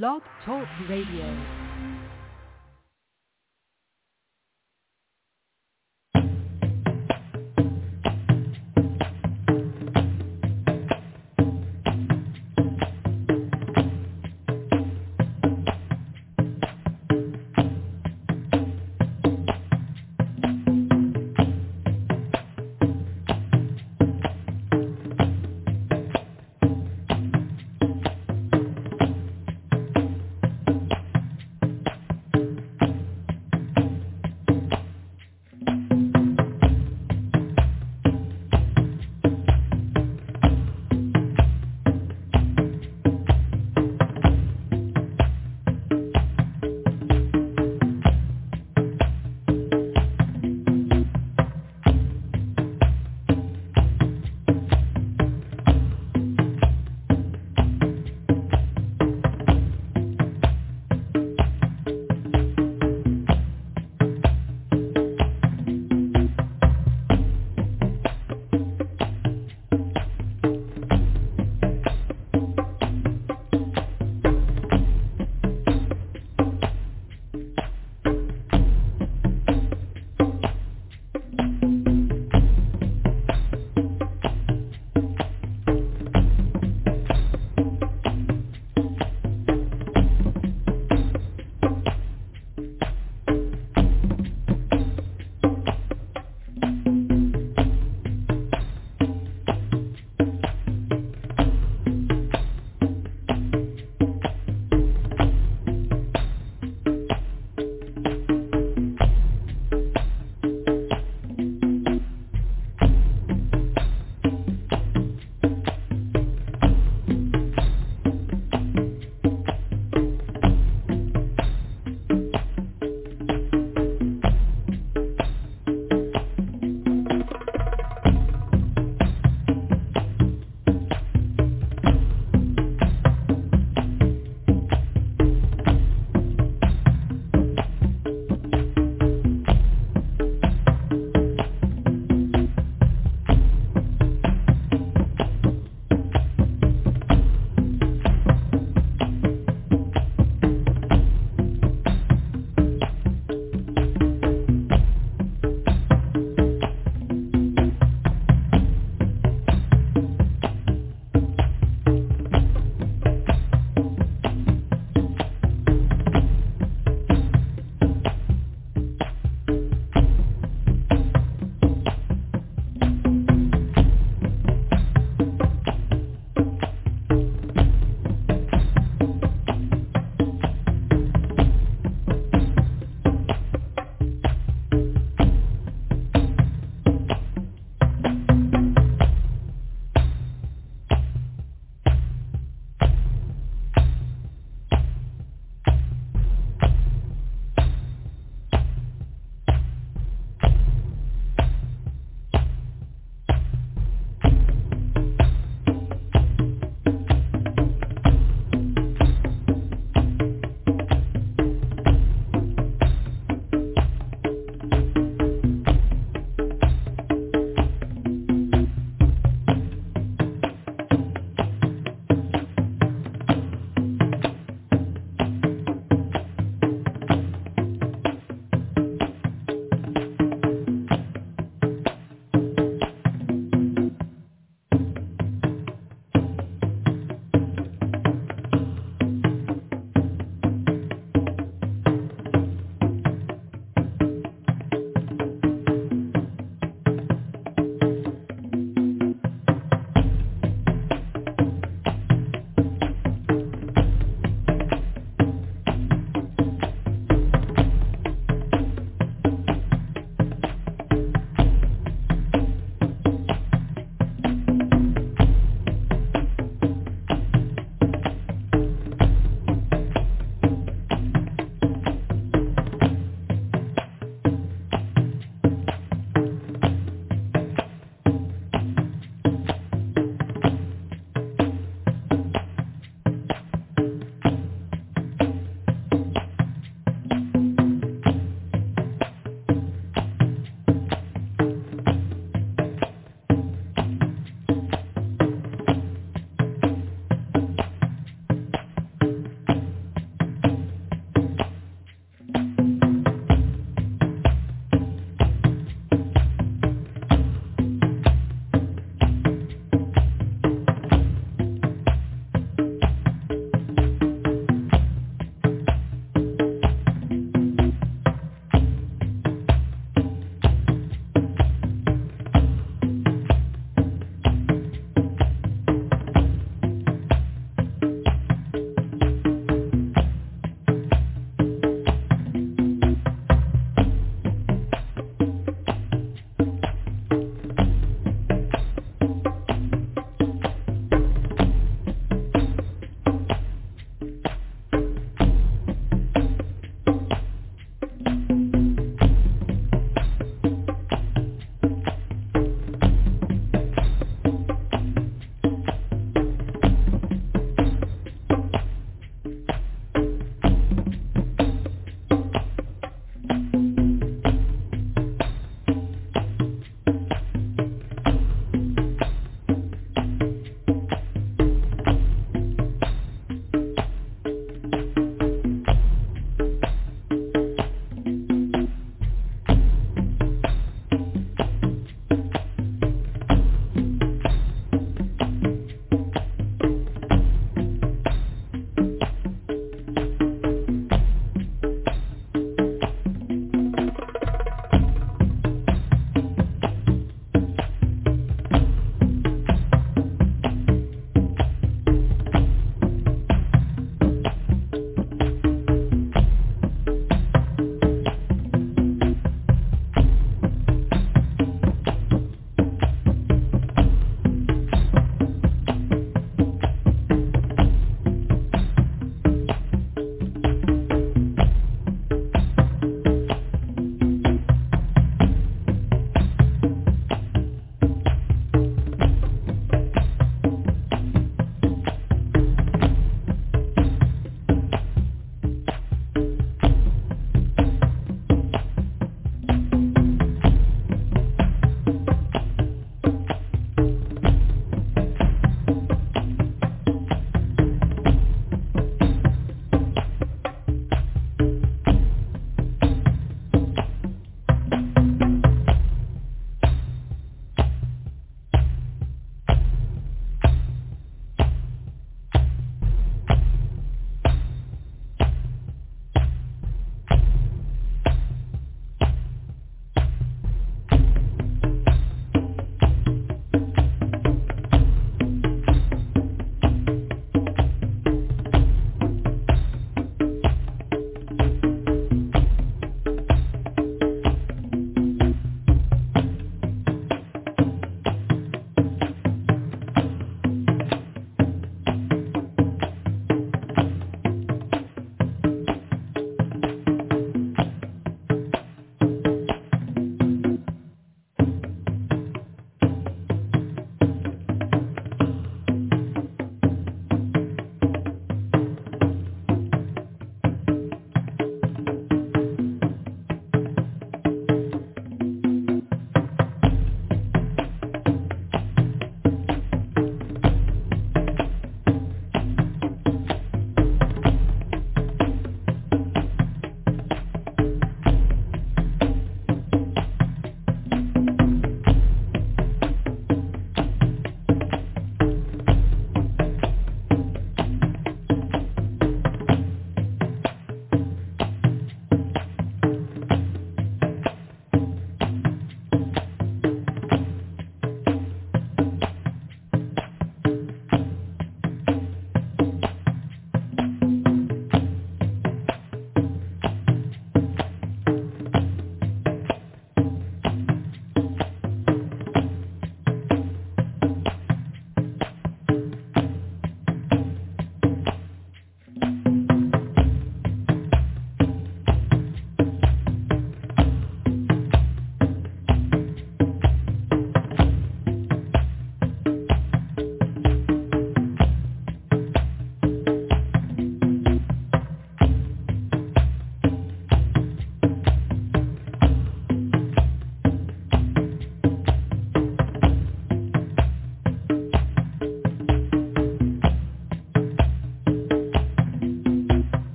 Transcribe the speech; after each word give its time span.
Blog 0.00 0.22
Talk 0.46 0.66
Radio. 0.88 1.61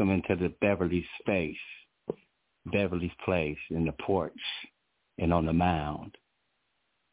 Welcome 0.00 0.22
into 0.26 0.42
the 0.42 0.54
Beverly 0.62 1.06
space, 1.20 1.58
Beverly's 2.64 3.10
place 3.22 3.58
in 3.68 3.84
the 3.84 3.92
porch 3.92 4.32
and 5.18 5.30
on 5.30 5.44
the 5.44 5.52
mound. 5.52 6.16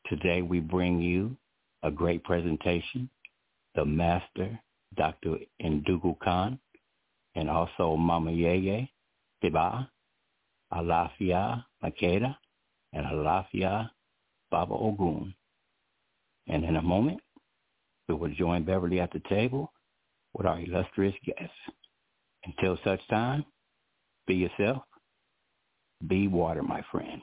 Today 0.08 0.42
we 0.42 0.62
bring 0.62 1.02
you 1.02 1.36
a 1.84 1.92
great 1.92 2.24
presentation, 2.24 3.10
the 3.76 3.84
Master, 3.84 4.58
Dr. 4.96 5.36
Ndugu 5.62 6.18
Khan, 6.24 6.58
and 7.36 7.50
also 7.50 7.98
Mama 7.98 8.32
Yeye, 8.32 8.88
Tiba, 9.44 9.90
Alafia 10.74 11.66
Makeda, 11.84 12.38
and 12.94 13.06
Alafia 13.06 13.90
Baba 14.50 14.74
Ogun. 14.74 15.34
And 16.48 16.64
in 16.64 16.78
a 16.78 16.82
moment, 16.82 17.20
we 18.08 18.16
will 18.16 18.34
join 18.34 18.64
Beverly 18.64 19.02
at 19.02 19.12
the 19.12 19.22
table 19.28 19.74
with 20.34 20.46
our 20.46 20.62
illustrious 20.62 21.16
guests. 21.26 21.52
Until 22.48 22.78
such 22.84 23.06
time, 23.10 23.44
be 24.26 24.36
yourself. 24.36 24.84
Be 26.08 26.28
water, 26.30 26.64
my 26.64 26.82
friend. 26.92 27.22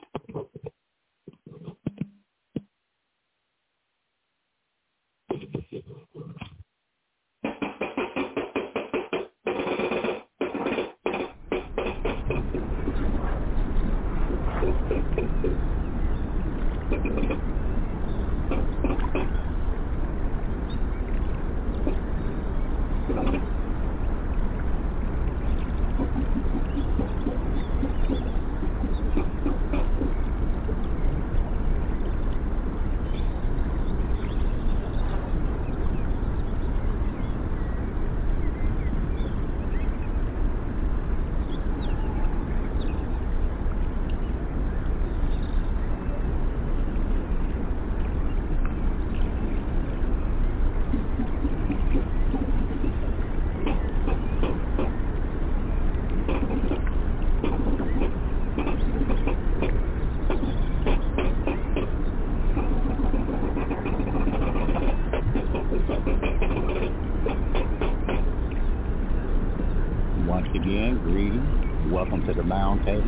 Once 70.27 70.47
again, 70.55 70.99
greetings. 71.03 71.91
Welcome 71.93 72.25
to 72.27 72.33
the 72.33 72.43
mound 72.43 72.85
table, 72.85 73.03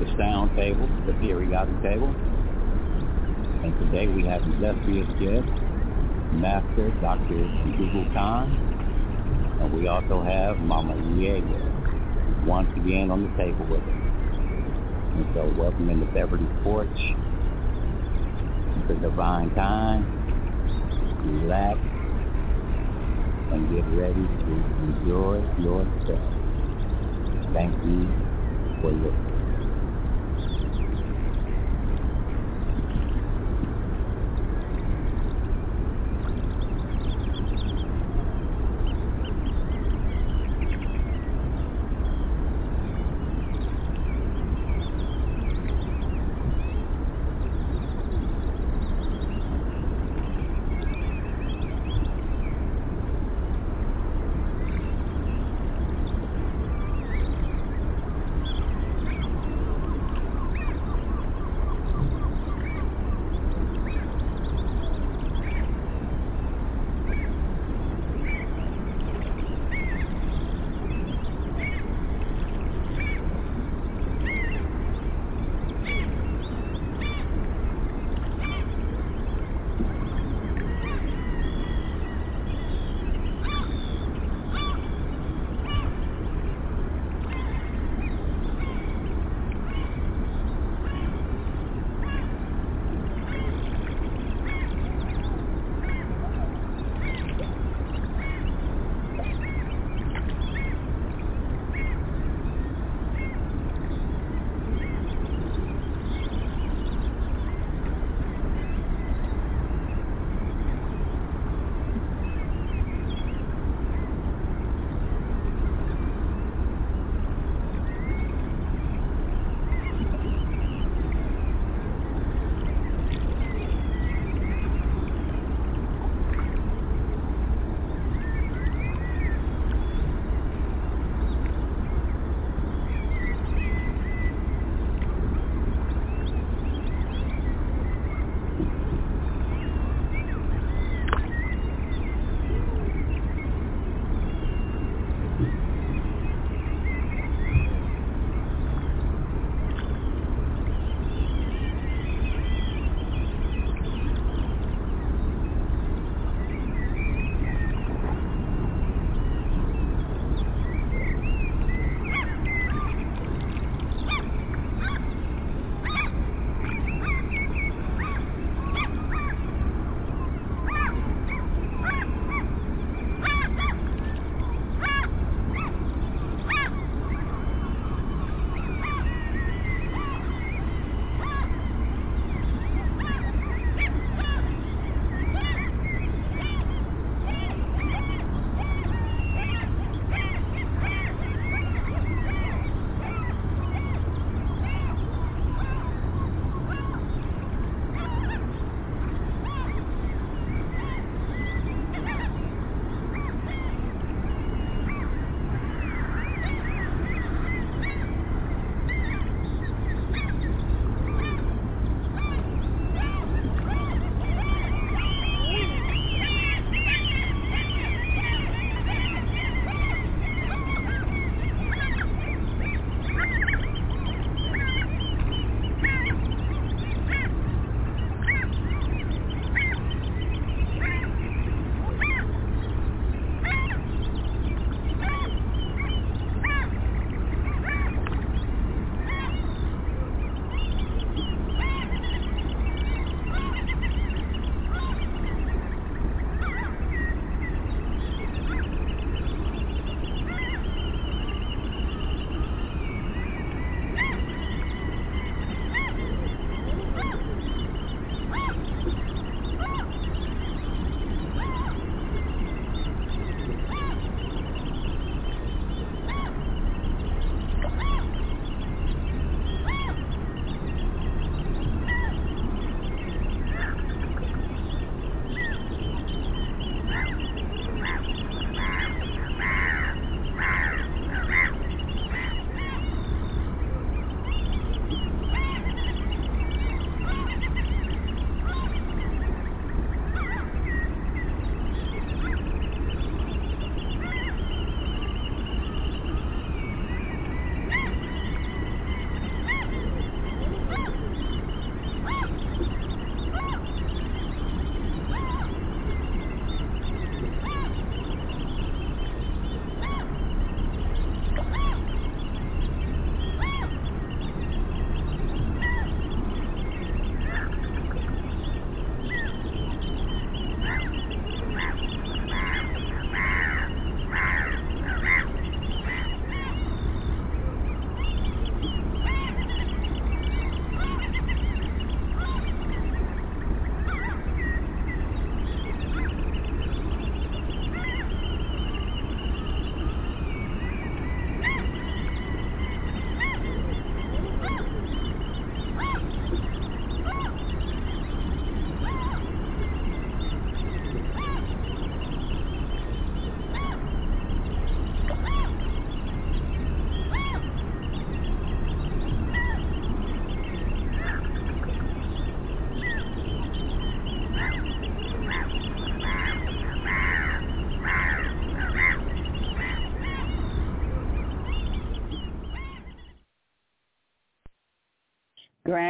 the 0.00 0.06
sound 0.18 0.56
table, 0.56 0.88
the 1.06 1.13
periodic 1.24 1.80
table. 1.82 2.14
And 3.64 3.72
today 3.80 4.06
we 4.08 4.26
have 4.26 4.42
illustrious 4.42 5.08
guest, 5.18 5.48
Master 6.36 6.90
Dr. 7.00 7.48
Ndugu 7.64 8.12
Khan. 8.12 8.52
And 9.60 9.72
we 9.72 9.88
also 9.88 10.20
have 10.20 10.58
Mama 10.58 10.94
Yeye 11.16 11.40
once 12.46 12.68
again 12.76 13.10
on 13.10 13.22
the 13.22 13.32
table 13.42 13.64
with 13.64 13.80
us. 13.80 14.04
And 15.16 15.26
so 15.32 15.48
welcome 15.56 15.88
into 15.88 16.04
Beverly 16.12 16.46
Porch. 16.62 17.00
It's 18.76 18.90
a 18.90 19.00
divine 19.00 19.48
time. 19.54 20.04
Relax 21.24 21.78
and 23.50 23.70
get 23.72 23.86
ready 23.96 24.28
to 24.44 24.52
enjoy 24.84 25.40
yourself. 25.56 26.20
Thank 27.54 27.72
you 27.82 28.12
for 28.82 28.92
listening. 28.92 29.33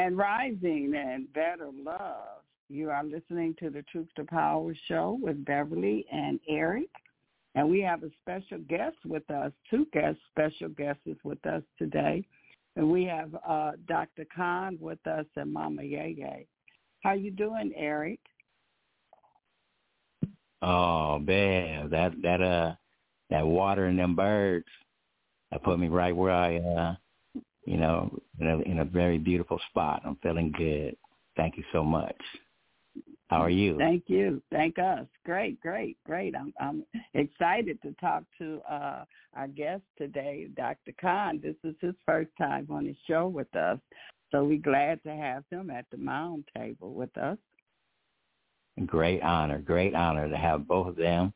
Grand 0.04 0.18
Rising 0.18 0.92
and 0.94 1.32
Better 1.32 1.70
Love. 1.82 2.42
You 2.68 2.90
are 2.90 3.02
listening 3.02 3.54
to 3.58 3.70
the 3.70 3.82
Truth 3.90 4.08
to 4.16 4.24
Power 4.24 4.74
show 4.86 5.18
with 5.22 5.42
Beverly 5.46 6.04
and 6.12 6.38
Eric. 6.46 6.90
And 7.54 7.70
we 7.70 7.80
have 7.80 8.02
a 8.02 8.10
special 8.20 8.58
guest 8.68 8.98
with 9.06 9.30
us, 9.30 9.50
two 9.70 9.86
guests, 9.94 10.20
special 10.30 10.68
guests 10.68 11.00
with 11.24 11.46
us 11.46 11.62
today. 11.78 12.22
And 12.76 12.90
we 12.90 13.04
have 13.04 13.34
uh, 13.48 13.72
Dr. 13.88 14.26
Khan 14.36 14.76
with 14.78 14.98
us 15.06 15.24
and 15.36 15.50
Mama 15.50 15.80
Yeye. 15.80 16.44
How 17.02 17.14
you 17.14 17.30
doing, 17.30 17.72
Eric? 17.74 18.20
Oh 20.60 21.18
man, 21.18 21.88
that 21.88 22.12
that 22.20 22.42
uh 22.42 22.74
that 23.30 23.46
water 23.46 23.86
and 23.86 23.98
them 23.98 24.16
birds, 24.16 24.66
that 25.50 25.62
put 25.62 25.78
me 25.78 25.88
right 25.88 26.14
where 26.14 26.32
I 26.32 26.56
uh 26.56 26.94
you 27.64 27.76
know, 27.76 28.16
in 28.40 28.46
a, 28.46 28.58
in 28.60 28.78
a 28.80 28.84
very 28.84 29.18
beautiful 29.18 29.60
spot. 29.70 30.02
I'm 30.04 30.16
feeling 30.22 30.52
good. 30.56 30.96
Thank 31.36 31.56
you 31.56 31.64
so 31.72 31.82
much. 31.82 32.16
How 33.28 33.38
are 33.38 33.50
you? 33.50 33.76
Thank 33.78 34.04
you. 34.06 34.42
Thank 34.52 34.78
us. 34.78 35.06
Great, 35.24 35.60
great, 35.60 35.96
great. 36.04 36.34
I'm 36.36 36.52
I'm 36.60 36.84
excited 37.14 37.80
to 37.82 37.92
talk 37.94 38.22
to 38.38 38.60
uh 38.70 39.04
our 39.34 39.48
guest 39.48 39.82
today, 39.96 40.48
Dr. 40.54 40.92
Khan. 41.00 41.40
This 41.42 41.56
is 41.64 41.74
his 41.80 41.94
first 42.06 42.30
time 42.38 42.68
on 42.70 42.84
the 42.84 42.94
show 43.08 43.26
with 43.26 43.54
us. 43.56 43.78
So 44.30 44.44
we're 44.44 44.58
glad 44.58 45.02
to 45.04 45.10
have 45.10 45.44
him 45.50 45.70
at 45.70 45.86
the 45.90 45.96
mound 45.96 46.44
table 46.56 46.92
with 46.92 47.16
us. 47.16 47.38
Great 48.86 49.22
honor, 49.22 49.58
great 49.58 49.94
honor 49.94 50.28
to 50.28 50.36
have 50.36 50.68
both 50.68 50.88
of 50.88 50.96
them 50.96 51.32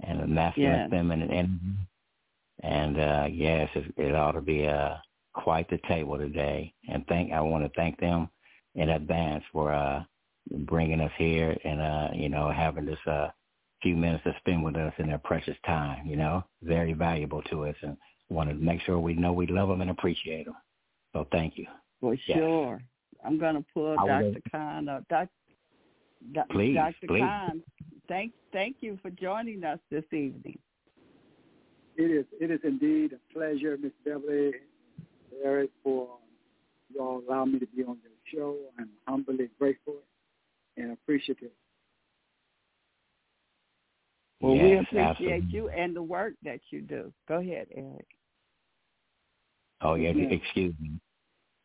and 0.00 0.20
the 0.20 0.26
masculine 0.26 0.72
yes. 0.72 0.90
feminine 0.90 1.30
energy. 1.30 1.88
And 2.62 3.00
uh 3.00 3.26
yes, 3.32 3.70
it, 3.74 3.94
it 3.96 4.14
ought 4.14 4.32
to 4.32 4.42
be 4.42 4.66
uh 4.66 4.96
quite 5.36 5.68
the 5.68 5.78
table 5.86 6.18
today. 6.18 6.72
And 6.88 7.06
thank 7.06 7.32
I 7.32 7.40
want 7.40 7.64
to 7.64 7.70
thank 7.76 8.00
them 8.00 8.28
in 8.74 8.90
advance 8.90 9.44
for 9.52 9.72
uh, 9.72 10.02
bringing 10.50 11.00
us 11.00 11.12
here 11.16 11.56
and 11.64 11.80
uh, 11.80 12.08
you 12.14 12.28
know 12.28 12.50
having 12.50 12.86
this 12.86 12.98
uh, 13.06 13.28
few 13.82 13.94
minutes 13.94 14.24
to 14.24 14.34
spend 14.38 14.64
with 14.64 14.76
us 14.76 14.92
in 14.98 15.08
their 15.08 15.18
precious 15.18 15.56
time. 15.64 16.06
You 16.06 16.16
know, 16.16 16.44
very 16.62 16.92
valuable 16.92 17.42
to 17.42 17.66
us, 17.66 17.76
and 17.82 17.96
want 18.28 18.48
to 18.48 18.54
make 18.54 18.80
sure 18.82 18.98
we 18.98 19.14
know 19.14 19.32
we 19.32 19.46
love 19.46 19.68
them 19.68 19.82
and 19.82 19.90
appreciate 19.90 20.46
them. 20.46 20.56
So 21.12 21.26
thank 21.30 21.56
you. 21.56 21.66
For 22.00 22.14
yes. 22.14 22.38
sure. 22.38 22.82
I'm 23.24 23.38
going 23.38 23.54
to 23.54 23.64
pull 23.72 23.96
Dr. 23.96 24.40
Khan 24.50 24.88
up. 24.88 25.04
Dr. 25.08 25.28
Please, 26.50 26.74
Dr. 26.74 27.06
please. 27.06 27.20
Khan, 27.20 27.62
thank 28.08 28.32
thank 28.52 28.76
you 28.80 28.98
for 29.02 29.10
joining 29.10 29.64
us 29.64 29.78
this 29.90 30.04
evening. 30.12 30.58
It 31.96 32.10
is 32.10 32.26
it 32.40 32.50
is 32.50 32.60
indeed 32.64 33.12
a 33.12 33.32
pleasure, 33.32 33.76
Ms. 33.80 33.92
Beverly 34.04 34.52
Eric, 35.44 35.70
for 35.82 36.08
you 36.92 37.00
all 37.00 37.22
allowing 37.26 37.52
me 37.52 37.58
to 37.58 37.66
be 37.66 37.82
on 37.82 37.98
your 38.02 38.12
show. 38.32 38.56
I'm 38.78 38.90
humbly 39.06 39.48
grateful 39.58 39.96
and 40.76 40.92
appreciative. 40.92 41.50
Well, 44.40 44.54
yes, 44.54 44.64
we 44.64 44.76
appreciate 44.76 45.10
absolutely. 45.10 45.48
you 45.50 45.68
and 45.70 45.96
the 45.96 46.02
work 46.02 46.34
that 46.44 46.60
you 46.70 46.82
do. 46.82 47.12
Go 47.28 47.36
ahead, 47.36 47.68
Eric. 47.74 48.06
Oh 49.80 49.94
yeah, 49.94 50.10
yeah. 50.10 50.28
excuse 50.28 50.74
me. 50.80 50.98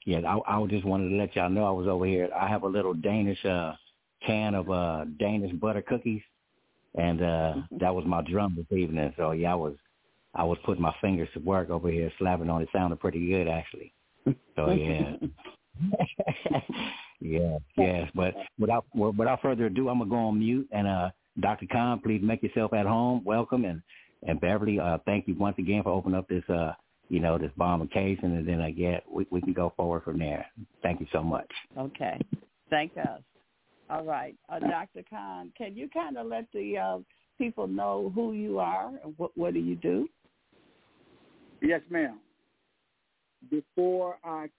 Yeah, 0.06 0.20
I, 0.20 0.58
I 0.58 0.66
just 0.68 0.86
wanted 0.86 1.10
to 1.10 1.16
let 1.16 1.36
y'all 1.36 1.50
know 1.50 1.66
I 1.66 1.72
was 1.72 1.88
over 1.88 2.06
here. 2.06 2.30
I 2.36 2.48
have 2.48 2.64
a 2.64 2.68
little 2.68 2.94
Danish 2.94 3.44
uh 3.46 3.74
can 4.26 4.56
of 4.56 4.70
uh 4.70 5.06
Danish 5.20 5.54
butter 5.54 5.82
cookies, 5.82 6.22
and 6.96 7.22
uh 7.22 7.54
that 7.80 7.94
was 7.94 8.06
my 8.06 8.22
drum 8.22 8.56
this 8.56 8.78
evening. 8.78 9.14
So 9.18 9.32
yeah, 9.32 9.52
I 9.52 9.56
was 9.56 9.76
I 10.34 10.44
was 10.44 10.58
putting 10.66 10.82
my 10.82 10.96
fingers 11.02 11.30
to 11.34 11.40
work 11.40 11.70
over 11.70 11.90
here, 11.90 12.12
slapping 12.18 12.50
on 12.50 12.62
it. 12.62 12.70
Sounded 12.72 13.00
pretty 13.00 13.28
good, 13.28 13.48
actually. 13.48 13.94
So 14.56 14.70
yeah, 14.70 15.14
yeah, 17.20 17.58
yes. 17.76 18.12
But 18.14 18.36
without 18.60 18.86
without 18.94 19.42
further 19.42 19.66
ado, 19.66 19.90
I'm 19.90 19.98
gonna 19.98 20.10
go 20.10 20.18
on 20.18 20.40
mute. 20.40 20.68
And 20.72 20.88
uh, 20.88 21.10
Dr. 21.40 21.66
Khan, 21.72 22.02
please 22.04 22.22
make 22.22 22.44
yourself 22.44 22.74
at 22.74 22.86
home. 22.86 23.24
Welcome, 23.24 23.66
and 23.66 23.82
and 24.28 24.40
Beverly, 24.40 24.80
uh, 24.80 25.00
thank 25.06 25.28
you 25.28 25.36
once 25.36 25.56
again 25.58 25.82
for 25.82 25.90
opening 25.90 26.20
up 26.20 26.28
this 26.28 26.44
uh, 26.50 26.74
you 27.12 27.20
know, 27.20 27.38
this 27.38 27.52
bomb 27.58 27.82
occasion, 27.82 28.38
and 28.38 28.48
then 28.48 28.62
I 28.62 28.72
get 28.72 29.04
we 29.12 29.28
we 29.30 29.42
can 29.42 29.52
go 29.52 29.74
forward 29.76 30.04
from 30.04 30.18
there. 30.18 30.46
Thank 30.82 31.02
you 31.02 31.08
so 31.12 31.22
much. 31.22 31.52
Okay, 31.78 32.18
thank 32.70 32.98
us. 32.98 33.20
All 33.90 34.06
right, 34.06 34.34
uh, 34.48 34.60
Dr. 34.60 35.04
Khan, 35.10 35.52
can 35.58 35.76
you 35.76 35.90
kind 35.90 36.18
of 36.18 36.28
let 36.28 36.46
the 36.54 36.78
uh, 36.78 36.98
people 37.38 37.68
know 37.68 38.14
who 38.16 38.32
you 38.32 38.60
are 38.60 38.92
and 39.04 39.14
what 39.18 39.32
what 39.36 39.54
do 39.54 39.60
you 39.60 39.76
do? 39.76 40.08
Yes, 41.62 41.82
ma'am. 41.90 42.20
Before 43.50 44.18
I 44.24 44.50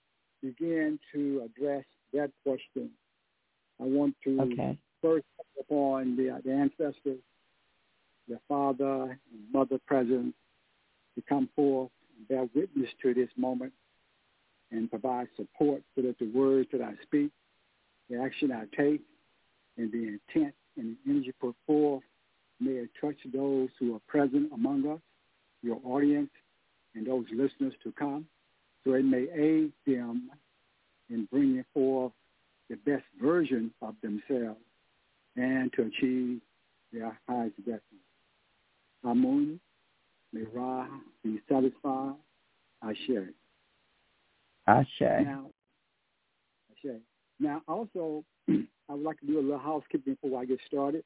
begin 0.41 0.99
to 1.13 1.41
address 1.45 1.83
that 2.13 2.31
question, 2.43 2.89
I 3.81 3.83
want 3.83 4.15
to 4.23 4.41
okay. 4.41 4.77
first 5.01 5.25
upon 5.59 6.15
the, 6.15 6.41
the 6.43 6.51
ancestors, 6.51 7.19
the 8.27 8.39
father 8.47 9.19
and 9.31 9.51
mother 9.51 9.79
present 9.85 10.33
to 11.15 11.23
come 11.27 11.49
forth 11.55 11.91
and 12.17 12.27
bear 12.27 12.47
witness 12.55 12.89
to 13.01 13.13
this 13.13 13.29
moment 13.37 13.73
and 14.71 14.89
provide 14.89 15.27
support 15.35 15.81
so 15.95 16.01
that 16.01 16.17
the 16.19 16.31
words 16.31 16.69
that 16.71 16.81
I 16.81 16.93
speak, 17.03 17.31
the 18.09 18.21
action 18.21 18.51
I 18.51 18.65
take, 18.75 19.01
and 19.77 19.91
the 19.91 20.19
intent 20.19 20.53
and 20.77 20.95
the 21.05 21.11
energy 21.11 21.33
put 21.39 21.55
forth 21.67 22.03
may 22.59 22.85
touch 23.01 23.17
those 23.33 23.69
who 23.79 23.95
are 23.95 24.01
present 24.07 24.51
among 24.53 24.87
us, 24.87 24.99
your 25.61 25.79
audience, 25.83 26.29
and 26.95 27.07
those 27.07 27.25
listeners 27.31 27.73
to 27.83 27.91
come, 27.93 28.25
so 28.83 28.93
it 28.93 29.05
may 29.05 29.27
aid 29.33 29.71
them 29.85 30.29
in 31.09 31.27
bringing 31.31 31.65
forth 31.73 32.11
the 32.69 32.75
best 32.77 33.03
version 33.21 33.71
of 33.81 33.95
themselves 34.01 34.59
and 35.35 35.71
to 35.73 35.83
achieve 35.83 36.39
their 36.91 37.17
highest 37.27 37.57
destiny. 37.57 38.01
Amun, 39.03 39.59
may 40.31 40.43
Ra 40.53 40.87
be 41.23 41.39
satisfied. 41.49 42.15
Ashe. 42.81 43.29
Ashe. 44.67 44.87
Now, 45.01 45.49
Ashe. 46.71 46.95
Now, 47.39 47.61
also, 47.67 48.23
I 48.49 48.93
would 48.93 49.03
like 49.03 49.19
to 49.21 49.25
do 49.25 49.39
a 49.39 49.41
little 49.41 49.59
housekeeping 49.59 50.17
before 50.21 50.41
I 50.41 50.45
get 50.45 50.59
started. 50.67 51.03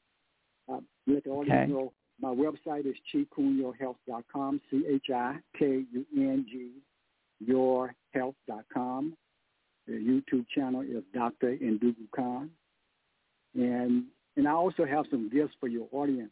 Uh, 0.71 0.79
let 1.07 1.23
the 1.23 1.29
audience 1.29 1.63
okay. 1.63 1.71
know 1.71 1.93
my 2.20 2.30
website 2.30 2.86
is 2.86 2.95
chikungyourhealth.com, 3.13 4.61
C-H-I-K-U-N-G, 4.72 6.72
yourhealth.com. 7.47 9.18
The 9.86 9.93
YouTube 9.93 10.45
channel 10.53 10.82
is 10.82 11.03
Dr. 11.13 11.57
Ndugu 11.57 12.09
Khan. 12.15 12.49
And, 13.55 14.05
and 14.36 14.47
I 14.47 14.51
also 14.51 14.86
have 14.86 15.05
some 15.09 15.30
gifts 15.30 15.53
for 15.59 15.68
your 15.68 15.88
audience 15.91 16.32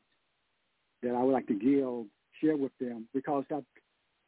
that 1.04 1.14
I 1.14 1.24
would 1.24 1.34
like 1.34 1.48
to 1.48 1.54
give, 1.54 2.06
share 2.42 2.58
with 2.58 2.72
them, 2.80 3.08
because 3.14 3.44
I've, 3.54 3.64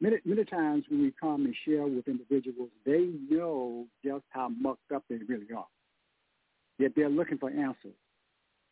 many, 0.00 0.18
many 0.24 0.44
times 0.44 0.84
when 0.88 1.02
we 1.02 1.12
come 1.20 1.44
and 1.44 1.54
share 1.66 1.86
with 1.86 2.08
individuals, 2.08 2.70
they 2.86 3.10
know 3.28 3.86
just 4.04 4.24
how 4.30 4.48
mucked 4.48 4.92
up 4.94 5.02
they 5.10 5.18
really 5.28 5.48
are. 5.54 5.66
Yet 6.78 6.92
they're 6.94 7.10
looking 7.10 7.38
for 7.38 7.50
answers. 7.50 7.96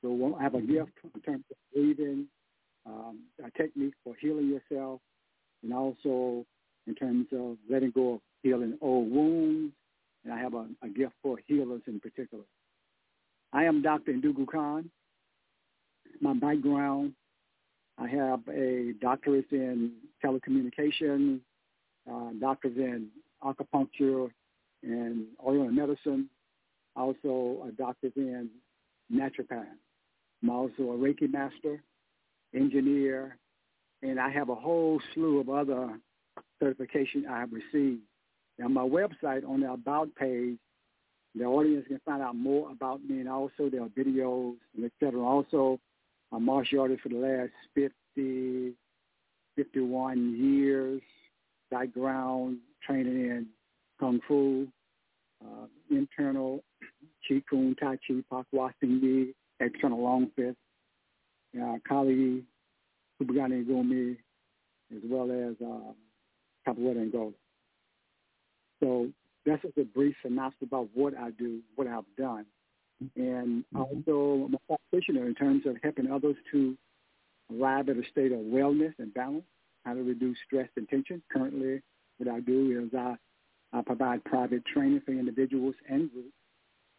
So 0.02 0.36
I 0.38 0.42
have 0.44 0.54
a 0.54 0.60
gift 0.60 0.92
in 1.14 1.20
terms 1.22 1.44
of 1.50 1.56
breathing, 1.74 2.28
um, 2.86 3.20
a 3.44 3.50
technique 3.58 3.94
for 4.04 4.14
healing 4.20 4.48
yourself, 4.48 5.00
and 5.62 5.72
also 5.72 6.44
in 6.86 6.94
terms 6.94 7.26
of 7.32 7.56
letting 7.68 7.90
go 7.90 8.14
of 8.14 8.20
healing 8.42 8.78
old 8.80 9.10
wounds. 9.10 9.72
And 10.24 10.32
I 10.32 10.38
have 10.38 10.54
a, 10.54 10.66
a 10.82 10.88
gift 10.88 11.14
for 11.22 11.38
healers 11.46 11.82
in 11.86 12.00
particular. 12.00 12.44
I 13.52 13.64
am 13.64 13.82
Dr. 13.82 14.12
Ndugu 14.12 14.46
Khan. 14.46 14.90
My 16.20 16.34
background, 16.34 17.12
I 17.98 18.08
have 18.08 18.40
a 18.48 18.92
doctorate 19.00 19.50
in 19.52 19.92
telecommunication, 20.24 21.40
uh, 22.10 22.30
doctorate 22.40 22.76
in 22.76 23.08
acupuncture 23.42 24.30
and 24.82 25.26
Oriental 25.42 25.72
medicine, 25.72 26.28
also 26.94 27.66
a 27.68 27.72
doctorate 27.72 28.16
in 28.16 28.48
naturopath. 29.12 29.66
I'm 30.42 30.50
also 30.50 30.82
a 30.82 30.98
Reiki 30.98 31.30
master, 31.30 31.82
engineer, 32.56 33.36
and 34.02 34.18
I 34.18 34.30
have 34.30 34.48
a 34.48 34.54
whole 34.54 35.00
slew 35.14 35.40
of 35.40 35.48
other 35.48 35.98
certification 36.60 37.26
I 37.30 37.40
have 37.40 37.52
received. 37.52 38.02
Now, 38.58 38.68
my 38.68 38.82
website 38.82 39.46
on 39.48 39.60
the 39.60 39.72
About 39.72 40.14
page, 40.14 40.56
the 41.34 41.44
audience 41.44 41.84
can 41.86 42.00
find 42.04 42.22
out 42.22 42.34
more 42.34 42.70
about 42.70 43.04
me, 43.04 43.20
and 43.20 43.28
also 43.28 43.68
there 43.70 43.82
are 43.82 43.88
videos 43.88 44.54
and 44.74 44.84
et 44.84 44.92
cetera. 44.98 45.22
Also, 45.22 45.78
I'm 46.32 46.44
martial 46.44 46.80
artist 46.80 47.02
for 47.02 47.10
the 47.10 47.16
last 47.16 47.52
50, 47.74 48.72
51 49.56 50.36
years, 50.36 51.02
background 51.70 52.58
training 52.82 53.16
in 53.16 53.46
Kung 54.00 54.20
Fu, 54.26 54.66
uh, 55.44 55.66
internal 55.90 56.64
Qi 57.28 57.42
Kung, 57.48 57.74
Tai 57.74 57.98
Chi, 58.06 58.22
Pak 58.30 58.46
Hua 58.50 58.70
Yi, 58.80 59.34
external 59.60 60.02
Long 60.02 60.30
Fist, 60.36 60.56
uh, 61.60 61.78
Kali 61.88 62.44
Kupagani 63.20 63.64
Gumi, 63.64 64.16
as 64.94 65.02
well 65.04 65.30
as 65.30 65.54
uh, 65.64 65.92
Capoeira 66.66 67.00
Angola. 67.00 67.32
So 68.80 69.08
that's 69.44 69.62
just 69.62 69.78
a 69.78 69.84
brief 69.84 70.14
synopsis 70.22 70.62
about 70.62 70.88
what 70.94 71.16
I 71.16 71.30
do, 71.30 71.60
what 71.76 71.86
I've 71.86 72.04
done. 72.18 72.46
And 73.16 73.64
also 73.74 74.46
I'm 74.46 74.54
a 74.54 74.76
practitioner 74.76 75.26
in 75.26 75.34
terms 75.34 75.62
of 75.66 75.76
helping 75.82 76.10
others 76.10 76.36
to 76.52 76.76
arrive 77.54 77.88
at 77.88 77.96
a 77.96 78.02
state 78.10 78.32
of 78.32 78.40
wellness 78.40 78.94
and 78.98 79.12
balance, 79.14 79.44
how 79.84 79.94
to 79.94 80.02
reduce 80.02 80.36
stress 80.46 80.68
and 80.76 80.88
tension. 80.88 81.22
Currently, 81.32 81.82
what 82.18 82.28
I 82.28 82.40
do 82.40 82.82
is 82.84 82.98
I, 82.98 83.16
I 83.72 83.82
provide 83.82 84.24
private 84.24 84.64
training 84.64 85.02
for 85.04 85.12
individuals 85.12 85.74
and 85.88 86.10
groups 86.10 86.32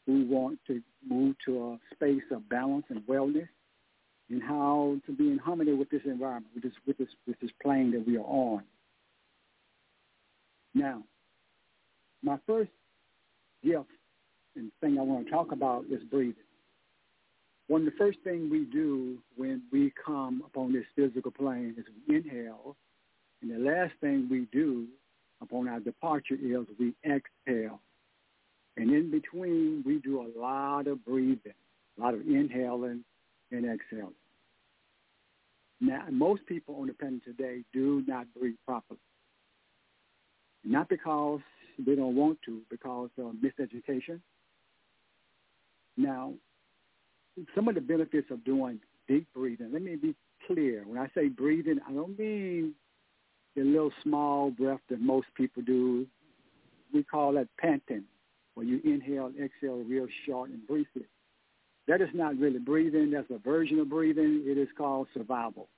who 0.05 0.25
want 0.25 0.59
to 0.67 0.81
move 1.07 1.35
to 1.45 1.71
a 1.71 1.95
space 1.95 2.23
of 2.31 2.47
balance 2.47 2.85
and 2.89 3.01
wellness 3.01 3.49
and 4.29 4.43
how 4.43 4.97
to 5.05 5.11
be 5.11 5.29
in 5.29 5.37
harmony 5.37 5.73
with 5.73 5.89
this 5.89 6.01
environment, 6.05 6.47
with 6.53 6.63
this, 6.63 6.73
with 6.85 6.97
this, 6.97 7.07
with 7.25 7.39
this 7.39 7.51
plane 7.61 7.91
that 7.91 8.05
we 8.05 8.17
are 8.17 8.21
on. 8.21 8.63
Now, 10.73 11.03
my 12.21 12.37
first 12.45 12.71
gift 13.63 13.85
and 14.55 14.71
thing 14.81 14.97
I 14.99 15.01
want 15.01 15.25
to 15.25 15.31
talk 15.31 15.51
about 15.51 15.85
is 15.89 16.01
breathing. 16.09 16.35
One 17.67 17.81
of 17.81 17.85
the 17.85 17.97
first 17.97 18.19
things 18.23 18.49
we 18.49 18.65
do 18.65 19.17
when 19.35 19.61
we 19.71 19.93
come 20.05 20.43
upon 20.45 20.73
this 20.73 20.85
physical 20.95 21.31
plane 21.31 21.75
is 21.77 21.85
we 22.07 22.17
inhale, 22.17 22.75
and 23.41 23.51
the 23.51 23.69
last 23.69 23.93
thing 24.01 24.27
we 24.29 24.47
do 24.51 24.87
upon 25.41 25.67
our 25.67 25.79
departure 25.79 26.35
is 26.35 26.65
we 26.79 26.93
exhale. 27.05 27.79
And 28.77 28.91
in 28.91 29.11
between, 29.11 29.83
we 29.85 29.99
do 29.99 30.21
a 30.21 30.39
lot 30.39 30.87
of 30.87 31.03
breathing, 31.03 31.53
a 31.97 32.01
lot 32.01 32.13
of 32.13 32.21
inhaling 32.21 33.03
and 33.51 33.65
exhale. 33.65 34.13
Now, 35.79 36.05
most 36.11 36.45
people 36.47 36.75
on 36.75 36.87
the 36.87 36.93
planet 36.93 37.23
today 37.23 37.63
do 37.73 38.03
not 38.07 38.25
breathe 38.37 38.55
properly. 38.65 38.99
Not 40.63 40.89
because 40.89 41.39
they 41.77 41.95
don't 41.95 42.15
want 42.15 42.39
to, 42.45 42.61
because 42.69 43.09
of 43.17 43.35
miseducation. 43.35 44.19
Now, 45.95 46.33
some 47.55 47.67
of 47.67 47.75
the 47.75 47.81
benefits 47.81 48.27
of 48.31 48.43
doing 48.43 48.79
deep 49.07 49.27
breathing, 49.33 49.69
let 49.71 49.81
me 49.81 49.95
be 49.95 50.15
clear. 50.47 50.83
When 50.85 50.97
I 50.97 51.07
say 51.15 51.27
breathing, 51.27 51.79
I 51.87 51.93
don't 51.93 52.17
mean 52.17 52.73
the 53.55 53.63
little 53.63 53.91
small 54.03 54.51
breath 54.51 54.81
that 54.89 54.99
most 54.99 55.27
people 55.35 55.63
do. 55.63 56.07
We 56.93 57.03
call 57.03 57.33
that 57.33 57.47
panting, 57.59 58.03
where 58.55 58.65
you 58.65 58.81
inhale 58.83 59.31
exhale 59.41 59.83
real 59.87 60.07
short 60.25 60.49
and 60.49 60.65
briefly. 60.67 61.05
That 61.87 62.01
is 62.01 62.09
not 62.13 62.37
really 62.37 62.59
breathing. 62.59 63.11
That's 63.11 63.29
a 63.31 63.37
version 63.37 63.79
of 63.79 63.89
breathing. 63.89 64.43
It 64.45 64.57
is 64.57 64.67
called 64.77 65.07
survival. 65.13 65.69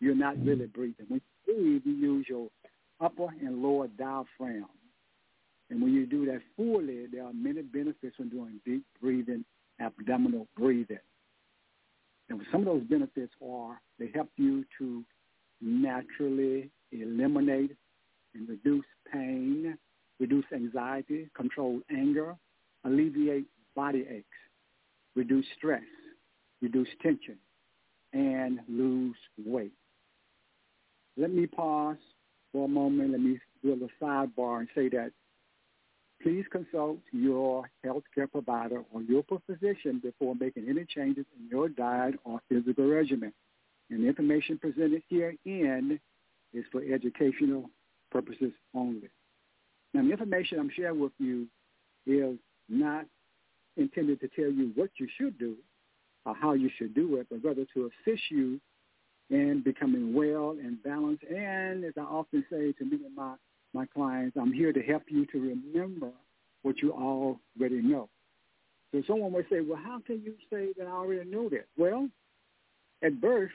You're 0.00 0.14
not 0.14 0.36
really 0.38 0.66
mm-hmm. 0.66 0.80
breathing. 0.80 1.06
When 1.08 1.20
you 1.46 1.54
breathe, 1.54 1.82
you 1.84 1.92
use 1.92 2.26
your 2.28 2.48
upper 3.00 3.28
and 3.40 3.62
lower 3.62 3.88
diaphragm. 3.88 4.66
And 5.70 5.82
when 5.82 5.92
you 5.92 6.06
do 6.06 6.26
that 6.26 6.42
fully, 6.56 7.06
there 7.10 7.24
are 7.24 7.32
many 7.32 7.62
benefits 7.62 8.16
from 8.16 8.28
doing 8.28 8.60
deep 8.64 8.84
breathing, 9.00 9.44
abdominal 9.80 10.46
breathing. 10.56 10.98
And 12.28 12.40
some 12.52 12.60
of 12.60 12.66
those 12.66 12.84
benefits 12.84 13.32
are 13.44 13.80
they 13.98 14.10
help 14.14 14.28
you 14.36 14.64
to 14.78 15.02
naturally 15.60 16.70
eliminate 16.92 17.76
and 18.34 18.48
reduce 18.48 18.84
pain, 19.12 19.76
reduce 20.20 20.44
anxiety, 20.52 21.30
control 21.34 21.80
anger, 21.90 22.36
alleviate 22.84 23.46
body 23.74 24.04
aches, 24.08 24.26
reduce 25.16 25.46
stress, 25.56 25.82
reduce 26.62 26.88
tension, 27.02 27.36
and 28.12 28.60
lose 28.68 29.16
weight. 29.44 29.72
Let 31.16 31.32
me 31.32 31.46
pause 31.46 31.96
for 32.52 32.66
a 32.66 32.68
moment. 32.68 33.12
Let 33.12 33.20
me 33.20 33.40
do 33.62 33.72
a 33.72 34.04
sidebar 34.04 34.60
and 34.60 34.68
say 34.74 34.88
that 34.90 35.10
please 36.22 36.44
consult 36.50 36.98
your 37.12 37.68
healthcare 37.84 38.30
provider 38.30 38.82
or 38.92 39.02
your 39.02 39.24
physician 39.46 40.00
before 40.02 40.34
making 40.34 40.68
any 40.68 40.84
changes 40.84 41.24
in 41.38 41.48
your 41.48 41.68
diet 41.68 42.14
or 42.24 42.40
physical 42.48 42.88
regimen. 42.88 43.32
And 43.90 44.02
the 44.02 44.08
information 44.08 44.58
presented 44.58 45.02
herein 45.08 46.00
is 46.52 46.64
for 46.72 46.82
educational 46.82 47.70
purposes 48.10 48.52
only. 48.74 49.08
Now, 49.94 50.02
the 50.02 50.10
information 50.10 50.58
I'm 50.58 50.70
sharing 50.74 51.00
with 51.00 51.12
you 51.18 51.46
is 52.06 52.38
not 52.68 53.06
intended 53.76 54.20
to 54.20 54.28
tell 54.28 54.50
you 54.50 54.72
what 54.74 54.90
you 54.98 55.08
should 55.18 55.38
do 55.38 55.56
or 56.24 56.34
how 56.34 56.52
you 56.54 56.70
should 56.76 56.94
do 56.94 57.16
it, 57.16 57.26
but 57.30 57.44
rather 57.44 57.64
to 57.74 57.90
assist 58.06 58.22
you 58.30 58.60
in 59.30 59.62
becoming 59.64 60.14
well 60.14 60.50
and 60.50 60.82
balanced. 60.82 61.24
And 61.24 61.84
as 61.84 61.92
I 61.96 62.02
often 62.02 62.44
say 62.50 62.72
to 62.72 62.84
many 62.84 63.04
of 63.06 63.12
my, 63.14 63.34
my 63.72 63.86
clients, 63.86 64.36
I'm 64.40 64.52
here 64.52 64.72
to 64.72 64.82
help 64.82 65.04
you 65.08 65.26
to 65.26 65.38
remember 65.38 66.10
what 66.62 66.82
you 66.82 66.92
already 66.92 67.80
know. 67.82 68.08
So 68.92 69.02
someone 69.06 69.32
might 69.32 69.48
say, 69.50 69.60
well, 69.60 69.80
how 69.82 70.00
can 70.06 70.22
you 70.24 70.34
say 70.50 70.72
that 70.78 70.86
I 70.86 70.90
already 70.90 71.28
know 71.28 71.48
that? 71.50 71.66
Well, 71.76 72.08
at 73.02 73.20
birth, 73.20 73.50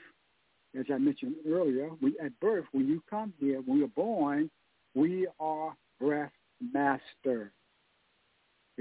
as 0.78 0.86
I 0.92 0.98
mentioned 0.98 1.34
earlier, 1.48 1.90
we, 2.00 2.16
at 2.22 2.38
birth, 2.40 2.64
when 2.72 2.88
you 2.88 3.02
come 3.10 3.32
here, 3.38 3.60
when 3.64 3.78
you're 3.78 3.88
born, 3.88 4.50
we 4.94 5.26
are 5.40 5.74
breath 6.00 6.32
master. 6.72 7.52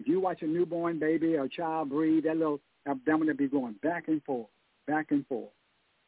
If 0.02 0.08
you 0.08 0.20
watch 0.20 0.42
a 0.42 0.48
newborn 0.48 0.98
baby 0.98 1.36
or 1.36 1.48
child 1.48 1.90
breathe, 1.90 2.24
that 2.24 2.36
little 2.36 2.60
abdomen 2.88 3.28
will 3.28 3.36
be 3.36 3.48
going 3.48 3.76
back 3.84 4.08
and 4.08 4.24
forth, 4.24 4.48
back 4.88 5.12
and 5.12 5.28
forth. 5.28 5.52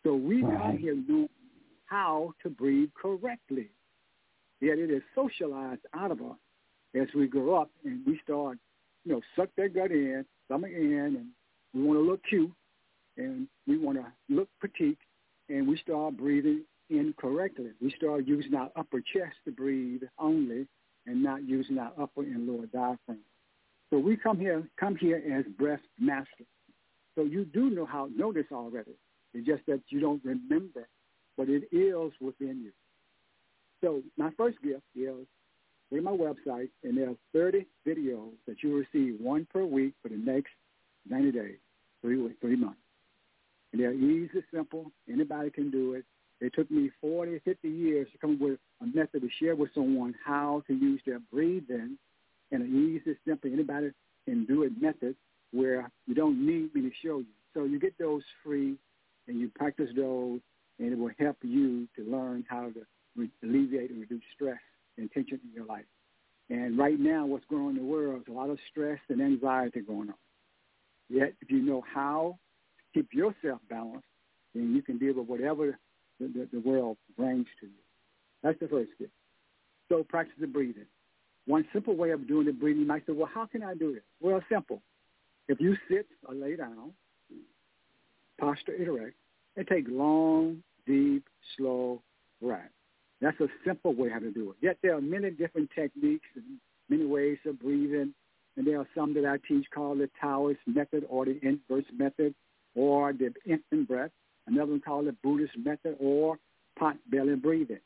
So 0.04 0.16
we 0.16 0.42
right. 0.42 0.60
come 0.60 0.78
here 0.80 0.96
know 0.96 1.28
how 1.86 2.34
to 2.42 2.50
breathe 2.50 2.90
correctly. 3.00 3.70
Yet 4.62 4.80
it 4.80 4.90
is 4.90 5.04
socialized 5.14 5.82
out 5.94 6.10
of 6.10 6.22
us 6.22 6.38
as 6.96 7.08
we 7.16 7.28
grow 7.28 7.62
up 7.62 7.70
and 7.86 8.04
we 8.04 8.20
start, 8.24 8.58
you 9.06 9.14
know, 9.14 9.22
suck 9.36 9.50
that 9.58 9.76
gut 9.76 9.92
in, 9.92 10.26
stomach 10.46 10.72
in, 10.72 11.16
and 11.16 11.28
we 11.76 11.84
want 11.84 12.00
to 12.00 12.04
look 12.04 12.22
cute 12.28 12.52
and 13.18 13.48
we 13.68 13.78
want 13.78 14.00
to 14.00 14.06
look 14.28 14.50
petite, 14.60 14.98
and 15.50 15.68
we 15.68 15.78
start 15.78 16.18
breathing 16.18 16.64
incorrectly. 16.90 17.70
We 17.80 17.94
start 17.96 18.26
using 18.26 18.56
our 18.56 18.72
upper 18.76 19.02
chest 19.02 19.36
to 19.46 19.52
breathe 19.52 20.02
only 20.18 20.66
and 21.06 21.22
not 21.22 21.48
using 21.48 21.78
our 21.78 21.92
upper 22.02 22.24
and 22.24 22.48
lower 22.48 22.66
diaphragm. 22.66 23.20
So 23.94 24.00
we 24.00 24.18
come 24.18 24.40
here, 24.40 24.68
come 24.80 24.96
here 24.96 25.22
as 25.38 25.46
breath 25.56 25.80
masters. 26.00 26.48
So 27.14 27.22
you 27.22 27.46
do 27.46 27.70
know 27.70 27.86
how 27.86 28.10
know 28.18 28.34
this 28.34 28.48
already. 28.52 28.94
It's 29.36 29.46
just 29.46 29.62
that 29.68 29.82
you 29.90 30.00
don't 30.00 30.20
remember, 30.26 30.88
but 31.38 31.48
it 31.48 31.66
is 31.72 32.12
within 32.20 32.64
you. 32.64 32.72
So 33.82 34.02
my 34.18 34.32
first 34.36 34.60
gift 34.64 34.82
is 34.96 35.28
go 35.92 35.96
to 35.96 36.02
my 36.02 36.10
website, 36.10 36.70
and 36.84 36.98
there 36.98 37.12
are 37.12 37.16
30 37.34 37.68
videos 37.88 38.32
that 38.48 38.64
you 38.64 38.70
will 38.70 38.78
receive 38.92 39.22
one 39.22 39.46
per 39.54 39.64
week 39.64 39.94
for 40.02 40.10
the 40.10 40.18
next 40.18 40.50
90 41.08 41.32
days, 41.32 41.58
three 42.02 42.20
weeks, 42.20 42.38
three 42.42 42.56
months. 42.56 42.80
And 43.74 43.80
they're 43.80 43.94
easy, 43.94 44.44
simple. 44.52 44.92
Anybody 45.08 45.52
can 45.52 45.70
do 45.70 45.94
it. 45.94 46.06
It 46.42 46.54
took 46.56 46.72
me 46.72 46.90
40, 47.00 47.42
50 47.46 47.70
years 47.70 48.08
to 48.12 48.18
come 48.18 48.34
up 48.34 48.40
with 48.40 48.60
a 48.82 48.88
method 48.88 49.22
to 49.22 49.30
share 49.40 49.56
with 49.56 49.70
someone 49.76 50.16
how 50.26 50.64
to 50.66 50.74
use 50.74 51.00
their 51.06 51.20
breathing 51.32 52.00
in 52.54 52.62
an 52.62 53.02
easy, 53.06 53.18
simple, 53.28 53.52
anybody 53.52 53.92
can 54.26 54.46
do 54.46 54.64
it 54.64 54.72
method 54.80 55.16
where 55.52 55.90
you 56.08 56.16
don't 56.16 56.46
need 56.46 56.74
me 56.74 56.82
to 56.82 56.92
show 57.04 57.18
you. 57.20 57.26
So 57.54 57.66
you 57.66 57.80
get 57.80 57.98
those 57.98 58.24
free 58.44 58.76
and 59.28 59.40
you 59.40 59.50
practice 59.50 59.90
those 59.96 60.40
and 60.80 60.92
it 60.92 60.98
will 60.98 61.12
help 61.20 61.38
you 61.42 61.88
to 61.96 62.04
learn 62.04 62.46
how 62.48 62.70
to 62.70 62.86
re- 63.16 63.30
alleviate 63.44 63.92
and 63.92 64.02
reduce 64.02 64.24
stress 64.34 64.60
and 64.98 65.12
tension 65.12 65.40
in 65.44 65.54
your 65.54 65.66
life. 65.66 65.86
And 66.50 66.78
right 66.78 67.00
now 67.00 67.26
what's 67.26 67.46
going 67.50 67.64
on 67.64 67.70
in 67.72 67.78
the 67.78 67.84
world 67.84 68.22
is 68.22 68.28
a 68.28 68.36
lot 68.36 68.50
of 68.50 68.58
stress 68.72 69.00
and 69.10 69.22
anxiety 69.22 69.82
going 69.82 70.10
on. 70.10 70.16
Yet 71.10 71.34
if 71.42 71.50
you 71.50 71.62
know 71.62 71.84
how 71.94 72.38
to 72.78 73.00
keep 73.00 73.14
yourself 73.14 73.60
balanced, 73.70 74.06
then 74.54 74.76
you 74.76 74.82
can 74.82 74.98
deal 74.98 75.16
with 75.16 75.28
whatever 75.28 75.78
the, 76.20 76.28
the, 76.28 76.48
the 76.54 76.60
world 76.60 76.98
brings 77.18 77.48
to 77.60 77.66
you. 77.66 77.82
That's 78.44 78.60
the 78.60 78.68
first 78.68 78.92
gift. 79.00 79.12
So 79.90 80.04
practice 80.04 80.36
the 80.40 80.48
breathing. 80.48 80.86
One 81.46 81.66
simple 81.74 81.96
way 81.96 82.12
of 82.12 82.28
doing 82.28 82.46
the 82.46 82.54
breathing, 82.54 82.82
you 82.82 82.88
might 82.88 83.06
say, 83.06 83.14
well, 83.14 83.30
how 83.34 83.46
can 83.46 83.64
I 83.64 83.74
do 83.74 83.94
it? 83.94 84.04
Well, 84.22 84.42
simple. 84.50 84.82
If 85.48 85.60
you 85.60 85.76
sit 85.90 86.08
or 86.28 86.34
lay 86.34 86.56
down, 86.56 86.94
posture 88.40 88.76
erect, 88.76 89.16
and 89.58 89.68
take 89.68 89.86
long, 89.90 90.64
deep, 90.86 91.26
slow 91.58 92.02
breaths. 92.42 92.70
That's 93.22 93.40
a 93.40 93.48
simple 93.66 93.94
way 93.94 94.10
how 94.10 94.20
to 94.20 94.32
do 94.32 94.52
it. 94.52 94.58
Yet 94.62 94.78
there 94.82 94.96
are 94.96 95.02
many 95.02 95.32
different 95.32 95.70
techniques 95.76 96.28
and 96.36 96.44
many 96.90 97.06
ways 97.06 97.38
of 97.46 97.60
breathing, 97.60 98.14
and 98.58 98.68
there 98.68 98.80
are 98.80 98.88
some 98.96 99.14
that 99.16 99.26
I 99.26 99.38
teach 99.48 99.66
called 99.74 100.00
the 100.00 100.10
Taoist 100.20 100.60
method 100.66 101.06
or 101.10 101.26
the 101.26 101.40
inverse 101.42 101.86
method 101.98 102.36
or 102.76 103.14
the 103.14 103.34
infant 103.46 103.88
breath. 103.88 104.12
Another 104.48 104.72
one 104.72 104.82
called 104.82 105.08
the 105.08 105.16
Buddhist 105.24 105.58
method 105.58 105.96
or 106.00 106.38
pot 106.78 106.98
belly 107.10 107.36
breathing. 107.36 107.80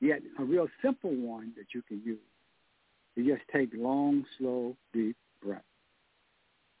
Yet 0.00 0.22
a 0.38 0.44
real 0.44 0.68
simple 0.82 1.14
one 1.14 1.52
that 1.56 1.66
you 1.74 1.82
can 1.82 2.00
use 2.04 2.18
you 3.20 3.34
just 3.36 3.48
take 3.54 3.70
long, 3.74 4.24
slow, 4.38 4.76
deep 4.92 5.16
breaths. 5.42 5.64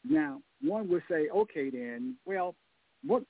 Now, 0.08 0.40
one 0.62 0.88
would 0.88 1.02
say, 1.10 1.28
okay, 1.34 1.70
then, 1.70 2.16
well, 2.24 2.54
what 3.04 3.22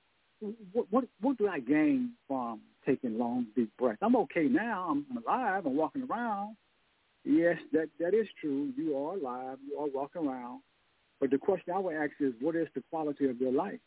what 0.72 0.86
what, 0.90 1.04
what 1.20 1.36
do 1.38 1.48
I 1.48 1.60
gain 1.60 2.12
from 2.26 2.60
taking 2.86 3.18
long, 3.18 3.46
deep 3.54 3.70
breaths? 3.78 3.98
I'm 4.02 4.16
okay 4.16 4.44
now. 4.44 4.88
I'm 4.90 5.18
alive. 5.24 5.66
I'm 5.66 5.76
walking 5.76 6.06
around. 6.10 6.56
Yes, 7.24 7.58
that, 7.72 7.88
that 7.98 8.14
is 8.14 8.26
true. 8.40 8.72
You 8.76 8.96
are 8.96 9.16
alive. 9.16 9.58
You 9.68 9.78
are 9.78 9.88
walking 9.92 10.26
around. 10.26 10.62
But 11.20 11.30
the 11.30 11.38
question 11.38 11.74
I 11.74 11.78
would 11.78 11.94
ask 11.94 12.12
is, 12.18 12.32
what 12.40 12.56
is 12.56 12.66
the 12.74 12.82
quality 12.90 13.28
of 13.28 13.38
your 13.38 13.52
life? 13.52 13.80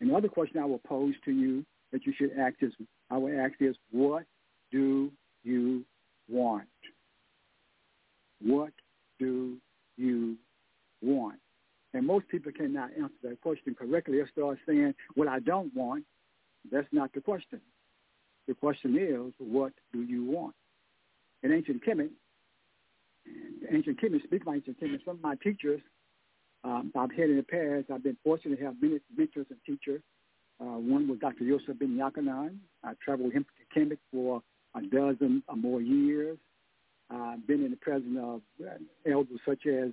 And 0.00 0.10
the 0.10 0.14
other 0.16 0.28
question 0.28 0.58
I 0.58 0.64
will 0.64 0.80
pose 0.80 1.14
to 1.24 1.30
you 1.30 1.64
that 1.92 2.04
you 2.04 2.12
should 2.16 2.32
ask 2.38 2.56
is, 2.60 2.72
I 3.10 3.16
would 3.16 3.34
ask 3.34 3.54
is, 3.60 3.76
what 3.92 4.24
do 4.72 5.10
you 5.44 5.84
want? 6.28 6.64
What 8.40 8.72
do 9.18 9.56
you 9.96 10.36
want? 11.02 11.38
And 11.94 12.06
most 12.06 12.28
people 12.28 12.52
cannot 12.52 12.90
answer 12.92 13.14
that 13.22 13.40
question 13.40 13.74
correctly. 13.74 14.20
They 14.20 14.30
start 14.30 14.58
saying, 14.66 14.94
well, 15.16 15.28
I 15.28 15.40
don't 15.40 15.74
want. 15.74 16.04
That's 16.70 16.86
not 16.92 17.12
the 17.12 17.20
question. 17.20 17.60
The 18.46 18.54
question 18.54 18.96
is, 18.98 19.32
what 19.38 19.72
do 19.92 20.02
you 20.02 20.24
want? 20.24 20.54
In 21.42 21.52
ancient 21.52 21.84
Kemet, 21.84 22.10
ancient 23.70 24.00
Kemet, 24.00 24.22
speak 24.24 24.46
of 24.46 24.54
ancient 24.54 24.80
Kemet, 24.80 25.04
some 25.04 25.16
of 25.16 25.22
my 25.22 25.36
teachers 25.36 25.80
um, 26.64 26.92
I've 26.96 27.12
had 27.12 27.30
in 27.30 27.36
the 27.36 27.42
past, 27.42 27.90
I've 27.92 28.02
been 28.02 28.16
fortunate 28.24 28.58
to 28.58 28.64
have 28.64 28.74
many 28.80 28.98
mentors 29.16 29.46
and 29.50 29.58
teachers. 29.64 30.02
Uh, 30.60 30.76
one 30.78 31.06
was 31.08 31.18
Dr. 31.20 31.44
Yosef 31.44 31.78
Ben-Jochannan. 31.78 32.56
I 32.82 32.92
traveled 33.04 33.26
with 33.26 33.34
him 33.34 33.46
to 33.58 33.78
Kemet 33.78 33.98
for 34.12 34.42
a 34.74 34.82
dozen 34.82 35.42
or 35.48 35.56
more 35.56 35.80
years. 35.80 36.38
I've 37.10 37.46
been 37.46 37.64
in 37.64 37.70
the 37.70 37.76
presence 37.76 38.18
of 38.20 38.42
uh, 38.60 39.10
elders 39.10 39.40
such 39.46 39.66
as 39.66 39.90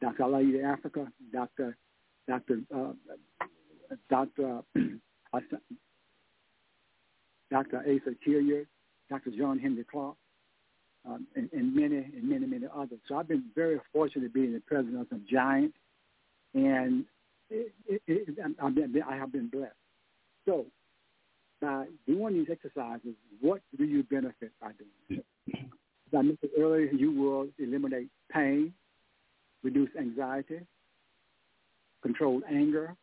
Dr. 0.00 0.24
Llaila 0.24 0.76
Afrika, 0.76 1.06
Dr. 1.32 1.76
Dr. 2.26 2.60
Uh, 2.74 2.92
Dr. 4.10 4.62
Dr. 7.50 7.78
Asa 7.86 8.14
Hilliard, 8.22 8.66
Dr. 9.08 9.30
John 9.30 9.58
Henrik 9.58 9.90
Clarke, 9.90 10.16
um, 11.06 11.26
and, 11.36 11.48
and 11.52 11.74
many 11.74 11.96
and 11.96 12.28
many 12.28 12.46
many 12.46 12.66
others. 12.74 12.98
So 13.08 13.16
I've 13.16 13.28
been 13.28 13.44
very 13.54 13.80
fortunate 13.92 14.26
to 14.26 14.32
be 14.32 14.44
in 14.44 14.52
the 14.52 14.60
presence 14.60 14.96
of 15.00 15.06
some 15.10 15.24
giants, 15.30 15.76
and 16.54 17.04
it, 17.50 17.72
it, 17.86 18.02
it, 18.06 18.38
I've 18.62 18.74
been, 18.74 19.02
I 19.08 19.16
have 19.16 19.32
been 19.32 19.48
blessed. 19.48 19.72
So 20.44 20.66
by 21.60 21.86
doing 22.06 22.34
these 22.34 22.48
exercises, 22.50 23.14
what 23.40 23.62
do 23.76 23.84
you 23.84 24.02
benefit 24.02 24.52
by 24.60 24.72
doing? 25.08 25.22
As 26.12 26.18
I 26.18 26.22
mentioned 26.22 26.52
earlier, 26.58 26.90
you 26.90 27.12
will 27.12 27.48
eliminate 27.58 28.08
pain, 28.32 28.72
reduce 29.62 29.90
anxiety, 29.98 30.60
control 32.02 32.40
anger, 32.50 32.94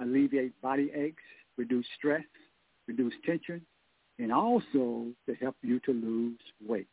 alleviate 0.00 0.60
body 0.60 0.90
aches, 0.94 1.22
reduce 1.56 1.86
stress, 1.96 2.24
reduce 2.86 3.14
tension, 3.24 3.64
and 4.18 4.30
also 4.32 5.06
to 5.26 5.34
help 5.40 5.56
you 5.62 5.80
to 5.80 5.92
lose 5.92 6.38
weight. 6.66 6.88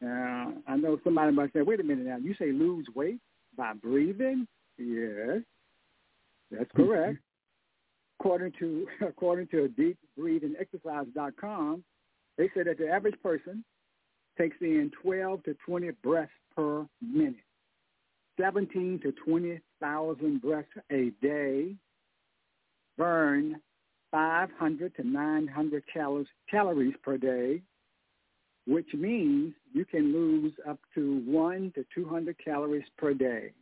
Now, 0.00 0.54
I 0.66 0.76
know 0.76 0.98
somebody 1.04 1.30
might 1.30 1.52
say, 1.52 1.62
wait 1.62 1.78
a 1.78 1.84
minute 1.84 2.06
now, 2.06 2.16
you 2.16 2.34
say 2.34 2.50
lose 2.50 2.86
weight 2.94 3.20
by 3.56 3.74
breathing? 3.74 4.48
Yes, 4.76 5.42
that's 6.50 6.64
mm-hmm. 6.72 6.82
correct. 6.82 7.18
according 8.18 8.52
to 8.58 8.86
according 9.06 9.46
to 9.48 9.70
deepbreathingexercise.com, 10.18 11.84
they 12.38 12.48
say 12.56 12.62
that 12.64 12.78
the 12.78 12.88
average 12.88 13.20
person 13.22 13.62
takes 14.40 14.56
in 14.60 14.90
12 15.02 15.42
to 15.44 15.56
20 15.66 15.90
breaths 16.02 16.30
per 16.56 16.86
minute, 17.02 17.34
17 18.40 19.00
to 19.02 19.12
20,000 19.12 20.40
breaths 20.40 20.68
a 20.90 21.10
day, 21.20 21.74
burn 22.96 23.60
500 24.10 24.96
to 24.96 25.06
900 25.06 25.84
calories, 25.92 26.26
calories 26.50 26.94
per 27.02 27.18
day, 27.18 27.60
which 28.66 28.88
means 28.94 29.52
you 29.74 29.84
can 29.84 30.12
lose 30.12 30.52
up 30.68 30.78
to 30.94 31.22
1 31.26 31.72
to 31.74 31.84
200 31.94 32.36
calories 32.42 32.84
per 32.96 33.12
day 33.12 33.52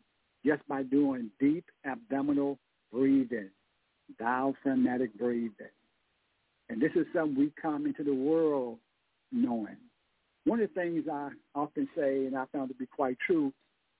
just 0.46 0.66
by 0.68 0.84
doing 0.84 1.30
deep 1.40 1.64
abdominal 1.84 2.56
breathing, 2.92 3.50
diaphragmatic 4.18 5.18
breathing. 5.18 5.74
And 6.68 6.80
this 6.80 6.92
is 6.94 7.06
something 7.12 7.36
we 7.36 7.52
come 7.60 7.86
into 7.86 8.05
the 8.05 8.14
world 8.14 8.78
knowing. 9.32 9.76
One 10.44 10.60
of 10.60 10.69
the 10.69 10.81
things 10.81 11.05
I 11.12 11.31
often 11.55 11.89
say, 11.97 12.27
and 12.27 12.36
I 12.36 12.44
found 12.52 12.69
to 12.69 12.74
be 12.74 12.86
quite 12.86 13.19
true, 13.24 13.52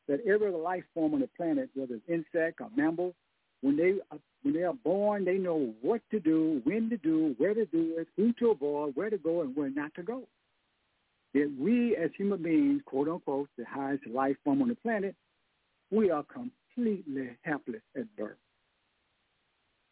that 0.09 0.21
every 0.27 0.51
life 0.51 0.85
form 0.95 1.15
on 1.15 1.21
the 1.21 1.29
planet, 1.37 1.69
whether 1.75 1.95
it's 1.95 2.09
insect 2.09 2.61
or 2.61 2.69
mammal, 2.75 3.15
when 3.61 3.77
they 3.77 3.95
when 4.43 4.55
they 4.55 4.63
are 4.63 4.75
born, 4.75 5.25
they 5.25 5.37
know 5.37 5.75
what 5.83 6.01
to 6.11 6.21
do, 6.21 6.61
when 6.65 6.89
to 6.91 6.97
do, 6.97 7.35
where 7.39 7.55
to 7.55 7.67
do 7.67 7.97
it, 7.99 8.09
who 8.17 8.33
to 8.35 8.51
avoid, 8.53 8.95
where 8.95 9.11
to 9.11 9.19
go, 9.19 9.43
and 9.43 9.55
where 9.57 9.69
not 9.69 9.93
to 9.95 10.03
go. 10.03 10.23
If 11.35 11.51
we 11.59 11.97
as 11.97 12.11
human 12.17 12.43
beings, 12.43 12.83
quote 12.87 13.09
unquote, 13.09 13.49
the 13.59 13.65
highest 13.65 14.07
life 14.07 14.37
form 14.45 14.63
on 14.63 14.69
the 14.69 14.77
planet, 14.77 15.15
we 15.91 16.11
are 16.11 16.25
completely 16.25 17.37
helpless 17.43 17.83
at 17.97 18.05
birth. 18.17 18.37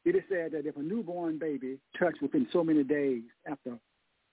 It 0.05 0.15
is 0.15 0.23
said 0.29 0.53
that 0.53 0.67
if 0.67 0.77
a 0.77 0.83
newborn 0.83 1.39
baby 1.39 1.79
touched 1.99 2.23
within 2.23 2.47
so 2.53 2.63
many 2.63 2.85
days 2.85 3.25
after 3.51 3.77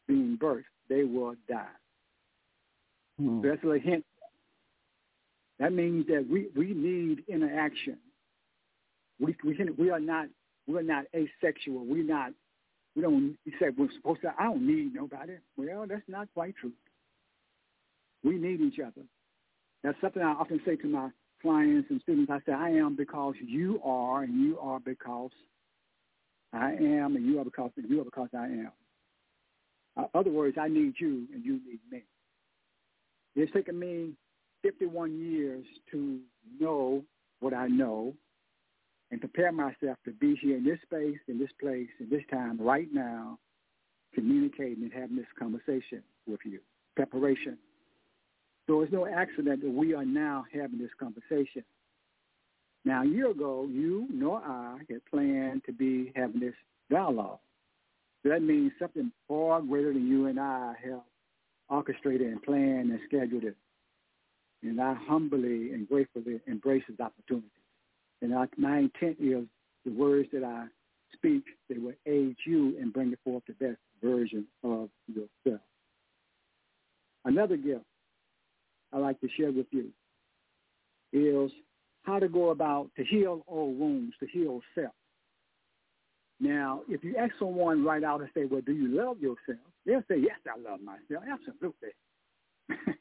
being 0.07 0.38
birthed, 0.40 0.64
they 0.88 1.03
will 1.03 1.35
die. 1.49 1.65
Hmm. 3.19 3.41
That's 3.41 3.64
a 3.64 3.80
hint. 3.80 4.06
That 5.60 5.73
means 5.73 6.07
that 6.07 6.26
we, 6.30 6.48
we 6.56 6.73
need 6.73 7.23
interaction. 7.27 7.98
We 9.19 9.35
we 9.44 9.56
can, 9.56 9.76
we 9.77 9.91
are 9.91 9.99
not 9.99 10.27
we're 10.68 10.81
not 10.81 11.06
asexual. 11.14 11.85
We're 11.85 12.03
not 12.03 12.31
we 12.95 13.02
don't 13.03 13.38
you 13.45 13.53
said 13.60 13.76
we're 13.77 13.91
supposed 13.95 14.22
to 14.22 14.34
I 14.38 14.45
don't 14.45 14.65
need 14.65 14.94
nobody. 14.94 15.34
Well, 15.57 15.85
that's 15.88 16.02
not 16.07 16.27
quite 16.34 16.56
true. 16.60 16.73
We 18.23 18.38
need 18.38 18.61
each 18.61 18.80
other. 18.80 19.06
That's 19.84 19.99
something 20.02 20.22
I 20.22 20.31
often 20.31 20.61
say 20.65 20.77
to 20.77 20.88
my 20.88 21.10
clients 21.41 21.90
and 21.91 22.02
students. 22.02 22.31
I 22.31 22.40
say, 22.45 22.53
I 22.53 22.69
am 22.69 22.95
because 22.95 23.35
you 23.45 23.81
are, 23.84 24.23
and 24.23 24.41
you 24.41 24.57
are 24.60 24.80
because 24.80 25.31
I 26.53 26.72
am, 26.72 27.15
and 27.15 27.26
you 27.26 27.40
are 27.40 27.44
because 27.44 27.72
you 27.76 28.02
are 28.02 28.06
because 28.06 28.30
I 28.34 28.45
am. 28.45 28.72
Uh, 29.98 30.06
other 30.15 30.31
words, 30.31 30.57
I 30.60 30.69
need 30.69 30.94
you, 30.98 31.27
and 31.34 31.44
you 31.44 31.60
need 31.68 31.80
me. 31.91 32.03
It's 33.35 33.51
taken 33.51 33.80
me 33.80 34.11
51 34.61 35.18
years 35.19 35.65
to 35.91 36.19
know 36.60 37.03
what 37.39 37.53
I 37.53 37.68
know 37.68 38.14
and 39.11 39.19
prepare 39.19 39.51
myself 39.51 39.97
to 40.05 40.11
be 40.11 40.35
here 40.41 40.57
in 40.57 40.64
this 40.64 40.80
space, 40.84 41.19
in 41.27 41.39
this 41.39 41.51
place, 41.60 41.89
in 41.99 42.10
this 42.10 42.23
time, 42.31 42.60
right 42.60 42.88
now, 42.91 43.38
communicating 44.14 44.84
and 44.84 44.93
having 44.93 45.15
this 45.15 45.26
conversation 45.38 46.03
with 46.27 46.39
you. 46.45 46.60
Preparation 46.95 47.57
so 48.68 48.81
it's 48.81 48.93
no 48.93 49.05
accident 49.05 49.61
that 49.61 49.69
we 49.69 49.93
are 49.93 50.05
now 50.05 50.45
having 50.53 50.80
this 50.80 50.91
conversation. 50.99 51.64
Now, 52.85 53.03
a 53.03 53.07
year 53.07 53.31
ago, 53.31 53.68
you 53.69 54.07
nor 54.11 54.39
I 54.39 54.77
had 54.89 55.05
planned 55.05 55.64
to 55.65 55.73
be 55.73 56.11
having 56.15 56.39
this 56.39 56.53
dialogue. 56.89 57.39
So 58.22 58.30
that 58.30 58.41
means 58.41 58.72
something 58.80 59.11
far 59.27 59.61
greater 59.61 59.93
than 59.93 60.07
you 60.07 60.27
and 60.27 60.39
I 60.39 60.73
have 60.85 61.01
orchestrated 61.73 62.27
and 62.27 62.41
planned 62.41 62.91
and 62.91 62.99
scheduled 63.07 63.43
it. 63.43 63.55
And 64.61 64.79
I 64.79 64.93
humbly 64.93 65.71
and 65.73 65.87
gratefully 65.87 66.39
embrace 66.47 66.83
this 66.87 66.99
opportunity. 66.99 67.47
And 68.21 68.33
I, 68.33 68.45
my 68.57 68.77
intent 68.77 69.17
is 69.19 69.45
the 69.85 69.91
words 69.91 70.29
that 70.31 70.43
I 70.43 70.65
speak 71.13 71.43
that 71.69 71.81
will 71.81 71.93
aid 72.05 72.35
you 72.45 72.77
in 72.79 72.91
bringing 72.91 73.17
forth 73.23 73.43
the 73.47 73.53
best 73.53 73.79
version 74.01 74.45
of 74.63 74.89
yourself. 75.07 75.61
Another 77.25 77.57
gift 77.57 77.85
I 78.93 78.97
like 78.97 79.19
to 79.21 79.27
share 79.37 79.51
with 79.51 79.67
you 79.71 79.89
is 81.11 81.51
how 82.03 82.19
to 82.19 82.27
go 82.27 82.51
about 82.51 82.89
to 82.97 83.03
heal 83.03 83.43
old 83.47 83.77
wounds, 83.79 84.13
to 84.19 84.27
heal 84.27 84.61
self. 84.75 84.93
Now, 86.39 86.81
if 86.89 87.03
you 87.03 87.15
ask 87.17 87.33
someone 87.39 87.83
right 87.83 88.03
out 88.03 88.21
and 88.21 88.29
say, 88.33 88.45
well, 88.45 88.61
do 88.61 88.73
you 88.73 88.87
love 88.87 89.19
yourself? 89.19 89.65
They'll 89.85 90.03
say, 90.07 90.18
yes, 90.18 90.38
I 90.47 90.60
love 90.60 90.80
myself. 90.81 91.23
Absolutely. 91.30 91.89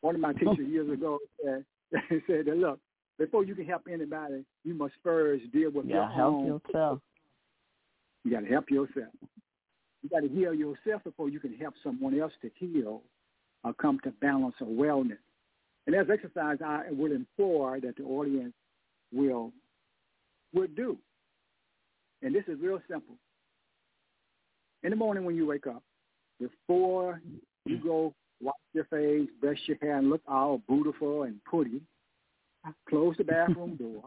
One 0.00 0.14
of 0.14 0.20
my 0.20 0.32
teachers 0.32 0.56
oh. 0.58 0.62
years 0.62 0.90
ago 0.90 1.18
said, 1.42 1.64
said 2.26 2.46
that, 2.46 2.56
look, 2.56 2.78
before 3.18 3.44
you 3.44 3.54
can 3.54 3.66
help 3.66 3.82
anybody, 3.90 4.44
you 4.64 4.74
must 4.74 4.94
first 5.02 5.50
deal 5.52 5.70
with 5.70 5.86
you 5.86 5.94
your 5.94 6.08
help 6.08 6.34
own. 6.34 6.46
yourself. 6.46 7.00
You 8.24 8.32
got 8.32 8.40
to 8.40 8.46
help 8.46 8.70
yourself. 8.70 9.12
You 10.02 10.08
got 10.10 10.20
to 10.20 10.28
heal 10.28 10.54
yourself 10.54 11.02
before 11.04 11.28
you 11.28 11.40
can 11.40 11.54
help 11.54 11.74
someone 11.82 12.18
else 12.18 12.32
to 12.42 12.50
heal 12.56 13.02
or 13.64 13.74
come 13.74 13.98
to 14.04 14.10
balance 14.20 14.54
or 14.60 14.66
wellness. 14.66 15.18
And 15.86 15.94
as 15.94 16.06
exercise, 16.12 16.58
I 16.64 16.84
would 16.90 17.12
implore 17.12 17.80
that 17.80 17.96
the 17.96 18.02
audience 18.04 18.54
will 19.12 19.52
will 20.52 20.66
do. 20.76 20.96
And 22.22 22.34
this 22.34 22.44
is 22.48 22.58
real 22.60 22.80
simple. 22.90 23.16
In 24.82 24.90
the 24.90 24.96
morning 24.96 25.24
when 25.24 25.36
you 25.36 25.46
wake 25.46 25.66
up, 25.66 25.82
before 26.40 27.20
you 27.64 27.78
go 27.78 28.14
wash 28.40 28.54
your 28.72 28.84
face, 28.84 29.28
brush 29.40 29.58
your 29.66 29.76
hair, 29.80 29.96
and 29.98 30.10
look 30.10 30.22
all 30.28 30.60
beautiful 30.68 31.24
and 31.24 31.42
pretty, 31.44 31.80
close 32.88 33.14
the 33.16 33.24
bathroom 33.24 33.76
door, 33.76 34.04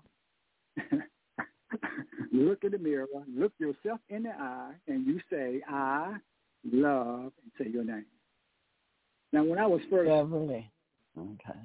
look 2.31 2.63
in 2.63 2.71
the 2.71 2.77
mirror, 2.77 3.07
look 3.35 3.53
yourself 3.59 3.99
in 4.09 4.23
the 4.23 4.29
eye, 4.29 4.73
and 4.87 5.05
you 5.05 5.19
say, 5.31 5.61
I 5.67 6.15
love, 6.71 7.31
and 7.41 7.51
say 7.57 7.69
your 7.71 7.83
name. 7.83 8.05
Now, 9.31 9.43
when 9.43 9.59
I 9.59 9.67
was 9.67 9.81
first 9.89 10.09
Beverly. 10.09 10.69
Okay. 11.17 11.59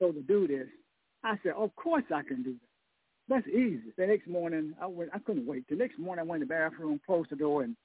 So 0.00 0.12
to 0.12 0.20
do 0.22 0.48
this, 0.48 0.66
I 1.22 1.38
said, 1.42 1.52
of 1.52 1.74
course 1.76 2.04
I 2.12 2.22
can 2.22 2.42
do 2.42 2.52
that. 2.52 2.58
That's 3.28 3.46
easy. 3.48 3.92
The 3.96 4.06
next 4.06 4.26
morning, 4.26 4.74
I 4.80 4.86
went. 4.86 5.10
I 5.14 5.18
couldn't 5.20 5.46
wait. 5.46 5.64
The 5.68 5.76
next 5.76 5.98
morning, 5.98 6.24
I 6.24 6.28
went 6.28 6.42
to 6.42 6.46
the 6.46 6.52
bathroom, 6.52 7.00
closed 7.06 7.30
the 7.30 7.36
door, 7.36 7.62
and 7.62 7.76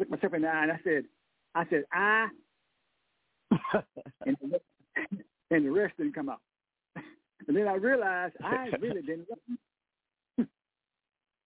looked 0.00 0.10
myself 0.10 0.34
in 0.34 0.42
the 0.42 0.48
eye, 0.48 0.62
and 0.62 0.72
I 0.72 0.80
said, 0.82 1.04
I 1.54 1.64
said, 1.68 1.84
I, 1.92 2.28
and, 4.26 4.36
the, 4.40 4.60
and 5.50 5.66
the 5.66 5.70
rest 5.70 5.96
didn't 5.98 6.14
come 6.14 6.28
out. 6.28 6.40
and 7.46 7.56
then 7.56 7.68
I 7.68 7.74
realized 7.74 8.34
I 8.42 8.70
really 8.80 9.02
didn't. 9.02 9.28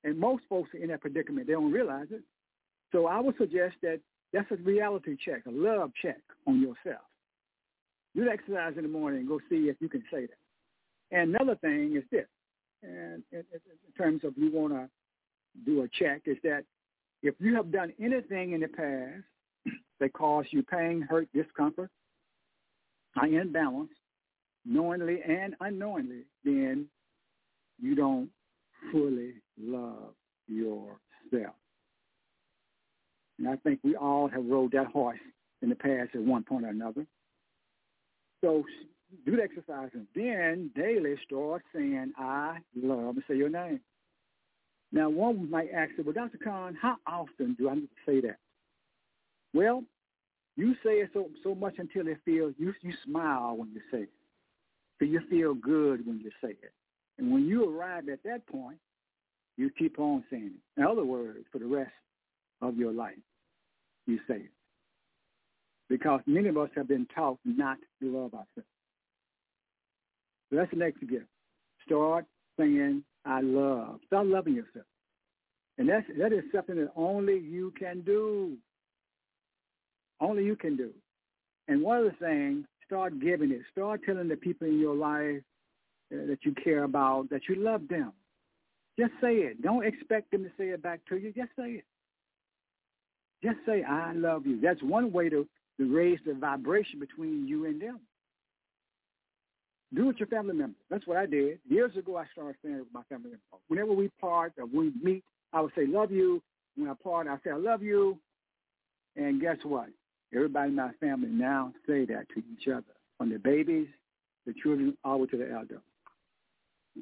and 0.05 0.19
most 0.19 0.45
folks 0.49 0.73
are 0.75 0.79
in 0.79 0.89
that 0.89 1.01
predicament. 1.01 1.47
They 1.47 1.55
don't 1.55 1.73
realize 1.73 2.07
it. 2.11 2.23
So 2.93 3.07
I 3.07 3.19
would 3.19 3.37
suggest 3.39 3.75
that 3.83 4.01
that's 4.33 4.51
a 4.53 4.57
reality 4.57 5.17
check, 5.23 5.43
a 5.47 5.51
love 5.51 5.91
check 6.01 6.21
on 6.47 6.61
yourself. 6.61 7.03
Do 8.15 8.25
the 8.25 8.31
exercise 8.31 8.75
in 8.77 8.83
the 8.85 8.89
morning 8.89 9.21
and 9.21 9.29
go 9.29 9.41
see 9.51 9.69
if 9.69 9.77
you 9.81 9.89
can 9.89 10.05
say 10.13 10.27
that. 10.27 10.39
And 11.11 11.35
another 11.35 11.57
thing 11.57 11.97
is 11.97 12.05
this, 12.13 12.27
and 12.83 13.23
in, 13.33 13.39
in 13.41 13.93
terms 13.99 14.23
of 14.25 14.35
you 14.37 14.53
want 14.53 14.73
to 14.75 14.89
do 15.65 15.83
a 15.83 15.89
check, 15.89 16.23
is 16.27 16.37
that 16.45 16.65
if 17.25 17.35
you 17.41 17.57
have 17.57 17.73
done 17.73 17.93
anything 17.99 18.53
in 18.53 18.61
the 18.61 18.69
past 18.69 19.25
that 20.01 20.13
caused 20.13 20.49
you 20.53 20.63
pain, 20.63 21.01
hurt, 21.01 21.27
discomfort, 21.35 21.91
imbalance, 23.17 23.91
knowingly 24.67 25.21
and 25.27 25.55
unknowingly, 25.61 26.25
then 26.45 26.87
you 27.81 27.95
don't 27.95 28.29
fully 28.93 29.33
love 29.59 30.13
yourself. 30.47 31.55
And 33.39 33.49
I 33.49 33.57
think 33.57 33.81
we 33.83 33.97
all 33.97 34.29
have 34.29 34.45
rode 34.45 34.73
that 34.73 34.89
horse 34.89 35.19
in 35.63 35.71
the 35.71 35.75
past 35.75 36.11
at 36.15 36.21
one 36.21 36.45
point 36.45 36.67
or 36.67 36.69
another. 36.69 37.07
So 38.43 38.65
do 39.25 39.37
the 39.37 39.43
exercise 39.43 39.91
and 39.95 40.07
then 40.15 40.71
daily 40.77 41.15
start 41.25 41.63
saying, 41.75 42.13
I 42.19 42.59
love, 42.77 43.17
say 43.27 43.37
your 43.37 43.49
name. 43.49 43.81
Now, 44.95 45.11
one 45.11 45.51
might 45.51 45.71
ask, 45.75 45.91
well, 46.05 46.13
Dr. 46.15 46.39
Khan, 46.39 46.79
how 46.81 46.97
often 47.05 47.57
do 47.59 47.69
I 47.69 47.75
need 47.75 47.89
to 47.89 47.89
say 48.07 48.21
that? 48.21 48.37
Well, 49.53 49.83
you 50.57 50.75
say 50.85 50.99
it 51.01 51.11
so, 51.13 51.29
so 51.43 51.53
much 51.53 51.75
until 51.79 52.07
it 52.07 52.19
feels, 52.25 52.55
you, 52.59 52.73
you 52.81 52.93
smile 53.05 53.57
when 53.57 53.73
you 53.73 53.81
say 53.91 54.03
it. 54.03 54.13
So 55.01 55.05
you 55.05 55.21
feel 55.29 55.55
good 55.55 56.07
when 56.07 56.21
you 56.21 56.31
say 56.41 56.51
it. 56.51 56.73
And 57.19 57.33
when 57.33 57.45
you 57.45 57.77
arrive 57.77 58.09
at 58.09 58.23
that 58.25 58.47
point, 58.47 58.79
you 59.57 59.69
keep 59.77 59.99
on 59.99 60.23
saying 60.31 60.53
it. 60.55 60.81
In 60.81 60.87
other 60.87 61.05
words, 61.05 61.41
for 61.51 61.59
the 61.59 61.67
rest 61.67 61.91
of 62.63 62.77
your 62.77 62.93
life, 62.93 63.19
you 64.07 64.21
say 64.29 64.37
it. 64.37 64.53
Because 65.89 66.21
many 66.27 66.49
of 66.49 66.57
us 66.57 66.71
have 66.77 66.87
been 66.87 67.09
taught 67.13 67.39
not 67.45 67.79
to 68.01 68.17
love 68.17 68.33
ourselves. 68.33 68.69
So 70.51 70.57
that's 70.57 70.71
the 70.71 70.77
next 70.77 71.01
gift. 71.01 71.27
Start 71.85 72.27
saying, 72.57 73.03
I 73.25 73.41
love. 73.41 74.01
Start 74.07 74.27
loving 74.27 74.55
yourself. 74.55 74.87
And 75.79 75.89
that's, 75.89 76.07
that 76.19 76.33
is 76.33 76.45
something 76.55 76.77
that 76.77 76.93
only 76.97 77.39
you 77.39 77.73
can 77.79 78.03
do. 78.03 78.57
Only 80.21 80.45
you 80.45 80.57
can 80.57 80.77
do. 80.77 80.91
And 81.69 81.83
one 81.83 81.99
of 81.99 82.05
the 82.05 82.25
things, 82.25 82.67
start 82.87 83.19
giving 83.21 83.51
it. 83.51 83.63
Start 83.73 84.03
telling 84.05 84.29
the 84.29 84.37
people 84.37 84.67
in 84.67 84.79
your 84.79 84.95
life 84.95 85.43
that 86.11 86.39
you 86.43 86.55
care 86.63 86.85
about 86.85 87.31
that 87.31 87.43
you 87.49 87.57
love 87.57 87.89
them. 87.89 88.13
Just 88.99 89.13
say 89.21 89.35
it. 89.37 89.63
Don't 89.63 89.85
expect 89.85 90.31
them 90.31 90.45
to 90.45 90.51
say 90.57 90.69
it 90.69 90.83
back 90.83 91.01
to 91.09 91.17
you. 91.17 91.33
Just 91.33 91.51
say 91.59 91.71
it. 91.71 91.85
Just 93.43 93.59
say, 93.67 93.83
I 93.83 94.13
love 94.13 94.47
you. 94.47 94.61
That's 94.61 94.83
one 94.83 95.13
way 95.13 95.29
to, 95.29 95.47
to 95.79 95.95
raise 95.95 96.19
the 96.25 96.35
vibration 96.35 97.01
between 97.01 97.49
you 97.49 97.67
and 97.67 97.81
them. 97.81 98.01
Do 99.93 100.03
it 100.03 100.07
with 100.07 100.17
your 100.19 100.29
family 100.29 100.55
members. 100.55 100.81
That's 100.91 101.07
what 101.07 101.17
I 101.17 101.27
did. 101.27 101.59
Years 101.69 101.97
ago, 101.97 102.17
I 102.17 102.25
started 102.33 102.57
saying 102.65 102.79
with 102.79 102.93
my 102.93 103.03
family 103.09 103.31
members. 103.31 103.41
Whenever 103.69 103.93
we 103.93 104.09
part 104.21 104.53
or 104.59 104.67
we 104.67 104.93
meet, 105.03 105.23
I 105.53 105.61
would 105.61 105.73
say, 105.77 105.87
love 105.87 106.11
you. 106.11 106.43
When 106.77 106.89
I 106.89 106.95
part, 106.95 107.29
I 107.29 107.37
say, 107.45 107.51
I 107.51 107.57
love 107.57 107.83
you. 107.83 108.19
And 109.17 109.41
guess 109.41 109.59
what? 109.63 109.89
Everybody 110.35 110.71
in 110.71 110.77
my 110.77 110.91
family 111.01 111.29
now 111.29 111.73
say 111.87 112.05
that 112.07 112.27
to 112.35 112.43
each 112.53 112.67
other. 112.69 112.83
From 113.19 113.31
the 113.31 113.39
babies, 113.39 113.87
the 114.47 114.55
children, 114.63 114.97
all 115.05 115.19
the 115.19 115.25
way 115.25 115.31
to 115.31 115.37
the 115.37 115.51
elder. 115.53 115.81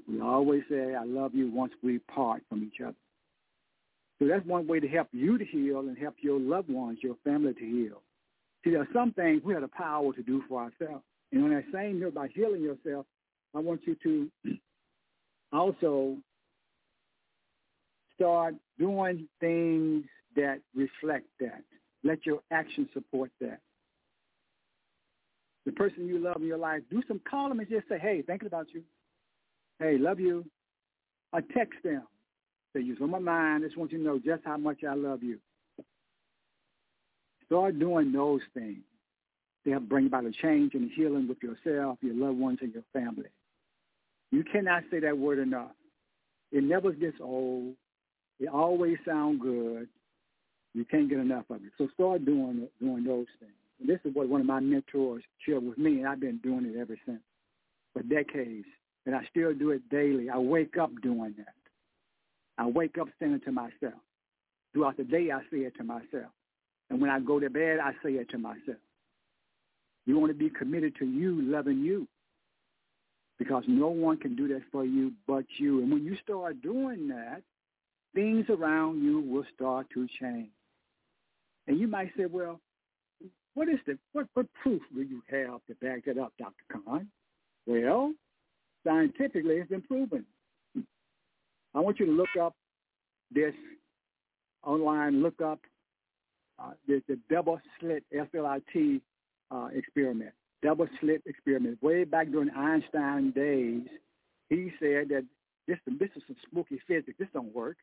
We 0.08 0.20
always 0.20 0.62
say, 0.70 0.94
I 0.94 1.04
love 1.04 1.34
you 1.34 1.50
once 1.50 1.72
we 1.82 1.98
part 1.98 2.42
from 2.48 2.62
each 2.62 2.80
other. 2.82 2.96
So 4.18 4.28
that's 4.28 4.46
one 4.46 4.66
way 4.66 4.80
to 4.80 4.88
help 4.88 5.08
you 5.12 5.38
to 5.38 5.44
heal 5.44 5.80
and 5.80 5.96
help 5.98 6.14
your 6.20 6.38
loved 6.38 6.70
ones, 6.70 6.98
your 7.02 7.16
family 7.24 7.54
to 7.54 7.60
heal. 7.60 8.02
See, 8.62 8.70
there 8.70 8.82
are 8.82 8.88
some 8.92 9.12
things 9.12 9.42
we 9.44 9.54
have 9.54 9.62
the 9.62 9.68
power 9.68 10.12
to 10.12 10.22
do 10.22 10.42
for 10.48 10.62
ourselves. 10.62 11.02
And 11.32 11.44
on 11.44 11.50
that 11.50 11.64
same 11.72 12.00
note, 12.00 12.14
by 12.14 12.28
healing 12.28 12.62
yourself, 12.62 13.06
I 13.54 13.58
want 13.58 13.80
you 13.84 13.96
to 14.02 14.30
also 15.52 16.16
start 18.14 18.54
doing 18.78 19.28
things 19.40 20.04
that 20.36 20.60
reflect 20.74 21.26
that. 21.40 21.62
Let 22.04 22.26
your 22.26 22.40
actions 22.50 22.88
support 22.92 23.30
that. 23.40 23.60
The 25.64 25.72
person 25.72 26.06
you 26.06 26.18
love 26.18 26.36
in 26.36 26.46
your 26.46 26.58
life, 26.58 26.82
do 26.90 27.02
some 27.06 27.20
call 27.28 27.48
them 27.48 27.60
and 27.60 27.68
just 27.68 27.88
say, 27.88 27.98
hey, 27.98 28.22
thinking 28.22 28.48
about 28.48 28.66
you. 28.74 28.82
Hey, 29.78 29.96
love 29.98 30.18
you. 30.18 30.44
Or 31.32 31.40
text 31.54 31.78
them. 31.84 32.02
Say, 32.74 32.82
you're 32.82 33.00
on 33.02 33.10
my 33.10 33.18
mind. 33.18 33.64
I 33.64 33.68
just 33.68 33.78
want 33.78 33.92
you 33.92 33.98
to 33.98 34.04
know 34.04 34.18
just 34.18 34.42
how 34.44 34.56
much 34.56 34.78
I 34.88 34.94
love 34.94 35.22
you. 35.22 35.38
Start 37.46 37.78
doing 37.78 38.12
those 38.12 38.40
things. 38.54 38.82
They 39.64 39.70
help 39.70 39.84
bring 39.84 40.06
about 40.06 40.24
a 40.24 40.32
change 40.32 40.74
and 40.74 40.90
healing 40.90 41.28
with 41.28 41.38
yourself, 41.42 41.98
your 42.00 42.14
loved 42.14 42.38
ones, 42.38 42.58
and 42.62 42.72
your 42.72 42.82
family. 42.92 43.30
You 44.30 44.42
cannot 44.44 44.82
say 44.90 44.98
that 45.00 45.16
word 45.16 45.38
enough. 45.38 45.72
It 46.50 46.64
never 46.64 46.92
gets 46.92 47.18
old. 47.20 47.74
It 48.40 48.48
always 48.48 48.98
sounds 49.06 49.40
good. 49.40 49.88
You 50.74 50.84
can't 50.84 51.08
get 51.08 51.18
enough 51.18 51.44
of 51.50 51.56
it. 51.56 51.72
So 51.78 51.88
start 51.94 52.24
doing 52.24 52.66
doing 52.80 53.04
those 53.04 53.26
things. 53.38 53.52
And 53.78 53.88
this 53.88 54.00
is 54.04 54.14
what 54.14 54.28
one 54.28 54.40
of 54.40 54.46
my 54.46 54.60
mentors 54.60 55.22
shared 55.44 55.64
with 55.64 55.78
me, 55.78 55.98
and 55.98 56.08
I've 56.08 56.20
been 56.20 56.38
doing 56.38 56.64
it 56.64 56.78
ever 56.78 56.96
since 57.06 57.20
for 57.92 58.02
decades. 58.02 58.66
And 59.04 59.14
I 59.14 59.26
still 59.30 59.52
do 59.52 59.70
it 59.70 59.88
daily. 59.90 60.30
I 60.30 60.38
wake 60.38 60.76
up 60.78 60.90
doing 61.02 61.34
that. 61.36 61.54
I 62.56 62.66
wake 62.66 62.98
up 62.98 63.08
saying 63.18 63.34
it 63.34 63.44
to 63.44 63.52
myself. 63.52 64.00
Throughout 64.72 64.96
the 64.96 65.04
day, 65.04 65.30
I 65.30 65.40
say 65.50 65.58
it 65.58 65.76
to 65.76 65.84
myself. 65.84 66.30
And 66.88 67.00
when 67.00 67.10
I 67.10 67.18
go 67.18 67.40
to 67.40 67.50
bed, 67.50 67.78
I 67.82 67.92
say 68.02 68.12
it 68.12 68.30
to 68.30 68.38
myself. 68.38 68.78
You 70.06 70.18
want 70.18 70.32
to 70.32 70.38
be 70.38 70.50
committed 70.50 70.94
to 70.98 71.06
you 71.06 71.40
loving 71.42 71.80
you 71.80 72.08
because 73.38 73.64
no 73.66 73.88
one 73.88 74.18
can 74.18 74.34
do 74.36 74.48
that 74.48 74.62
for 74.70 74.84
you 74.84 75.12
but 75.26 75.44
you. 75.58 75.80
And 75.80 75.90
when 75.90 76.04
you 76.04 76.16
start 76.22 76.60
doing 76.62 77.08
that, 77.08 77.42
things 78.14 78.46
around 78.48 79.02
you 79.02 79.20
will 79.20 79.44
start 79.54 79.86
to 79.94 80.06
change. 80.20 80.50
And 81.66 81.78
you 81.78 81.86
might 81.86 82.10
say, 82.16 82.26
well, 82.26 82.60
what 83.54 83.68
is 83.68 83.78
the 83.86 83.98
what, 84.12 84.26
what 84.34 84.46
proof 84.62 84.82
will 84.94 85.04
you 85.04 85.22
have 85.30 85.60
to 85.66 85.74
back 85.80 86.04
that 86.06 86.18
up, 86.18 86.32
Dr. 86.38 86.64
Khan? 86.70 87.08
Well, 87.66 88.12
scientifically 88.84 89.56
it's 89.56 89.70
been 89.70 89.82
proven. 89.82 90.24
I 91.74 91.80
want 91.80 92.00
you 92.00 92.06
to 92.06 92.12
look 92.12 92.28
up 92.40 92.54
this 93.30 93.54
online, 94.64 95.22
look 95.22 95.40
up 95.40 95.60
uh, 96.58 96.72
the, 96.86 97.02
the 97.08 97.18
double 97.30 97.60
slit, 97.80 98.04
S-L-I-T 98.12 99.00
uh, 99.52 99.68
experiment, 99.74 100.32
double 100.62 100.88
slit 101.00 101.22
experiment. 101.26 101.82
Way 101.82 102.04
back 102.04 102.30
during 102.30 102.50
Einstein 102.50 103.30
days, 103.32 103.82
he 104.48 104.72
said 104.80 105.08
that 105.10 105.24
this, 105.68 105.78
this 105.86 106.10
is 106.16 106.22
some 106.26 106.36
spooky 106.46 106.80
physics. 106.86 107.16
This 107.18 107.28
don't 107.32 107.54
work. 107.54 107.76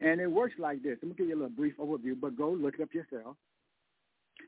And 0.00 0.20
it 0.20 0.30
works 0.30 0.54
like 0.58 0.82
this. 0.82 0.96
I'm 1.02 1.08
going 1.08 1.16
to 1.16 1.22
give 1.22 1.28
you 1.28 1.34
a 1.34 1.40
little 1.42 1.50
brief 1.50 1.76
overview, 1.78 2.14
but 2.20 2.36
go 2.36 2.50
look 2.50 2.74
it 2.74 2.82
up 2.82 2.94
yourself. 2.94 3.36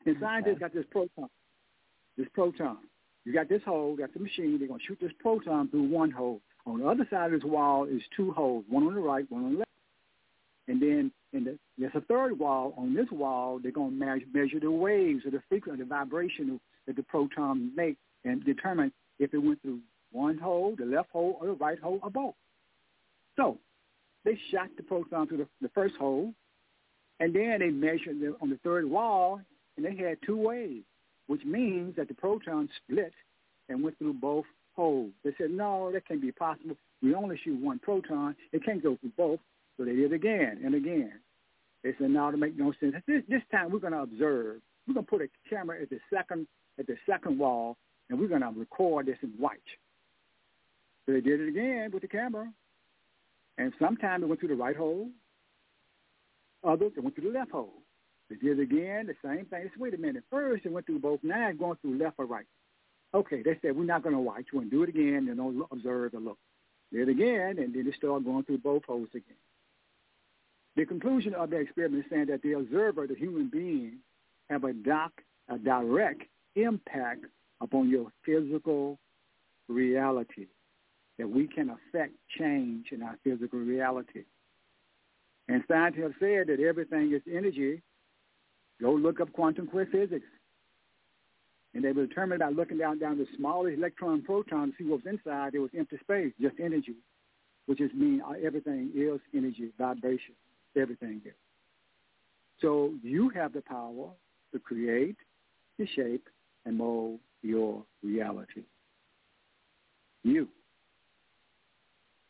And 0.07 0.17
scientists 0.21 0.59
got 0.61 0.73
this 0.73 0.85
proton. 0.91 1.29
This 2.17 2.29
proton. 2.35 2.79
You 3.25 3.33
got 3.35 3.49
this 3.49 3.63
hole, 3.65 3.97
got 3.97 4.15
the 4.15 4.21
machine. 4.21 4.59
They're 4.59 4.69
going 4.69 4.81
to 4.81 4.87
shoot 4.87 4.99
this 5.01 5.13
proton 5.19 5.69
through 5.69 5.89
one 5.89 6.11
hole. 6.11 6.41
On 6.67 6.81
the 6.81 6.87
other 6.87 7.07
side 7.11 7.33
of 7.33 7.41
this 7.41 7.49
wall 7.49 7.85
is 7.85 8.01
two 8.17 8.33
holes, 8.33 8.65
one 8.69 8.87
on 8.87 8.95
the 8.95 9.01
right, 9.01 9.25
one 9.31 9.45
on 9.45 9.53
the 9.53 9.59
left. 9.59 9.71
And 10.69 10.81
then 10.81 11.13
the, 11.33 11.59
there's 11.79 11.95
a 11.95 12.01
third 12.03 12.39
wall. 12.39 12.75
On 12.77 12.95
this 12.95 13.07
wall, 13.11 13.59
they're 13.63 13.73
going 13.73 13.91
to 13.91 13.97
measure, 13.97 14.27
measure 14.33 14.61
the 14.61 14.71
waves 14.71 15.25
or 15.25 15.31
the 15.31 15.43
frequency, 15.49 15.83
the 15.83 15.89
vibration 15.89 16.61
that 16.87 16.97
the 16.97 17.03
proton 17.05 17.73
make 17.77 17.97
and 18.25 18.45
determine 18.45 18.93
if 19.19 19.33
it 19.33 19.39
went 19.39 19.61
through 19.63 19.79
one 20.13 20.39
hole, 20.39 20.75
the 20.77 20.85
left 20.85 21.11
hole, 21.11 21.39
or 21.41 21.47
the 21.49 21.53
right 21.53 21.79
hole, 21.79 22.01
or 22.03 22.11
both. 22.11 22.35
So 23.37 23.59
they 24.25 24.39
shot 24.51 24.69
the 24.77 24.83
proton 24.83 25.29
through 25.29 25.39
the, 25.39 25.49
the 25.63 25.69
first 25.69 25.95
hole, 25.97 26.33
and 27.21 27.35
then 27.35 27.61
they 27.61 27.71
measured 27.71 28.21
the, 28.21 28.37
on 28.41 28.51
the 28.51 28.59
third 28.65 28.85
wall, 28.85 29.41
and 29.77 29.87
they 29.87 29.95
had 29.95 30.19
two 30.27 30.37
waves, 30.37 30.85
which 31.29 31.45
means 31.45 31.95
that 31.97 32.09
the 32.09 32.15
proton 32.15 32.69
split 32.83 33.13
and 33.69 33.83
went 33.83 33.97
through 33.99 34.15
both 34.15 34.47
holes. 34.75 35.13
They 35.25 35.31
said, 35.39 35.51
no, 35.51 35.91
that 35.93 36.07
can't 36.09 36.21
be 36.21 36.33
possible. 36.33 36.77
We 37.03 37.15
only 37.15 37.39
shoot 37.43 37.61
one 37.63 37.79
proton. 37.79 38.35
It 38.53 38.65
can't 38.65 38.83
go 38.83 38.97
through 39.01 39.13
both. 39.17 39.41
So 39.81 39.87
they 39.87 39.95
did 39.95 40.13
it 40.13 40.15
again 40.15 40.61
and 40.63 40.75
again. 40.75 41.15
They 41.83 41.95
said, 41.99 42.11
no, 42.11 42.31
to 42.31 42.37
make 42.37 42.55
no 42.55 42.75
sense. 42.79 42.95
This, 43.07 43.23
this 43.31 43.41
time 43.51 43.73
we're 43.73 43.79
going 43.79 43.95
to 43.95 44.01
observe. 44.01 44.61
we're 44.87 44.93
gonna 44.93 45.07
put 45.07 45.23
a 45.23 45.29
camera 45.49 45.81
at 45.81 45.89
the 45.89 45.99
second 46.13 46.47
at 46.79 46.87
the 46.87 46.97
second 47.09 47.39
wall, 47.39 47.79
and 48.11 48.21
we're 48.21 48.29
gonna 48.29 48.53
record 48.55 49.07
this 49.07 49.17
in 49.23 49.31
white. 49.39 49.59
So 51.07 51.13
they 51.13 51.23
did 51.23 51.41
it 51.41 51.49
again 51.49 51.91
with 51.93 52.03
the 52.03 52.09
camera, 52.09 52.53
and 53.57 53.73
sometimes 53.81 54.23
it 54.23 54.27
went 54.27 54.41
through 54.41 54.51
the 54.51 54.55
right 54.55 54.77
hole. 54.77 55.09
Others 56.63 56.93
it 56.99 57.01
went 57.03 57.15
through 57.17 57.33
the 57.33 57.39
left 57.39 57.51
hole. 57.51 57.73
They 58.29 58.37
did 58.37 58.59
it 58.59 58.63
again, 58.63 59.07
the 59.07 59.15
same 59.27 59.47
thing. 59.47 59.63
Said, 59.63 59.81
wait 59.81 59.95
a 59.95 59.99
minute. 59.99 60.25
First 60.31 60.67
it 60.67 60.73
went 60.73 60.85
through 60.85 60.99
both. 60.99 61.21
Now 61.23 61.49
it's 61.49 61.59
going 61.59 61.79
through 61.81 61.99
left 61.99 62.17
or 62.19 62.27
right. 62.27 62.47
Okay, 63.15 63.43
they 63.43 63.59
said 63.63 63.75
we're 63.75 63.85
not 63.85 64.03
going 64.03 64.15
to 64.15 64.21
watch. 64.21 64.45
We're 64.53 64.61
going 64.61 64.71
to 64.71 64.77
do 64.77 64.83
it 64.83 64.91
again 64.91 65.29
and 65.31 65.65
observe 65.73 66.15
or 66.15 66.21
look. 66.21 66.39
Did 66.93 67.09
it 67.09 67.13
again, 67.13 67.59
and 67.59 67.75
then 67.75 67.87
they 67.87 67.93
start 67.93 68.25
going 68.25 68.45
through 68.45 68.59
both 68.59 68.85
holes 68.85 69.09
again. 69.15 69.37
The 70.77 70.87
conclusion 70.87 71.35
of 71.35 71.51
the 71.51 71.57
experiment 71.57 72.05
is 72.05 72.11
saying 72.11 72.27
that 72.27 72.43
the 72.43 72.53
observer, 72.53 73.07
the 73.07 73.15
human 73.15 73.49
being, 73.49 73.99
have 74.49 74.65
a, 74.65 74.73
doc, 74.73 75.13
a 75.49 75.59
direct 75.59 76.23
impact 76.57 77.25
upon 77.61 77.89
your 77.89 78.11
physical 78.25 78.99
reality, 79.69 80.47
that 81.19 81.29
we 81.29 81.47
can 81.47 81.71
affect 81.71 82.15
change 82.39 82.87
in 82.93 83.03
our 83.03 83.17
physical 83.23 83.59
reality. 83.59 84.25
And 85.49 85.63
scientists 85.69 86.03
have 86.03 86.13
said 86.21 86.47
that 86.47 86.61
everything 86.61 87.13
is 87.13 87.23
energy. 87.31 87.83
Go 88.81 88.93
look 88.93 89.21
up 89.21 89.33
quantum 89.33 89.69
physics. 89.69 90.27
And 91.75 91.85
they 91.85 91.93
were 91.93 92.07
determined 92.07 92.41
by 92.41 92.51
looking 92.51 92.79
down 92.79 92.99
down 92.99 93.19
the 93.19 93.27
smallest 93.37 93.77
electron 93.77 94.23
proton 94.23 94.71
to 94.71 94.75
see 94.79 94.85
what 94.89 95.05
was 95.05 95.13
inside. 95.13 95.55
It 95.55 95.59
was 95.59 95.71
empty 95.77 95.99
space, 96.01 96.33
just 96.41 96.57
energy, 96.59 96.95
which 97.67 97.81
is 97.81 97.91
mean 97.95 98.23
uh, 98.27 98.35
everything 98.45 98.91
is 98.95 99.21
energy, 99.35 99.71
vibration, 99.79 100.35
everything 100.77 101.21
is. 101.25 101.33
So 102.61 102.93
you 103.03 103.31
have 103.31 103.53
the 103.53 103.63
power 103.63 104.11
to 104.53 104.59
create, 104.59 105.17
to 105.79 105.87
shape, 105.87 106.29
and 106.65 106.77
mold 106.77 107.21
your 107.43 107.83
reality. 108.03 108.65
You. 110.23 110.49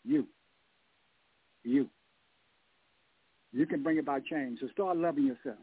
You. 0.04 0.26
You. 1.64 1.88
You 3.52 3.66
can 3.66 3.82
bring 3.82 3.98
about 3.98 4.24
change. 4.24 4.60
So 4.60 4.68
start 4.68 4.96
loving 4.96 5.26
yourself. 5.26 5.58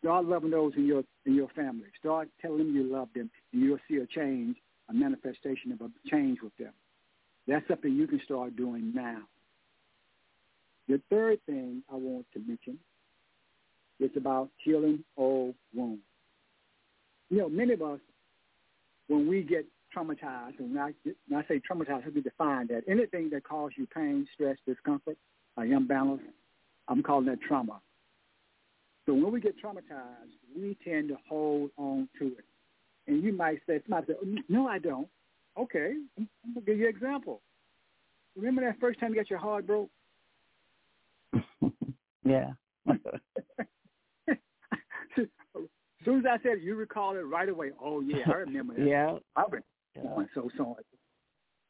Start 0.00 0.24
loving 0.24 0.50
those 0.50 0.72
in 0.76 0.86
your 0.86 1.04
in 1.26 1.34
your 1.34 1.48
family. 1.48 1.86
Start 1.98 2.28
telling 2.40 2.58
them 2.58 2.74
you 2.74 2.84
love 2.84 3.08
them, 3.14 3.30
and 3.52 3.62
you'll 3.62 3.78
see 3.88 3.96
a 3.96 4.06
change, 4.06 4.56
a 4.88 4.94
manifestation 4.94 5.72
of 5.72 5.80
a 5.82 5.90
change 6.08 6.38
with 6.42 6.56
them. 6.56 6.72
That's 7.46 7.66
something 7.68 7.92
you 7.94 8.06
can 8.06 8.20
start 8.24 8.56
doing 8.56 8.92
now. 8.94 9.18
The 10.90 11.00
third 11.08 11.38
thing 11.46 11.84
I 11.88 11.94
want 11.94 12.26
to 12.32 12.40
mention 12.40 12.76
is 14.00 14.10
about 14.16 14.48
healing 14.56 15.04
old 15.16 15.54
wounds. 15.72 16.02
You 17.30 17.38
know, 17.38 17.48
many 17.48 17.74
of 17.74 17.82
us, 17.82 18.00
when 19.06 19.28
we 19.28 19.42
get 19.42 19.66
traumatized, 19.96 20.58
and 20.58 20.76
I, 20.76 20.92
when 21.28 21.44
I 21.44 21.46
say 21.46 21.60
traumatized, 21.60 22.06
let 22.06 22.14
me 22.16 22.22
define 22.22 22.66
that. 22.68 22.82
Anything 22.88 23.30
that 23.30 23.44
causes 23.44 23.76
you 23.78 23.86
pain, 23.86 24.26
stress, 24.34 24.56
discomfort, 24.66 25.16
or 25.56 25.64
imbalance, 25.64 26.22
I'm 26.88 27.04
calling 27.04 27.26
that 27.26 27.40
trauma. 27.40 27.80
So 29.06 29.14
when 29.14 29.30
we 29.30 29.40
get 29.40 29.54
traumatized, 29.62 30.34
we 30.56 30.76
tend 30.84 31.10
to 31.10 31.18
hold 31.28 31.70
on 31.76 32.08
to 32.18 32.26
it. 32.26 32.44
And 33.06 33.22
you 33.22 33.32
might 33.32 33.60
say, 33.64 33.80
somebody 33.88 34.08
say, 34.08 34.26
mm, 34.26 34.38
no, 34.48 34.66
I 34.66 34.80
don't. 34.80 35.06
Okay, 35.56 35.92
I'm, 36.18 36.28
I'm 36.44 36.54
going 36.54 36.66
to 36.66 36.72
give 36.72 36.80
you 36.80 36.88
an 36.88 36.96
example. 36.96 37.42
Remember 38.36 38.62
that 38.62 38.80
first 38.80 38.98
time 38.98 39.10
you 39.10 39.16
got 39.20 39.30
your 39.30 39.38
heart 39.38 39.68
broke? 39.68 39.88
Yeah. 42.30 42.50
as 42.88 42.96
soon 46.04 46.18
as 46.20 46.24
I 46.26 46.42
said 46.42 46.58
it, 46.58 46.62
you 46.62 46.74
recall 46.74 47.16
it 47.16 47.20
right 47.20 47.48
away. 47.48 47.70
Oh, 47.82 48.00
yeah, 48.00 48.24
I 48.26 48.36
remember 48.38 48.74
that. 48.74 48.86
yeah. 48.86 49.16
I've 49.36 49.50
been 49.50 49.62
yeah. 49.96 50.24
so 50.34 50.48
sorry. 50.56 50.84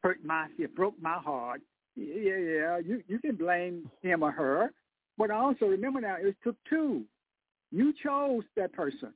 Hurt 0.02 0.24
my, 0.24 0.48
it 0.58 0.74
broke 0.74 1.00
my 1.00 1.18
heart. 1.18 1.60
Yeah, 1.96 2.14
yeah, 2.14 2.36
yeah. 2.36 2.78
You, 2.78 3.02
you 3.06 3.18
can 3.18 3.36
blame 3.36 3.90
him 4.02 4.22
or 4.22 4.32
her. 4.32 4.72
But 5.18 5.30
also 5.30 5.66
remember 5.66 6.00
now, 6.00 6.16
it 6.18 6.36
took 6.42 6.56
two. 6.68 7.04
You 7.70 7.92
chose 8.02 8.44
that 8.56 8.72
person. 8.72 9.12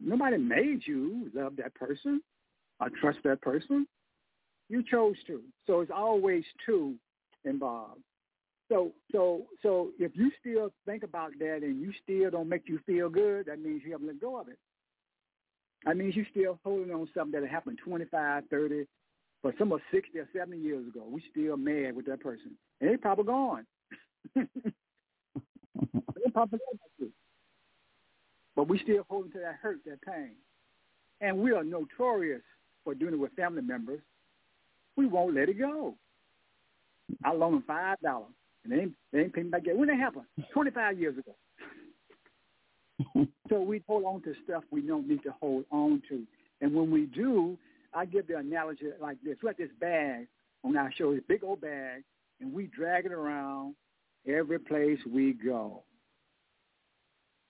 Nobody 0.00 0.38
made 0.38 0.82
you 0.86 1.30
love 1.34 1.56
that 1.56 1.74
person 1.74 2.20
or 2.80 2.90
trust 3.00 3.18
that 3.24 3.42
person. 3.42 3.86
You 4.68 4.82
chose 4.88 5.16
to. 5.26 5.42
So 5.66 5.80
it's 5.80 5.90
always 5.94 6.44
two 6.64 6.94
involved. 7.44 8.02
So 8.70 8.92
so 9.12 9.42
so 9.62 9.90
if 9.98 10.12
you 10.14 10.30
still 10.40 10.70
think 10.86 11.02
about 11.02 11.32
that 11.40 11.60
and 11.62 11.80
you 11.80 11.92
still 12.02 12.30
don't 12.30 12.48
make 12.48 12.68
you 12.68 12.78
feel 12.86 13.10
good, 13.10 13.46
that 13.46 13.60
means 13.60 13.82
you 13.84 13.92
haven't 13.92 14.06
let 14.06 14.20
go 14.20 14.40
of 14.40 14.48
it. 14.48 14.58
That 15.84 15.96
means 15.96 16.14
you're 16.14 16.26
still 16.30 16.58
holding 16.64 16.92
on 16.92 17.08
something 17.14 17.40
that 17.40 17.50
happened 17.50 17.78
25, 17.84 18.44
30, 18.50 18.86
but 19.42 19.54
some 19.58 19.72
of 19.72 19.80
60 19.90 20.18
or 20.18 20.28
70 20.34 20.58
years 20.58 20.86
ago. 20.86 21.02
We 21.10 21.22
still 21.30 21.56
mad 21.56 21.96
with 21.96 22.06
that 22.06 22.20
person. 22.20 22.52
And 22.80 22.90
they 22.90 22.96
probably 22.96 23.24
gone. 23.24 23.66
they 24.34 24.44
probably. 26.32 26.58
But 28.54 28.68
we 28.68 28.78
still 28.82 29.06
holding 29.08 29.32
to 29.32 29.38
that 29.38 29.56
hurt, 29.62 29.78
that 29.86 30.02
pain. 30.02 30.32
And 31.22 31.38
we 31.38 31.52
are 31.52 31.64
notorious 31.64 32.42
for 32.84 32.94
doing 32.94 33.14
it 33.14 33.18
with 33.18 33.32
family 33.32 33.62
members. 33.62 34.00
We 34.96 35.06
won't 35.06 35.34
let 35.34 35.48
it 35.48 35.58
go. 35.58 35.94
I 37.24 37.32
loaned 37.32 37.54
them 37.54 37.64
five 37.66 37.98
dollars, 38.00 38.32
and 38.64 38.72
they 38.72 38.82
ain't, 38.82 38.92
they 39.12 39.20
ain't 39.20 39.32
paying 39.32 39.50
back 39.50 39.62
yet. 39.66 39.76
When 39.76 39.88
that 39.88 39.98
happened? 39.98 40.26
Twenty 40.52 40.70
five 40.70 40.98
years 40.98 41.16
ago. 41.18 41.34
so 43.48 43.60
we 43.60 43.82
hold 43.86 44.04
on 44.04 44.22
to 44.22 44.34
stuff 44.44 44.62
we 44.70 44.82
don't 44.82 45.08
need 45.08 45.22
to 45.22 45.34
hold 45.40 45.64
on 45.70 46.02
to. 46.08 46.22
And 46.60 46.74
when 46.74 46.90
we 46.90 47.06
do, 47.06 47.56
I 47.94 48.04
give 48.04 48.26
the 48.26 48.36
analogy 48.36 48.86
like 49.00 49.16
this. 49.24 49.36
We 49.42 49.48
got 49.48 49.58
this 49.58 49.70
bag 49.80 50.26
on 50.64 50.76
our 50.76 50.92
show, 50.92 51.14
this 51.14 51.22
big 51.26 51.42
old 51.42 51.60
bag, 51.60 52.04
and 52.40 52.52
we 52.52 52.66
drag 52.66 53.06
it 53.06 53.12
around 53.12 53.74
every 54.28 54.58
place 54.58 54.98
we 55.12 55.32
go. 55.32 55.82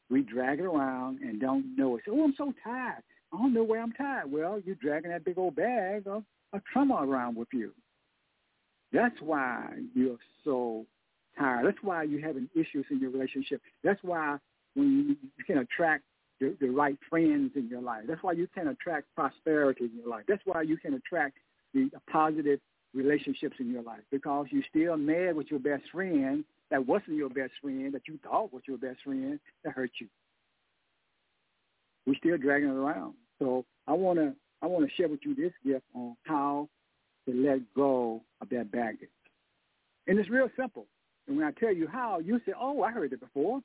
We 0.08 0.22
drag 0.22 0.58
it 0.58 0.64
around 0.64 1.20
and 1.20 1.40
don't 1.40 1.76
know 1.76 1.96
it. 1.96 2.02
Say, 2.04 2.12
oh, 2.14 2.24
I'm 2.24 2.34
so 2.36 2.52
tired. 2.64 3.02
I 3.32 3.36
don't 3.36 3.54
know 3.54 3.62
where 3.62 3.80
I'm 3.80 3.92
tired. 3.92 4.30
Well, 4.30 4.60
you're 4.64 4.74
dragging 4.76 5.10
that 5.10 5.24
big 5.24 5.38
old 5.38 5.54
bag 5.54 6.06
of, 6.06 6.24
of 6.52 6.62
trauma 6.72 7.04
around 7.04 7.36
with 7.36 7.48
you. 7.52 7.72
That's 8.92 9.14
why 9.20 9.68
you're 9.94 10.18
so 10.44 10.84
tired. 11.38 11.66
That's 11.66 11.82
why 11.82 12.04
you're 12.04 12.24
having 12.24 12.48
issues 12.54 12.86
in 12.90 13.00
your 13.00 13.10
relationship. 13.10 13.60
That's 13.82 14.00
why 14.02 14.38
when 14.74 15.16
you, 15.36 15.44
can 15.44 15.58
attract 15.58 16.04
the, 16.40 16.56
the 16.60 16.68
right 16.68 16.96
friends 17.08 17.52
in 17.56 17.68
your 17.68 17.82
life. 17.82 18.04
That's 18.06 18.22
why 18.22 18.32
you 18.32 18.46
can 18.54 18.68
attract 18.68 19.06
prosperity 19.14 19.84
in 19.84 19.98
your 19.98 20.08
life. 20.08 20.24
That's 20.28 20.42
why 20.44 20.62
you 20.62 20.76
can 20.76 20.94
attract 20.94 21.36
the 21.74 21.90
positive 22.10 22.60
relationships 22.94 23.56
in 23.60 23.70
your 23.70 23.82
life 23.82 24.00
because 24.10 24.46
you're 24.50 24.64
still 24.68 24.96
mad 24.96 25.36
with 25.36 25.50
your 25.50 25.60
best 25.60 25.84
friend 25.92 26.44
that 26.70 26.86
wasn't 26.86 27.16
your 27.16 27.28
best 27.28 27.52
friend, 27.60 27.92
that 27.92 28.06
you 28.06 28.18
thought 28.22 28.52
was 28.52 28.62
your 28.66 28.78
best 28.78 28.98
friend, 29.04 29.38
that 29.64 29.72
hurt 29.72 29.90
you. 30.00 30.06
We're 32.06 32.14
still 32.16 32.38
dragging 32.38 32.68
it 32.68 32.76
around. 32.76 33.14
So 33.38 33.64
I 33.86 33.92
want 33.92 34.18
to 34.18 34.34
I 34.62 34.66
want 34.66 34.88
to 34.88 34.94
share 34.94 35.08
with 35.08 35.20
you 35.24 35.34
this 35.34 35.52
gift 35.64 35.84
on 35.94 36.16
how 36.24 36.68
to 37.26 37.34
let 37.34 37.60
go 37.74 38.20
of 38.40 38.48
that 38.50 38.70
baggage. 38.70 39.08
And 40.06 40.18
it's 40.18 40.28
real 40.28 40.50
simple. 40.58 40.86
And 41.30 41.38
when 41.38 41.46
I 41.46 41.52
tell 41.52 41.72
you 41.72 41.86
how, 41.86 42.18
you 42.18 42.40
say, 42.44 42.52
oh, 42.60 42.82
I 42.82 42.90
heard 42.90 43.12
it 43.12 43.20
before. 43.20 43.60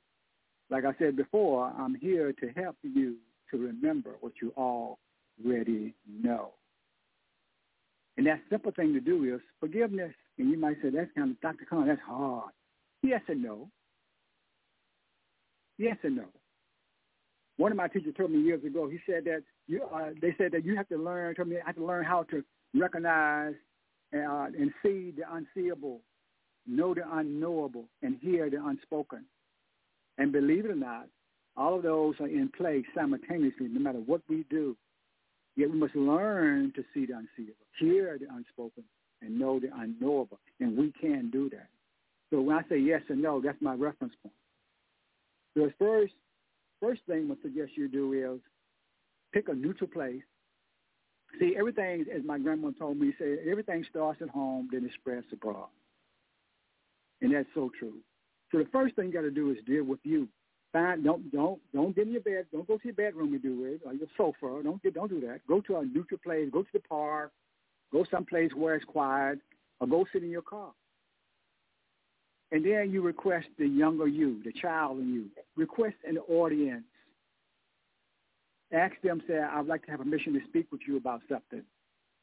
Like 0.70 0.84
I 0.84 0.94
said 1.00 1.16
before, 1.16 1.72
I'm 1.76 1.96
here 1.96 2.32
to 2.32 2.48
help 2.54 2.76
you 2.84 3.16
to 3.50 3.58
remember 3.58 4.12
what 4.20 4.34
you 4.40 4.52
already 4.56 5.92
know. 6.08 6.52
And 8.16 8.24
that 8.28 8.38
simple 8.48 8.70
thing 8.70 8.94
to 8.94 9.00
do 9.00 9.34
is 9.34 9.40
forgiveness. 9.58 10.12
And 10.38 10.48
you 10.48 10.56
might 10.56 10.76
say, 10.80 10.90
that's 10.90 11.10
kind 11.16 11.32
of, 11.32 11.40
Dr. 11.40 11.66
Khan, 11.68 11.88
that's 11.88 12.00
hard. 12.06 12.52
Yes 13.02 13.20
and 13.26 13.42
no. 13.42 13.68
Yes 15.76 15.96
and 16.04 16.14
no. 16.14 16.26
One 17.56 17.72
of 17.72 17.78
my 17.78 17.88
teachers 17.88 18.14
told 18.16 18.30
me 18.30 18.42
years 18.42 18.64
ago. 18.64 18.88
He 18.88 19.00
said 19.10 19.24
that 19.24 19.42
you, 19.66 19.82
uh, 19.92 20.10
they 20.22 20.36
said 20.38 20.52
that 20.52 20.64
you 20.64 20.76
have 20.76 20.88
to 20.90 20.98
learn. 20.98 21.34
Told 21.34 21.48
me 21.48 21.56
I 21.56 21.66
have 21.66 21.76
to 21.76 21.84
learn 21.84 22.04
how 22.04 22.22
to 22.30 22.44
recognize 22.76 23.54
uh, 24.14 24.46
and 24.56 24.70
see 24.84 25.12
the 25.16 25.24
unseeable, 25.28 26.00
know 26.66 26.94
the 26.94 27.02
unknowable, 27.12 27.84
and 28.02 28.16
hear 28.20 28.50
the 28.50 28.64
unspoken. 28.64 29.24
And 30.18 30.32
believe 30.32 30.64
it 30.64 30.70
or 30.70 30.76
not, 30.76 31.06
all 31.56 31.76
of 31.76 31.82
those 31.82 32.14
are 32.20 32.26
in 32.26 32.50
play 32.56 32.84
simultaneously, 32.94 33.68
no 33.68 33.80
matter 33.80 33.98
what 33.98 34.20
we 34.28 34.44
do. 34.50 34.76
Yet 35.56 35.70
we 35.70 35.78
must 35.78 35.96
learn 35.96 36.72
to 36.76 36.84
see 36.92 37.06
the 37.06 37.14
unseeable, 37.14 37.54
hear 37.78 38.18
the 38.18 38.26
unspoken, 38.34 38.84
and 39.22 39.38
know 39.38 39.58
the 39.58 39.68
unknowable. 39.74 40.38
And 40.60 40.76
we 40.76 40.92
can 41.00 41.30
do 41.30 41.48
that. 41.50 41.68
So 42.30 42.40
when 42.40 42.56
I 42.56 42.62
say 42.68 42.78
yes 42.78 43.02
and 43.08 43.22
no, 43.22 43.40
that's 43.40 43.60
my 43.62 43.74
reference 43.74 44.14
point. 44.22 44.34
So 45.54 45.64
the 45.64 45.72
first, 45.78 46.12
first 46.80 47.00
thing 47.06 47.30
I 47.30 47.42
suggest 47.42 47.72
you 47.76 47.88
do 47.88 48.12
is 48.12 48.40
pick 49.32 49.48
a 49.48 49.54
neutral 49.54 49.88
place. 49.88 50.22
See, 51.38 51.54
everything, 51.58 52.04
as 52.14 52.22
my 52.24 52.38
grandma 52.38 52.70
told 52.78 52.98
me, 52.98 53.14
said, 53.18 53.38
everything 53.48 53.84
starts 53.88 54.20
at 54.20 54.28
home, 54.28 54.68
then 54.70 54.84
it 54.84 54.90
spreads 55.00 55.26
abroad. 55.32 55.68
And 57.22 57.34
that's 57.34 57.48
so 57.54 57.70
true. 57.78 57.94
So 58.52 58.58
the 58.58 58.68
first 58.72 58.94
thing 58.94 59.06
you 59.06 59.12
got 59.12 59.22
to 59.22 59.30
do 59.30 59.50
is 59.50 59.58
deal 59.66 59.84
with 59.84 60.00
you. 60.04 60.28
Find 60.72 61.02
don't 61.02 61.30
don't 61.32 61.60
don't 61.72 61.94
get 61.94 62.06
in 62.06 62.12
your 62.12 62.22
bed. 62.22 62.46
Don't 62.52 62.66
go 62.68 62.76
to 62.76 62.84
your 62.84 62.94
bedroom 62.94 63.32
and 63.32 63.42
do 63.42 63.64
it 63.64 63.80
or 63.86 63.94
your 63.94 64.08
sofa. 64.16 64.62
Don't 64.62 64.82
get 64.82 64.94
don't 64.94 65.08
do 65.08 65.20
that. 65.22 65.40
Go 65.48 65.60
to 65.62 65.76
a 65.76 65.84
neutral 65.84 66.20
place. 66.22 66.48
Go 66.52 66.62
to 66.62 66.68
the 66.72 66.80
park. 66.80 67.32
Go 67.92 68.04
someplace 68.10 68.50
where 68.54 68.74
it's 68.74 68.84
quiet, 68.84 69.38
or 69.80 69.86
go 69.86 70.04
sit 70.12 70.22
in 70.22 70.30
your 70.30 70.42
car. 70.42 70.72
And 72.52 72.64
then 72.64 72.90
you 72.90 73.02
request 73.02 73.46
the 73.58 73.66
younger 73.66 74.06
you, 74.06 74.42
the 74.44 74.52
child 74.52 74.98
in 74.98 75.12
you, 75.12 75.24
request 75.56 75.96
an 76.06 76.18
audience. 76.28 76.84
Ask 78.72 78.94
them, 79.02 79.22
say, 79.28 79.38
I'd 79.38 79.66
like 79.66 79.84
to 79.86 79.90
have 79.92 80.00
permission 80.00 80.32
to 80.34 80.40
speak 80.48 80.66
with 80.70 80.80
you 80.86 80.96
about 80.96 81.22
something. 81.28 81.62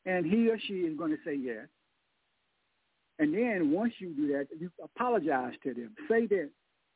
And 0.06 0.26
he 0.26 0.50
or 0.50 0.60
she 0.60 0.82
is 0.82 0.98
going 0.98 1.12
to 1.12 1.18
say 1.26 1.36
yes. 1.36 1.68
And 3.20 3.34
then 3.34 3.72
once 3.72 3.94
you 4.00 4.14
do 4.14 4.28
that, 4.30 4.48
you 4.60 4.72
apologize 4.84 5.54
to 5.64 5.74
them. 5.74 5.96
Say 6.10 6.26
that 6.28 6.50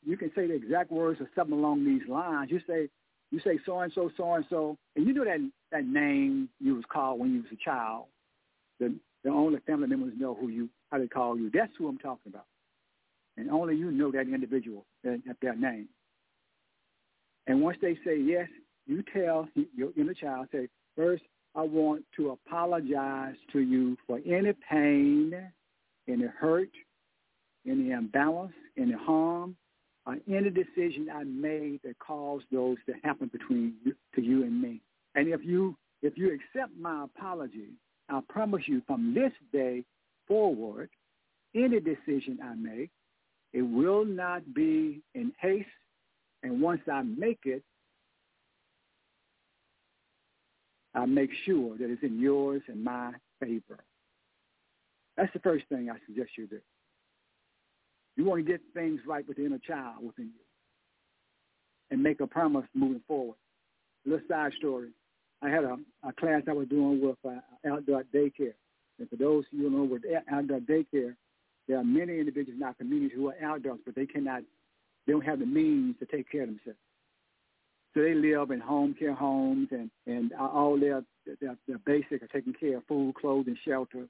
you 0.05 0.17
can 0.17 0.31
say 0.35 0.47
the 0.47 0.53
exact 0.53 0.91
words 0.91 1.19
or 1.21 1.29
something 1.35 1.57
along 1.57 1.85
these 1.85 2.07
lines. 2.07 2.51
You 2.51 2.59
say 2.67 2.89
you 3.31 3.39
say 3.39 3.59
so 3.65 3.79
and 3.79 3.91
so, 3.93 4.09
so 4.15 4.33
and 4.33 4.45
so, 4.49 4.77
and 4.95 5.05
you 5.05 5.13
know 5.13 5.25
that 5.25 5.39
that 5.71 5.85
name 5.85 6.49
you 6.59 6.75
was 6.75 6.85
called 6.91 7.19
when 7.19 7.33
you 7.33 7.41
was 7.41 7.51
a 7.51 7.63
child. 7.63 8.05
The 8.79 8.95
the 9.23 9.29
only 9.29 9.59
family 9.67 9.87
members 9.87 10.13
know 10.17 10.33
who 10.33 10.49
you 10.49 10.69
how 10.91 10.99
they 10.99 11.07
call 11.07 11.37
you. 11.37 11.51
That's 11.53 11.71
who 11.77 11.87
I'm 11.87 11.97
talking 11.97 12.31
about. 12.31 12.45
And 13.35 13.51
only 13.51 13.75
you 13.75 13.91
know 13.91 14.11
that 14.11 14.21
individual 14.21 14.85
that, 15.03 15.21
that 15.41 15.59
name. 15.59 15.89
And 17.45 17.61
once 17.61 17.77
they 17.81 17.95
say 18.05 18.19
yes, 18.19 18.47
you 18.87 19.03
tell 19.13 19.47
your 19.75 19.89
inner 19.97 20.13
child, 20.13 20.47
say, 20.51 20.67
first, 20.95 21.23
I 21.55 21.61
want 21.61 22.03
to 22.15 22.31
apologize 22.31 23.35
to 23.51 23.59
you 23.59 23.97
for 24.05 24.19
any 24.25 24.53
pain, 24.69 25.33
any 26.07 26.25
hurt, 26.39 26.69
any 27.67 27.91
imbalance, 27.91 28.53
any 28.77 28.93
harm, 28.93 29.55
or 30.05 30.17
any 30.27 30.49
decision 30.49 31.09
I 31.13 31.23
made 31.23 31.81
that 31.83 31.99
caused 31.99 32.45
those 32.51 32.77
to 32.85 32.93
happen 33.03 33.29
between 33.31 33.75
you, 33.83 33.93
to 34.15 34.21
you 34.21 34.43
and 34.43 34.61
me. 34.61 34.81
And 35.15 35.27
if 35.27 35.41
you 35.43 35.75
if 36.01 36.17
you 36.17 36.27
accept 36.27 36.71
my 36.79 37.05
apology, 37.05 37.69
I 38.09 38.21
promise 38.29 38.63
you 38.67 38.81
from 38.85 39.13
this 39.13 39.31
day 39.51 39.83
forward, 40.27 40.89
any 41.55 41.79
decision 41.79 42.39
I 42.43 42.53
make, 42.55 42.89
it 43.53 43.63
will 43.63 44.05
not 44.05 44.53
be 44.53 45.01
in 45.15 45.31
haste. 45.41 45.67
And 46.43 46.61
once 46.61 46.81
I 46.91 47.01
make 47.01 47.39
it, 47.45 47.63
I 50.93 51.05
make 51.05 51.31
sure 51.45 51.77
that 51.77 51.89
it's 51.89 52.03
in 52.03 52.19
yours 52.19 52.61
and 52.67 52.83
my 52.83 53.11
favor. 53.39 53.79
That's 55.17 55.33
the 55.33 55.39
first 55.39 55.65
thing 55.67 55.89
I 55.89 55.97
suggest 56.05 56.31
you 56.37 56.47
do. 56.47 56.59
You 58.15 58.25
want 58.25 58.45
to 58.45 58.51
get 58.51 58.61
things 58.73 59.01
right 59.05 59.27
with 59.27 59.37
the 59.37 59.45
inner 59.45 59.59
child 59.59 60.05
within 60.05 60.25
you 60.25 60.45
and 61.91 62.01
make 62.01 62.19
a 62.19 62.27
promise 62.27 62.65
moving 62.73 63.01
forward. 63.07 63.37
A 64.05 64.09
little 64.09 64.25
side 64.27 64.53
story. 64.57 64.89
I 65.41 65.49
had 65.49 65.63
a, 65.63 65.77
a 66.03 66.13
class 66.13 66.43
I 66.47 66.53
was 66.53 66.67
doing 66.67 67.01
with 67.01 67.17
uh, 67.25 67.39
outdoor 67.69 68.03
daycare. 68.13 68.53
And 68.99 69.09
for 69.09 69.15
those 69.15 69.45
of 69.51 69.59
you 69.59 69.69
know 69.69 69.83
with 69.83 70.03
outdoor 70.31 70.59
daycare, 70.59 71.15
there 71.67 71.77
are 71.77 71.83
many 71.83 72.19
individuals 72.19 72.57
in 72.59 72.63
our 72.63 72.73
community 72.73 73.13
who 73.15 73.29
are 73.29 73.55
adults, 73.55 73.81
but 73.85 73.95
they 73.95 74.05
cannot, 74.05 74.41
they 75.05 75.13
don't 75.13 75.25
have 75.25 75.39
the 75.39 75.45
means 75.45 75.95
to 75.99 76.05
take 76.05 76.31
care 76.31 76.43
of 76.43 76.49
themselves. 76.49 76.79
So 77.93 78.01
they 78.01 78.13
live 78.13 78.51
in 78.51 78.59
home 78.59 78.95
care 78.97 79.13
homes 79.13 79.69
and, 79.71 79.89
and 80.05 80.31
all 80.33 80.79
their, 80.79 81.03
their, 81.41 81.55
their 81.67 81.79
basic 81.85 82.23
are 82.23 82.27
taken 82.27 82.53
care 82.53 82.77
of, 82.77 82.85
food, 82.87 83.15
clothing, 83.15 83.57
shelter, 83.67 84.07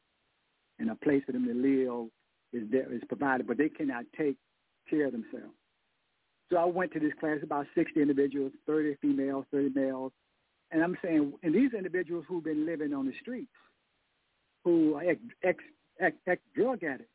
and 0.79 0.89
a 0.89 0.95
place 0.95 1.23
for 1.25 1.31
them 1.31 1.45
to 1.45 1.53
live 1.53 2.09
is, 2.53 2.69
there, 2.71 2.91
is 2.93 3.01
provided, 3.07 3.47
but 3.47 3.57
they 3.57 3.69
cannot 3.69 4.05
take 4.17 4.37
care 4.89 5.07
of 5.07 5.11
themselves. 5.11 5.55
So 6.49 6.57
I 6.57 6.65
went 6.65 6.93
to 6.93 6.99
this 6.99 7.13
class, 7.19 7.39
about 7.43 7.65
60 7.75 8.01
individuals, 8.01 8.53
30 8.65 8.95
females, 9.01 9.45
30 9.51 9.71
males, 9.75 10.11
and 10.71 10.83
I'm 10.83 10.97
saying, 11.03 11.33
and 11.43 11.53
these 11.53 11.73
individuals 11.73 12.25
who've 12.27 12.43
been 12.43 12.65
living 12.65 12.93
on 12.93 13.05
the 13.05 13.13
streets, 13.21 13.51
who 14.63 14.95
are 14.95 15.03
ex, 15.03 15.19
ex, 15.43 16.15
ex, 16.27 16.41
drug 16.55 16.83
addicts, 16.83 17.11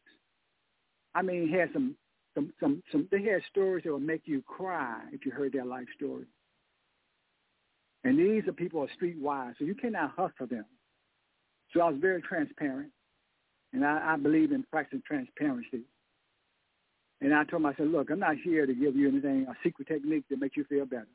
I 1.15 1.23
mean, 1.23 1.49
had 1.49 1.71
some, 1.73 1.95
some, 2.35 2.53
some, 2.61 2.83
some. 2.91 3.09
They 3.11 3.23
had 3.23 3.43
stories 3.51 3.85
that 3.85 3.93
would 3.93 4.03
make 4.03 4.23
you 4.25 4.43
cry 4.43 5.01
if 5.13 5.27
you 5.27 5.33
heard 5.33 5.53
their 5.53 5.67
life 5.67 5.87
story. 5.97 6.25
And 8.05 8.19
these 8.19 8.49
are 8.49 8.53
people 8.53 8.81
who 8.81 8.87
are 8.87 8.97
streetwise, 8.97 9.55
so 9.59 9.65
you 9.65 9.75
cannot 9.75 10.13
hustle 10.17 10.47
them. 10.47 10.65
So 11.73 11.81
I 11.81 11.91
was 11.91 12.01
very 12.01 12.23
transparent, 12.23 12.91
and 13.73 13.85
I, 13.85 14.15
I 14.15 14.17
believe 14.17 14.53
in 14.53 14.65
practicing 14.71 15.03
transparency. 15.07 15.83
And 17.21 17.33
I 17.33 17.45
told 17.45 17.63
him, 17.63 17.67
I 17.67 17.75
said, 17.75 17.89
look, 17.89 18.11
I'm 18.11 18.19
not 18.19 18.37
here 18.37 18.67
to 18.67 18.75
give 18.75 18.97
you 18.97 19.09
anything, 19.09 19.47
a 19.49 19.55
secret 19.63 19.89
technique 19.89 20.29
to 20.29 20.37
make 20.37 20.57
you 20.57 20.65
feel 20.65 20.85
better, 20.85 21.07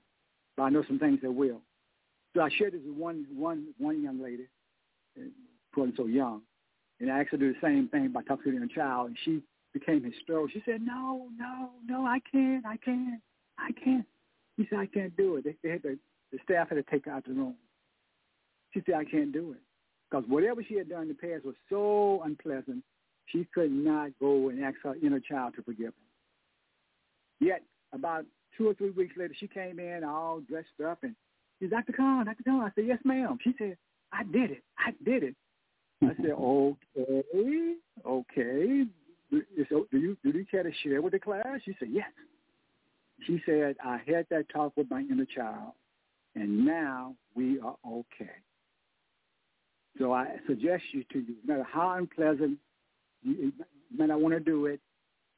but 0.56 0.64
I 0.64 0.70
know 0.70 0.84
some 0.88 1.00
things 1.00 1.20
that 1.22 1.32
will. 1.32 1.62
So 2.36 2.42
I 2.42 2.50
shared 2.58 2.74
this 2.74 2.82
with 2.86 2.96
one, 2.96 3.26
one, 3.36 3.68
one 3.78 4.02
young 4.02 4.22
lady, 4.22 4.48
according 5.72 5.96
so 5.98 6.06
young, 6.06 6.42
and 7.00 7.12
I 7.12 7.20
asked 7.20 7.32
her 7.32 7.38
to 7.38 7.48
do 7.48 7.54
the 7.54 7.68
same 7.68 7.90
thing 7.90 8.10
by 8.10 8.24
talking 8.24 8.54
to 8.54 8.58
her 8.60 8.68
child, 8.68 9.08
and 9.08 9.18
she 9.26 9.42
became 9.74 10.04
hysterical. 10.04 10.48
She 10.48 10.64
said, 10.66 10.82
no, 10.82 11.28
no, 11.38 11.72
no, 11.86 12.06
I 12.06 12.20
can't, 12.32 12.66
I 12.66 12.78
can't, 12.78 13.22
I 13.58 13.72
can't. 13.72 14.06
He 14.56 14.66
said, 14.70 14.80
I 14.80 14.86
can't 14.86 15.16
do 15.18 15.36
it. 15.36 15.44
They, 15.44 15.56
they 15.64 15.70
had 15.70 15.84
to, 15.84 15.98
the 16.32 16.40
staff 16.44 16.70
had 16.70 16.76
to 16.76 16.84
take 16.84 17.06
her 17.06 17.12
out 17.12 17.28
of 17.28 17.36
the 17.36 17.40
room. 17.40 17.56
She 18.74 18.82
said, 18.86 18.96
I 18.96 19.04
can't 19.04 19.32
do 19.32 19.54
it. 19.54 19.62
Because 20.10 20.26
whatever 20.28 20.64
she 20.64 20.76
had 20.76 20.90
done 20.90 21.04
in 21.04 21.08
the 21.10 21.14
past 21.14 21.46
was 21.46 21.56
so 21.70 22.22
unpleasant, 22.24 22.84
she 23.28 23.46
could 23.54 23.72
not 23.72 24.12
go 24.20 24.50
and 24.50 24.64
ask 24.64 24.78
her 24.84 24.96
inner 25.02 25.20
child 25.20 25.56
to 25.56 25.64
forgive 25.64 25.88
her. 25.88 27.46
Yet, 27.46 27.64
about 27.94 28.26
two 28.58 28.70
or 28.70 28.74
three 28.74 28.92
weeks 28.92 29.16
later, 29.18 29.34
she 29.38 29.48
came 29.48 29.80
in 29.80 30.04
all 30.04 30.40
dressed 30.40 30.70
up 30.86 31.00
and 31.04 31.16
she 31.60 31.66
said, 31.66 31.72
Dr. 31.72 31.94
Khan, 31.94 32.26
Dr. 32.26 32.44
Khan. 32.44 32.62
I 32.62 32.72
said, 32.76 32.86
yes, 32.88 33.00
ma'am. 33.04 33.38
She 33.44 33.54
said, 33.58 33.78
I 34.14 34.24
did 34.24 34.52
it. 34.52 34.64
I 34.78 34.92
did 35.04 35.24
it. 35.24 35.36
I 36.02 36.16
said, 36.22 36.32
okay, 36.40 37.74
okay 38.06 38.86
so 39.32 39.76
oh, 39.76 39.88
do 39.92 39.98
you 39.98 40.18
do 40.24 40.32
you 40.32 40.46
care 40.50 40.64
to 40.64 40.72
share 40.84 41.02
with 41.02 41.14
the 41.14 41.20
class? 41.20 41.46
She 41.66 41.76
said, 41.80 41.90
yes. 41.92 42.10
She 43.26 43.42
said, 43.46 43.76
I 43.84 44.00
had 44.08 44.28
that 44.30 44.46
talk 44.54 44.74
with 44.78 44.90
my 44.90 45.02
inner 45.02 45.26
child, 45.26 45.74
and 46.36 46.66
now 46.66 47.16
we 47.36 47.60
are 47.60 47.76
okay. 47.86 48.32
So 49.99 50.14
I 50.14 50.28
suggest 50.48 50.84
you 50.91 51.03
to 51.11 51.19
you, 51.19 51.36
no 51.45 51.56
matter 51.56 51.68
how 51.72 51.91
unpleasant 51.91 52.57
you 53.24 53.52
may 53.95 54.06
not 54.06 54.22
want 54.22 54.34
to 54.34 54.40
do 54.40 54.68
it, 54.68 54.80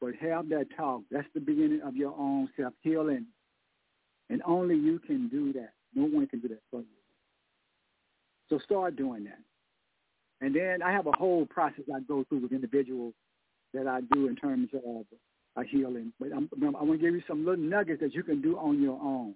but 0.02 0.16
have 0.22 0.50
that 0.50 0.68
talk. 0.76 1.02
That's 1.12 1.28
the 1.34 1.40
beginning 1.40 1.82
of 1.82 1.96
your 1.96 2.14
own 2.18 2.50
self-healing. 2.58 3.26
And 4.30 4.42
only 4.46 4.76
you 4.76 5.00
can 5.00 5.28
do 5.30 5.54
that. 5.54 5.72
No 5.94 6.06
one 6.06 6.28
can 6.28 6.40
do 6.40 6.48
that 6.50 6.62
for 6.70 6.82
you. 6.82 6.88
So 8.50 8.60
start 8.60 8.96
doing 8.96 9.26
that. 9.26 9.40
And 10.42 10.56
then 10.56 10.82
I 10.82 10.92
have 10.92 11.08
a 11.08 11.12
whole 11.12 11.46
process 11.46 11.84
I 11.94 12.00
go 12.02 12.24
through 12.30 12.40
with 12.40 12.52
individuals 12.52 13.14
that 13.74 13.88
I 13.88 14.02
do 14.14 14.28
in 14.28 14.36
terms 14.36 14.70
of 14.74 15.06
a 15.56 15.64
healing. 15.68 16.14
But 16.20 16.30
I'm, 16.36 16.50
I 16.64 16.84
want 16.84 17.00
to 17.00 17.06
give 17.06 17.14
you 17.14 17.24
some 17.28 17.46
little 17.46 17.64
nuggets 17.64 18.02
that 18.02 18.14
you 18.14 18.24
can 18.24 18.42
do 18.42 18.58
on 18.58 18.82
your 18.82 19.00
own. 19.02 19.36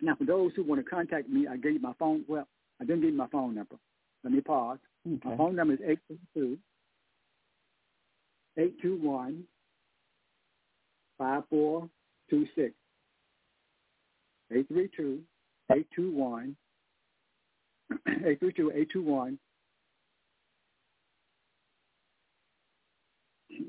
Now, 0.00 0.14
for 0.14 0.24
those 0.24 0.52
who 0.56 0.64
want 0.64 0.82
to 0.82 0.90
contact 0.90 1.28
me, 1.28 1.46
I 1.46 1.56
gave 1.56 1.74
you 1.74 1.80
my 1.80 1.92
phone. 1.98 2.24
Well, 2.26 2.48
I 2.80 2.84
didn't 2.84 3.02
give 3.02 3.10
you 3.10 3.16
my 3.16 3.26
phone 3.28 3.54
number. 3.54 3.76
Let 4.24 4.32
me 4.32 4.40
pause. 4.40 4.78
Okay. 5.06 5.28
My 5.28 5.36
phone 5.36 5.56
number 5.56 5.74
is 5.74 5.80
822 5.80 6.58
821 8.56 9.44
5426. 11.18 12.74
832 14.52 15.20
821 15.70 16.56
832 18.08 18.70
821 18.70 19.38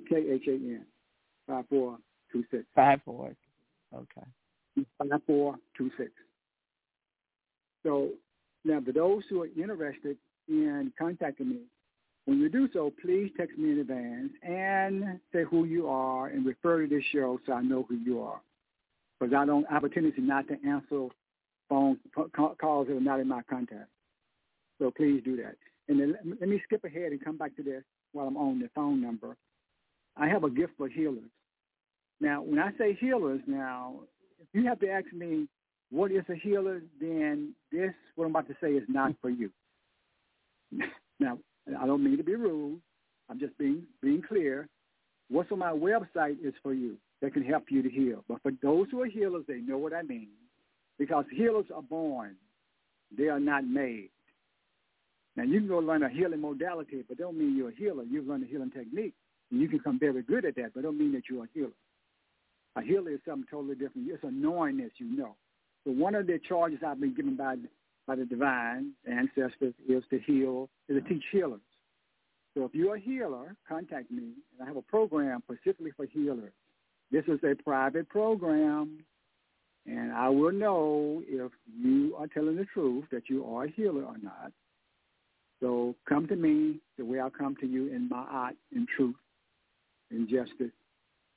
K-H-A-N, 0.09 0.85
5426. 1.47 2.65
54, 2.75 3.35
okay. 3.93 4.27
5426. 4.97 6.11
So 7.83 8.09
now 8.63 8.81
for 8.81 8.91
those 8.91 9.23
who 9.29 9.41
are 9.41 9.49
interested 9.57 10.17
in 10.47 10.91
contacting 10.97 11.49
me, 11.49 11.61
when 12.25 12.39
you 12.39 12.49
do 12.49 12.69
so, 12.71 12.93
please 13.01 13.31
text 13.35 13.57
me 13.57 13.71
in 13.71 13.79
advance 13.79 14.31
and 14.43 15.19
say 15.33 15.43
who 15.43 15.65
you 15.65 15.87
are 15.87 16.27
and 16.27 16.45
refer 16.45 16.81
to 16.81 16.87
this 16.87 17.03
show 17.11 17.39
so 17.45 17.53
I 17.53 17.61
know 17.61 17.85
who 17.89 17.95
you 17.95 18.21
are. 18.21 18.41
Because 19.19 19.33
I 19.35 19.45
don't 19.45 19.69
have 19.69 19.83
not 20.17 20.47
to 20.47 20.57
answer 20.67 21.07
phone 21.69 21.97
calls 22.59 22.87
that 22.87 22.97
are 22.97 23.01
not 23.01 23.19
in 23.19 23.27
my 23.27 23.41
contact. 23.49 23.89
So 24.79 24.91
please 24.91 25.21
do 25.23 25.35
that. 25.37 25.55
And 25.87 25.99
then 25.99 26.15
let 26.39 26.49
me 26.49 26.61
skip 26.63 26.83
ahead 26.83 27.11
and 27.11 27.23
come 27.23 27.37
back 27.37 27.55
to 27.55 27.63
this 27.63 27.83
while 28.13 28.27
I'm 28.27 28.37
on 28.37 28.59
the 28.59 28.69
phone 28.75 29.01
number. 29.01 29.35
I 30.17 30.27
have 30.27 30.43
a 30.43 30.49
gift 30.49 30.73
for 30.77 30.87
healers. 30.87 31.29
Now, 32.19 32.41
when 32.41 32.59
I 32.59 32.71
say 32.77 32.93
healers, 32.99 33.41
now, 33.47 34.01
if 34.39 34.47
you 34.53 34.67
have 34.67 34.79
to 34.81 34.89
ask 34.89 35.11
me 35.11 35.47
what 35.91 36.11
is 36.11 36.23
a 36.29 36.35
healer, 36.35 36.81
then 36.99 37.53
this, 37.71 37.93
what 38.15 38.25
I'm 38.25 38.31
about 38.31 38.47
to 38.47 38.55
say, 38.61 38.69
is 38.71 38.83
not 38.87 39.13
for 39.21 39.29
you. 39.29 39.51
now, 41.19 41.37
I 41.79 41.85
don't 41.85 42.03
mean 42.03 42.17
to 42.17 42.23
be 42.23 42.35
rude. 42.35 42.79
I'm 43.29 43.39
just 43.39 43.57
being 43.57 43.83
being 44.01 44.21
clear. 44.21 44.67
What's 45.29 45.51
on 45.51 45.59
my 45.59 45.71
website 45.71 46.37
is 46.43 46.53
for 46.61 46.73
you. 46.73 46.97
that 47.21 47.33
can 47.33 47.43
help 47.43 47.65
you 47.69 47.81
to 47.83 47.89
heal. 47.89 48.23
But 48.27 48.41
for 48.41 48.51
those 48.61 48.87
who 48.91 49.01
are 49.01 49.05
healers, 49.05 49.45
they 49.47 49.59
know 49.59 49.77
what 49.77 49.93
I 49.93 50.01
mean. 50.01 50.29
Because 50.97 51.25
healers 51.31 51.65
are 51.73 51.81
born. 51.81 52.35
They 53.15 53.27
are 53.27 53.39
not 53.39 53.65
made. 53.65 54.09
Now, 55.35 55.43
you 55.43 55.59
can 55.59 55.67
go 55.69 55.77
learn 55.77 56.03
a 56.03 56.09
healing 56.09 56.41
modality, 56.41 57.03
but 57.07 57.17
don't 57.17 57.37
mean 57.37 57.55
you're 57.55 57.69
a 57.69 57.75
healer. 57.75 58.03
You've 58.03 58.27
learned 58.27 58.43
a 58.43 58.47
healing 58.47 58.71
technique, 58.71 59.13
and 59.49 59.61
you 59.61 59.69
can 59.69 59.77
become 59.77 59.99
very 59.99 60.23
good 60.23 60.43
at 60.45 60.55
that, 60.55 60.73
but 60.73 60.83
don't 60.83 60.97
mean 60.97 61.13
that 61.13 61.23
you're 61.29 61.45
a 61.45 61.47
healer. 61.53 61.71
A 62.75 62.81
healer 62.81 63.11
is 63.11 63.19
something 63.25 63.47
totally 63.49 63.75
different. 63.75 64.09
It's 64.09 64.23
a 64.23 64.31
knowingness, 64.31 64.91
you 64.97 65.15
know. 65.15 65.35
So 65.85 65.91
one 65.91 66.15
of 66.15 66.27
the 66.27 66.39
charges 66.47 66.79
I've 66.85 66.99
been 66.99 67.15
given 67.15 67.35
by 67.35 67.55
by 68.07 68.15
the 68.15 68.25
divine 68.25 68.91
ancestors 69.09 69.73
is 69.87 70.03
to 70.09 70.19
heal, 70.19 70.69
is 70.89 71.01
to 71.01 71.07
teach 71.07 71.23
healers. 71.31 71.61
So 72.53 72.65
if 72.65 72.73
you're 72.73 72.95
a 72.95 72.99
healer, 72.99 73.55
contact 73.67 74.11
me, 74.11 74.33
and 74.51 74.61
I 74.61 74.65
have 74.65 74.75
a 74.75 74.81
program 74.81 75.41
specifically 75.45 75.91
for 75.95 76.05
healers. 76.05 76.51
This 77.11 77.23
is 77.27 77.39
a 77.43 77.55
private 77.63 78.09
program, 78.09 79.05
and 79.85 80.11
I 80.11 80.29
will 80.29 80.51
know 80.51 81.21
if 81.25 81.51
you 81.79 82.15
are 82.17 82.27
telling 82.27 82.57
the 82.57 82.65
truth 82.65 83.05
that 83.11 83.29
you 83.29 83.45
are 83.45 83.65
a 83.65 83.69
healer 83.69 84.03
or 84.03 84.17
not. 84.21 84.51
So 85.61 85.95
come 86.09 86.27
to 86.27 86.35
me 86.35 86.79
the 86.97 87.05
way 87.05 87.21
I 87.21 87.29
come 87.29 87.55
to 87.61 87.67
you 87.67 87.93
in 87.93 88.09
my 88.09 88.25
art, 88.29 88.55
in 88.75 88.87
truth, 88.95 89.15
in 90.09 90.27
justice, 90.27 90.73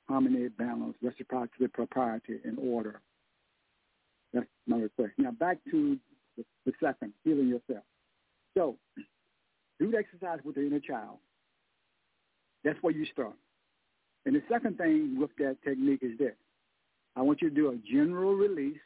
harmony, 0.07 0.49
balance, 0.49 0.95
reciprocity, 1.01 1.67
propriety, 1.67 2.39
and 2.43 2.57
order. 2.59 3.01
That's 4.35 4.45
my 4.67 4.77
request. 4.77 5.13
Now 5.17 5.31
back 5.31 5.57
to 5.71 5.97
the, 6.37 6.43
the 6.65 6.73
second, 6.83 7.13
healing 7.23 7.47
yourself. 7.47 7.85
So 8.53 8.75
do 9.79 9.89
the 9.89 9.97
exercise 9.97 10.39
with 10.43 10.55
the 10.55 10.67
inner 10.67 10.81
child. 10.81 11.17
That's 12.63 12.77
where 12.81 12.93
you 12.93 13.05
start. 13.05 13.33
And 14.25 14.35
the 14.35 14.43
second 14.51 14.77
thing 14.77 15.17
with 15.17 15.31
that 15.37 15.57
technique 15.63 15.99
is 16.01 16.17
this. 16.17 16.33
I 17.15 17.21
want 17.21 17.41
you 17.41 17.49
to 17.49 17.55
do 17.55 17.69
a 17.69 17.77
general 17.89 18.33
release 18.33 18.77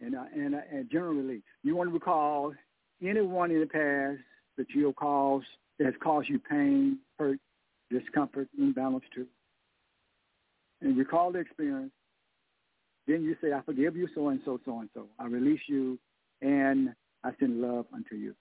and 0.00 0.14
a, 0.14 0.26
and 0.32 0.54
a, 0.54 0.62
a 0.80 0.84
general 0.84 1.14
release. 1.14 1.42
You 1.64 1.74
want 1.74 1.90
to 1.90 1.94
recall 1.94 2.54
anyone 3.02 3.50
in 3.50 3.60
the 3.60 3.66
past 3.66 4.22
that 4.56 4.70
you 4.70 4.86
have 4.86 4.96
caused, 4.96 5.46
that 5.78 5.86
has 5.86 5.94
caused 6.00 6.28
you 6.28 6.38
pain, 6.38 6.98
hurt, 7.18 7.38
discomfort, 7.90 8.48
imbalance 8.56 9.04
too. 9.14 9.26
And 10.80 10.96
recall 10.96 11.32
the 11.32 11.40
experience. 11.40 11.90
Then 13.06 13.22
you 13.22 13.36
say, 13.40 13.52
I 13.52 13.60
forgive 13.62 13.96
you 13.96 14.08
so 14.14 14.28
and 14.28 14.40
so, 14.44 14.58
so 14.64 14.80
and 14.80 14.88
so. 14.94 15.06
I 15.18 15.26
release 15.26 15.60
you 15.68 15.98
and 16.42 16.94
I 17.24 17.30
send 17.38 17.60
love 17.60 17.86
unto 17.92 18.16
you. 18.16 18.34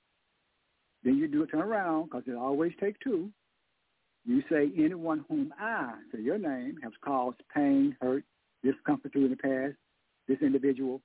Then 1.03 1.17
you 1.17 1.27
do 1.27 1.43
it 1.43 1.47
turn 1.47 1.61
around 1.61 2.05
because 2.05 2.23
it 2.27 2.35
always 2.35 2.71
take 2.79 2.99
two. 2.99 3.29
You 4.25 4.41
say, 4.49 4.71
anyone 4.75 5.23
whom 5.29 5.53
I, 5.59 5.93
say 6.11 6.19
your 6.19 6.39
name, 6.39 6.77
has 6.81 6.93
caused 7.03 7.37
pain, 7.53 7.95
hurt, 8.01 8.23
discomfort 8.63 9.13
to 9.13 9.25
in 9.25 9.29
the 9.29 9.37
past, 9.37 9.75
this 10.27 10.39
individual, 10.41 11.01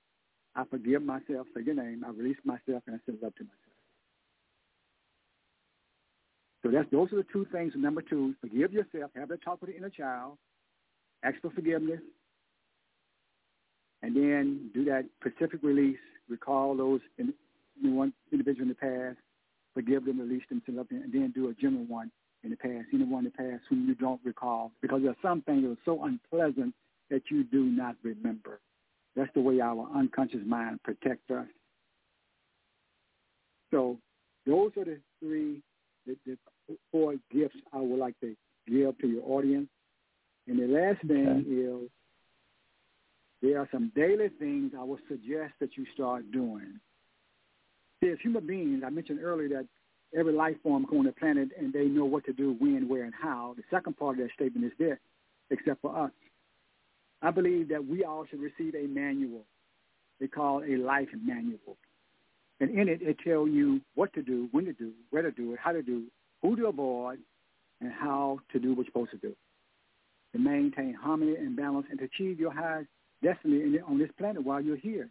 I 0.56 0.64
forgive 0.64 1.02
myself, 1.02 1.46
say 1.54 1.62
your 1.62 1.74
name, 1.74 2.02
I 2.06 2.10
release 2.10 2.38
myself, 2.44 2.82
and 2.86 2.96
I 2.96 2.98
send 3.04 3.18
love 3.22 3.34
to 3.36 3.44
myself. 3.44 3.70
So 6.62 6.70
that's 6.70 6.90
those 6.90 7.12
are 7.12 7.16
the 7.16 7.26
two 7.30 7.46
things. 7.52 7.72
Number 7.76 8.02
two, 8.02 8.34
forgive 8.40 8.72
yourself, 8.72 9.10
have 9.14 9.28
that 9.28 9.42
talk 9.42 9.60
with 9.60 9.70
the 9.70 9.76
inner 9.76 9.90
child, 9.90 10.38
ask 11.22 11.36
for 11.42 11.50
forgiveness, 11.50 12.00
and 14.02 14.16
then 14.16 14.70
do 14.72 14.84
that 14.84 15.04
specific 15.20 15.60
release, 15.62 15.98
recall 16.28 16.76
those 16.76 17.00
in, 17.18 17.34
in 17.82 17.94
one 17.94 18.12
individual 18.32 18.62
in 18.62 18.68
the 18.68 18.74
past, 18.74 19.18
forgive 19.74 20.04
them, 20.04 20.20
release 20.20 20.42
them, 20.48 20.62
send 20.64 20.78
love 20.78 20.88
them, 20.88 21.02
and 21.02 21.12
then 21.12 21.32
do 21.34 21.48
a 21.48 21.54
general 21.54 21.84
one 21.84 22.10
in 22.42 22.50
the 22.50 22.56
past, 22.56 22.86
anyone 22.92 23.26
in 23.26 23.32
the 23.36 23.50
past 23.50 23.62
whom 23.68 23.86
you 23.86 23.94
don't 23.94 24.20
recall, 24.24 24.72
because 24.80 25.02
there 25.02 25.10
are 25.10 25.16
some 25.22 25.42
things 25.42 25.62
that 25.62 25.70
are 25.70 25.76
so 25.84 26.04
unpleasant 26.04 26.74
that 27.10 27.22
you 27.30 27.44
do 27.44 27.64
not 27.64 27.96
remember. 28.02 28.60
That's 29.16 29.30
the 29.34 29.40
way 29.40 29.60
our 29.60 29.88
unconscious 29.94 30.40
mind 30.46 30.82
protects 30.82 31.30
us. 31.30 31.46
So 33.70 33.98
those 34.46 34.70
are 34.76 34.84
the 34.84 34.98
three, 35.20 35.62
the, 36.06 36.16
the 36.26 36.38
four 36.90 37.14
gifts 37.32 37.56
I 37.72 37.78
would 37.78 37.98
like 37.98 38.18
to 38.20 38.34
give 38.66 38.98
to 38.98 39.06
your 39.06 39.22
audience. 39.26 39.68
And 40.46 40.58
the 40.58 40.66
last 40.66 41.06
thing 41.06 41.44
okay. 41.46 41.50
is 41.50 41.90
there 43.42 43.58
are 43.58 43.68
some 43.72 43.92
daily 43.94 44.28
things 44.38 44.72
I 44.78 44.84
would 44.84 45.00
suggest 45.08 45.54
that 45.60 45.76
you 45.76 45.86
start 45.94 46.30
doing. 46.30 46.80
See, 48.02 48.10
as 48.10 48.18
human 48.22 48.46
beings, 48.46 48.82
I 48.84 48.90
mentioned 48.90 49.20
earlier 49.22 49.48
that 49.50 49.66
every 50.18 50.32
life 50.32 50.56
form 50.62 50.86
on 50.92 51.04
the 51.04 51.12
planet 51.12 51.48
and 51.58 51.72
they 51.72 51.86
know 51.86 52.04
what 52.04 52.24
to 52.26 52.32
do, 52.32 52.56
when, 52.58 52.88
where, 52.88 53.04
and 53.04 53.14
how. 53.14 53.54
The 53.56 53.62
second 53.70 53.96
part 53.96 54.18
of 54.18 54.24
that 54.24 54.34
statement 54.34 54.66
is 54.66 54.72
this, 54.78 54.98
except 55.50 55.80
for 55.80 55.96
us. 55.96 56.10
I 57.22 57.30
believe 57.30 57.68
that 57.68 57.86
we 57.86 58.04
all 58.04 58.24
should 58.28 58.40
receive 58.40 58.74
a 58.74 58.86
manual. 58.86 59.44
They 60.20 60.26
call 60.26 60.62
a 60.62 60.76
life 60.76 61.08
manual. 61.14 61.76
And 62.60 62.70
in 62.70 62.88
it, 62.88 63.00
it 63.02 63.18
tells 63.24 63.50
you 63.50 63.80
what 63.94 64.12
to 64.14 64.22
do, 64.22 64.48
when 64.52 64.66
to 64.66 64.72
do, 64.72 64.92
where 65.10 65.22
to 65.22 65.30
do 65.30 65.52
it, 65.54 65.58
how 65.62 65.72
to 65.72 65.82
do, 65.82 66.04
who 66.42 66.56
to 66.56 66.66
avoid, 66.66 67.18
and 67.80 67.90
how 67.92 68.40
to 68.52 68.58
do 68.58 68.70
what 68.70 68.78
you're 68.78 68.86
supposed 68.86 69.10
to 69.12 69.16
do. 69.16 69.34
To 70.32 70.38
maintain 70.38 70.94
harmony 70.94 71.36
and 71.36 71.56
balance 71.56 71.86
and 71.90 71.98
to 71.98 72.04
achieve 72.04 72.38
your 72.38 72.52
highest 72.52 72.88
destiny 73.22 73.78
on 73.86 73.98
this 73.98 74.10
planet 74.18 74.44
while 74.44 74.60
you're 74.60 74.76
here. 74.76 75.10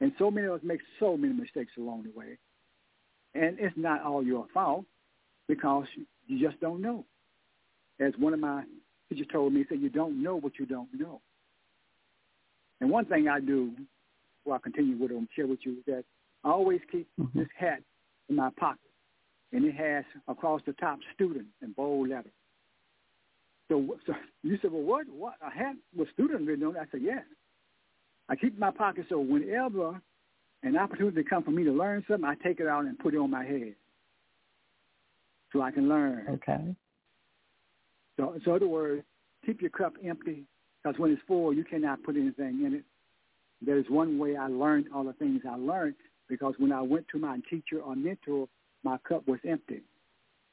And 0.00 0.12
so 0.18 0.30
many 0.30 0.46
of 0.46 0.54
us 0.54 0.60
make 0.62 0.80
so 1.00 1.16
many 1.16 1.32
mistakes 1.32 1.72
along 1.76 2.04
the 2.04 2.18
way. 2.18 2.38
And 3.34 3.58
it's 3.58 3.76
not 3.76 4.02
all 4.02 4.22
your 4.22 4.46
fault 4.54 4.84
because 5.48 5.86
you 6.26 6.46
just 6.46 6.60
don't 6.60 6.80
know. 6.80 7.04
As 8.00 8.12
one 8.18 8.32
of 8.32 8.40
my 8.40 8.62
teachers 9.08 9.26
told 9.32 9.52
me, 9.52 9.60
he 9.60 9.66
said, 9.68 9.82
you 9.82 9.88
don't 9.88 10.22
know 10.22 10.36
what 10.36 10.58
you 10.58 10.66
don't 10.66 10.88
know. 10.96 11.20
And 12.80 12.90
one 12.90 13.06
thing 13.06 13.28
I 13.28 13.40
do, 13.40 13.72
before 14.44 14.56
I 14.56 14.58
continue 14.58 14.96
with 14.96 15.10
it 15.10 15.16
and 15.16 15.28
share 15.34 15.46
with 15.46 15.58
you, 15.64 15.72
is 15.72 15.84
that 15.86 16.04
I 16.44 16.50
always 16.50 16.80
keep 16.92 17.08
mm-hmm. 17.18 17.38
this 17.38 17.48
hat 17.58 17.82
in 18.28 18.36
my 18.36 18.50
pocket. 18.58 18.78
And 19.52 19.64
it 19.64 19.74
has 19.74 20.04
across 20.28 20.60
the 20.66 20.74
top 20.74 20.98
student 21.14 21.46
in 21.62 21.72
bold 21.72 22.10
letters. 22.10 22.32
So, 23.68 23.96
so 24.06 24.14
you 24.42 24.58
said, 24.62 24.72
well, 24.72 24.82
what? 24.82 25.06
What? 25.08 25.34
A 25.46 25.50
hat 25.50 25.76
with 25.96 26.08
student 26.12 26.46
written 26.46 26.66
on 26.66 26.76
it? 26.76 26.80
I 26.80 26.86
said, 26.90 27.00
yes. 27.02 27.22
I 28.28 28.34
keep 28.36 28.52
it 28.52 28.54
in 28.54 28.60
my 28.60 28.70
pocket 28.70 29.06
so 29.08 29.18
whenever 29.20 30.00
an 30.62 30.76
opportunity 30.76 31.22
comes 31.22 31.44
for 31.44 31.50
me 31.50 31.64
to 31.64 31.72
learn 31.72 32.04
something, 32.08 32.28
I 32.28 32.34
take 32.34 32.60
it 32.60 32.66
out 32.66 32.84
and 32.84 32.98
put 32.98 33.14
it 33.14 33.18
on 33.18 33.30
my 33.30 33.44
head 33.44 33.74
so 35.52 35.62
I 35.62 35.70
can 35.70 35.88
learn. 35.88 36.26
Okay. 36.28 36.74
So, 38.16 38.34
so 38.44 38.50
in 38.50 38.56
other 38.56 38.68
words, 38.68 39.02
keep 39.46 39.60
your 39.60 39.70
cup 39.70 39.94
empty 40.04 40.44
because 40.82 40.98
when 40.98 41.12
it's 41.12 41.22
full, 41.26 41.52
you 41.52 41.64
cannot 41.64 42.02
put 42.02 42.16
anything 42.16 42.64
in 42.64 42.74
it. 42.74 42.84
There's 43.64 43.86
one 43.88 44.18
way 44.18 44.36
I 44.36 44.46
learned 44.46 44.86
all 44.94 45.04
the 45.04 45.12
things 45.14 45.42
I 45.48 45.56
learned 45.56 45.94
because 46.28 46.54
when 46.58 46.72
I 46.72 46.82
went 46.82 47.06
to 47.12 47.18
my 47.18 47.38
teacher 47.48 47.80
or 47.80 47.96
mentor, 47.96 48.48
my 48.84 48.98
cup 49.08 49.26
was 49.26 49.40
empty. 49.48 49.82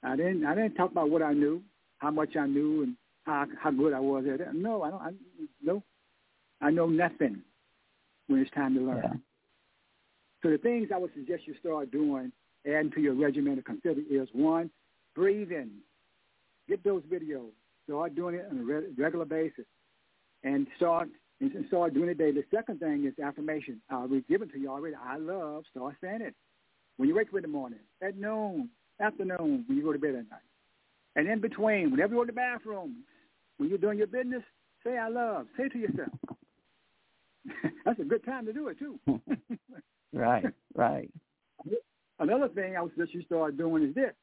I 0.03 0.15
didn't 0.15 0.45
I 0.45 0.55
didn't 0.55 0.75
talk 0.75 0.91
about 0.91 1.09
what 1.09 1.21
I 1.21 1.33
knew, 1.33 1.61
how 1.97 2.11
much 2.11 2.35
I 2.35 2.45
knew, 2.45 2.83
and 2.83 2.95
how 3.25 3.45
how 3.61 3.71
good 3.71 3.93
I 3.93 3.99
was 3.99 4.25
at 4.31 4.41
it. 4.41 4.47
No, 4.53 4.83
I 4.83 4.89
don't. 4.91 5.01
I, 5.01 5.09
no, 5.63 5.83
I 6.61 6.71
know 6.71 6.87
nothing 6.87 7.41
when 8.27 8.39
it's 8.39 8.51
time 8.51 8.75
to 8.75 8.81
learn. 8.81 9.01
Yeah. 9.03 9.13
So 10.43 10.49
the 10.51 10.57
things 10.57 10.89
I 10.93 10.97
would 10.97 11.13
suggest 11.13 11.43
you 11.45 11.55
start 11.59 11.91
doing, 11.91 12.31
adding 12.65 12.91
to 12.91 13.01
your 13.01 13.15
regimen 13.15 13.55
to 13.55 13.61
consider 13.61 14.01
is 14.09 14.27
one, 14.33 14.69
breathing. 15.15 15.71
Get 16.69 16.83
those 16.83 17.03
videos. 17.03 17.51
Start 17.85 18.15
doing 18.15 18.35
it 18.35 18.47
on 18.49 18.59
a 18.59 18.63
re- 18.63 18.93
regular 18.97 19.25
basis, 19.25 19.65
and 20.43 20.67
start 20.77 21.09
and 21.41 21.65
start 21.67 21.93
doing 21.93 22.09
it 22.09 22.17
daily. 22.17 22.31
The 22.33 22.45
second 22.55 22.79
thing 22.79 23.05
is 23.05 23.13
affirmation. 23.23 23.81
Uh, 23.89 24.07
we've 24.09 24.27
given 24.27 24.49
to 24.49 24.59
you 24.59 24.69
already. 24.69 24.95
I 24.95 25.17
love. 25.17 25.63
Start 25.71 25.95
saying 26.01 26.21
it 26.21 26.35
when 26.97 27.09
you 27.09 27.15
wake 27.15 27.27
up 27.29 27.35
in 27.35 27.41
the 27.41 27.47
morning, 27.47 27.79
at 28.01 28.17
noon, 28.17 28.69
afternoon, 28.99 29.65
when 29.67 29.77
you 29.77 29.83
go 29.83 29.91
to 29.91 29.99
bed 29.99 30.15
at 30.15 30.29
night, 30.29 30.39
and 31.15 31.27
in 31.27 31.41
between, 31.41 31.91
whenever 31.91 32.13
you 32.13 32.19
go 32.19 32.25
to 32.25 32.31
the 32.31 32.33
bathroom, 32.33 33.03
when 33.57 33.69
you're 33.69 33.77
doing 33.77 33.97
your 33.97 34.07
business, 34.07 34.43
say 34.83 34.97
I 34.97 35.09
love. 35.09 35.47
Say 35.57 35.63
it 35.63 35.73
to 35.73 35.79
yourself. 35.79 36.09
That's 37.85 37.99
a 37.99 38.03
good 38.03 38.25
time 38.25 38.45
to 38.45 38.53
do 38.53 38.67
it 38.67 38.79
too. 38.79 38.99
right, 40.13 40.45
right. 40.75 41.09
Another 42.19 42.47
thing 42.49 42.77
I 42.77 42.81
was 42.81 42.91
just 42.97 43.13
you 43.13 43.23
start 43.23 43.57
doing 43.57 43.83
is 43.83 43.95
this. 43.95 44.13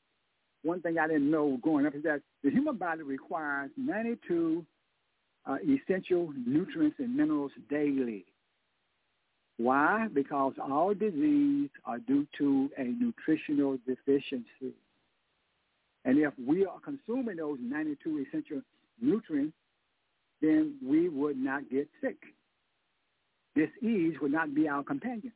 One 0.63 0.81
thing 0.81 0.99
I 0.99 1.07
didn't 1.07 1.31
know 1.31 1.59
growing 1.61 1.87
up 1.87 1.95
is 1.95 2.05
that 2.05 2.23
the 2.43 2.51
human 2.51 2.77
body 2.77 3.03
requires 3.03 3.71
92 3.77 4.65
uh, 5.45 5.57
essential 5.69 6.33
nutrients 6.47 6.97
and 6.99 7.17
minerals 7.17 7.53
daily. 7.69 8.25
Why? 9.57 10.09
Because 10.13 10.55
all 10.63 10.95
disease 10.95 11.71
are 11.85 11.99
due 11.99 12.27
to 12.39 12.71
a 12.79 12.85
nutritional 12.85 13.79
deficiency. 13.87 14.75
And 16.05 16.19
if 16.19 16.33
we 16.45 16.65
are 16.65 16.81
consuming 16.81 17.37
those 17.37 17.59
92 17.61 18.25
essential 18.29 18.63
nutrients, 19.01 19.55
then 20.40 20.77
we 20.85 21.09
would 21.09 21.36
not 21.36 21.70
get 21.70 21.89
sick. 22.01 22.16
This 23.55 23.70
ease 23.82 24.14
would 24.20 24.32
not 24.32 24.55
be 24.55 24.69
our 24.69 24.82
companion. 24.82 25.32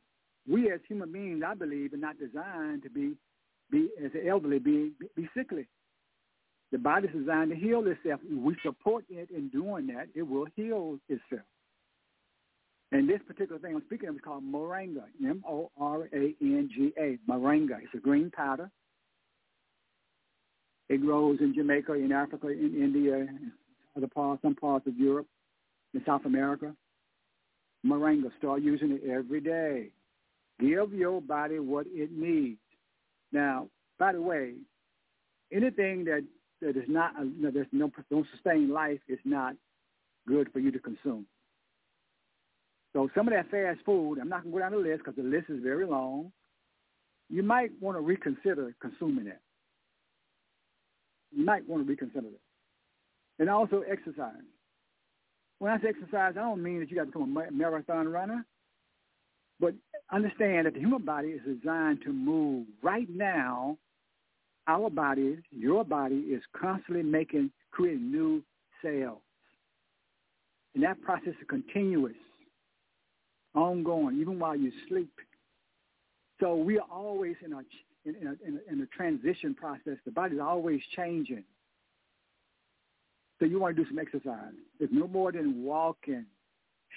We 0.49 0.71
as 0.71 0.79
human 0.87 1.11
beings, 1.11 1.43
I 1.45 1.53
believe, 1.53 1.93
are 1.93 1.97
not 1.97 2.17
designed 2.19 2.83
to 2.83 2.89
be, 2.89 3.13
be 3.69 3.89
as 4.03 4.11
an 4.13 4.27
elderly, 4.27 4.59
be, 4.59 4.93
be 5.15 5.29
sickly. 5.35 5.67
The 6.71 6.77
body's 6.77 7.11
designed 7.11 7.51
to 7.51 7.55
heal 7.55 7.85
itself. 7.87 8.21
We 8.29 8.55
support 8.63 9.05
it 9.09 9.29
in 9.29 9.49
doing 9.49 9.87
that, 9.87 10.07
it 10.15 10.23
will 10.23 10.47
heal 10.55 10.99
itself. 11.07 11.45
And 12.91 13.09
this 13.09 13.19
particular 13.27 13.59
thing 13.59 13.75
I'm 13.75 13.83
speaking 13.85 14.09
of 14.09 14.15
is 14.15 14.21
called 14.23 14.43
moringa, 14.43 15.03
M-O-R-A-N-G-A, 15.21 17.17
moringa. 17.29 17.79
It's 17.83 17.93
a 17.93 17.97
green 17.97 18.31
powder. 18.31 18.71
It 20.89 21.01
grows 21.01 21.39
in 21.41 21.53
Jamaica, 21.53 21.93
in 21.93 22.11
Africa, 22.11 22.47
in 22.47 22.73
India, 22.75 23.27
other 23.95 24.07
parts, 24.07 24.41
some 24.41 24.55
parts 24.55 24.87
of 24.87 24.95
Europe, 24.97 25.27
in 25.93 26.01
South 26.05 26.25
America. 26.25 26.73
Moringa, 27.85 28.31
start 28.37 28.61
using 28.61 28.91
it 28.91 29.09
every 29.09 29.41
day. 29.41 29.89
Give 30.59 30.93
your 30.93 31.21
body 31.21 31.59
what 31.59 31.85
it 31.89 32.11
needs. 32.11 32.59
Now, 33.31 33.67
by 33.99 34.13
the 34.13 34.21
way, 34.21 34.53
anything 35.51 36.05
that, 36.05 36.25
that 36.61 36.77
is 36.77 36.85
not, 36.87 37.15
uh, 37.19 37.23
know, 37.23 37.51
there's 37.51 37.67
no, 37.71 37.91
don't 38.09 38.25
sustain 38.33 38.69
life 38.71 38.99
is 39.07 39.19
not 39.25 39.55
good 40.27 40.51
for 40.51 40.59
you 40.59 40.71
to 40.71 40.79
consume. 40.79 41.25
So 42.93 43.09
some 43.13 43.27
of 43.27 43.33
that 43.33 43.51
fast 43.51 43.85
food, 43.85 44.17
I'm 44.19 44.29
not 44.29 44.43
going 44.43 44.53
to 44.53 44.59
go 44.59 44.59
down 44.59 44.71
the 44.71 44.89
list 44.89 45.03
because 45.05 45.15
the 45.15 45.23
list 45.23 45.49
is 45.49 45.61
very 45.61 45.85
long. 45.85 46.31
You 47.29 47.43
might 47.43 47.71
want 47.81 47.97
to 47.97 48.01
reconsider 48.01 48.73
consuming 48.81 49.27
it. 49.27 49.39
You 51.31 51.45
might 51.45 51.67
want 51.67 51.85
to 51.85 51.89
reconsider 51.89 52.27
it. 52.27 52.41
And 53.39 53.49
also 53.49 53.83
exercise. 53.89 54.33
When 55.59 55.71
I 55.71 55.79
say 55.79 55.89
exercise, 55.89 56.33
I 56.37 56.41
don't 56.41 56.63
mean 56.63 56.79
that 56.79 56.89
you 56.89 56.95
got 56.95 57.05
to 57.05 57.07
become 57.07 57.37
a 57.37 57.51
marathon 57.51 58.07
runner. 58.07 58.45
But 59.59 59.73
understand 60.11 60.65
that 60.65 60.73
the 60.73 60.79
human 60.79 61.03
body 61.03 61.29
is 61.29 61.41
designed 61.45 62.01
to 62.03 62.13
move. 62.13 62.67
Right 62.83 63.07
now, 63.09 63.77
our 64.67 64.89
body, 64.89 65.37
your 65.51 65.83
body, 65.83 66.15
is 66.15 66.41
constantly 66.59 67.03
making, 67.03 67.51
creating 67.71 68.11
new 68.11 68.43
cells. 68.81 69.21
And 70.75 70.83
that 70.83 71.01
process 71.01 71.29
is 71.29 71.47
continuous, 71.49 72.13
ongoing, 73.55 74.19
even 74.19 74.37
while 74.37 74.55
you 74.55 74.71
sleep. 74.87 75.11
So 76.39 76.55
we 76.55 76.77
are 76.77 76.85
always 76.91 77.35
in 77.43 77.53
a, 77.53 77.61
in, 78.07 78.37
in, 78.45 78.59
in, 78.71 78.81
a, 78.81 78.85
transition 78.87 79.53
process. 79.53 79.97
The 80.05 80.11
body 80.11 80.35
is 80.35 80.41
always 80.41 80.81
changing. 80.95 81.43
So 83.39 83.45
you 83.45 83.59
want 83.59 83.75
to 83.75 83.83
do 83.83 83.89
some 83.89 83.99
exercise. 83.99 84.53
It's 84.79 84.91
no 84.91 85.07
more 85.07 85.31
than 85.31 85.63
walking, 85.63 86.25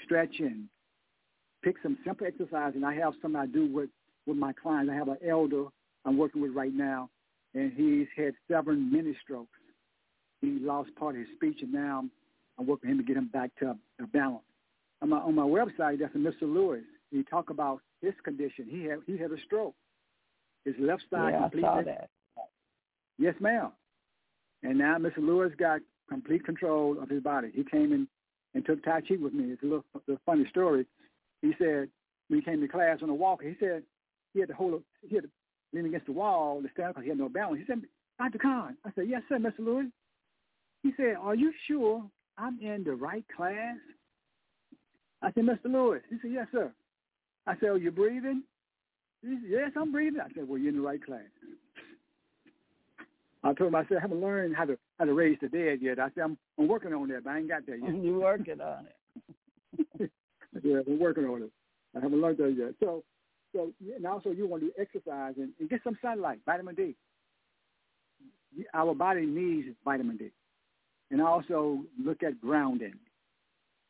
stretching. 0.05 0.69
Pick 1.63 1.77
some 1.83 1.99
simple 2.05 2.27
exercise, 2.27 2.73
and 2.75 2.87
I 2.87 2.95
have 2.95 3.13
some 3.21 3.37
I 3.37 3.47
do 3.47 3.67
with, 3.67 3.91
with 4.27 4.37
my 4.37 4.53
clients. 4.53 4.91
I 4.91 4.95
have 4.95 5.09
an 5.09 5.19
elder 5.27 5.65
I'm 6.05 6.17
working 6.17 6.41
with 6.41 6.53
right 6.53 6.73
now, 6.73 7.11
and 7.55 7.73
he's 7.73 8.07
had 8.17 8.33
seven 8.49 8.91
mini 8.91 9.15
strokes. 9.23 9.51
He 10.41 10.59
lost 10.61 10.95
part 10.97 11.17
of 11.17 11.21
his 11.21 11.29
speech, 11.37 11.59
and 11.61 11.73
now 11.73 12.05
I'm 12.59 12.67
working 12.67 12.89
with 12.89 12.99
him 12.99 13.05
to 13.05 13.05
get 13.05 13.17
him 13.19 13.29
back 13.29 13.51
to 13.61 13.77
a, 14.01 14.07
balance. 14.07 14.45
On 15.03 15.11
my, 15.11 15.19
on 15.19 15.35
my 15.35 15.43
website, 15.43 15.99
that's 16.01 16.15
Mr. 16.15 16.43
Lewis. 16.43 16.85
He 17.11 17.23
talk 17.25 17.51
about 17.51 17.81
his 18.01 18.15
condition. 18.25 18.67
He 18.71 18.85
had 18.85 19.01
he 19.07 19.19
had 19.19 19.31
a 19.33 19.41
stroke. 19.45 19.75
His 20.65 20.75
left 20.79 21.03
side 21.11 21.33
yeah, 21.33 21.41
completely. 21.41 21.69
I 21.69 21.77
saw 21.77 21.83
that. 21.83 22.11
Yes, 23.19 23.35
ma'am. 23.41 23.73
And 24.63 24.79
now 24.79 24.99
Mr. 24.99 25.19
Lewis 25.19 25.53
got 25.59 25.81
complete 26.09 26.45
control 26.45 27.01
of 27.01 27.09
his 27.09 27.23
body. 27.23 27.51
He 27.55 27.65
came 27.65 27.93
in 27.93 28.09
and 28.55 28.65
took 28.67 28.83
Tai 28.85 29.03
Chi 29.03 29.17
with 29.21 29.33
me. 29.33 29.53
It's 29.53 29.63
a 29.63 29.67
little 29.67 29.85
a 29.95 30.19
funny 30.27 30.47
story. 30.51 30.87
He 31.41 31.53
said 31.59 31.89
when 32.29 32.41
he 32.41 32.45
came 32.45 32.61
to 32.61 32.69
class 32.69 32.99
on 33.03 33.09
a 33.09 33.15
walker, 33.15 33.49
he 33.49 33.57
said 33.59 33.83
he 34.35 34.41
had 34.41 34.49
to 34.49 34.55
hold, 34.55 34.75
up, 34.75 34.83
he 35.09 35.15
had 35.15 35.25
to 35.25 35.31
lean 35.73 35.87
against 35.87 36.07
the 36.07 36.13
wall 36.13 36.61
to 36.63 36.69
stand 36.73 36.95
because 36.95 37.05
he 37.05 37.11
had 37.11 37.19
no 37.19 37.29
balance. 37.29 37.61
He 37.61 37.67
said, 37.67 37.83
Dr. 38.19 38.39
Khan, 38.39 38.77
I 38.85 38.91
said, 38.95 39.09
yes, 39.09 39.23
sir, 39.29 39.39
Mr. 39.39 39.61
Lewis. 39.61 39.87
He 40.83 40.93
said, 40.97 41.17
are 41.21 41.35
you 41.35 41.53
sure 41.67 42.05
I'm 42.39 42.59
in 42.61 42.85
the 42.85 42.93
right 42.93 43.25
class? 43.35 43.77
I 45.23 45.33
said, 45.33 45.45
Mr. 45.45 45.65
Lewis. 45.65 46.03
He 46.09 46.17
said, 46.23 46.33
yes, 46.33 46.47
sir. 46.53 46.73
I 47.47 47.55
said, 47.59 47.71
are 47.71 47.79
you 47.79 47.91
breathing? 47.91 48.43
He 49.23 49.29
said, 49.29 49.51
yes, 49.51 49.71
I'm 49.77 49.93
breathing. 49.93 50.21
I 50.21 50.33
said, 50.35 50.49
well, 50.49 50.59
you're 50.59 50.71
in 50.71 50.77
the 50.77 50.83
right 50.83 51.05
class. 51.05 51.21
I 53.43 53.55
told 53.55 53.69
him, 53.69 53.75
I 53.75 53.87
said, 53.87 53.99
I 53.99 54.01
haven't 54.03 54.21
learned 54.21 54.55
how 54.55 54.67
to 54.67 54.79
how 54.99 55.07
to 55.07 55.15
raise 55.15 55.39
the 55.41 55.49
dead 55.49 55.79
yet. 55.81 55.99
I 55.99 56.09
said, 56.15 56.25
I'm, 56.25 56.39
I'm 56.59 56.69
working 56.69 56.93
on 56.93 57.09
that, 57.09 57.25
but 57.25 57.31
I 57.31 57.39
ain't 57.39 57.49
got 57.49 57.65
there 57.67 57.77
yet. 57.77 57.95
You're 58.03 58.21
working 58.21 58.61
on 58.61 58.87
it. 58.87 60.11
yeah, 60.63 60.81
I'm 60.87 60.99
working 60.99 61.25
on 61.25 61.43
it. 61.43 61.51
I 61.97 62.01
haven't 62.01 62.21
learned 62.21 62.39
that 62.39 62.55
yet. 62.57 62.75
So, 62.81 63.03
so 63.55 63.73
and 63.97 64.07
also 64.07 64.31
you 64.31 64.47
want 64.47 64.63
to 64.63 64.69
do 64.69 64.73
exercise 64.79 65.35
and, 65.39 65.53
and 65.59 65.71
get 65.71 65.81
some 65.83 65.99
sunlight, 66.03 66.41
vitamin 66.45 66.75
D. 66.75 66.95
Our 68.75 68.95
body 68.95 69.25
needs 69.25 69.69
vitamin 69.85 70.19
D. 70.19 70.31
And 71.11 71.23
also 71.23 71.81
look 72.03 72.23
at 72.23 72.41
grounding. 72.41 72.95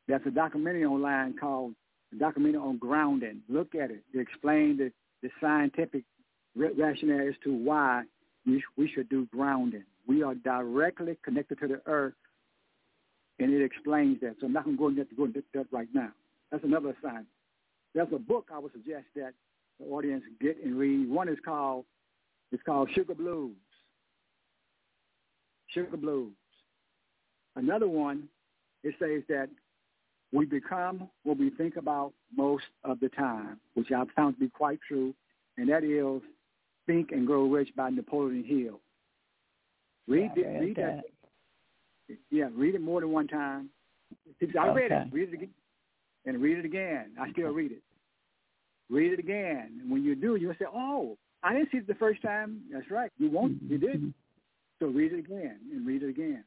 There's 0.06 0.22
a 0.26 0.30
documentary 0.30 0.84
online 0.84 1.36
called 1.38 1.74
a 2.12 2.16
documentary 2.16 2.60
on 2.60 2.78
grounding. 2.78 3.42
Look 3.48 3.74
at 3.74 3.90
it. 3.90 4.02
They 4.14 4.20
explain 4.20 4.76
the, 4.76 4.92
the 5.22 5.30
scientific 5.40 6.04
rationale 6.56 7.28
as 7.28 7.34
to 7.44 7.52
why 7.52 8.02
we, 8.46 8.62
should 8.94 9.08
do 9.08 9.26
grounding. 9.32 9.84
We 10.06 10.22
are 10.22 10.34
directly 10.34 11.16
connected 11.24 11.60
to 11.60 11.68
the 11.68 11.82
earth, 11.86 12.14
and 13.38 13.52
it 13.52 13.62
explains 13.64 14.20
that. 14.20 14.36
So 14.40 14.46
I'm 14.46 14.52
not 14.52 14.64
going 14.64 14.96
to 14.96 15.04
go 15.16 15.24
into 15.24 15.42
that, 15.54 15.66
right 15.70 15.88
now. 15.94 16.10
That's 16.50 16.64
another 16.64 16.94
assignment. 16.98 17.28
There's 17.94 18.08
a 18.14 18.18
book 18.18 18.48
I 18.52 18.58
would 18.58 18.72
suggest 18.72 19.04
that 19.16 19.32
the 19.78 19.86
audience 19.86 20.24
get 20.40 20.62
and 20.64 20.76
read. 20.76 21.08
One 21.08 21.28
is 21.28 21.38
called 21.44 21.84
it's 22.52 22.62
called 22.64 22.88
Sugar 22.94 23.14
Blues. 23.14 23.54
Sugar 25.68 25.96
Blues. 25.96 26.32
Another 27.56 27.88
one, 27.88 28.28
it 28.82 28.94
says 28.98 29.22
that 29.28 29.48
we 30.32 30.46
become 30.46 31.08
what 31.24 31.38
we 31.38 31.50
think 31.50 31.76
about 31.76 32.12
most 32.36 32.64
of 32.84 33.00
the 33.00 33.08
time, 33.08 33.58
which 33.74 33.90
I've 33.90 34.10
found 34.16 34.36
to 34.36 34.40
be 34.40 34.48
quite 34.48 34.78
true, 34.86 35.14
and 35.56 35.68
that 35.68 35.84
is 35.84 36.22
Think 36.86 37.10
and 37.12 37.26
Grow 37.26 37.46
Rich 37.46 37.70
by 37.76 37.90
Napoleon 37.90 38.44
Hill. 38.44 38.80
Read 40.06 40.30
yeah, 40.36 40.44
it. 40.44 40.60
Read 40.60 40.76
that. 40.76 41.02
that. 42.08 42.16
Yeah, 42.30 42.48
read 42.54 42.74
it 42.74 42.80
more 42.80 43.00
than 43.00 43.10
one 43.10 43.28
time. 43.28 43.70
I 44.58 44.68
read 44.68 44.92
okay. 44.92 45.04
it. 45.06 45.12
Read 45.12 45.28
it 45.28 45.34
again, 45.34 45.50
and 46.26 46.42
read 46.42 46.58
it 46.58 46.64
again. 46.64 47.12
I 47.20 47.30
still 47.32 47.50
read 47.50 47.72
it. 47.72 47.82
Read 48.88 49.12
it 49.12 49.18
again. 49.20 49.80
And 49.80 49.90
when 49.90 50.02
you 50.02 50.16
do, 50.16 50.36
you'll 50.36 50.54
say, 50.58 50.64
"Oh, 50.72 51.16
I 51.42 51.52
didn't 51.52 51.70
see 51.70 51.78
it 51.78 51.86
the 51.86 51.94
first 51.94 52.22
time." 52.22 52.62
That's 52.72 52.90
right. 52.90 53.10
You 53.18 53.30
won't. 53.30 53.62
You 53.62 53.78
did. 53.78 53.96
Mm-hmm. 53.96 54.08
So 54.80 54.86
read 54.86 55.12
it 55.12 55.18
again 55.20 55.58
and 55.72 55.86
read 55.86 56.02
it 56.02 56.08
again. 56.08 56.42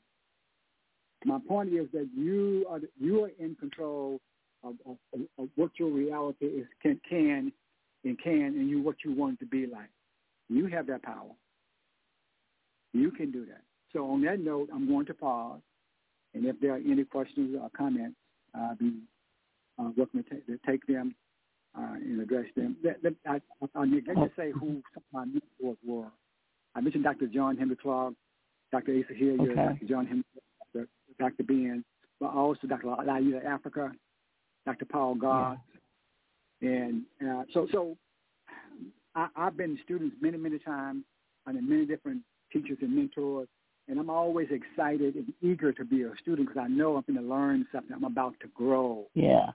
My 1.26 1.40
point 1.48 1.74
is 1.74 1.88
that 1.94 2.10
you 2.16 2.66
are 2.70 2.80
you 3.00 3.26
are 3.26 3.32
in 3.40 3.56
control 3.56 4.20
of, 4.64 4.76
of, 4.86 4.98
of 5.38 5.50
what 5.56 5.72
your 5.78 5.90
reality 5.90 6.46
is 6.46 6.68
can 6.82 7.00
can 7.10 7.52
and 8.04 8.22
can 8.22 8.56
and 8.58 8.70
you 8.70 8.82
what 8.82 8.96
you 9.04 9.14
want 9.14 9.36
it 9.36 9.40
to 9.40 9.46
be 9.46 9.66
like. 9.68 9.90
You 10.50 10.68
have 10.68 10.88
that 10.88 11.04
power. 11.04 11.32
You 12.94 13.12
can 13.12 13.32
do 13.32 13.46
that. 13.46 13.62
So 13.92 14.10
on 14.10 14.22
that 14.24 14.40
note, 14.40 14.70
I'm 14.74 14.88
going 14.88 15.06
to 15.08 15.14
pause. 15.14 15.62
And 16.34 16.46
if 16.46 16.60
there 16.60 16.74
are 16.74 16.78
any 16.78 17.04
questions 17.04 17.56
or 17.60 17.70
comments, 17.76 18.18
I'll 18.56 18.76
be 18.76 19.00
uh, 19.80 19.90
welcome 19.96 20.24
to, 20.24 20.36
to 20.42 20.60
take 20.68 20.86
them 20.88 21.16
uh, 21.78 21.94
and 21.96 22.22
address 22.22 22.46
them. 22.56 22.76
Let, 22.84 22.98
let, 23.04 23.14
I, 23.28 23.42
I, 23.76 23.80
let 23.80 23.90
me 23.90 24.28
say 24.36 24.52
who 24.52 24.82
some 24.94 25.04
of 25.04 25.04
my 25.12 25.26
mentors 25.26 25.78
were. 25.86 26.08
I 26.76 26.82
mentioned 26.82 27.04
Dr. 27.04 27.28
John 27.28 27.58
Henrik 27.58 27.82
Clarke, 27.82 28.16
Dr. 28.72 28.92
Asa 28.92 29.14
Hilliard, 29.16 29.42
okay. 29.42 29.56
Dr. 29.56 29.86
John 29.88 30.06
Henrik, 30.06 30.26
Dr. 31.20 31.44
Ben, 31.44 31.84
but 32.20 32.34
also 32.34 32.68
Dr. 32.68 32.88
Llaila 32.88 33.44
Afrika, 33.46 33.92
Dr. 34.66 34.86
Paul 34.86 35.16
Goss. 35.16 35.58
Yeah. 36.62 36.70
And 36.70 37.04
uh, 37.22 37.44
so, 37.54 37.68
so 37.72 37.98
I, 39.16 39.28
I've 39.36 39.58
been 39.58 39.78
students 39.84 40.16
many, 40.22 40.38
many 40.38 40.60
times 40.60 41.04
under 41.46 41.62
many 41.62 41.86
different 41.86 42.22
teachers 42.52 42.78
and 42.82 42.96
mentors, 42.96 43.48
and 43.88 44.00
I'm 44.00 44.10
always 44.10 44.48
excited 44.50 45.16
and 45.16 45.34
eager 45.42 45.74
to 45.74 45.84
be 45.84 46.04
a 46.04 46.12
student 46.22 46.48
because 46.48 46.62
I 46.64 46.68
know 46.68 46.96
I'm 46.96 47.04
going 47.06 47.22
to 47.22 47.30
learn 47.30 47.68
something. 47.72 47.94
I'm 47.94 48.06
about 48.06 48.36
to 48.42 48.48
grow. 48.56 49.08
Yeah. 49.14 49.48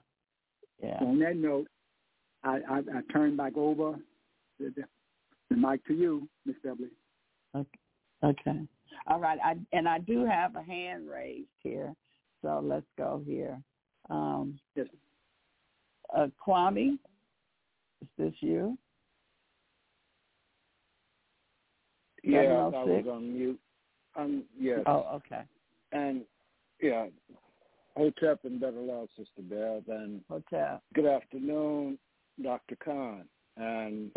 Yeah. 0.81 0.99
So 0.99 1.07
on 1.07 1.19
that 1.19 1.35
note, 1.35 1.67
I, 2.43 2.59
I, 2.69 2.77
I 2.77 3.01
turn 3.11 3.35
back 3.35 3.53
over 3.57 3.95
the, 4.59 4.73
the 5.49 5.57
mic 5.57 5.85
to 5.87 5.93
you, 5.93 6.27
Miss 6.45 6.55
Beverly. 6.63 6.89
Okay. 7.55 7.67
Okay. 8.23 8.67
All 9.07 9.19
right. 9.19 9.39
I, 9.43 9.55
and 9.73 9.87
I 9.87 9.99
do 9.99 10.25
have 10.25 10.55
a 10.55 10.63
hand 10.63 11.09
raised 11.09 11.47
here, 11.63 11.93
so 12.41 12.61
let's 12.63 12.85
go 12.97 13.21
here. 13.25 13.59
Um, 14.09 14.59
yes. 14.75 14.87
Uh, 16.15 16.27
Kwame, 16.45 16.93
is 18.01 18.07
this 18.17 18.33
you? 18.39 18.77
Yeah, 22.23 22.39
I 22.39 22.43
was 22.67 23.05
on 23.09 23.33
mute. 23.33 23.59
Um, 24.15 24.43
yes. 24.59 24.79
Oh, 24.85 25.05
okay. 25.15 25.41
And 25.91 26.23
yeah, 26.81 27.07
Hotep 27.95 28.39
and 28.43 28.59
better 28.59 28.79
love, 28.79 29.07
Sister 29.17 29.41
Bev, 29.41 29.83
and 29.87 30.21
Hotep. 30.29 30.81
Good 30.93 31.05
afternoon, 31.05 31.97
Dr. 32.41 32.75
Khan. 32.83 33.25
And 33.57 34.11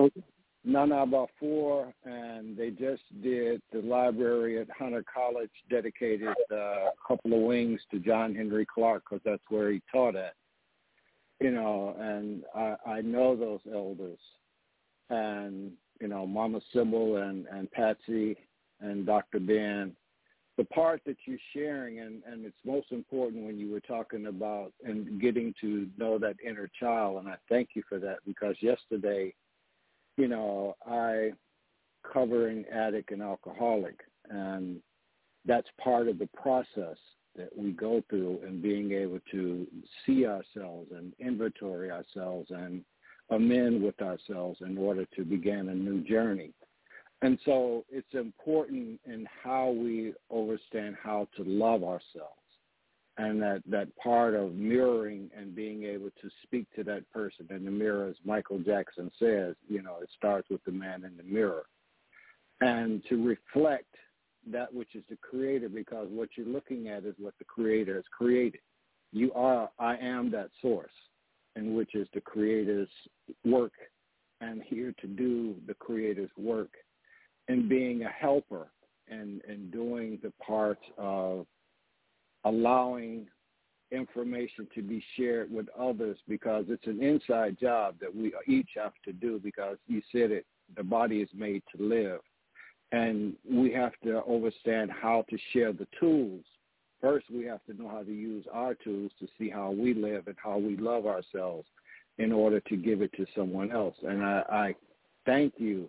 Nana 0.64 1.02
about 1.02 1.30
four, 1.40 1.92
and 2.04 2.56
they 2.56 2.70
just 2.70 3.02
did 3.22 3.60
the 3.72 3.80
library 3.80 4.60
at 4.60 4.68
Hunter 4.70 5.04
College 5.12 5.50
dedicated 5.68 6.34
uh, 6.52 6.54
a 6.54 6.92
couple 7.06 7.34
of 7.34 7.42
wings 7.42 7.80
to 7.90 7.98
John 7.98 8.34
Henrik 8.34 8.68
Clarke 8.68 9.02
because 9.08 9.22
that's 9.24 9.42
where 9.48 9.72
he 9.72 9.82
taught 9.90 10.14
at. 10.14 10.34
You 11.40 11.50
know, 11.50 11.96
and 11.98 12.44
I, 12.54 12.76
I 12.86 13.00
know 13.00 13.34
those 13.34 13.60
elders, 13.72 14.20
and 15.10 15.72
you 16.00 16.06
know, 16.06 16.26
Mama 16.26 16.60
Sybil 16.72 17.16
and 17.16 17.46
and 17.48 17.70
Patsy 17.72 18.36
and 18.80 19.04
Dr. 19.04 19.40
Ben. 19.40 19.96
The 20.58 20.64
part 20.64 21.00
that 21.06 21.16
you're 21.24 21.38
sharing, 21.52 21.98
and 21.98 22.22
and 22.24 22.46
it's 22.46 22.54
most 22.64 22.92
important 22.92 23.44
when 23.44 23.58
you 23.58 23.72
were 23.72 23.80
talking 23.80 24.26
about 24.26 24.72
and 24.84 25.20
getting 25.20 25.52
to 25.60 25.88
know 25.98 26.18
that 26.18 26.36
inner 26.46 26.70
child, 26.78 27.18
and 27.18 27.28
I 27.28 27.34
thank 27.48 27.70
you 27.74 27.82
for 27.88 27.98
that 27.98 28.18
because 28.24 28.54
yesterday 28.60 29.34
you 30.22 30.28
know, 30.28 30.76
I 30.86 31.32
cover 32.12 32.46
an 32.46 32.64
addict 32.72 33.10
and 33.10 33.20
alcoholic, 33.20 33.98
and 34.30 34.80
that's 35.44 35.66
part 35.82 36.06
of 36.06 36.20
the 36.20 36.28
process 36.28 36.96
that 37.34 37.48
we 37.56 37.72
go 37.72 38.04
through 38.08 38.38
in 38.46 38.62
being 38.62 38.92
able 38.92 39.18
to 39.32 39.66
see 40.06 40.24
ourselves 40.24 40.92
and 40.92 41.12
inventory 41.18 41.90
ourselves 41.90 42.52
and 42.52 42.84
amend 43.30 43.82
with 43.82 44.00
ourselves 44.00 44.60
in 44.60 44.78
order 44.78 45.04
to 45.16 45.24
begin 45.24 45.70
a 45.70 45.74
new 45.74 46.00
journey. 46.02 46.52
And 47.22 47.36
so 47.44 47.84
it's 47.90 48.14
important 48.14 49.00
in 49.04 49.26
how 49.42 49.70
we 49.70 50.14
understand 50.32 50.94
how 51.02 51.26
to 51.36 51.42
love 51.42 51.82
ourselves 51.82 52.41
and 53.18 53.42
that 53.42 53.62
that 53.68 53.94
part 53.96 54.34
of 54.34 54.54
mirroring 54.54 55.30
and 55.36 55.54
being 55.54 55.84
able 55.84 56.10
to 56.22 56.30
speak 56.42 56.66
to 56.74 56.82
that 56.84 57.10
person 57.12 57.46
in 57.50 57.64
the 57.64 57.70
mirror, 57.70 58.08
as 58.08 58.16
Michael 58.24 58.58
Jackson 58.58 59.10
says, 59.18 59.54
you 59.68 59.82
know, 59.82 59.98
it 60.02 60.08
starts 60.16 60.48
with 60.48 60.64
the 60.64 60.72
man 60.72 61.04
in 61.04 61.16
the 61.16 61.22
mirror, 61.22 61.66
and 62.60 63.02
to 63.08 63.22
reflect 63.22 63.94
that 64.50 64.72
which 64.72 64.94
is 64.94 65.04
the 65.08 65.16
creator, 65.16 65.68
because 65.68 66.08
what 66.10 66.30
you're 66.36 66.46
looking 66.46 66.88
at 66.88 67.04
is 67.04 67.14
what 67.18 67.34
the 67.38 67.44
creator 67.44 67.96
has 67.96 68.04
created. 68.10 68.60
You 69.12 69.32
are, 69.34 69.70
I 69.78 69.96
am 69.98 70.30
that 70.32 70.50
source, 70.60 70.90
and 71.54 71.76
which 71.76 71.94
is 71.94 72.08
the 72.14 72.20
creator's 72.20 72.88
work, 73.44 73.74
and 74.40 74.62
here 74.66 74.94
to 75.00 75.06
do 75.06 75.54
the 75.66 75.74
creator's 75.74 76.30
work, 76.38 76.70
and 77.48 77.68
being 77.68 78.02
a 78.04 78.08
helper 78.08 78.68
and 79.08 79.42
and 79.46 79.70
doing 79.70 80.18
the 80.22 80.32
part 80.44 80.78
of 80.96 81.46
allowing 82.44 83.26
information 83.90 84.66
to 84.74 84.82
be 84.82 85.04
shared 85.16 85.52
with 85.52 85.66
others 85.78 86.18
because 86.28 86.64
it's 86.68 86.86
an 86.86 87.02
inside 87.02 87.58
job 87.60 87.94
that 88.00 88.14
we 88.14 88.32
each 88.48 88.70
have 88.76 88.94
to 89.04 89.12
do 89.12 89.38
because 89.38 89.76
you 89.86 90.00
said 90.10 90.30
it, 90.30 90.46
the 90.76 90.82
body 90.82 91.20
is 91.20 91.28
made 91.34 91.62
to 91.76 91.82
live. 91.82 92.20
And 92.90 93.34
we 93.50 93.72
have 93.72 93.92
to 94.04 94.22
understand 94.24 94.90
how 94.90 95.24
to 95.30 95.38
share 95.52 95.72
the 95.72 95.86
tools. 95.98 96.44
First, 97.00 97.26
we 97.30 97.44
have 97.44 97.64
to 97.64 97.74
know 97.74 97.88
how 97.88 98.02
to 98.02 98.12
use 98.12 98.44
our 98.52 98.74
tools 98.74 99.12
to 99.20 99.26
see 99.38 99.48
how 99.48 99.70
we 99.70 99.94
live 99.94 100.26
and 100.26 100.36
how 100.42 100.58
we 100.58 100.76
love 100.76 101.06
ourselves 101.06 101.66
in 102.18 102.32
order 102.32 102.60
to 102.60 102.76
give 102.76 103.02
it 103.02 103.12
to 103.16 103.26
someone 103.34 103.72
else. 103.72 103.96
And 104.02 104.22
I, 104.22 104.42
I 104.50 104.74
thank 105.24 105.54
you 105.56 105.88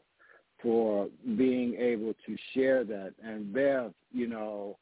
for 0.61 1.09
being 1.37 1.75
able 1.75 2.13
to 2.25 2.37
share 2.53 2.85
that. 2.85 3.13
And 3.21 3.53
Bev, 3.53 3.93
you 4.13 4.27
know, 4.27 4.77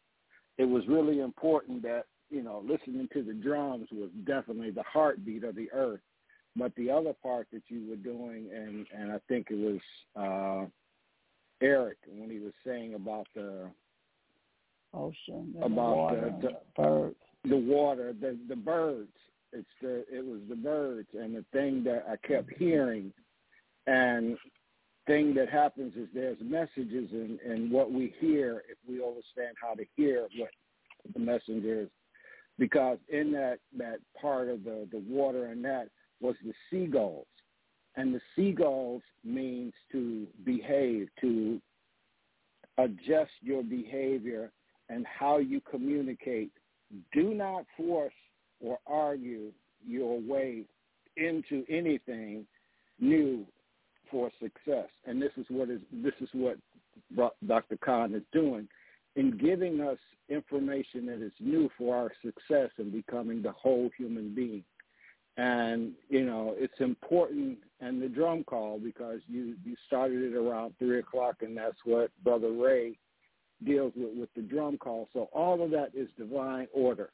it 0.57 0.65
was 0.65 0.83
really 0.87 1.19
important 1.19 1.81
that 1.83 2.05
you 2.29 2.43
know 2.43 2.63
listening 2.65 3.07
to 3.13 3.23
the 3.23 3.33
drums 3.33 3.87
was 3.91 4.09
definitely 4.25 4.71
the 4.71 4.83
heartbeat 4.83 5.43
of 5.43 5.55
the 5.55 5.71
earth. 5.71 6.01
But 6.55 6.75
the 6.75 6.91
other 6.91 7.13
part 7.23 7.47
that 7.53 7.63
you 7.69 7.89
were 7.89 7.95
doing, 7.95 8.49
and 8.53 8.85
and 8.93 9.11
I 9.11 9.19
think 9.27 9.47
it 9.49 9.57
was 9.57 9.79
uh, 10.15 11.65
Eric 11.65 11.97
when 12.07 12.29
he 12.29 12.39
was 12.39 12.53
saying 12.65 12.95
about 12.95 13.27
the 13.33 13.69
ocean, 14.93 15.55
about 15.57 15.69
the, 15.69 15.75
water, 15.75 16.33
the, 16.41 16.47
the 16.47 16.57
birds, 16.75 17.15
the 17.45 17.57
water, 17.57 18.13
the 18.19 18.37
the 18.49 18.55
birds. 18.55 19.09
It's 19.53 19.67
the 19.81 20.05
it 20.11 20.25
was 20.25 20.39
the 20.49 20.55
birds, 20.55 21.09
and 21.13 21.35
the 21.35 21.45
thing 21.51 21.83
that 21.85 22.05
I 22.09 22.15
kept 22.27 22.51
hearing, 22.57 23.13
and 23.87 24.37
thing 25.07 25.33
that 25.35 25.49
happens 25.49 25.93
is 25.95 26.07
there's 26.13 26.37
messages 26.41 27.09
in, 27.11 27.39
in 27.45 27.69
what 27.71 27.91
we 27.91 28.13
hear 28.19 28.63
if 28.69 28.77
we 28.87 28.95
understand 28.95 29.55
how 29.61 29.73
to 29.73 29.83
hear 29.95 30.27
what 30.37 30.49
the 31.13 31.19
message 31.19 31.63
is. 31.63 31.89
Because 32.59 32.97
in 33.09 33.31
that, 33.31 33.59
that 33.77 33.99
part 34.19 34.49
of 34.49 34.63
the, 34.63 34.87
the 34.91 35.01
water 35.07 35.47
and 35.47 35.63
that 35.65 35.87
was 36.19 36.35
the 36.45 36.53
seagulls. 36.69 37.25
And 37.95 38.13
the 38.13 38.21
seagulls 38.35 39.01
means 39.23 39.73
to 39.91 40.27
behave, 40.45 41.09
to 41.21 41.59
adjust 42.77 43.31
your 43.41 43.63
behavior 43.63 44.51
and 44.89 45.05
how 45.07 45.39
you 45.39 45.61
communicate. 45.69 46.51
Do 47.13 47.33
not 47.33 47.65
force 47.75 48.13
or 48.59 48.77
argue 48.85 49.51
your 49.85 50.19
way 50.19 50.63
into 51.17 51.65
anything 51.69 52.45
new 52.99 53.45
for 54.11 54.29
success. 54.41 54.89
And 55.05 55.21
this 55.21 55.31
is 55.37 55.45
what 55.49 55.69
is 55.69 55.79
this 55.91 56.13
is 56.19 56.29
what 56.33 56.57
Dr. 57.47 57.77
Khan 57.77 58.13
is 58.13 58.23
doing 58.31 58.67
in 59.15 59.37
giving 59.37 59.81
us 59.81 59.97
information 60.29 61.05
that 61.07 61.21
is 61.25 61.33
new 61.39 61.69
for 61.77 61.95
our 61.95 62.11
success 62.23 62.69
in 62.77 62.91
becoming 62.91 63.41
the 63.41 63.51
whole 63.51 63.89
human 63.97 64.33
being. 64.33 64.63
And 65.37 65.93
you 66.09 66.25
know 66.25 66.55
it's 66.57 66.79
important, 66.79 67.59
and 67.79 68.01
the 68.01 68.09
drum 68.09 68.43
call 68.43 68.79
because 68.79 69.21
you 69.27 69.55
you 69.63 69.75
started 69.87 70.33
it 70.33 70.35
around 70.35 70.73
three 70.77 70.99
o'clock, 70.99 71.37
and 71.41 71.55
that's 71.55 71.77
what 71.85 72.11
Brother 72.23 72.51
Ray 72.51 72.97
deals 73.65 73.93
with 73.95 74.17
with 74.17 74.29
the 74.35 74.41
drum 74.41 74.77
call. 74.77 75.07
So 75.13 75.29
all 75.31 75.63
of 75.63 75.71
that 75.71 75.91
is 75.95 76.09
divine 76.17 76.67
order, 76.73 77.11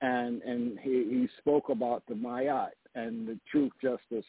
and 0.00 0.40
and 0.42 0.78
he, 0.80 1.04
he 1.10 1.28
spoke 1.38 1.68
about 1.68 2.02
the 2.08 2.14
Ma'at 2.14 2.70
and 2.94 3.28
the 3.28 3.38
truth, 3.50 3.72
justice, 3.82 4.24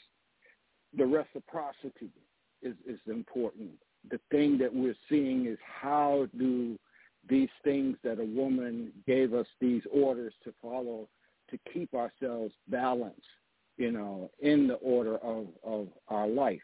the 0.97 1.05
reciprocity 1.05 2.11
is, 2.61 2.75
is 2.87 2.99
important. 3.07 3.71
The 4.09 4.19
thing 4.31 4.57
that 4.59 4.73
we're 4.73 4.95
seeing 5.09 5.45
is 5.45 5.57
how 5.63 6.27
do 6.37 6.77
these 7.29 7.49
things 7.63 7.97
that 8.03 8.19
a 8.19 8.25
woman 8.25 8.91
gave 9.07 9.33
us 9.33 9.47
these 9.61 9.81
orders 9.91 10.33
to 10.43 10.53
follow 10.61 11.07
to 11.49 11.59
keep 11.73 11.93
ourselves 11.93 12.53
balanced, 12.67 13.21
you 13.77 13.91
know, 13.91 14.29
in 14.39 14.67
the 14.67 14.75
order 14.75 15.17
of, 15.17 15.47
of 15.63 15.87
our 16.09 16.27
life. 16.27 16.61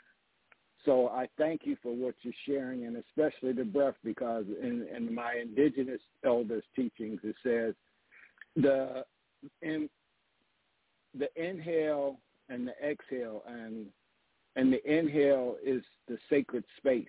So 0.85 1.09
I 1.09 1.27
thank 1.37 1.61
you 1.65 1.77
for 1.83 1.93
what 1.93 2.15
you're 2.21 2.33
sharing, 2.45 2.85
and 2.85 2.97
especially 2.97 3.51
the 3.51 3.65
breath, 3.65 3.95
because 4.03 4.45
in, 4.61 4.87
in 4.95 5.13
my 5.13 5.35
indigenous 5.41 6.01
elders' 6.25 6.63
teachings, 6.75 7.19
it 7.23 7.35
says 7.43 7.73
the 8.55 9.03
in, 9.61 9.89
the 11.17 11.29
inhale 11.35 12.19
and 12.49 12.67
the 12.67 12.73
exhale, 12.83 13.43
and 13.47 13.87
and 14.55 14.73
the 14.73 14.83
inhale 14.85 15.55
is 15.63 15.83
the 16.07 16.17
sacred 16.29 16.63
space. 16.77 17.07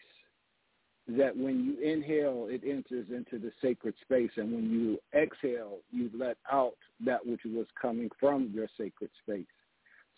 That 1.08 1.36
when 1.36 1.64
you 1.64 1.92
inhale, 1.92 2.46
it 2.48 2.62
enters 2.64 3.06
into 3.10 3.38
the 3.44 3.50
sacred 3.60 3.94
space. 4.02 4.30
And 4.36 4.52
when 4.52 4.70
you 4.70 4.98
exhale, 5.18 5.78
you 5.90 6.10
let 6.16 6.36
out 6.52 6.76
that 7.04 7.24
which 7.26 7.40
was 7.44 7.66
coming 7.80 8.10
from 8.20 8.52
your 8.54 8.68
sacred 8.78 9.10
space. 9.22 9.46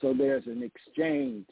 So 0.01 0.13
there's 0.13 0.47
an 0.47 0.63
exchange. 0.63 1.47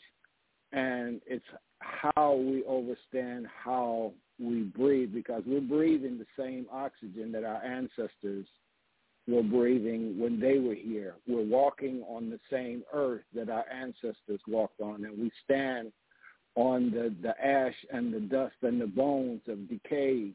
And 0.72 1.22
it's 1.26 1.44
how 1.78 2.34
we 2.34 2.64
understand 2.68 3.46
how 3.46 4.12
we 4.38 4.62
breathe 4.62 5.14
because 5.14 5.42
we're 5.46 5.60
breathing 5.60 6.18
the 6.18 6.42
same 6.42 6.66
oxygen 6.70 7.32
that 7.32 7.44
our 7.44 7.62
ancestors 7.62 8.46
were 9.30 9.42
breathing 9.42 10.18
when 10.18 10.40
they 10.40 10.58
were 10.58 10.74
here. 10.74 11.14
We're 11.26 11.44
walking 11.44 12.02
on 12.08 12.30
the 12.30 12.40
same 12.50 12.82
earth 12.92 13.22
that 13.34 13.48
our 13.48 13.64
ancestors 13.70 14.40
walked 14.46 14.80
on, 14.80 15.04
and 15.04 15.18
we 15.18 15.30
stand 15.44 15.92
on 16.56 16.90
the, 16.90 17.14
the 17.22 17.34
ash 17.44 17.74
and 17.92 18.12
the 18.12 18.20
dust 18.20 18.56
and 18.62 18.80
the 18.80 18.86
bones 18.86 19.40
of 19.48 19.68
decay. 19.68 20.30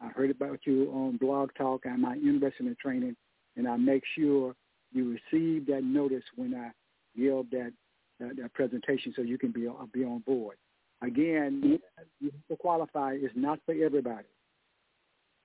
I 0.00 0.08
heard 0.08 0.30
about 0.30 0.60
you 0.64 0.90
on 0.92 1.16
Blog 1.16 1.50
Talk. 1.56 1.84
I'm 1.86 2.04
interested 2.04 2.66
in 2.66 2.76
training, 2.80 3.16
and 3.56 3.66
I 3.66 3.76
make 3.76 4.04
sure 4.16 4.54
you 4.92 5.18
receive 5.32 5.66
that 5.66 5.84
notice 5.84 6.24
when 6.36 6.54
I 6.54 6.70
give 7.18 7.50
that 7.50 7.72
that, 8.18 8.36
that 8.36 8.54
presentation, 8.54 9.12
so 9.14 9.22
you 9.22 9.38
can 9.38 9.52
be 9.52 9.68
uh, 9.68 9.72
be 9.92 10.04
on 10.04 10.20
board. 10.20 10.56
Again, 11.02 11.78
you 12.20 12.30
have 12.30 12.46
to 12.48 12.56
qualify 12.56 13.14
is 13.14 13.30
not 13.34 13.58
for 13.66 13.74
everybody, 13.74 14.28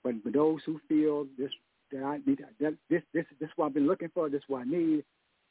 but 0.04 0.14
for 0.24 0.32
those 0.32 0.62
who 0.66 0.80
feel 0.88 1.26
this 1.38 1.52
that 1.92 2.04
I 2.04 2.20
need 2.26 2.44
that 2.60 2.76
this 2.90 3.02
this 3.14 3.26
this 3.40 3.48
is 3.48 3.54
what 3.56 3.68
I've 3.68 3.74
been 3.74 3.88
looking 3.88 4.10
for, 4.14 4.30
this 4.30 4.40
is 4.40 4.46
what 4.48 4.62
I 4.62 4.66
need. 4.66 5.04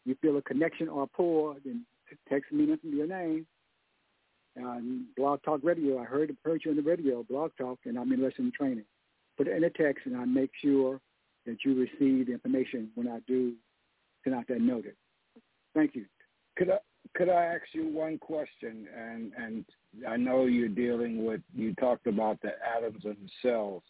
You 0.07 0.16
feel 0.23 0.39
a 0.39 0.43
connection 0.43 0.89
or 0.89 1.03
a 1.03 1.07
pull, 1.07 1.57
then 1.65 1.85
text 2.28 2.53
me 2.53 2.66
your 2.82 3.07
name. 3.07 3.47
Uh, 4.61 4.78
Blog 5.16 5.43
Talk 5.43 5.61
Radio. 5.62 5.99
I 5.99 6.05
heard 6.05 6.37
heard 6.45 6.62
you 6.65 6.73
on 6.73 6.77
the 6.77 6.82
radio, 6.82 7.23
Blog 7.23 7.53
Talk, 7.57 7.78
and 7.85 7.99
I'm 7.99 8.12
in 8.12 8.23
lesson 8.23 8.53
training. 8.57 8.85
Put 9.37 9.47
it 9.49 9.57
in 9.57 9.65
a 9.65 9.70
text, 9.70 10.07
and 10.07 10.16
I 10.16 10.24
make 10.24 10.51
sure 10.61 11.01
that 11.47 11.59
you 11.65 11.74
receive 11.74 12.27
the 12.27 12.32
information 12.32 12.91
when 12.95 13.09
I 13.09 13.20
do 13.27 13.55
send 14.24 14.37
out 14.37 14.49
that 14.49 14.61
notice. 14.61 14.97
Thank 15.74 15.95
you. 15.95 16.07
Could 16.57 16.70
I 16.70 16.78
could 17.16 17.28
I 17.28 17.45
ask 17.45 17.62
you 17.73 17.89
one 17.89 18.19
question? 18.19 18.89
And 18.97 19.32
and 19.39 19.65
I 20.07 20.16
know 20.16 20.47
you're 20.47 20.69
dealing 20.69 21.24
with 21.24 21.41
you 21.55 21.74
talked 21.74 22.07
about 22.07 22.41
the 22.43 22.53
atoms 22.77 23.05
and 23.05 23.31
cells, 23.43 23.82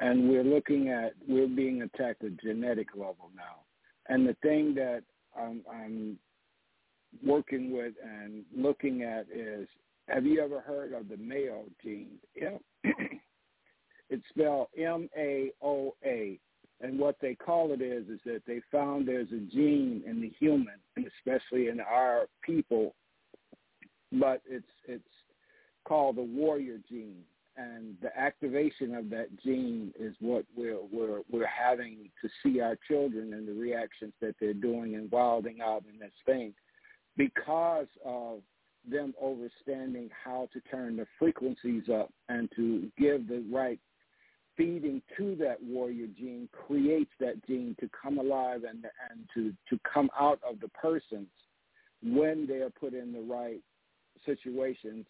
and 0.00 0.28
we're 0.28 0.44
looking 0.44 0.90
at 0.90 1.14
we're 1.26 1.48
being 1.48 1.82
attacked 1.82 2.24
at 2.24 2.40
genetic 2.40 2.88
level 2.94 3.30
now. 3.34 3.64
And 4.08 4.28
the 4.28 4.36
thing 4.42 4.74
that 4.74 5.02
I'm, 5.36 5.62
I'm 5.70 6.18
working 7.24 7.72
with 7.72 7.94
and 8.02 8.44
looking 8.56 9.02
at 9.02 9.26
is 9.34 9.68
have 10.08 10.26
you 10.26 10.40
ever 10.40 10.60
heard 10.60 10.92
of 10.92 11.08
the 11.08 11.16
Mayo 11.16 11.62
gene? 11.82 12.18
It's 14.10 14.24
spelled 14.28 14.68
M-A-O-A. 14.78 16.38
And 16.80 16.98
what 16.98 17.16
they 17.20 17.34
call 17.34 17.72
it 17.72 17.80
is, 17.80 18.08
is 18.08 18.20
that 18.26 18.42
they 18.46 18.60
found 18.70 19.08
there's 19.08 19.32
a 19.32 19.40
gene 19.52 20.02
in 20.06 20.20
the 20.20 20.30
human, 20.38 20.74
and 20.96 21.06
especially 21.18 21.68
in 21.68 21.80
our 21.80 22.26
people, 22.42 22.94
but 24.12 24.42
it's 24.46 24.66
it's 24.86 25.02
called 25.84 26.16
the 26.16 26.22
warrior 26.22 26.78
gene. 26.88 27.22
And 27.56 27.96
the 28.02 28.16
activation 28.18 28.94
of 28.94 29.08
that 29.10 29.28
gene 29.42 29.92
is 29.98 30.14
what 30.20 30.44
we're 30.56 30.82
we're 30.92 31.20
we're 31.30 31.46
having 31.46 32.10
to 32.20 32.28
see 32.42 32.60
our 32.60 32.76
children 32.88 33.32
and 33.32 33.48
the 33.48 33.52
reactions 33.52 34.12
that 34.20 34.34
they're 34.40 34.52
doing 34.52 34.96
and 34.96 35.10
wilding 35.10 35.58
out 35.62 35.84
in 35.92 35.98
this 35.98 36.12
thing, 36.26 36.52
because 37.16 37.86
of 38.04 38.40
them 38.90 39.14
understanding 39.22 40.10
how 40.24 40.48
to 40.52 40.60
turn 40.70 40.96
the 40.96 41.06
frequencies 41.18 41.84
up 41.92 42.10
and 42.28 42.50
to 42.54 42.90
give 42.98 43.26
the 43.28 43.44
right 43.50 43.78
feeding 44.56 45.02
to 45.16 45.34
that 45.36 45.62
warrior 45.62 46.06
gene 46.16 46.48
creates 46.52 47.10
that 47.18 47.44
gene 47.46 47.74
to 47.80 47.88
come 48.00 48.18
alive 48.18 48.62
and 48.68 48.84
and 49.10 49.28
to 49.34 49.52
to 49.68 49.80
come 49.90 50.10
out 50.18 50.38
of 50.48 50.60
the 50.60 50.68
persons 50.68 51.28
when 52.02 52.46
they 52.46 52.56
are 52.56 52.70
put 52.70 52.92
in 52.92 53.12
the 53.12 53.20
right 53.22 53.60
situations. 54.26 55.06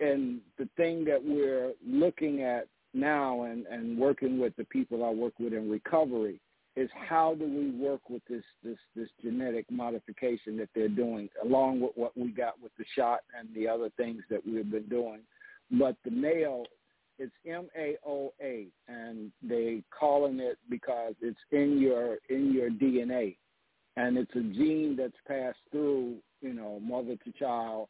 And 0.00 0.40
the 0.58 0.68
thing 0.76 1.04
that 1.06 1.22
we're 1.22 1.72
looking 1.84 2.42
at 2.42 2.68
now 2.94 3.44
and 3.44 3.66
and 3.66 3.98
working 3.98 4.38
with 4.38 4.54
the 4.56 4.64
people 4.64 5.04
I 5.04 5.10
work 5.10 5.34
with 5.38 5.52
in 5.52 5.70
recovery 5.70 6.40
is 6.78 6.88
how 7.08 7.34
do 7.34 7.44
we 7.44 7.70
work 7.70 8.08
with 8.08 8.22
this 8.30 8.44
this 8.62 8.78
this 8.94 9.08
genetic 9.20 9.68
modification 9.68 10.56
that 10.58 10.68
they're 10.76 10.88
doing, 10.88 11.28
along 11.44 11.80
with 11.80 11.90
what 11.96 12.16
we 12.16 12.28
got 12.28 12.54
with 12.62 12.70
the 12.78 12.84
shot 12.94 13.20
and 13.36 13.48
the 13.52 13.66
other 13.66 13.90
things 13.96 14.22
that 14.30 14.46
we've 14.46 14.70
been 14.70 14.88
doing. 14.88 15.18
But 15.72 15.96
the 16.04 16.12
male, 16.12 16.64
it's 17.18 17.32
M 17.44 17.68
A 17.76 17.96
O 18.06 18.32
A, 18.40 18.68
and 18.86 19.32
they 19.42 19.82
calling 19.98 20.38
it 20.38 20.56
because 20.70 21.14
it's 21.20 21.40
in 21.50 21.80
your 21.80 22.18
in 22.28 22.54
your 22.54 22.70
DNA, 22.70 23.36
and 23.96 24.16
it's 24.16 24.36
a 24.36 24.42
gene 24.42 24.94
that's 24.96 25.12
passed 25.26 25.58
through, 25.72 26.18
you 26.40 26.54
know, 26.54 26.78
mother 26.80 27.16
to 27.24 27.32
child, 27.40 27.88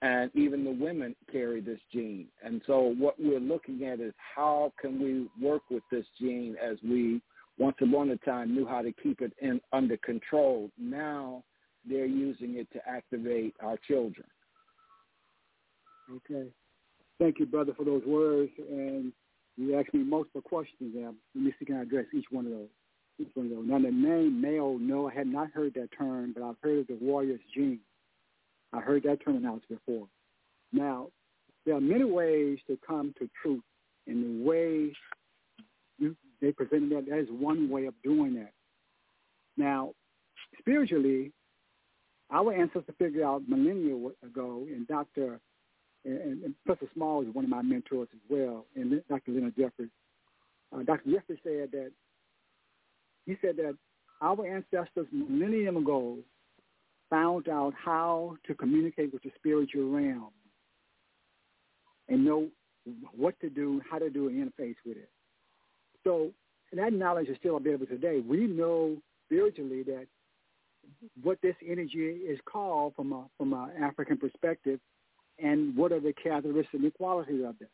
and 0.00 0.30
even 0.34 0.64
the 0.64 0.70
women 0.70 1.14
carry 1.30 1.60
this 1.60 1.80
gene. 1.92 2.28
And 2.42 2.62
so 2.66 2.94
what 2.96 3.16
we're 3.18 3.40
looking 3.40 3.84
at 3.84 4.00
is 4.00 4.14
how 4.16 4.72
can 4.80 4.98
we 4.98 5.28
work 5.46 5.64
with 5.70 5.82
this 5.90 6.06
gene 6.18 6.56
as 6.64 6.78
we 6.82 7.20
once 7.62 7.76
upon 7.80 8.10
a 8.10 8.16
time 8.18 8.52
knew 8.52 8.66
how 8.66 8.82
to 8.82 8.92
keep 9.02 9.20
it 9.20 9.32
in 9.40 9.60
under 9.72 9.96
control. 9.98 10.68
Now 10.76 11.44
they're 11.88 12.06
using 12.06 12.56
it 12.56 12.66
to 12.72 12.80
activate 12.88 13.54
our 13.62 13.76
children. 13.86 14.26
Okay. 16.10 16.48
Thank 17.20 17.38
you, 17.38 17.46
brother, 17.46 17.72
for 17.76 17.84
those 17.84 18.02
words. 18.04 18.50
And 18.58 19.12
you 19.56 19.78
asked 19.78 19.94
me 19.94 20.02
multiple 20.02 20.42
questions. 20.42 20.92
There. 20.92 21.12
Let 21.34 21.44
me 21.44 21.54
see 21.56 21.64
can 21.64 21.76
I 21.76 21.82
address 21.82 22.06
each 22.12 22.24
one 22.30 22.46
of 22.46 22.52
those. 22.52 22.68
Each 23.20 23.30
one 23.34 23.46
of 23.46 23.52
those. 23.52 23.64
Now, 23.68 23.78
the 23.78 23.92
name 23.92 24.40
male, 24.40 24.76
no, 24.80 25.08
I 25.08 25.14
had 25.14 25.28
not 25.28 25.52
heard 25.52 25.74
that 25.74 25.90
term, 25.96 26.32
but 26.34 26.42
I've 26.42 26.56
heard 26.62 26.80
of 26.80 26.86
the 26.88 26.98
warrior's 27.00 27.40
gene. 27.54 27.78
I 28.72 28.80
heard 28.80 29.04
that 29.04 29.24
terminology 29.24 29.66
before. 29.68 30.08
Now, 30.72 31.08
there 31.64 31.76
are 31.76 31.80
many 31.80 32.04
ways 32.04 32.58
to 32.66 32.76
come 32.84 33.14
to 33.20 33.30
truth, 33.40 33.62
and 34.08 34.40
the 34.40 34.48
way 34.48 34.92
you 35.98 36.16
they 36.42 36.52
presented 36.52 36.90
that 36.90 37.16
as 37.16 37.26
one 37.30 37.70
way 37.70 37.86
of 37.86 37.94
doing 38.02 38.34
that. 38.34 38.52
Now, 39.56 39.92
spiritually, 40.58 41.32
our 42.30 42.52
ancestors 42.52 42.94
figured 42.98 43.22
out 43.22 43.48
millennia 43.48 43.94
ago, 44.24 44.66
and 44.68 44.86
Dr. 44.88 45.40
And, 46.04 46.42
and 46.42 46.54
Professor 46.66 46.90
Small 46.94 47.22
is 47.22 47.32
one 47.32 47.44
of 47.44 47.50
my 47.50 47.62
mentors 47.62 48.08
as 48.12 48.20
well, 48.28 48.66
and 48.74 49.00
Dr. 49.08 49.30
Leonard 49.32 49.54
Jeffries. 49.56 49.90
Uh, 50.74 50.82
Dr. 50.82 51.12
Jeffries 51.12 51.38
said 51.44 51.70
that 51.72 51.92
he 53.24 53.36
said 53.40 53.56
that 53.58 53.76
our 54.20 54.44
ancestors 54.46 55.06
millennium 55.12 55.76
ago 55.76 56.18
found 57.08 57.48
out 57.48 57.72
how 57.74 58.36
to 58.46 58.54
communicate 58.54 59.12
with 59.12 59.22
the 59.22 59.30
spiritual 59.36 59.90
realm 59.90 60.30
and 62.08 62.24
know 62.24 62.48
what 63.14 63.38
to 63.40 63.48
do, 63.48 63.80
how 63.88 63.98
to 63.98 64.10
do 64.10 64.28
an 64.28 64.34
interface 64.34 64.74
with 64.84 64.96
it. 64.96 65.10
So 66.04 66.32
that 66.72 66.92
knowledge 66.92 67.28
is 67.28 67.36
still 67.38 67.56
available 67.56 67.86
today. 67.86 68.20
We 68.20 68.46
know 68.46 68.96
spiritually 69.26 69.82
that 69.84 70.06
what 71.22 71.38
this 71.42 71.54
energy 71.66 71.98
is 71.98 72.38
called 72.44 72.94
from 72.94 73.12
a 73.12 73.24
from 73.38 73.52
an 73.52 73.70
African 73.82 74.16
perspective, 74.16 74.80
and 75.38 75.76
what 75.76 75.92
are 75.92 76.00
the 76.00 76.12
characteristics 76.22 76.82
and 76.82 76.94
qualities 76.94 77.42
of 77.46 77.58
them. 77.58 77.68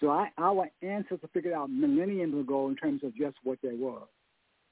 So 0.00 0.10
I, 0.10 0.28
our 0.38 0.68
ancestors 0.82 1.30
figured 1.32 1.54
out 1.54 1.70
millenniums 1.70 2.38
ago 2.38 2.68
in 2.68 2.76
terms 2.76 3.02
of 3.02 3.16
just 3.16 3.36
what 3.42 3.58
they 3.62 3.74
were, 3.74 4.02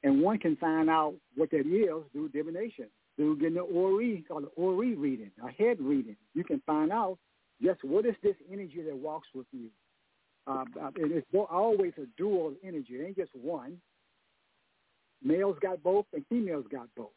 and 0.03 0.23
one 0.23 0.39
can 0.39 0.57
find 0.57 0.89
out 0.89 1.15
what 1.35 1.51
that 1.51 1.67
is 1.67 2.05
through 2.13 2.29
divination, 2.29 2.87
through 3.17 3.39
getting 3.39 3.55
the 3.55 3.61
Ori, 3.61 4.25
called 4.29 4.45
the 4.45 4.63
Ori 4.63 4.95
reading, 4.95 5.31
a 5.43 5.51
head 5.51 5.79
reading. 5.81 6.17
You 6.35 6.45
can 6.45 6.63
find 6.65 6.93
out 6.93 7.19
just 7.61 7.83
what 7.83 8.07
is 8.07 8.15
this 8.23 8.37
energy 8.53 8.83
that 8.87 8.97
walks 8.97 9.29
with 9.35 9.47
you 9.53 9.69
uh, 10.47 10.65
it's 10.97 11.27
always 11.51 11.93
a 11.99 12.07
dual 12.17 12.55
energy. 12.63 12.95
It 12.95 13.07
ain't 13.07 13.17
just 13.17 13.35
one. 13.35 13.79
Males 15.23 15.57
got 15.61 15.83
both 15.83 16.07
and 16.13 16.25
females 16.29 16.67
got 16.71 16.89
both. 16.97 17.09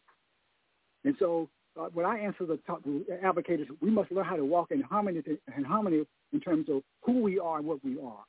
And 1.04 1.16
so 1.20 1.50
uh, 1.80 1.88
when 1.94 2.06
I 2.06 2.18
answer 2.20 2.46
the, 2.46 2.58
top, 2.66 2.84
the 2.84 3.20
advocates, 3.24 3.70
we 3.82 3.90
must 3.92 4.12
learn 4.12 4.26
how 4.26 4.36
to 4.36 4.46
walk 4.46 4.72
in 4.72 4.82
harmony, 4.82 5.22
in 5.56 5.64
harmony 5.64 6.04
in 6.34 6.40
terms 6.40 6.68
of 6.70 6.82
who 7.04 7.22
we 7.22 7.40
are 7.40 7.60
and 7.60 7.68
what 7.68 7.84
we 7.84 7.98
are. 8.00 8.24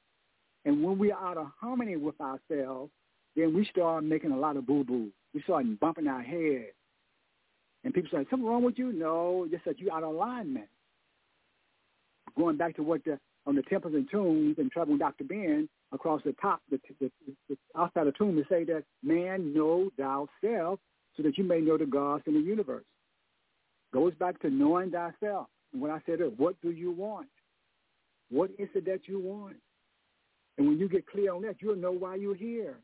And 0.64 0.84
when 0.84 0.98
we 0.98 1.10
are 1.10 1.30
out 1.30 1.38
of 1.38 1.46
harmony 1.58 1.96
with 1.96 2.20
ourselves, 2.20 2.90
then 3.36 3.54
we 3.54 3.64
start 3.64 4.04
making 4.04 4.32
a 4.32 4.38
lot 4.38 4.56
of 4.56 4.66
boo-boo. 4.66 5.08
We 5.32 5.42
start 5.42 5.64
bumping 5.80 6.06
our 6.06 6.22
head. 6.22 6.66
And 7.84 7.94
people 7.94 8.10
say, 8.12 8.26
something 8.28 8.46
wrong 8.46 8.62
with 8.62 8.78
you? 8.78 8.92
No, 8.92 9.46
just 9.50 9.64
that 9.64 9.78
you're 9.78 9.92
out 9.92 10.02
of 10.02 10.10
alignment. 10.14 10.68
Going 12.36 12.56
back 12.56 12.76
to 12.76 12.82
what 12.82 13.02
the 13.04 13.18
on 13.46 13.54
the 13.54 13.62
temples 13.62 13.94
and 13.94 14.08
tombs 14.10 14.56
and 14.58 14.70
traveling 14.70 14.98
Dr. 14.98 15.24
Ben 15.24 15.68
across 15.92 16.22
the 16.24 16.34
top, 16.40 16.60
the, 16.70 16.78
the, 17.00 17.10
the 17.48 17.56
outside 17.76 18.06
of 18.06 18.12
the 18.12 18.18
tomb 18.18 18.36
to 18.36 18.44
say 18.48 18.64
that 18.64 18.84
man 19.02 19.54
know 19.54 19.90
thyself 19.96 20.78
so 21.16 21.22
that 21.22 21.38
you 21.38 21.44
may 21.44 21.60
know 21.60 21.78
the 21.78 21.86
gods 21.86 22.22
in 22.26 22.34
the 22.34 22.40
universe. 22.40 22.84
Goes 23.92 24.14
back 24.14 24.40
to 24.40 24.50
knowing 24.50 24.90
thyself. 24.90 25.48
And 25.72 25.82
when 25.82 25.90
I 25.90 26.00
said, 26.06 26.20
what 26.36 26.60
do 26.62 26.70
you 26.70 26.92
want? 26.92 27.28
What 28.30 28.50
is 28.58 28.68
it 28.74 28.84
that 28.86 29.08
you 29.08 29.18
want? 29.18 29.56
And 30.58 30.68
when 30.68 30.78
you 30.78 30.88
get 30.88 31.06
clear 31.06 31.32
on 31.34 31.42
that, 31.42 31.56
you'll 31.60 31.76
know 31.76 31.92
why 31.92 32.16
you're 32.16 32.34
here. 32.34 32.76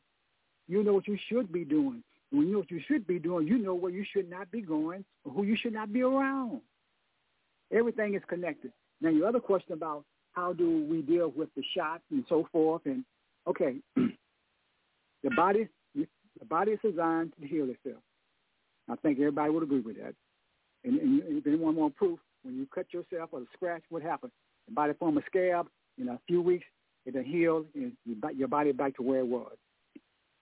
You 0.66 0.82
know 0.82 0.94
what 0.94 1.06
you 1.06 1.18
should 1.28 1.52
be 1.52 1.64
doing. 1.64 2.02
When 2.30 2.46
you 2.46 2.54
know 2.54 2.58
what 2.60 2.70
you 2.70 2.80
should 2.88 3.06
be 3.06 3.18
doing, 3.18 3.46
you 3.46 3.58
know 3.58 3.74
where 3.74 3.92
you 3.92 4.04
should 4.12 4.28
not 4.28 4.50
be 4.50 4.60
going 4.60 5.04
or 5.24 5.32
who 5.32 5.44
you 5.44 5.56
should 5.56 5.72
not 5.72 5.92
be 5.92 6.02
around. 6.02 6.60
Everything 7.72 8.14
is 8.14 8.22
connected. 8.26 8.72
Now, 9.00 9.10
your 9.10 9.28
other 9.28 9.40
question 9.40 9.72
about 9.72 10.04
how 10.36 10.52
do 10.52 10.86
we 10.88 11.00
deal 11.00 11.32
with 11.34 11.48
the 11.56 11.62
shots 11.74 12.02
and 12.10 12.24
so 12.28 12.46
forth, 12.52 12.82
and 12.84 13.04
okay, 13.46 13.76
the 13.96 15.30
body, 15.34 15.68
the 15.94 16.44
body 16.48 16.72
is 16.72 16.78
designed 16.84 17.32
to 17.40 17.46
heal 17.46 17.68
itself. 17.70 18.02
I 18.88 18.96
think 18.96 19.18
everybody 19.18 19.50
would 19.50 19.62
agree 19.62 19.80
with 19.80 19.96
that. 19.96 20.14
And, 20.84 21.00
and 21.00 21.22
if 21.38 21.46
anyone 21.46 21.74
want 21.74 21.96
proof, 21.96 22.18
when 22.42 22.56
you 22.56 22.66
cut 22.72 22.86
yourself 22.92 23.30
or 23.32 23.42
scratch, 23.54 23.82
what 23.88 24.02
happens? 24.02 24.32
The 24.68 24.74
body 24.74 24.92
form 24.98 25.18
a 25.18 25.22
scab. 25.26 25.66
In 25.98 26.08
a 26.10 26.20
few 26.28 26.42
weeks, 26.42 26.66
it'll 27.06 27.22
heal 27.22 27.64
and 27.74 27.92
your 28.36 28.48
body 28.48 28.72
back 28.72 28.94
to 28.96 29.02
where 29.02 29.20
it 29.20 29.26
was. 29.26 29.56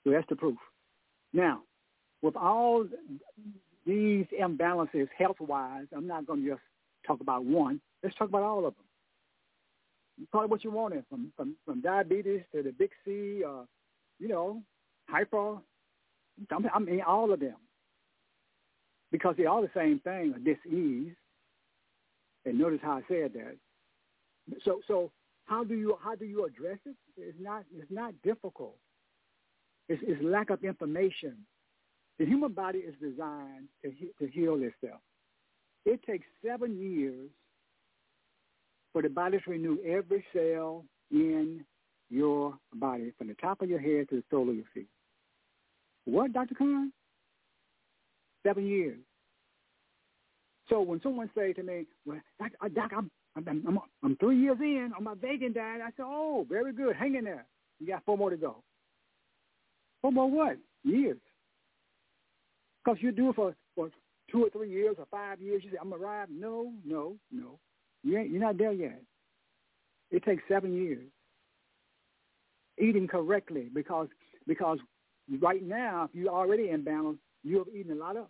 So 0.02 0.10
that's 0.10 0.28
the 0.28 0.36
proof. 0.36 0.58
Now, 1.32 1.62
with 2.20 2.34
all 2.36 2.84
these 3.86 4.26
imbalances 4.38 5.08
health-wise, 5.16 5.86
I'm 5.96 6.08
not 6.08 6.26
going 6.26 6.42
to 6.42 6.50
just 6.50 6.62
talk 7.06 7.20
about 7.20 7.44
one. 7.44 7.80
Let's 8.02 8.16
talk 8.16 8.28
about 8.28 8.42
all 8.42 8.66
of 8.66 8.74
them. 8.74 8.84
It 10.20 10.28
what 10.32 10.64
you 10.64 10.70
want 10.70 10.94
it, 10.94 11.04
from, 11.08 11.32
from, 11.36 11.56
from 11.64 11.80
diabetes 11.80 12.42
to 12.54 12.62
the 12.62 12.70
big 12.70 12.90
C, 13.04 13.42
uh, 13.44 13.64
you 14.18 14.28
know, 14.28 14.62
hyper, 15.08 15.56
I 16.50 16.78
mean, 16.78 17.02
all 17.06 17.32
of 17.32 17.40
them. 17.40 17.56
Because 19.10 19.34
they're 19.36 19.48
all 19.48 19.62
the 19.62 19.70
same 19.74 20.00
thing, 20.00 20.34
a 20.36 20.38
dis-ease. 20.38 21.14
And 22.44 22.58
notice 22.58 22.80
how 22.82 22.92
I 22.92 23.02
said 23.08 23.32
that. 23.34 23.56
So, 24.64 24.80
so 24.86 25.10
how 25.46 25.64
do 25.64 25.74
you 25.74 25.96
how 26.02 26.14
do 26.14 26.24
you 26.24 26.44
address 26.44 26.78
it? 26.84 26.96
It's 27.16 27.38
not 27.40 27.64
it's 27.74 27.90
not 27.90 28.12
difficult. 28.22 28.76
It's, 29.88 30.02
it's 30.06 30.22
lack 30.22 30.50
of 30.50 30.62
information. 30.64 31.36
The 32.18 32.26
human 32.26 32.52
body 32.52 32.78
is 32.78 32.94
designed 33.00 33.68
to, 33.82 33.90
to 33.90 34.30
heal 34.30 34.54
itself. 34.54 35.00
It 35.84 36.02
takes 36.04 36.26
seven 36.44 36.78
years 36.78 37.30
for 38.94 39.02
the 39.02 39.10
body 39.10 39.38
to 39.44 39.50
renew 39.50 39.76
every 39.84 40.24
cell 40.32 40.84
in 41.10 41.64
your 42.08 42.54
body, 42.74 43.12
from 43.18 43.26
the 43.26 43.34
top 43.34 43.60
of 43.60 43.68
your 43.68 43.80
head 43.80 44.08
to 44.08 44.16
the 44.16 44.24
sole 44.30 44.48
of 44.48 44.54
your 44.54 44.64
feet. 44.72 44.88
What, 46.06 46.32
Dr. 46.32 46.54
Khan? 46.54 46.92
Seven 48.46 48.66
years. 48.66 48.98
So 50.68 50.80
when 50.80 51.00
someone 51.02 51.28
say 51.36 51.52
to 51.54 51.62
me, 51.62 51.86
"Well, 52.06 52.20
Doc, 52.38 52.52
uh, 52.62 52.68
Doc 52.68 52.92
I'm, 52.96 53.10
I'm, 53.36 53.64
I'm, 53.66 53.78
I'm 54.02 54.16
three 54.16 54.38
years 54.38 54.58
in 54.60 54.92
on 54.96 55.04
my 55.04 55.14
vegan 55.14 55.52
diet," 55.52 55.82
I 55.82 55.90
say, 55.90 56.02
"Oh, 56.02 56.46
very 56.48 56.72
good. 56.72 56.94
Hang 56.96 57.16
in 57.16 57.24
there. 57.24 57.44
You 57.80 57.88
got 57.88 58.04
four 58.04 58.16
more 58.16 58.30
to 58.30 58.36
go." 58.36 58.62
Four 60.02 60.12
more 60.12 60.30
what? 60.30 60.56
Years. 60.84 61.18
Because 62.84 62.98
you 63.02 63.10
do 63.12 63.30
it 63.30 63.36
for, 63.36 63.54
for 63.74 63.90
two 64.30 64.44
or 64.44 64.50
three 64.50 64.70
years 64.70 64.96
or 64.98 65.06
five 65.10 65.40
years. 65.40 65.62
You 65.64 65.70
say, 65.70 65.78
I'm 65.80 65.92
arrived. 65.92 66.30
No, 66.30 66.72
no, 66.84 67.16
no. 67.32 67.58
You 68.04 68.18
ain't, 68.18 68.30
you're 68.30 68.40
not 68.40 68.58
there 68.58 68.72
yet. 68.72 69.02
It 70.10 70.22
takes 70.24 70.42
seven 70.46 70.76
years. 70.76 71.08
Eating 72.78 73.08
correctly 73.08 73.68
because 73.72 74.08
because 74.46 74.78
right 75.40 75.62
now, 75.62 76.04
if 76.04 76.14
you're 76.14 76.32
already 76.32 76.70
in 76.70 76.84
balance, 76.84 77.18
you 77.42 77.58
have 77.58 77.68
eaten 77.68 77.92
a 77.92 77.94
lot 77.94 78.16
of 78.16 78.26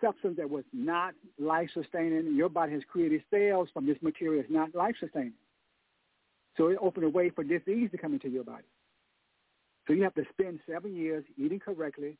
substance 0.00 0.36
that 0.38 0.50
was 0.50 0.64
not 0.72 1.14
life-sustaining. 1.38 2.34
Your 2.34 2.48
body 2.48 2.72
has 2.72 2.82
created 2.90 3.22
cells 3.30 3.68
from 3.72 3.86
this 3.86 3.96
material 4.02 4.42
that's 4.42 4.52
not 4.52 4.74
life-sustaining. 4.74 5.32
So 6.56 6.68
it 6.68 6.78
opened 6.80 7.06
a 7.06 7.10
way 7.10 7.30
for 7.30 7.44
disease 7.44 7.90
to 7.92 7.98
come 7.98 8.14
into 8.14 8.28
your 8.28 8.44
body. 8.44 8.64
So 9.86 9.92
you 9.92 10.02
have 10.02 10.14
to 10.14 10.24
spend 10.32 10.58
seven 10.68 10.96
years 10.96 11.24
eating 11.36 11.60
correctly, 11.60 12.16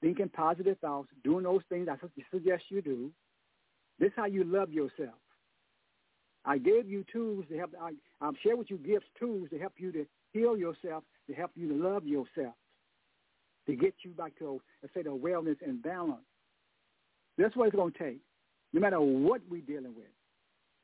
thinking 0.00 0.28
positive 0.28 0.78
thoughts, 0.78 1.08
doing 1.24 1.44
those 1.44 1.62
things 1.68 1.88
I 1.88 1.96
suggest 2.30 2.64
you 2.68 2.82
do. 2.82 3.10
This 3.98 4.08
is 4.08 4.12
how 4.16 4.26
you 4.26 4.44
love 4.44 4.70
yourself. 4.70 5.16
I 6.48 6.56
gave 6.56 6.88
you 6.88 7.04
tools 7.12 7.44
to 7.50 7.58
help. 7.58 7.74
I, 7.80 7.90
I've 8.22 8.34
with 8.56 8.70
you 8.70 8.78
gifts, 8.78 9.06
tools 9.18 9.50
to 9.50 9.58
help 9.58 9.74
you 9.76 9.92
to 9.92 10.06
heal 10.32 10.56
yourself, 10.56 11.04
to 11.28 11.34
help 11.34 11.50
you 11.54 11.68
to 11.68 11.74
love 11.74 12.06
yourself, 12.06 12.54
to 13.66 13.76
get 13.76 13.94
you 14.02 14.12
back 14.12 14.32
to 14.38 14.60
a 14.82 14.88
state 14.88 15.06
of 15.06 15.14
wellness 15.14 15.56
and 15.62 15.82
balance. 15.82 16.24
That's 17.36 17.54
what 17.54 17.66
it's 17.66 17.76
going 17.76 17.92
to 17.92 17.98
take, 17.98 18.20
no 18.72 18.80
matter 18.80 18.98
what 18.98 19.42
we're 19.50 19.60
dealing 19.60 19.94
with. 19.94 20.06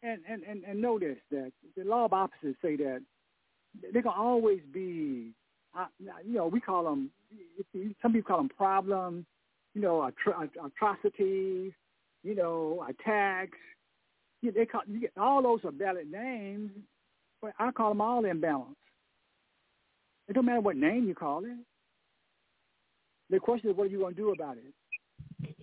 And, 0.02 0.20
and, 0.28 0.42
and, 0.42 0.64
and 0.64 0.82
notice 0.82 1.16
that 1.30 1.50
the 1.78 1.84
law 1.84 2.04
of 2.04 2.12
opposites 2.12 2.58
say 2.60 2.76
that 2.76 3.00
they're 3.80 4.02
going 4.02 4.14
to 4.14 4.20
always 4.20 4.60
be 4.70 5.32
you 5.98 6.34
know, 6.34 6.46
we 6.46 6.60
call 6.60 6.84
them, 6.84 7.10
some 8.02 8.12
people 8.12 8.28
call 8.28 8.36
them 8.36 8.50
problems, 8.50 9.24
you 9.74 9.80
know, 9.80 10.08
atro- 10.10 10.48
atrocities, 10.64 11.72
you 12.22 12.34
know, 12.34 12.86
attacks. 12.88 13.58
You, 14.44 14.52
they 14.52 14.66
call, 14.66 14.82
you 14.86 15.00
get, 15.00 15.12
all 15.16 15.42
those 15.42 15.60
are 15.64 15.72
valid 15.72 16.12
names, 16.12 16.70
but 17.40 17.52
I 17.58 17.70
call 17.70 17.88
them 17.88 18.02
all 18.02 18.26
imbalance. 18.26 18.76
It 20.28 20.34
don't 20.34 20.44
matter 20.44 20.60
what 20.60 20.76
name 20.76 21.08
you 21.08 21.14
call 21.14 21.46
it. 21.46 21.56
The 23.30 23.40
question 23.40 23.70
is, 23.70 23.76
what 23.76 23.84
are 23.84 23.90
you 23.90 24.00
going 24.00 24.14
to 24.14 24.20
do 24.20 24.32
about 24.32 24.58
it? 24.58 25.54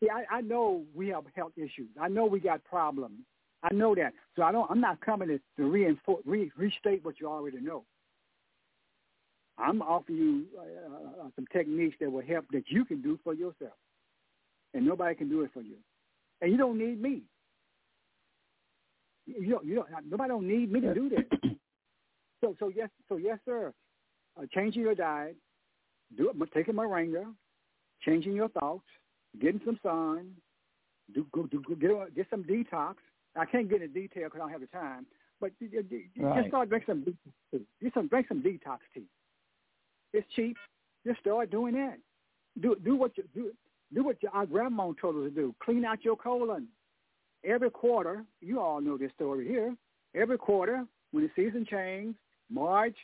See, 0.00 0.10
I, 0.10 0.24
I 0.30 0.40
know 0.42 0.84
we 0.94 1.08
have 1.08 1.24
health 1.34 1.52
issues. 1.56 1.88
I 1.98 2.08
know 2.08 2.26
we 2.26 2.38
got 2.38 2.62
problems. 2.64 3.20
I 3.62 3.72
know 3.72 3.94
that. 3.94 4.12
So 4.36 4.42
I 4.42 4.52
don't. 4.52 4.70
I'm 4.70 4.80
not 4.80 5.00
coming 5.00 5.28
to, 5.28 5.40
to 5.56 5.70
reinforce, 5.70 6.22
re, 6.26 6.52
restate 6.54 7.02
what 7.02 7.18
you 7.18 7.28
already 7.28 7.60
know. 7.60 7.84
I'm 9.56 9.80
offering 9.80 10.18
you 10.18 10.44
uh, 10.58 11.22
uh, 11.22 11.28
some 11.34 11.46
techniques 11.50 11.96
that 12.00 12.12
will 12.12 12.20
help 12.20 12.44
that 12.52 12.64
you 12.68 12.84
can 12.84 13.00
do 13.00 13.18
for 13.24 13.32
yourself, 13.32 13.72
and 14.74 14.84
nobody 14.84 15.14
can 15.14 15.30
do 15.30 15.40
it 15.44 15.50
for 15.54 15.62
you, 15.62 15.76
and 16.42 16.52
you 16.52 16.58
don't 16.58 16.76
need 16.76 17.00
me. 17.00 17.22
You 19.26 19.50
don't. 19.50 19.66
You 19.66 19.74
don't. 19.76 20.10
Nobody 20.10 20.28
don't 20.28 20.48
need 20.48 20.72
me 20.72 20.80
to 20.80 20.94
do 20.94 21.08
that. 21.10 21.26
so, 22.40 22.54
so 22.58 22.72
yes, 22.74 22.88
so 23.08 23.16
yes, 23.16 23.38
sir. 23.44 23.72
Uh, 24.38 24.44
changing 24.54 24.82
your 24.82 24.94
diet, 24.94 25.36
do 26.16 26.30
it, 26.30 26.48
taking 26.52 26.74
moringa, 26.74 27.24
changing 28.02 28.34
your 28.34 28.48
thoughts, 28.48 28.84
getting 29.40 29.60
some 29.64 29.78
sun, 29.82 30.32
do, 31.14 31.26
go, 31.32 31.46
do, 31.46 31.62
go, 31.66 31.74
get, 31.74 32.14
get 32.14 32.26
some 32.30 32.44
detox. 32.44 32.94
I 33.34 33.44
can't 33.44 33.68
get 33.68 33.82
into 33.82 33.94
detail 33.94 34.24
because 34.24 34.38
I 34.40 34.44
don't 34.44 34.50
have 34.50 34.60
the 34.60 34.66
time, 34.66 35.06
but 35.40 35.52
right. 35.60 36.36
just 36.36 36.48
start 36.48 36.68
drinking 36.68 36.86
some, 36.88 37.18
just 37.82 37.94
some, 37.94 38.08
drink 38.08 38.26
some 38.28 38.42
detox 38.42 38.78
tea. 38.94 39.04
It's 40.12 40.26
cheap. 40.34 40.56
Just 41.06 41.20
start 41.20 41.50
doing 41.50 41.74
that. 41.74 41.98
Do 42.60 42.74
do 42.82 42.96
what 42.96 43.16
you 43.16 43.24
do. 43.34 43.52
Do 43.94 44.02
what 44.02 44.22
your, 44.22 44.32
our 44.32 44.46
grandma 44.46 44.92
told 45.00 45.16
us 45.16 45.24
to 45.24 45.30
do. 45.30 45.54
Clean 45.62 45.84
out 45.84 46.04
your 46.04 46.16
colon. 46.16 46.68
Every 47.44 47.70
quarter, 47.70 48.24
you 48.40 48.60
all 48.60 48.80
know 48.80 48.96
this 48.96 49.12
story 49.14 49.46
here. 49.46 49.74
Every 50.14 50.38
quarter, 50.38 50.84
when 51.12 51.24
the 51.24 51.30
season 51.36 51.66
changed, 51.68 52.18
March, 52.50 52.96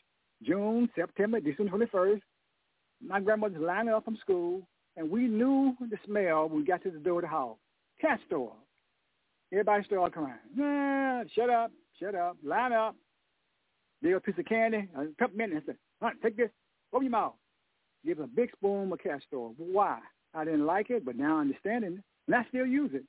June, 0.43 0.89
September, 0.97 1.41
December 1.41 1.87
21st, 1.87 2.21
my 3.07 3.21
grandmother's 3.21 3.63
lining 3.63 3.95
up 3.95 4.05
from 4.05 4.17
school, 4.17 4.63
and 4.97 5.11
we 5.11 5.27
knew 5.27 5.75
the 5.81 5.99
smell 6.07 6.49
when 6.49 6.61
we 6.61 6.65
got 6.65 6.83
to 6.83 6.91
the 6.91 6.99
door 6.99 7.25
of 7.25 7.31
the. 7.31 7.57
Castor 8.01 8.37
oil. 8.37 8.57
Everybody 9.53 9.85
started 9.85 10.13
crying. 10.13 10.35
Nah, 10.57 11.23
shut 11.35 11.51
up, 11.51 11.71
shut 12.01 12.15
up, 12.15 12.37
line 12.43 12.73
up. 12.73 12.97
Give 14.03 14.17
a 14.17 14.21
piece 14.21 14.35
of 14.39 14.47
candy, 14.47 14.89
a 14.97 15.05
peppermint, 15.19 15.53
and 15.53 15.63
said, 15.67 15.77
take 16.23 16.37
this, 16.37 16.51
Open 16.93 17.07
your 17.07 17.13
mouth. 17.13 17.35
Give 18.05 18.19
a 18.19 18.27
big 18.27 18.51
spoon 18.53 18.93
of 18.93 18.99
castor. 18.99 19.37
Why? 19.57 19.99
I 20.35 20.45
didn't 20.45 20.67
like 20.67 20.91
it, 20.91 21.05
but 21.05 21.17
now 21.17 21.39
I 21.39 21.41
understand 21.41 21.85
it, 21.85 21.93
and 22.27 22.35
I 22.35 22.45
still 22.49 22.67
use 22.67 22.91
it. 22.95 23.05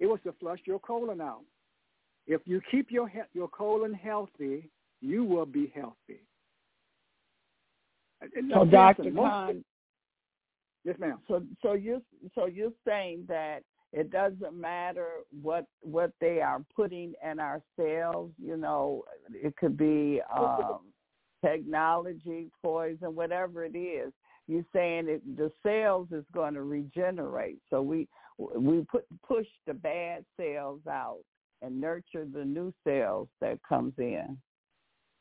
It 0.00 0.06
was 0.06 0.20
to 0.24 0.32
flush 0.32 0.60
your 0.64 0.78
colon 0.80 1.20
out. 1.20 1.44
If 2.26 2.42
you 2.44 2.60
keep 2.70 2.90
your 2.90 3.10
your 3.34 3.48
colon 3.48 3.94
healthy, 3.94 4.70
you 5.00 5.24
will 5.24 5.46
be 5.46 5.72
healthy. 5.74 6.20
So, 8.52 8.64
Doctor 8.64 9.10
Khan, 9.10 9.64
yes, 10.84 10.96
ma'am. 10.98 11.18
So, 11.28 11.42
so 11.62 11.74
you 11.74 12.02
so 12.34 12.46
you're 12.46 12.72
saying 12.86 13.26
that 13.28 13.62
it 13.92 14.10
doesn't 14.10 14.54
matter 14.54 15.08
what 15.42 15.66
what 15.80 16.12
they 16.20 16.40
are 16.40 16.62
putting 16.74 17.14
in 17.24 17.38
our 17.38 17.62
cells. 17.78 18.30
You 18.42 18.56
know, 18.56 19.04
it 19.30 19.56
could 19.56 19.76
be 19.76 20.20
um, 20.34 20.80
technology, 21.44 22.50
poison, 22.62 23.14
whatever 23.14 23.64
it 23.64 23.76
is. 23.76 24.12
You're 24.48 24.64
saying 24.72 25.08
it, 25.08 25.36
the 25.36 25.50
cells 25.62 26.08
is 26.12 26.24
going 26.32 26.54
to 26.54 26.62
regenerate. 26.62 27.58
So 27.68 27.82
we 27.82 28.08
we 28.38 28.84
put 28.90 29.04
push 29.26 29.46
the 29.66 29.74
bad 29.74 30.24
cells 30.38 30.80
out 30.88 31.20
and 31.62 31.80
nurture 31.80 32.26
the 32.32 32.44
new 32.44 32.72
cells 32.84 33.28
that 33.40 33.58
comes 33.66 33.94
in. 33.98 34.36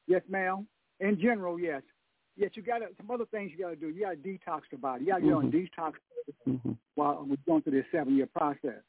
Yes, 0.07 0.21
ma'am. 0.29 0.67
In 0.99 1.19
general, 1.19 1.59
yes. 1.59 1.81
Yes, 2.37 2.51
you 2.55 2.61
got 2.61 2.81
some 2.97 3.09
other 3.09 3.25
things 3.25 3.51
you 3.51 3.63
got 3.63 3.69
to 3.69 3.75
do. 3.77 3.87
You 3.87 4.01
got 4.01 4.11
to 4.11 4.17
detox 4.17 4.61
the 4.69 4.77
body. 4.77 5.05
You 5.05 5.11
got 5.11 5.19
to 5.19 5.21
get 5.21 5.31
mm-hmm. 5.31 5.45
on 5.45 5.51
detox 5.51 5.93
mm-hmm. 6.47 6.71
while 6.95 7.25
we're 7.27 7.37
going 7.47 7.61
through 7.61 7.73
this 7.73 7.85
seven-year 7.93 8.27
process. 8.35 8.81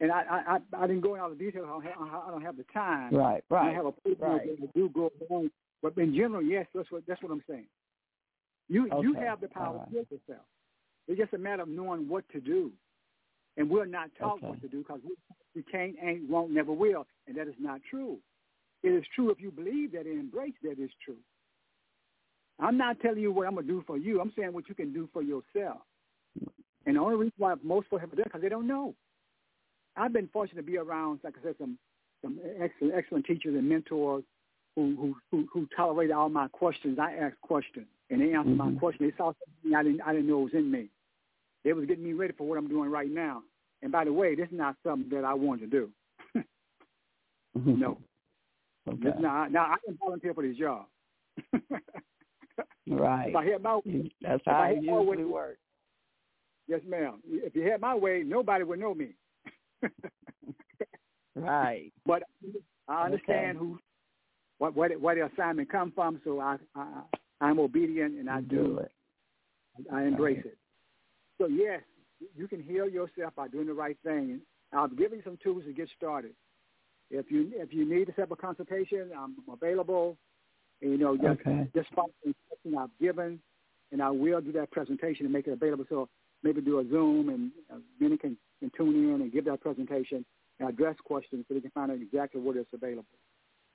And 0.00 0.12
I, 0.12 0.22
I, 0.46 0.58
I 0.76 0.86
didn't 0.86 1.00
go 1.00 1.14
into 1.14 1.24
all 1.24 1.30
the 1.30 1.36
details. 1.36 1.66
I 1.68 1.72
don't, 1.72 1.82
have, 1.82 2.22
I 2.28 2.30
don't 2.30 2.42
have 2.42 2.56
the 2.56 2.64
time. 2.72 3.12
Right, 3.12 3.42
right. 3.50 3.70
I 3.70 3.72
have 3.72 3.86
a 3.86 3.92
right. 4.20 4.60
that 4.60 4.74
do 4.74 4.88
go 4.90 5.10
on, 5.28 5.50
but 5.82 5.98
in 5.98 6.14
general, 6.14 6.40
yes, 6.40 6.66
that's 6.72 6.90
what 6.92 7.02
that's 7.08 7.20
what 7.20 7.32
I'm 7.32 7.42
saying. 7.50 7.66
You 8.68 8.88
okay. 8.92 9.02
you 9.02 9.14
have 9.14 9.40
the 9.40 9.48
power 9.48 9.78
right. 9.78 9.84
to 9.86 9.90
heal 9.90 10.04
yourself. 10.10 10.46
It's 11.08 11.18
just 11.18 11.32
a 11.32 11.38
matter 11.38 11.62
of 11.62 11.68
knowing 11.68 12.08
what 12.08 12.28
to 12.30 12.40
do, 12.40 12.70
and 13.58 13.68
we're 13.68 13.84
not 13.84 14.08
taught 14.18 14.38
okay. 14.38 14.46
what 14.46 14.62
to 14.62 14.68
do 14.68 14.78
because 14.78 15.00
we, 15.04 15.14
we 15.54 15.62
can't, 15.64 15.96
ain't, 16.00 16.30
won't, 16.30 16.52
never 16.52 16.72
will, 16.72 17.06
and 17.26 17.36
that 17.36 17.48
is 17.48 17.54
not 17.58 17.80
true. 17.90 18.16
It 18.82 18.90
is 18.90 19.04
true 19.14 19.30
if 19.30 19.40
you 19.40 19.50
believe 19.50 19.92
that 19.92 20.06
and 20.06 20.18
embrace 20.18 20.54
that 20.62 20.78
is 20.78 20.90
true. 21.04 21.16
I'm 22.60 22.78
not 22.78 23.00
telling 23.00 23.20
you 23.20 23.32
what 23.32 23.46
I'm 23.46 23.56
gonna 23.56 23.66
do 23.66 23.82
for 23.86 23.98
you. 23.98 24.20
I'm 24.20 24.32
saying 24.38 24.52
what 24.52 24.68
you 24.68 24.74
can 24.74 24.92
do 24.92 25.08
for 25.12 25.22
yourself. 25.22 25.78
And 26.86 26.96
the 26.96 27.00
only 27.00 27.16
reason 27.16 27.32
why 27.36 27.54
most 27.62 27.84
people 27.84 27.98
have 27.98 28.12
it 28.12 28.24
because 28.24 28.40
they 28.40 28.48
don't 28.48 28.66
know. 28.66 28.94
I've 29.96 30.12
been 30.12 30.28
fortunate 30.32 30.62
to 30.62 30.66
be 30.66 30.78
around, 30.78 31.20
like 31.24 31.34
I 31.38 31.42
said, 31.42 31.56
some 31.58 31.78
some 32.22 32.38
excellent 32.60 32.94
excellent 32.96 33.26
teachers 33.26 33.54
and 33.54 33.68
mentors 33.68 34.24
who 34.74 34.96
who 34.96 35.16
who, 35.30 35.48
who 35.52 35.68
tolerated 35.76 36.14
all 36.14 36.28
my 36.28 36.48
questions. 36.48 36.98
I 37.00 37.14
asked 37.14 37.40
questions 37.42 37.86
and 38.10 38.20
they 38.20 38.32
answered 38.32 38.56
mm-hmm. 38.56 38.74
my 38.74 38.78
question. 38.78 39.06
They 39.06 39.16
saw 39.16 39.32
something 39.32 39.76
I 39.76 39.82
didn't 39.82 40.00
I 40.02 40.12
didn't 40.12 40.28
know 40.28 40.38
was 40.38 40.54
in 40.54 40.70
me. 40.70 40.88
They 41.64 41.72
was 41.72 41.86
getting 41.86 42.04
me 42.04 42.12
ready 42.12 42.32
for 42.32 42.46
what 42.46 42.58
I'm 42.58 42.68
doing 42.68 42.90
right 42.90 43.10
now. 43.10 43.42
And 43.82 43.92
by 43.92 44.04
the 44.04 44.12
way, 44.12 44.34
this 44.34 44.48
is 44.48 44.56
not 44.56 44.76
something 44.84 45.08
that 45.10 45.24
I 45.24 45.34
want 45.34 45.60
to 45.60 45.66
do. 45.66 45.90
No. 47.54 47.98
Okay. 48.88 49.10
Not, 49.18 49.52
now 49.52 49.64
I 49.64 49.76
can 49.84 49.96
volunteer 49.98 50.32
for 50.32 50.46
this 50.46 50.56
job. 50.56 50.86
right. 52.88 53.28
If 53.28 53.36
I 53.36 53.44
had 53.44 53.62
my 53.62 53.76
way, 53.76 54.10
that's 54.20 54.42
how 54.46 54.62
it 54.62 54.82
usually 54.82 55.24
works. 55.24 55.58
Yes, 56.68 56.80
ma'am. 56.86 57.20
If 57.26 57.56
you 57.56 57.68
had 57.70 57.80
my 57.80 57.94
way, 57.94 58.22
nobody 58.24 58.64
would 58.64 58.78
know 58.78 58.94
me. 58.94 59.14
right. 61.34 61.92
But 62.06 62.22
I 62.86 63.06
understand 63.06 63.56
okay. 63.56 63.66
who, 63.66 63.78
what, 64.58 64.76
what, 64.76 65.00
where 65.00 65.14
the 65.14 65.26
assignment 65.26 65.70
come 65.70 65.92
from. 65.94 66.20
So 66.24 66.40
I, 66.40 66.56
I, 66.74 67.02
I'm 67.40 67.58
obedient 67.58 68.18
and 68.18 68.28
I 68.28 68.40
do, 68.42 68.56
do 68.56 68.78
it. 68.78 68.92
I 69.92 70.04
embrace 70.04 70.36
right. 70.38 70.46
it. 70.46 70.58
So 71.38 71.46
yes, 71.46 71.82
you 72.36 72.48
can 72.48 72.62
heal 72.62 72.88
yourself 72.88 73.34
by 73.36 73.48
doing 73.48 73.66
the 73.66 73.74
right 73.74 73.96
thing. 74.04 74.40
I've 74.72 74.96
given 74.98 75.18
you 75.18 75.24
some 75.24 75.38
tools 75.42 75.64
to 75.64 75.72
get 75.72 75.88
started. 75.96 76.32
If 77.10 77.30
you 77.30 77.50
if 77.54 77.72
you 77.72 77.88
need 77.88 78.06
to 78.06 78.12
set 78.14 78.24
up 78.24 78.32
a 78.32 78.36
consultation, 78.36 79.10
I'm 79.16 79.36
available. 79.50 80.18
And, 80.82 80.92
you 80.92 80.98
know, 80.98 81.16
just 81.16 81.40
okay. 81.40 81.68
just 81.74 81.88
follow 81.94 82.10
the 82.22 82.28
instructions 82.28 82.74
I've 82.78 83.00
given, 83.00 83.40
and 83.92 84.02
I 84.02 84.10
will 84.10 84.40
do 84.40 84.52
that 84.52 84.70
presentation 84.70 85.26
and 85.26 85.32
make 85.32 85.46
it 85.46 85.52
available. 85.52 85.86
So 85.88 86.08
maybe 86.42 86.60
do 86.60 86.80
a 86.80 86.88
Zoom, 86.88 87.30
and 87.30 87.50
uh, 87.72 87.78
many 87.98 88.16
can, 88.16 88.36
can 88.60 88.70
tune 88.76 89.14
in 89.14 89.22
and 89.22 89.32
give 89.32 89.44
that 89.46 89.60
presentation 89.60 90.24
and 90.60 90.68
address 90.68 90.96
questions 91.04 91.44
so 91.48 91.54
they 91.54 91.60
can 91.60 91.70
find 91.70 91.90
out 91.90 91.98
exactly 92.00 92.40
what 92.40 92.56
is 92.56 92.66
available. 92.72 93.06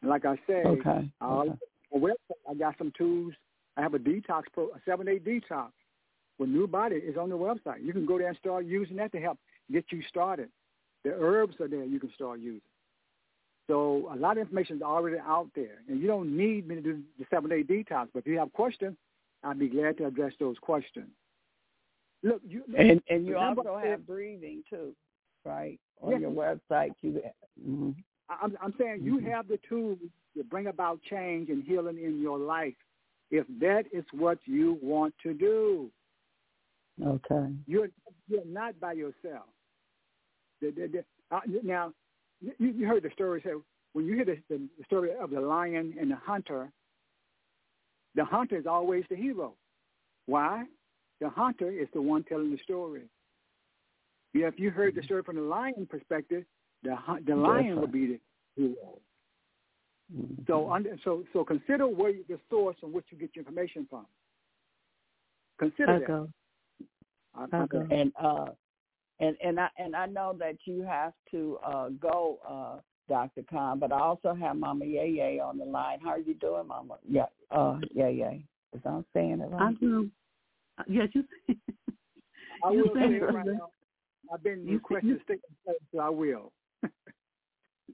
And 0.02 0.10
like 0.10 0.26
I 0.26 0.35
said, 0.48 0.65
okay. 0.65 1.10
Uh, 1.19 1.26
okay. 1.26 1.52
on 1.91 2.02
website, 2.02 2.49
I 2.49 2.53
got 2.53 2.76
some 2.77 2.91
tools. 2.98 3.34
I 3.76 3.81
have 3.81 3.95
a 3.95 3.99
detox 3.99 4.44
pro, 4.53 4.65
a 4.65 4.80
seven-day 4.85 5.19
detox 5.19 5.72
with 6.39 6.49
New 6.49 6.68
Body 6.68 6.95
is 6.95 7.18
on 7.18 7.30
the 7.30 7.38
website. 7.38 7.84
You 7.84 7.93
can 7.93 8.05
go 8.05 8.18
there 8.18 8.27
and 8.27 8.38
start 8.38 8.65
using 8.65 8.97
that 8.97 9.11
to 9.11 9.19
help 9.19 9.38
get 9.72 9.85
you 9.91 10.01
started. 10.10 10.49
The 11.03 11.11
herbs 11.11 11.55
are 11.60 11.68
there 11.68 11.84
you 11.84 11.99
can 11.99 12.11
start 12.14 12.39
using. 12.39 12.61
So 13.68 14.10
a 14.14 14.18
lot 14.18 14.38
of 14.38 14.39
information 14.39 14.77
is 14.77 14.81
already 14.81 15.18
out 15.19 15.47
there, 15.55 15.80
and 15.88 16.01
you 16.01 16.07
don't 16.07 16.35
need 16.35 16.68
me 16.68 16.76
to 16.76 16.81
do 16.81 17.01
the 17.18 17.26
seven-day 17.30 17.64
detox. 17.64 18.10
But 18.14 18.19
if 18.19 18.27
you 18.27 18.38
have 18.39 18.51
questions, 18.51 18.97
I'd 19.43 19.60
be 19.60 19.69
glad 19.69 19.97
to 19.97 20.07
address 20.07 20.34
those 20.39 20.57
questions. 20.61 21.10
Look, 22.23 22.41
you, 22.47 22.64
and 22.77 23.01
and 23.10 23.26
you 23.26 23.38
also 23.38 23.80
have 23.84 24.07
breathing 24.07 24.64
too, 24.69 24.95
right? 25.45 25.80
On 26.01 26.11
yes. 26.11 26.22
your 26.22 26.31
website, 26.31 26.91
you. 27.01 27.22
Mm-hmm. 27.61 27.91
I'm, 28.30 28.57
I'm 28.61 28.73
saying 28.80 29.01
you 29.03 29.18
mm-hmm. 29.18 29.30
have 29.30 29.47
the 29.47 29.60
tools 29.68 29.99
to 30.38 30.43
bring 30.43 30.68
about 30.68 31.01
change 31.10 31.49
and 31.49 31.64
healing 31.64 31.99
in 32.01 32.22
your 32.22 32.39
life, 32.39 32.76
if 33.30 33.45
that 33.60 33.85
is 33.91 34.05
what 34.11 34.39
you 34.45 34.80
want 34.81 35.14
to 35.23 35.34
do. 35.34 35.89
Okay. 37.02 37.48
You're 37.65 37.90
you're 38.28 38.45
not 38.45 38.80
by 38.80 38.94
yourself. 38.94 39.45
The, 40.61 40.72
the, 40.72 40.88
the, 40.88 41.36
uh, 41.36 41.40
now, 41.64 41.91
you, 42.41 42.53
you 42.60 42.88
heard 42.88 43.03
the 43.03 43.10
story. 43.11 43.41
So 43.44 43.64
when 43.94 44.06
you 44.06 44.15
hear 44.15 44.26
the, 44.26 44.38
the, 44.49 44.61
the 44.78 44.84
story 44.86 45.11
of 45.20 45.32
the 45.32 45.41
lion 45.41 45.95
and 45.99 46.11
the 46.11 46.15
hunter, 46.15 46.72
the 48.15 48.24
hunter 48.24 48.57
is 48.57 48.68
always 48.68 49.03
the 49.10 49.15
hero. 49.15 49.56
Why? 50.28 50.64
The 51.20 51.30
hunter 51.30 51.70
is 51.72 51.88
the 51.94 52.02
one 52.02 52.24
telling 52.24 52.52
the 52.52 52.60
story. 52.64 53.03
Yeah, 54.34 54.48
if 54.48 54.60
you 54.60 54.72
heard 54.72 54.95
the 54.95 55.03
story 55.03 55.24
from 55.24 55.36
the 55.36 55.41
lion 55.41 55.88
perspective, 55.90 56.44
the 56.84 56.95
the 57.26 57.36
lion 57.36 57.80
would 57.82 57.91
be 57.91 58.07
the 58.07 58.20
hero. 58.56 58.99
Mm-hmm. 60.15 60.44
So, 60.48 60.78
so, 61.03 61.24
so 61.34 61.44
consider 61.44 61.88
where 61.88 62.11
you, 62.11 62.24
the 62.28 62.40
source 62.49 62.76
from 62.80 62.94
which 62.94 63.06
you 63.10 63.18
get 63.18 63.32
your 63.36 63.41
information 63.41 63.88
from. 63.90 64.06
Consider 65.60 65.99
that. 65.99 66.30
I, 67.35 67.45
I 67.51 67.65
go. 67.65 67.88
And 67.89 68.11
uh, 68.22 68.47
and 69.19 69.35
and 69.43 69.60
I 69.60 69.69
and 69.77 69.95
I 69.95 70.05
know 70.05 70.35
that 70.39 70.57
you 70.65 70.84
have 70.84 71.14
to 71.31 71.57
uh, 71.65 71.89
go, 71.89 72.39
uh, 72.47 72.80
Dr. 73.10 73.43
Khan, 73.49 73.80
but 73.80 73.91
I 73.91 73.99
also 73.99 74.34
have 74.34 74.55
Mama 74.55 74.85
Yeye 74.85 75.41
on 75.41 75.57
the 75.57 75.65
line. 75.65 75.99
How 76.03 76.11
are 76.11 76.19
you 76.19 76.34
doing, 76.35 76.68
Mama? 76.68 76.97
Yeah, 77.07 77.26
uh, 77.51 77.80
Yeye. 77.95 78.43
Is 78.73 78.81
I'm 78.85 79.05
saying 79.14 79.41
it 79.41 79.51
right? 79.51 79.61
I'm 79.61 79.76
doing. 79.76 80.11
Yes, 80.88 81.10
you. 81.14 81.23
I 82.64 82.72
you 82.72 82.84
will 82.84 82.91
stay 82.95 83.19
right 83.19 83.45
now. 83.45 83.69
I've 84.34 84.43
been 84.43 84.65
requested 84.65 85.19
to 85.19 85.23
stay 85.26 85.73
so 85.93 85.99
I 85.99 86.10
will. 86.10 86.51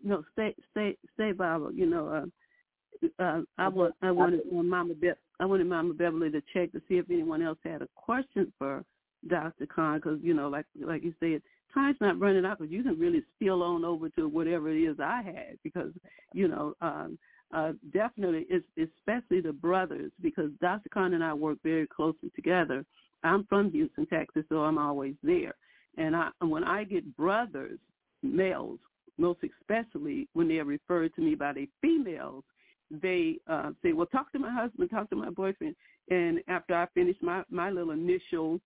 no, 0.03 0.24
stay, 0.34 0.56
stay, 0.72 0.95
stay, 1.16 1.32
Barbara. 1.32 1.72
You 1.74 1.88
know, 1.88 2.07
uh, 2.07 3.22
uh, 3.22 3.41
I 3.57 3.68
want, 3.68 3.95
I 4.02 4.11
wanted 4.11 4.41
Mama 4.52 4.94
Be- 4.94 5.11
I 5.40 5.45
wanted 5.45 5.68
Mama 5.68 5.94
Beverly 5.94 6.30
to 6.32 6.41
check 6.53 6.72
to 6.74 6.82
see 6.88 6.95
if 6.95 7.10
anyone 7.10 7.41
else 7.41 7.57
had 7.64 7.82
a 7.82 7.88
question 7.95 8.53
for 8.57 8.84
Dr. 9.28 9.66
Khan, 9.66 9.98
because 9.98 10.20
you 10.22 10.34
know, 10.34 10.50
like 10.50 10.66
like 10.82 11.04
you 11.04 11.14
said, 11.20 11.41
time's 11.74 11.98
not 12.02 12.20
running 12.20 12.46
out, 12.46 12.60
because 12.60 12.72
you 12.72 12.84
can 12.84 13.00
really 13.00 13.24
spill 13.36 13.62
on 13.64 13.84
over 13.84 14.10
to 14.10 14.28
whatever 14.28 14.70
it 14.70 14.82
is 14.82 15.00
I 15.00 15.22
had, 15.22 15.58
because 15.64 15.91
you 16.34 16.48
know, 16.48 16.74
um, 16.82 17.18
uh, 17.54 17.74
definitely, 17.91 18.46
it's, 18.50 18.66
especially 18.78 19.41
the 19.41 19.54
brothers, 19.54 20.12
because 20.22 20.52
Dr. 20.62 20.90
Khan 20.90 21.14
and 21.14 21.24
I 21.24 21.34
work 21.34 21.58
very 21.64 21.88
closely 21.88 22.32
together. 22.36 22.86
I'm 23.24 23.46
from 23.46 23.72
Houston, 23.72 24.06
Texas, 24.06 24.44
so 24.50 24.60
I'm 24.60 24.78
always 24.78 25.16
there. 25.24 25.56
And 25.98 26.16
I, 26.16 26.30
when 26.40 26.64
I 26.64 26.84
get 26.84 27.18
brothers, 27.18 27.80
males, 28.22 28.80
most 29.18 29.40
especially 29.44 30.28
when 30.34 30.48
they 30.48 30.60
are 30.60 30.66
referred 30.66 31.14
to 31.16 31.22
me 31.22 31.36
by 31.36 31.54
the 31.54 31.68
females, 31.82 32.44
they 32.90 33.38
uh, 33.48 33.72
say, 33.84 33.94
well, 33.94 34.08
talk 34.08 34.32
to 34.32 34.40
my 34.40 34.52
husband, 34.52 34.90
talk 34.90 35.10
to 35.10 35.16
my 35.16 35.30
boyfriend. 35.30 35.76
And 36.10 36.40
after 36.48 36.74
I 36.76 36.88
finish 36.94 37.18
my, 37.22 37.44
my 37.50 37.70
little 37.70 37.91
initial 37.91 38.60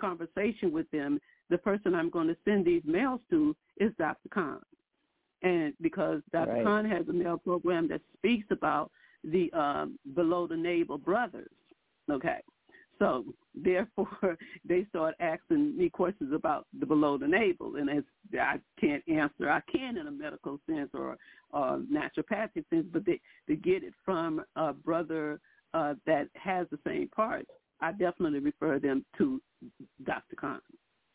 conversation 0.00 0.72
with 0.72 0.90
them, 0.90 1.20
the 1.50 1.58
person 1.58 1.94
I'm 1.94 2.10
going 2.10 2.28
to 2.28 2.36
send 2.44 2.64
these 2.64 2.82
mails 2.84 3.20
to 3.30 3.54
is 3.78 3.92
Dr. 3.98 4.28
Khan. 4.32 4.60
And 5.42 5.74
because 5.80 6.20
Dr. 6.32 6.52
Right. 6.52 6.64
Khan 6.64 6.84
has 6.88 7.08
a 7.08 7.12
mail 7.12 7.38
program 7.38 7.88
that 7.88 8.00
speaks 8.16 8.46
about 8.50 8.90
the 9.24 9.52
um, 9.52 9.98
below 10.14 10.46
the 10.46 10.56
navel 10.56 10.98
brothers. 10.98 11.50
Okay. 12.10 12.40
So 12.98 13.24
therefore, 13.54 14.08
they 14.68 14.86
start 14.90 15.14
asking 15.20 15.76
me 15.76 15.88
questions 15.88 16.32
about 16.34 16.66
the 16.78 16.86
below 16.86 17.16
the 17.16 17.26
navel, 17.26 17.76
and 17.76 17.88
as 17.88 18.04
I 18.38 18.60
can't 18.78 19.02
answer, 19.08 19.48
I 19.50 19.60
can 19.72 19.96
in 19.96 20.06
a 20.06 20.10
medical 20.10 20.60
sense 20.68 20.90
or 20.92 21.16
uh, 21.52 21.78
naturopathic 21.90 22.64
sense, 22.68 22.86
but 22.92 23.06
they 23.06 23.20
they 23.48 23.56
get 23.56 23.82
it 23.82 23.94
from 24.04 24.42
a 24.56 24.72
brother 24.72 25.40
uh, 25.72 25.94
that 26.06 26.28
has 26.34 26.66
the 26.70 26.78
same 26.86 27.08
parts. 27.08 27.48
I 27.80 27.92
definitely 27.92 28.40
refer 28.40 28.78
them 28.78 29.04
to 29.16 29.40
Dr. 30.04 30.36
Khan. 30.36 30.60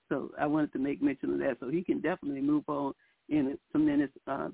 So 0.09 0.31
I 0.39 0.45
wanted 0.45 0.71
to 0.73 0.79
make 0.79 1.01
mention 1.01 1.33
of 1.33 1.39
that, 1.39 1.57
so 1.59 1.69
he 1.69 1.83
can 1.83 1.99
definitely 1.99 2.41
move 2.41 2.63
on 2.67 2.93
in 3.29 3.57
some 3.71 3.85
minutes 3.85 4.13
uh, 4.27 4.49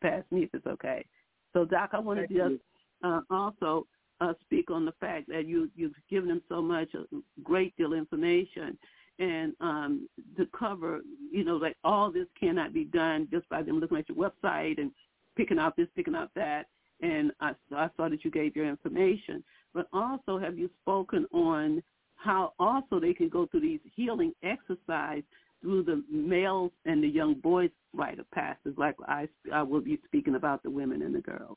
past 0.00 0.30
me 0.30 0.44
if 0.44 0.50
it's 0.54 0.66
okay. 0.66 1.04
So 1.52 1.64
Doc, 1.64 1.90
I 1.92 1.98
wanted 1.98 2.28
to 2.28 2.34
just 2.34 2.62
uh, 3.02 3.20
also 3.30 3.86
uh, 4.20 4.32
speak 4.40 4.70
on 4.70 4.84
the 4.84 4.92
fact 5.00 5.28
that 5.28 5.46
you 5.46 5.70
you've 5.76 5.92
given 6.08 6.28
them 6.28 6.42
so 6.48 6.62
much, 6.62 6.88
a 6.94 7.04
great 7.42 7.76
deal 7.76 7.92
of 7.92 7.98
information, 7.98 8.78
and 9.18 9.54
um, 9.60 10.08
to 10.36 10.46
cover, 10.58 11.00
you 11.30 11.44
know, 11.44 11.56
like 11.56 11.76
all 11.84 12.10
this 12.10 12.26
cannot 12.38 12.72
be 12.72 12.84
done 12.84 13.28
just 13.30 13.48
by 13.48 13.62
them 13.62 13.80
looking 13.80 13.98
at 13.98 14.08
your 14.08 14.16
website 14.16 14.80
and 14.80 14.90
picking 15.36 15.58
out 15.58 15.76
this, 15.76 15.88
picking 15.94 16.14
out 16.14 16.30
that. 16.34 16.66
And 17.00 17.32
I, 17.40 17.52
I 17.72 17.90
saw 17.96 18.08
that 18.08 18.24
you 18.24 18.30
gave 18.30 18.56
your 18.56 18.68
information, 18.68 19.44
but 19.74 19.88
also 19.92 20.38
have 20.38 20.56
you 20.56 20.70
spoken 20.80 21.26
on 21.32 21.82
how 22.16 22.52
also 22.58 22.98
they 23.00 23.12
can 23.12 23.28
go 23.28 23.46
through 23.46 23.60
these 23.60 23.80
healing 23.94 24.32
exercise 24.42 25.22
through 25.60 25.82
the 25.82 26.02
males 26.10 26.72
and 26.84 27.02
the 27.02 27.08
young 27.08 27.34
boys' 27.34 27.70
rite 27.94 28.18
of 28.18 28.30
passage, 28.32 28.74
like 28.76 28.94
I, 29.06 29.28
I 29.52 29.62
will 29.62 29.80
be 29.80 29.98
speaking 30.04 30.34
about 30.34 30.62
the 30.62 30.70
women 30.70 31.02
and 31.02 31.14
the 31.14 31.20
girls. 31.20 31.56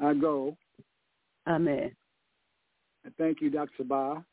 I 0.00 0.14
go. 0.14 0.56
Amen. 1.46 1.94
Thank 3.18 3.40
you, 3.40 3.50
Dr. 3.50 3.70
Sabah. 3.82 4.24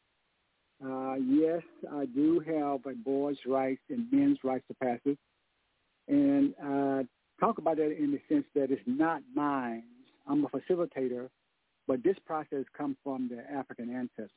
Uh, 0.84 1.16
yes, 1.16 1.62
I 1.92 2.06
do 2.06 2.40
have 2.40 2.86
a 2.86 2.96
boys' 2.96 3.38
rights 3.46 3.82
and 3.90 4.08
men's 4.12 4.40
rights 4.44 4.66
of 4.70 4.80
passage. 4.80 5.18
And 6.08 6.54
uh, 6.64 7.04
talk 7.40 7.58
about 7.58 7.78
that 7.78 7.96
in 7.96 8.12
the 8.12 8.20
sense 8.30 8.46
that 8.56 8.72
it's 8.72 8.82
not 8.86 9.22
mine. 9.36 9.84
I'm 10.28 10.46
a 10.46 10.50
facilitator, 10.50 11.30
but 11.88 12.04
this 12.04 12.18
process 12.26 12.66
comes 12.78 12.96
from 13.04 13.30
the 13.30 13.44
African 13.52 13.94
ancestors. 13.94 14.30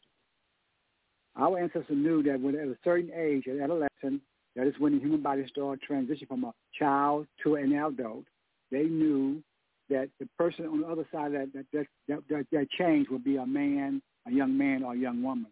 Our 1.36 1.58
ancestors 1.58 1.96
knew 1.96 2.22
that 2.24 2.40
when 2.40 2.54
at 2.54 2.68
a 2.68 2.76
certain 2.84 3.10
age, 3.14 3.44
at 3.48 3.58
adolescent, 3.58 4.22
that 4.56 4.66
is 4.66 4.74
when 4.78 4.94
the 4.94 5.00
human 5.00 5.20
body 5.20 5.44
started 5.48 5.82
transitioning 5.88 6.28
from 6.28 6.44
a 6.44 6.52
child 6.78 7.26
to 7.42 7.56
an 7.56 7.72
adult. 7.72 8.24
They 8.70 8.84
knew 8.84 9.42
that 9.90 10.08
the 10.20 10.28
person 10.38 10.66
on 10.66 10.80
the 10.80 10.86
other 10.86 11.06
side 11.12 11.34
of 11.34 11.52
that 11.52 11.66
that 11.72 11.86
that, 12.08 12.22
that, 12.28 12.46
that 12.52 12.70
change 12.70 13.08
would 13.10 13.24
be 13.24 13.36
a 13.36 13.46
man, 13.46 14.00
a 14.26 14.30
young 14.30 14.56
man, 14.56 14.84
or 14.84 14.94
a 14.94 14.96
young 14.96 15.22
woman. 15.22 15.50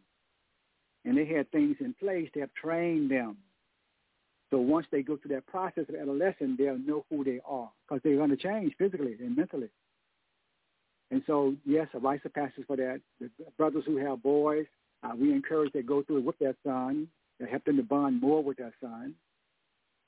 And 1.04 1.16
they 1.16 1.26
had 1.26 1.50
things 1.50 1.76
in 1.80 1.94
place 1.94 2.28
to 2.34 2.40
have 2.40 2.54
trained 2.54 3.10
them. 3.10 3.36
So 4.50 4.58
once 4.58 4.86
they 4.92 5.02
go 5.02 5.16
through 5.16 5.34
that 5.34 5.46
process 5.46 5.84
of 5.88 5.96
adolescence, 5.96 6.58
they'll 6.58 6.78
know 6.78 7.04
who 7.10 7.24
they 7.24 7.40
are 7.44 7.70
because 7.88 8.02
they're 8.04 8.16
going 8.16 8.30
to 8.30 8.36
change 8.36 8.74
physically 8.78 9.16
and 9.18 9.36
mentally. 9.36 9.70
And 11.12 11.22
so, 11.26 11.54
yes, 11.66 11.88
a 11.92 11.98
rites 11.98 12.24
of 12.24 12.32
passage 12.32 12.64
for 12.66 12.74
that. 12.76 13.02
The 13.20 13.28
brothers 13.58 13.84
who 13.86 13.98
have 13.98 14.22
boys, 14.22 14.64
uh, 15.02 15.12
we 15.14 15.30
encourage 15.30 15.70
they 15.72 15.82
go 15.82 16.02
through 16.02 16.18
it 16.18 16.24
with 16.24 16.38
their 16.38 16.56
son 16.64 17.06
to 17.38 17.46
help 17.46 17.64
them 17.64 17.76
to 17.76 17.82
bond 17.82 18.18
more 18.20 18.42
with 18.42 18.56
their 18.56 18.72
son, 18.80 19.14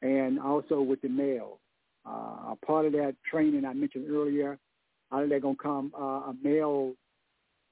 and 0.01 0.41
also 0.41 0.81
with 0.81 1.03
the 1.03 1.11
male. 1.11 1.61
Uh, 2.07 2.53
a 2.53 2.59
part 2.65 2.87
of 2.87 2.93
that 2.93 3.17
training 3.31 3.67
I 3.67 3.75
mentioned 3.75 4.11
earlier, 4.11 4.59
out 5.13 5.25
of 5.25 5.29
that 5.29 5.43
going 5.43 5.57
to 5.57 5.63
come 5.63 5.93
uh, 5.95 6.31
a 6.31 6.35
male, 6.43 6.95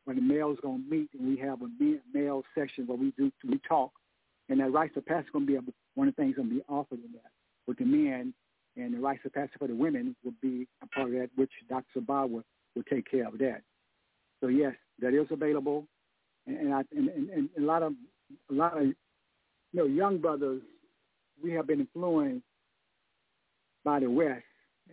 when 0.05 0.17
the 0.17 0.23
male's 0.23 0.59
going 0.61 0.85
to 0.85 0.91
meet, 0.91 1.09
and 1.19 1.27
we 1.27 1.39
have 1.39 1.63
a 1.63 1.69
male 2.13 2.43
section 2.55 2.87
where 2.87 2.99
we 2.99 3.13
do 3.17 3.33
we 3.49 3.59
talk, 3.67 3.93
and 4.51 4.61
that 4.61 4.73
rites 4.73 4.95
of 4.99 5.07
passage 5.07 5.27
is 5.27 5.31
going 5.33 5.47
to 5.47 5.53
be 5.53 5.57
a, 5.57 5.63
one 5.95 6.07
of 6.07 6.15
the 6.17 6.23
things 6.23 6.37
going 6.37 6.51
to 6.51 6.55
be 6.57 6.63
offered 6.69 6.99
in 7.03 7.13
that 7.13 7.31
with 7.67 7.79
the 7.79 7.85
men, 7.87 8.35
and 8.77 8.93
the 8.93 8.99
rites 8.99 9.25
of 9.25 9.33
passage 9.33 9.53
for 9.59 9.69
the 9.69 9.75
women 9.75 10.15
will 10.23 10.35
be 10.43 10.69
a 10.83 10.87
part 10.89 11.09
of 11.09 11.15
that, 11.15 11.31
which 11.37 11.51
Dr. 11.71 11.85
Sabah 11.97 12.29
will, 12.29 12.45
will 12.75 12.83
take 12.85 13.11
care 13.11 13.27
of 13.27 13.39
that. 13.39 13.63
So 14.41 14.49
yes, 14.49 14.75
that 15.01 15.15
is 15.15 15.27
available, 15.31 15.87
and, 16.47 16.57
and 16.57 16.75
I 16.75 16.83
and, 16.97 17.09
and, 17.09 17.31
and 17.31 17.49
a 17.59 17.61
lot 17.61 17.83
of 17.83 17.93
a 18.51 18.55
lot 18.55 18.77
of 18.77 18.85
you 18.87 18.95
know 19.73 19.85
young 19.87 20.19
brothers, 20.19 20.63
we 21.43 21.53
have 21.53 21.67
been 21.67 21.81
influenced 21.81 22.45
by 23.85 24.01
the 24.01 24.11
West. 24.11 24.45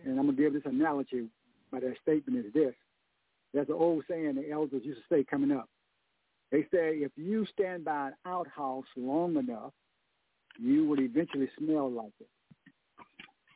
And 0.04 0.18
I'm 0.18 0.26
to 0.26 0.32
give 0.32 0.52
this 0.52 0.62
analogy 0.64 1.28
by 1.70 1.80
that 1.80 1.94
statement 2.02 2.46
is 2.46 2.52
this. 2.52 2.74
There's 3.52 3.68
an 3.68 3.74
old 3.74 4.04
saying 4.08 4.36
the 4.36 4.50
elders 4.50 4.82
used 4.84 5.00
to 5.00 5.14
say 5.14 5.24
coming 5.24 5.50
up. 5.50 5.68
They 6.52 6.62
say 6.72 6.98
if 6.98 7.12
you 7.16 7.46
stand 7.52 7.84
by 7.84 8.08
an 8.08 8.14
outhouse 8.26 8.84
long 8.96 9.36
enough, 9.36 9.72
you 10.58 10.86
will 10.86 11.00
eventually 11.00 11.48
smell 11.58 11.90
like 11.90 12.12
it. 12.20 12.28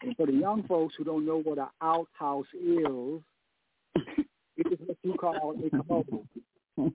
And 0.02 0.16
for 0.16 0.26
the 0.26 0.32
young 0.32 0.64
folks 0.64 0.94
who 0.96 1.04
don't 1.04 1.26
know 1.26 1.40
what 1.40 1.58
an 1.58 1.68
outhouse 1.80 2.46
is, 2.54 3.20
it 4.56 4.72
is 4.72 4.78
what 4.86 4.96
you 5.02 5.14
call 5.14 5.54
a 5.64 5.70
commode. 5.82 6.28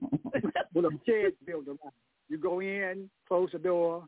with 0.74 0.84
a 0.84 0.90
shed 1.06 1.32
built 1.46 1.66
around. 1.66 1.94
You 2.28 2.38
go 2.38 2.60
in, 2.60 3.10
close 3.26 3.50
the 3.52 3.58
door, 3.58 4.04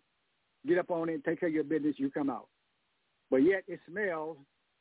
get 0.67 0.79
up 0.79 0.91
on 0.91 1.09
it, 1.09 1.25
take 1.25 1.41
care 1.41 1.49
of 1.49 1.55
your 1.55 1.65
business, 1.65 1.97
you 1.99 2.11
come 2.11 2.31
out 2.31 2.47
but 3.33 3.39
yet 3.39 3.65
it 3.67 3.81
smells 3.91 4.37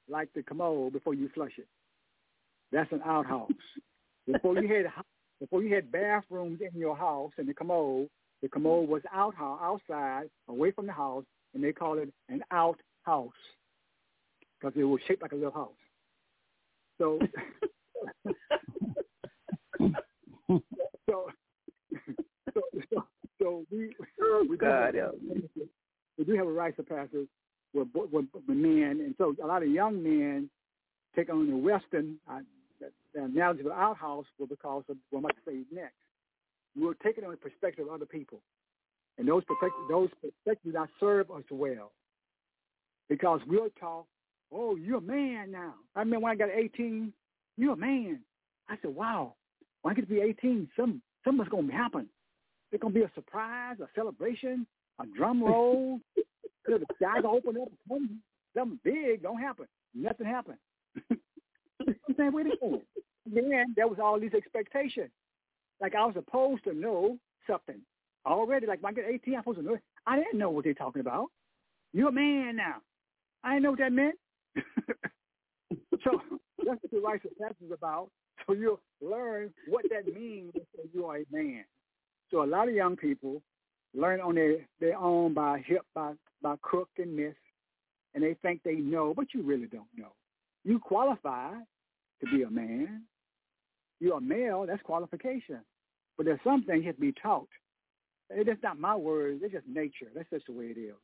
like 0.10 0.28
the 0.36 0.44
commode 0.44 0.92
before 0.92 1.14
you 1.14 1.30
flush 1.34 1.54
it. 1.58 1.68
That's 2.74 2.92
an 2.92 3.02
outhouse. 3.06 3.50
before 4.28 4.62
you 4.62 4.68
had 4.68 4.88
before 5.40 5.64
you 5.64 5.74
had 5.74 5.92
bathrooms 5.92 6.60
in 6.62 6.78
your 6.78 6.96
house 6.96 7.32
and 7.38 7.48
the 7.48 7.54
commode, 7.54 8.10
the 8.44 8.50
commode 8.50 8.90
was 8.90 9.02
out 9.12 9.34
outside, 9.40 10.30
away 10.50 10.72
from 10.72 10.86
the 10.86 10.92
house, 10.92 11.24
and 11.54 11.64
they 11.64 11.72
call 11.72 11.98
it 11.98 12.14
an 12.28 12.44
outhouse 12.52 13.32
because 14.60 14.74
it 14.76 14.84
was 14.84 15.00
shaped 15.08 15.22
like 15.22 15.32
a 15.32 15.36
little 15.36 15.52
house. 15.52 15.70
So, 16.98 17.20
so, 21.10 21.28
so, 22.54 22.62
so, 22.94 23.06
so 23.42 23.66
we 23.72 23.96
oh, 24.22 24.46
we, 24.50 24.58
God, 24.58 24.94
do, 24.94 25.50
we 26.18 26.24
do 26.26 26.36
have 26.36 26.48
a 26.48 26.52
rites 26.52 26.80
of 26.80 26.88
passage 26.88 27.28
with, 27.74 27.88
with, 27.94 28.26
with 28.34 28.48
men, 28.48 29.02
and 29.04 29.16
so 29.18 29.36
a 29.44 29.48
lot 29.48 29.64
of 29.64 29.70
young 29.70 30.02
men 30.04 30.50
take 31.16 31.30
on 31.30 31.50
the 31.50 31.56
Western 31.56 32.18
uh, 32.30 32.40
the 33.14 33.24
analogy 33.24 33.62
of 33.62 33.68
outhouse 33.68 34.26
was 34.40 34.50
because 34.50 34.84
of 34.90 34.98
what 35.10 35.20
I'm 35.20 35.26
about 35.26 35.36
to 35.46 35.52
say 35.52 35.64
next. 35.72 35.96
We're 36.76 36.94
taking 36.96 37.24
on 37.24 37.32
the 37.32 37.38
perspective 37.38 37.88
of 37.88 37.94
other 37.94 38.06
people, 38.06 38.42
and 39.18 39.28
those 39.28 39.44
perspectives, 39.46 39.90
those 39.90 40.10
perspectives 40.22 40.74
not 40.74 40.90
serve 41.00 41.30
us 41.32 41.44
well 41.52 41.92
because 43.10 43.42
we'll 43.48 43.70
talk. 43.80 44.06
Oh, 44.54 44.76
you're 44.76 44.98
a 44.98 45.02
man 45.02 45.52
now. 45.52 45.76
I 45.96 46.00
remember 46.00 46.26
when 46.26 46.32
I 46.32 46.36
got 46.36 46.50
18, 46.50 47.14
you're 47.62 47.74
a 47.74 47.78
man. 47.78 48.20
I 48.70 48.76
said, 48.82 48.96
wow, 48.96 49.36
when 49.82 49.92
I 49.92 49.96
get 49.96 50.08
to 50.08 50.14
be 50.14 50.22
18, 50.22 50.70
some 50.76 51.02
something's 51.24 51.50
going 51.50 51.68
to 51.68 51.74
happen. 51.74 52.08
It's 52.72 52.82
going 52.82 52.94
to 52.94 53.00
be 53.00 53.06
a 53.06 53.12
surprise, 53.14 53.78
a 53.82 53.88
celebration, 53.96 54.66
a 55.00 55.06
drum 55.16 55.44
roll, 55.44 56.00
the 56.66 56.80
sky's 56.96 57.22
going 57.22 57.44
to 57.44 57.50
open 57.50 57.62
up, 57.62 57.70
something 58.56 58.80
big 58.84 59.24
don't 59.24 59.40
happen. 59.40 59.66
Nothing 59.94 60.26
happened. 60.26 60.58
I'm 61.12 62.16
saying, 62.18 62.32
wait 62.34 62.48
a 62.48 62.66
minute. 62.66 62.88
Then 63.32 63.74
there 63.76 63.88
was 63.88 64.00
all 64.02 64.20
these 64.20 64.34
expectations. 64.34 65.10
Like 65.80 65.96
I 65.96 66.06
was 66.06 66.16
supposed 66.16 66.64
to 66.66 66.74
know 66.74 67.18
something 67.48 67.80
already. 68.26 68.68
Like 68.68 68.82
when 68.82 68.94
I 68.94 68.96
get 68.96 69.10
18, 69.10 69.36
I'm 69.36 69.42
supposed 69.42 69.60
to 69.60 69.66
know. 69.66 69.78
I 70.06 70.18
didn't 70.18 70.40
know 70.40 70.50
what 70.50 70.64
they're 70.64 70.74
talking 70.74 71.02
about. 71.02 71.28
You're 71.94 72.10
a 72.10 72.12
man 72.12 72.56
now. 72.56 72.78
I 73.44 73.54
didn't 73.54 73.64
know 73.64 73.72
what 73.72 73.80
that 73.80 73.92
meant. 73.92 74.16
so 76.04 76.22
that's 76.66 76.82
what 76.82 76.92
the 76.92 77.00
rites 77.00 77.26
of 77.26 77.38
passage 77.38 77.66
is 77.66 77.72
about. 77.72 78.10
So 78.48 78.54
you'll 78.54 78.80
learn 79.02 79.54
what 79.68 79.86
that 79.90 80.14
means 80.14 80.52
when 80.54 80.88
you 80.94 81.06
are 81.06 81.18
a 81.18 81.26
man. 81.32 81.64
So 82.32 82.44
a 82.44 82.46
lot 82.46 82.68
of 82.68 82.74
young 82.74 82.96
people 82.96 83.42
learn 83.94 84.22
on 84.22 84.36
their, 84.36 84.58
their 84.80 84.98
own 84.98 85.34
by 85.34 85.62
hip, 85.66 85.82
by 85.94 86.14
by 86.42 86.56
crook 86.62 86.90
and 86.98 87.16
miss, 87.16 87.36
and 88.14 88.24
they 88.24 88.36
think 88.42 88.62
they 88.64 88.76
know, 88.76 89.14
but 89.16 89.28
you 89.34 89.44
really 89.44 89.68
don't 89.68 89.88
know. 89.96 90.14
You 90.64 90.80
qualify 90.80 91.52
to 91.54 92.32
be 92.32 92.44
a 92.44 92.50
man. 92.50 93.04
You're 94.00 94.18
a 94.18 94.22
male, 94.22 94.66
that's 94.68 94.82
qualification. 94.82 95.60
But 96.18 96.26
there's 96.26 96.40
some 96.44 96.64
things 96.64 96.82
you 96.82 96.88
have 96.88 96.96
to 96.96 97.02
be 97.02 97.14
taught. 97.22 97.48
It's 98.30 98.64
not 98.64 98.80
my 98.80 98.96
words, 98.96 99.42
it's 99.44 99.54
just 99.54 99.68
nature. 99.68 100.08
That's 100.16 100.30
just 100.30 100.48
the 100.48 100.54
way 100.54 100.74
it 100.76 100.80
is. 100.80 100.96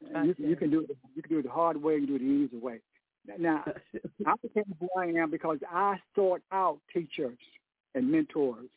You, 0.00 0.34
you, 0.38 0.56
can 0.56 0.70
do 0.70 0.80
it. 0.80 0.90
You 1.14 1.22
can 1.22 1.32
do 1.32 1.38
it 1.38 1.44
the 1.44 1.50
hard 1.50 1.80
way. 1.80 1.94
You 1.94 2.00
can 2.00 2.08
do 2.08 2.16
it 2.16 2.18
the 2.18 2.24
easy 2.24 2.58
way. 2.58 2.80
Now, 3.38 3.64
I 4.26 4.34
became 4.42 4.74
who 4.80 4.88
I 4.98 5.06
am 5.06 5.30
because 5.30 5.58
I 5.70 5.96
sought 6.14 6.42
out 6.52 6.78
teachers 6.92 7.38
and 7.94 8.10
mentors 8.10 8.68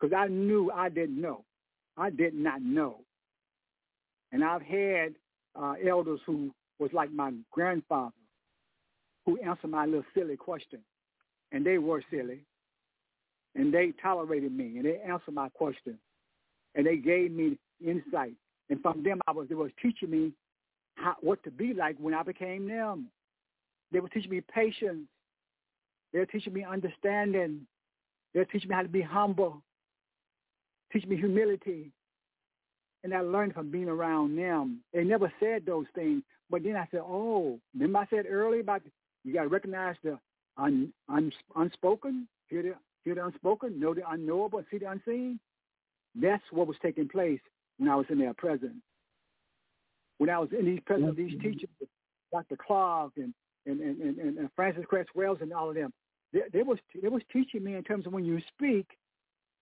because 0.00 0.14
I 0.16 0.28
knew 0.28 0.70
I 0.70 0.88
didn't 0.88 1.20
know. 1.20 1.44
I 1.96 2.10
did 2.10 2.34
not 2.34 2.62
know. 2.62 3.00
And 4.32 4.44
I've 4.44 4.62
had 4.62 5.14
uh, 5.54 5.74
elders 5.88 6.20
who 6.26 6.50
was 6.78 6.90
like 6.92 7.12
my 7.12 7.32
grandfather 7.52 8.12
who 9.24 9.38
answered 9.40 9.70
my 9.70 9.86
little 9.86 10.04
silly 10.14 10.36
question. 10.36 10.80
And 11.52 11.64
they 11.64 11.78
were 11.78 12.02
silly. 12.10 12.40
And 13.54 13.72
they 13.72 13.92
tolerated 14.02 14.52
me 14.52 14.76
and 14.76 14.84
they 14.84 14.98
answered 14.98 15.34
my 15.34 15.48
question. 15.50 15.98
And 16.74 16.86
they 16.86 16.96
gave 16.96 17.30
me 17.30 17.56
insight. 17.84 18.34
And 18.68 18.80
from 18.82 19.02
them, 19.04 19.20
I 19.28 19.32
was, 19.32 19.48
they 19.48 19.54
was 19.54 19.70
teaching 19.80 20.10
me 20.10 20.32
how, 20.96 21.14
what 21.20 21.42
to 21.44 21.50
be 21.50 21.72
like 21.72 21.96
when 21.98 22.14
I 22.14 22.22
became 22.22 22.66
them. 22.66 23.08
They 23.94 24.00
were 24.00 24.10
teaching 24.10 24.30
me 24.30 24.42
patience. 24.42 25.08
They 26.12 26.18
were 26.18 26.26
teaching 26.26 26.52
me 26.52 26.64
understanding. 26.64 27.66
They 28.34 28.40
were 28.40 28.44
teaching 28.44 28.68
me 28.68 28.74
how 28.74 28.82
to 28.82 28.88
be 28.88 29.00
humble. 29.00 29.62
Teach 30.92 31.06
me 31.06 31.16
humility 31.16 31.90
and 33.04 33.12
I 33.14 33.20
learned 33.20 33.52
from 33.52 33.70
being 33.70 33.88
around 33.88 34.36
them. 34.36 34.80
They 34.92 35.04
never 35.04 35.30
said 35.38 35.64
those 35.66 35.84
things, 35.94 36.22
but 36.50 36.64
then 36.64 36.74
I 36.74 36.88
said, 36.90 37.02
"Oh, 37.04 37.60
remember 37.74 37.98
I 37.98 38.06
said 38.06 38.26
earlier 38.28 38.62
about 38.62 38.82
you 39.22 39.32
got 39.32 39.42
to 39.42 39.48
recognize 39.48 39.96
the 40.02 40.18
un, 40.56 40.92
un, 41.08 41.30
unspoken, 41.54 42.26
hear 42.48 42.62
the 42.62 42.74
hear 43.04 43.14
the 43.14 43.26
unspoken, 43.26 43.78
know 43.78 43.94
the 43.94 44.08
unknowable, 44.10 44.64
see 44.70 44.78
the 44.78 44.90
unseen." 44.90 45.38
That's 46.14 46.42
what 46.50 46.66
was 46.66 46.78
taking 46.80 47.08
place 47.08 47.40
when 47.76 47.90
I 47.90 47.94
was 47.94 48.06
in 48.08 48.18
their 48.18 48.34
presence. 48.34 48.82
When 50.18 50.30
I 50.30 50.38
was 50.38 50.48
in 50.58 50.64
these 50.64 50.80
presence 50.86 51.10
of 51.10 51.16
these 51.16 51.32
mm-hmm. 51.32 51.48
teachers, 51.50 51.68
Dr. 52.32 52.56
Clarke 52.56 53.12
and 53.16 53.34
and, 53.66 53.80
and, 53.80 54.18
and, 54.18 54.38
and 54.38 54.50
Frances 54.54 54.84
Cress 54.88 55.06
Welsing 55.16 55.42
and 55.42 55.52
all 55.52 55.70
of 55.70 55.74
them, 55.74 55.92
they, 56.32 56.40
they 56.52 56.62
was 56.62 56.78
they 57.00 57.08
was 57.08 57.22
teaching 57.32 57.64
me 57.64 57.74
in 57.74 57.84
terms 57.84 58.06
of 58.06 58.12
when 58.12 58.24
you 58.24 58.40
speak, 58.54 58.86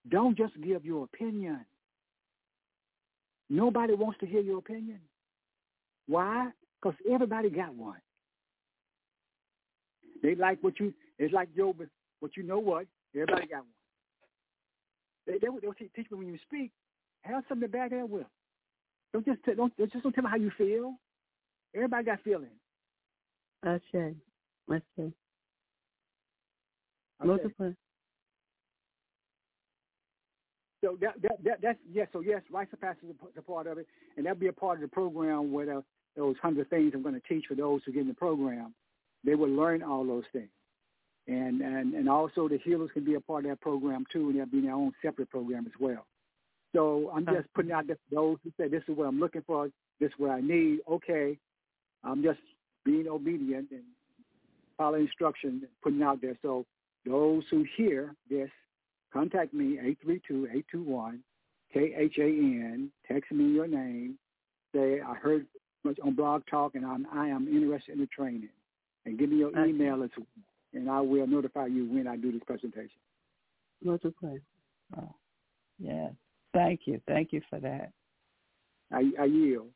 don't 0.09 0.37
just 0.37 0.55
give 0.63 0.85
your 0.85 1.05
opinion 1.05 1.65
Nobody 3.53 3.93
wants 3.93 4.19
to 4.21 4.27
hear 4.27 4.41
your 4.41 4.57
opinion. 4.57 4.99
Why? 6.09 6.49
Because 6.81 6.97
everybody 7.11 7.51
got 7.51 7.75
one. 7.75 7.99
They 10.23 10.35
like 10.35 10.57
what 10.63 10.81
you. 10.81 10.95
It's 11.19 11.35
like 11.35 11.55
Job. 11.55 11.77
but 12.23 12.31
you 12.35 12.45
know 12.45 12.59
what? 12.59 12.87
Everybody 13.15 13.49
got 13.49 13.59
one. 13.59 13.67
They 15.27 15.35
they 15.39 15.51
will 15.51 15.75
teach 15.75 16.11
me 16.11 16.17
when 16.17 16.29
you 16.29 16.39
speak. 16.47 16.71
Have 17.25 17.45
something 17.47 17.69
to 17.69 17.73
back 17.73 17.93
up 17.93 18.09
with. 18.09 18.27
Don't 19.13 19.27
just 19.27 19.43
don't 19.45 19.77
just 19.77 20.03
don't 20.03 20.13
tell 20.15 20.25
me 20.25 20.31
how 20.31 20.37
you 20.37 20.51
feel. 20.57 20.95
Everybody 21.75 22.05
got 22.05 22.23
feelings. 22.23 22.62
I 23.65 23.79
say. 23.93 24.15
I 24.71 24.81
say. 24.97 25.13
Okay. 27.25 27.75
So 30.83 30.99
that, 31.01 31.15
that, 31.23 31.45
that 31.45 31.63
that's 31.63 31.79
yes. 31.93 32.09
So 32.13 32.21
yes, 32.21 32.43
rites 32.51 32.73
of 32.73 32.81
passage 32.81 33.05
is 33.05 33.15
a 33.39 33.43
part 33.43 33.69
of 33.69 33.79
it, 33.79 33.87
and 34.17 34.27
that'll 34.27 34.39
be 34.39 34.49
a 34.49 34.53
part 34.53 34.79
of 34.79 34.83
the 34.83 34.89
program 34.89 35.53
where 35.53 35.67
the, 35.67 35.85
those 36.17 36.35
hundred 36.43 36.69
things 36.71 36.93
I'm 36.95 37.03
going 37.03 37.15
to 37.15 37.29
teach 37.29 37.45
for 37.47 37.55
those 37.55 37.81
who 37.87 37.93
get 37.93 38.03
in 38.03 38.09
the 38.09 38.15
program. 38.15 38.75
They 39.25 39.37
will 39.37 39.49
learn 39.49 39.85
all 39.85 40.05
those 40.05 40.25
things, 40.33 40.49
and 41.29 41.61
and 41.61 41.95
and 41.95 42.09
also 42.09 42.49
the 42.49 42.59
healers 42.59 42.91
can 42.93 43.05
be 43.05 43.15
a 43.15 43.21
part 43.21 43.45
of 43.45 43.51
that 43.51 43.61
program 43.61 44.05
too, 44.13 44.31
and 44.31 44.39
they'll 44.39 44.47
be 44.47 44.59
in 44.59 44.65
their 44.65 44.75
own 44.75 44.93
separate 45.03 45.31
program 45.31 45.67
as 45.67 45.73
well. 45.79 46.05
So 46.75 47.13
I'm 47.15 47.27
just 47.27 47.53
putting 47.55 47.71
out 47.71 47.87
there 47.87 47.99
for 48.09 48.15
those 48.15 48.39
who 48.43 48.51
say 48.59 48.69
this 48.69 48.83
is 48.89 48.97
what 48.97 49.07
I'm 49.07 49.21
looking 49.21 49.45
for, 49.47 49.69
this 50.01 50.09
is 50.09 50.15
what 50.19 50.31
I 50.31 50.41
need. 50.41 50.81
Okay, 50.91 51.39
I'm 52.03 52.25
just 52.25 52.41
being 52.85 53.09
obedient 53.09 53.71
and 53.71 53.85
following 54.77 55.03
instruction 55.03 55.61
and 55.63 55.71
putting 55.83 56.03
out 56.03 56.21
there. 56.21 56.37
So 56.43 56.67
those 57.07 57.45
who 57.51 57.65
hear 57.77 58.15
this 58.29 58.51
contact 59.13 59.55
me, 59.55 59.79
832-821-KHAN. 60.05 62.91
Text 63.07 63.33
me 63.33 63.53
your 63.53 63.67
name. 63.67 64.19
Say, 64.75 65.01
I 65.01 65.15
heard 65.15 65.47
much 65.85 65.99
on 66.03 66.15
Blog 66.15 66.43
Talk, 66.51 66.75
and 66.75 66.87
I'm, 66.87 67.07
I 67.13 67.29
am 67.29 67.47
interested 67.49 67.93
in 67.93 68.01
the 68.01 68.07
training. 68.07 68.49
And 69.05 69.19
give 69.19 69.29
me 69.31 69.37
your 69.37 69.51
okay. 69.51 69.69
email, 69.69 70.03
as, 70.03 70.11
and 70.73 70.89
I 70.89 71.01
will 71.01 71.27
notify 71.27 71.67
you 71.67 71.85
when 71.87 72.07
I 72.07 72.17
do 72.17 72.33
this 72.33 72.41
presentation. 72.47 72.89
Multiply. 73.83 74.37
Oh, 74.97 75.15
yeah. 75.79 76.09
Thank 76.55 76.87
you. 76.87 77.01
Thank 77.07 77.33
you 77.33 77.43
for 77.51 77.61
that. 77.61 77.93
I, 78.93 79.11
I 79.21 79.25
yield. 79.25 79.69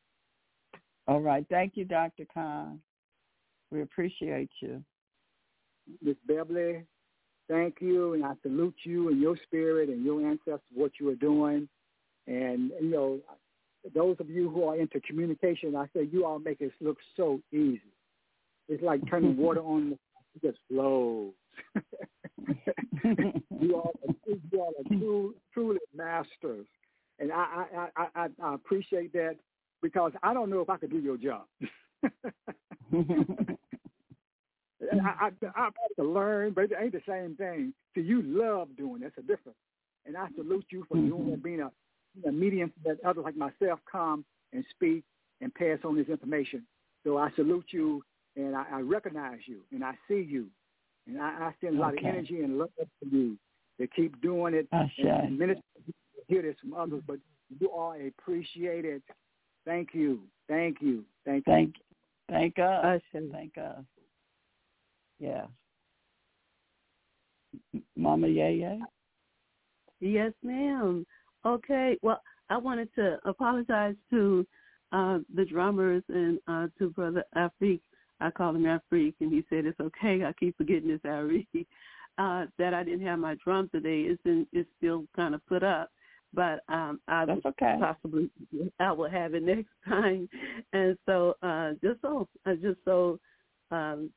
All 1.09 1.21
right. 1.21 1.45
Thank 1.49 1.77
you, 1.77 1.85
Dr. 1.85 2.25
Khan. 2.33 2.81
We 3.71 3.83
appreciate 3.83 4.51
you. 4.61 4.83
Miss 6.03 6.17
Beverly, 6.27 6.85
thank 7.49 7.77
you, 7.81 8.15
and 8.15 8.25
I 8.25 8.33
salute 8.43 8.75
you 8.85 9.09
and 9.09 9.21
your 9.21 9.37
spirit 9.45 9.89
and 9.89 10.05
your 10.05 10.27
ancestors, 10.27 10.61
what 10.75 10.93
you 11.01 11.09
are 11.11 11.17
doing. 11.17 11.69
And, 12.27 12.71
you 12.81 12.91
know, 12.91 13.19
those 13.95 14.17
of 14.19 14.29
you 14.29 14.51
who 14.51 14.65
are 14.65 14.77
into 14.77 15.01
communication, 15.01 15.77
I 15.77 15.87
say 15.95 16.09
you 16.11 16.25
all 16.25 16.39
make 16.39 16.61
it 16.61 16.73
look 16.81 16.99
so 17.17 17.41
easy. 17.53 17.81
It's 18.69 18.83
like 18.83 19.01
turning 19.09 19.37
water 19.39 19.61
on, 19.61 19.99
it 20.35 20.47
just 20.47 20.59
flows. 20.69 21.33
you 23.05 23.75
all, 23.75 23.93
you 24.27 24.61
all 24.61 24.73
are 24.79 24.99
true, 24.99 25.35
truly 25.55 25.79
masters, 25.95 26.67
and 27.19 27.33
I, 27.33 27.89
I, 27.97 28.09
I, 28.15 28.29
I 28.43 28.55
appreciate 28.55 29.13
that 29.13 29.37
because 29.83 30.13
I 30.23 30.35
don't 30.35 30.51
know 30.51 30.61
if 30.61 30.69
I 30.69 30.77
could 30.77 30.91
do 30.91 30.99
your 30.99 31.17
job. 31.17 31.45
I, 34.93 35.27
I, 35.27 35.27
I've 35.27 35.75
had 35.75 35.97
to 35.99 36.05
learn, 36.05 36.53
but 36.53 36.65
it 36.65 36.73
ain't 36.81 36.93
the 36.93 37.01
same 37.09 37.37
thing. 37.37 37.73
So 37.95 38.01
you 38.01 38.23
love 38.23 38.69
doing 38.77 39.01
that's 39.01 39.17
a 39.19 39.23
difference. 39.23 39.59
And 40.07 40.17
I 40.17 40.29
salute 40.37 40.67
you 40.71 40.85
for 40.89 40.97
doing 40.97 41.31
that, 41.31 41.39
mm-hmm. 41.39 41.43
being 41.43 41.61
a, 41.61 41.71
a 42.29 42.33
medium 42.33 42.73
that 42.85 42.99
others 43.05 43.25
like 43.25 43.37
myself 43.37 43.81
come 43.91 44.25
and 44.53 44.65
speak 44.71 45.03
and 45.41 45.53
pass 45.55 45.79
on 45.85 45.97
this 45.97 46.09
information. 46.09 46.65
So 47.05 47.19
I 47.19 47.31
salute 47.37 47.67
you, 47.71 48.03
and 48.37 48.55
I, 48.55 48.65
I 48.75 48.81
recognize 48.81 49.41
you, 49.47 49.61
and 49.73 49.85
I 49.85 49.95
see 50.09 50.27
you, 50.29 50.47
and 51.07 51.21
I, 51.21 51.29
I 51.29 51.55
send 51.61 51.77
a 51.77 51.81
lot 51.81 51.95
okay. 51.95 52.09
of 52.09 52.15
energy 52.15 52.43
and 52.43 52.59
love 52.59 52.71
to 52.79 53.09
you 53.11 53.37
to 53.81 53.87
keep 53.89 54.21
doing 54.23 54.55
it. 54.55 54.69
And 55.25 55.39
minutes 55.39 55.61
hear 56.29 56.43
this 56.43 56.57
from 56.61 56.75
others, 56.75 57.03
but 57.07 57.19
you 57.61 57.71
are 57.71 57.97
appreciated. 58.01 59.03
Thank 59.65 59.91
you, 59.93 60.21
thank 60.49 60.79
you, 60.81 61.05
thank 61.25 61.47
you. 61.47 61.53
Thank, 61.53 61.75
thank 62.29 62.59
us, 62.59 63.01
and 63.13 63.33
thank 63.33 63.57
us. 63.59 63.85
Yeah. 65.19 65.47
Mama 67.97 68.27
YeYe? 68.27 68.81
Yes, 70.01 70.33
ma'am. 70.43 71.07
Okay. 71.45 71.97
Well, 72.03 72.21
I 72.51 72.59
wanted 72.59 72.95
to 72.97 73.19
apologize 73.25 73.95
to 74.11 74.47
uh, 74.93 75.19
the 75.35 75.45
drummers 75.45 76.03
and 76.09 76.39
uh, 76.47 76.67
to 76.79 76.91
Brother 76.91 77.25
Afrik. 77.37 77.81
I 78.21 78.31
call 78.31 78.55
him 78.55 78.65
Afrik, 78.65 79.15
and 79.21 79.33
he 79.33 79.45
said 79.49 79.67
it's 79.67 79.81
okay. 79.81 80.25
I 80.25 80.33
keep 80.39 80.57
forgetting 80.57 80.91
it's 80.91 81.05
Afrik. 81.05 81.67
Uh, 82.19 82.47
that 82.59 82.73
I 82.73 82.83
didn't 82.83 83.07
have 83.07 83.19
my 83.19 83.37
drum 83.45 83.69
today. 83.71 84.05
It's 84.09 84.23
in, 84.25 84.47
it's 84.51 84.71
still 84.79 85.05
kind 85.15 85.35
of 85.35 85.47
put 85.47 85.63
up, 85.63 85.91
but 86.37 86.63
um, 86.69 87.01
I 87.09 87.25
That's 87.25 87.45
okay. 87.47 87.79
possibly 87.81 88.31
I 88.81 88.93
will 88.93 89.11
have 89.11 89.35
it 89.35 89.43
next 89.43 89.71
time. 89.89 90.29
And 90.73 90.97
so 91.07 91.35
uh, 91.43 91.73
just 91.83 92.01
so 92.03 92.29
uh, 92.47 92.55
just 92.63 92.79
so 92.85 93.19
um, 93.73 94.11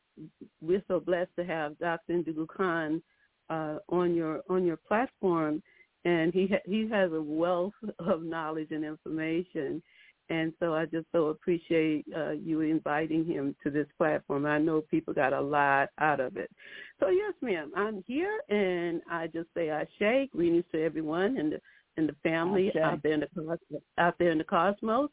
we're 0.62 0.84
so 0.88 1.00
blessed 1.00 1.32
to 1.38 1.46
have 1.46 1.80
Dr. 1.80 2.14
Ndugu 2.14 2.48
Khan 2.48 3.02
uh, 3.50 3.78
on 3.88 4.14
your 4.14 4.42
on 4.50 4.66
your 4.66 4.78
platform, 4.78 5.64
and 6.06 6.34
he 6.34 6.48
ha- 6.48 6.66
he 6.66 6.88
has 6.90 7.12
a 7.14 7.22
wealth 7.22 7.74
of 8.00 8.22
knowledge 8.22 8.72
and 8.72 8.84
information, 8.84 9.82
and 10.30 10.52
so 10.60 10.76
I 10.76 10.86
just 10.86 11.08
so 11.14 11.28
appreciate 11.28 12.06
uh, 12.16 12.32
you 12.32 12.62
inviting 12.62 13.26
him 13.26 13.56
to 13.64 13.72
this 13.72 13.88
platform. 13.98 14.46
I 14.46 14.60
know 14.60 14.82
people 14.82 15.14
got 15.14 15.32
a 15.32 15.42
lot 15.42 15.90
out 16.00 16.20
of 16.20 16.36
it. 16.36 16.52
So 17.00 17.08
yes, 17.10 17.34
ma'am, 17.42 17.72
I'm 17.78 18.04
here, 18.06 18.42
and 18.50 19.02
I 19.10 19.28
just 19.28 19.48
say 19.56 19.72
I 19.72 19.88
shake 19.98 20.32
greetings 20.34 20.66
to 20.74 20.84
everyone 20.84 21.38
and 21.38 21.54
the 21.54 21.60
and 22.00 22.10
the 22.10 22.16
family 22.24 22.70
Ashe. 22.70 22.82
out 22.82 23.04
there 23.04 23.14
in 23.14 23.20
the 23.20 23.80
out 23.98 24.16
there 24.18 24.32
in 24.32 24.40
the 24.40 24.44
cosmos. 24.44 25.10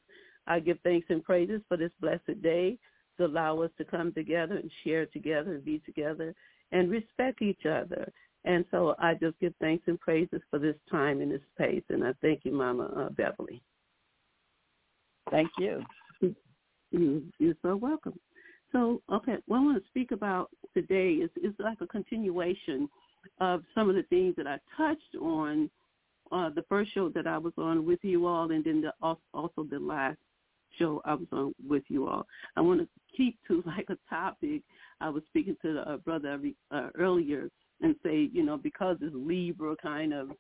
I 0.47 0.61
give 0.61 0.79
thanks 0.83 1.09
and 1.11 1.23
praises 1.23 1.61
for 1.69 1.77
this 1.77 1.91
blessed 2.01 2.41
day 2.43 2.79
to 3.19 3.27
allow 3.27 3.61
us 3.63 3.71
to 3.79 3.85
come 3.85 4.13
together 4.13 4.57
and 4.57 4.71
share 4.85 5.07
together 5.07 5.55
and 5.55 5.65
be 5.65 5.81
together 5.85 6.35
and 6.73 6.91
respect 6.91 7.43
each 7.43 7.67
other. 7.67 8.11
And 8.45 8.65
so 8.71 8.95
I 8.99 9.15
just 9.15 9.39
give 9.41 9.55
thanks 9.61 9.85
and 9.89 9.99
praises 9.99 10.41
for 10.51 10.59
this 10.59 10.77
time 10.91 11.21
and 11.21 11.33
this 11.33 11.41
space. 11.55 11.83
And 11.89 12.05
I 12.05 12.13
thank 12.23 12.45
you, 12.45 12.53
Mama 12.53 12.85
uh, 12.97 13.09
Beverly. 13.11 13.61
Thank 15.31 15.51
you. 15.59 15.83
You, 16.93 17.25
you're 17.39 17.55
so 17.63 17.75
welcome. 17.75 18.19
So, 18.71 19.03
okay, 19.13 19.37
what 19.47 19.59
I 19.59 19.65
want 19.65 19.83
to 19.83 19.89
speak 19.89 20.13
about 20.13 20.51
today 20.75 21.15
is, 21.15 21.31
is 21.43 21.53
like 21.59 21.79
a 21.81 21.87
continuation 21.87 22.89
of 23.41 23.63
some 23.75 23.89
of 23.89 23.97
the 23.97 24.05
things 24.05 24.35
that 24.37 24.47
I 24.47 24.59
touched 24.77 25.17
on 25.21 25.69
uh, 26.33 26.51
the 26.51 26.65
first 26.69 26.93
show 26.95 27.09
that 27.11 27.27
I 27.27 27.39
was 27.39 27.53
on 27.59 27.87
with 27.87 28.01
you 28.03 28.27
all, 28.27 28.51
and 28.51 28.65
then 28.65 28.83
the, 28.83 28.93
also 29.33 29.67
the 29.71 29.79
last 29.79 30.19
show 30.79 31.01
I 31.05 31.15
was 31.15 31.27
on 31.33 31.55
with 31.67 31.85
you 31.89 32.09
all. 32.09 32.27
I 32.57 32.61
want 32.61 32.81
to 32.81 32.89
keep 33.17 33.39
to 33.49 33.63
like 33.67 33.89
a 33.91 33.99
topic. 34.09 34.63
I 35.01 35.09
was 35.09 35.23
speaking 35.29 35.57
to 35.63 35.81
uh, 35.81 35.97
brother 35.99 36.39
uh, 36.71 36.89
earlier 36.99 37.49
and 37.81 37.95
say, 38.03 38.31
you 38.33 38.45
know, 38.45 38.57
because 38.57 38.97
it's 39.01 39.15
Libra 39.15 39.77
kind 39.83 40.13
of 40.13 40.31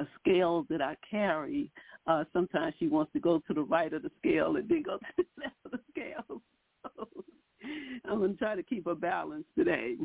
a 0.00 0.06
scale 0.20 0.66
that 0.70 0.80
I 0.82 0.96
carry, 1.08 1.70
uh, 2.06 2.24
sometimes 2.32 2.74
she 2.78 2.88
wants 2.88 3.12
to 3.12 3.20
go 3.20 3.40
to 3.46 3.54
the 3.54 3.62
right 3.62 3.92
of 3.92 4.02
the 4.02 4.10
scale 4.18 4.56
and 4.56 4.68
then 4.68 4.82
go 4.82 4.98
to 4.98 5.04
the 5.16 5.24
left 5.42 5.56
of 5.64 5.70
the 5.72 5.80
scale. 5.90 6.40
I'm 8.04 8.18
going 8.18 8.32
to 8.32 8.38
try 8.38 8.54
to 8.54 8.62
keep 8.62 8.86
a 8.86 8.94
balance 8.94 9.44
today. 9.56 9.96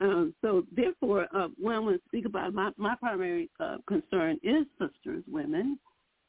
Um, 0.00 0.34
so 0.42 0.64
therefore, 0.74 1.26
uh, 1.34 1.48
when 1.60 1.74
I 1.76 1.78
want 1.78 1.96
to 1.96 2.08
speak 2.08 2.26
about 2.26 2.54
my, 2.54 2.70
my 2.76 2.94
primary 2.96 3.50
uh, 3.60 3.78
concern 3.86 4.38
is 4.42 4.66
sisters, 4.78 5.24
women, 5.28 5.78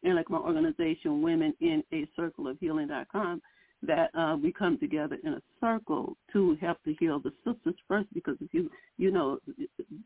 and 0.03 0.15
like 0.15 0.29
my 0.29 0.37
organization, 0.37 1.21
Women 1.21 1.53
in 1.59 1.83
a 1.93 2.07
Circle 2.15 2.47
of 2.47 2.57
Healing.com, 2.59 3.41
that 3.81 4.09
uh, 4.13 4.35
we 4.41 4.51
come 4.51 4.77
together 4.77 5.17
in 5.23 5.33
a 5.33 5.41
circle 5.61 6.17
to 6.33 6.57
help 6.59 6.83
to 6.83 6.93
heal 6.99 7.19
the 7.19 7.31
sisters 7.45 7.75
first. 7.87 8.07
Because 8.13 8.35
if 8.41 8.53
you, 8.53 8.69
you 8.97 9.11
know, 9.11 9.39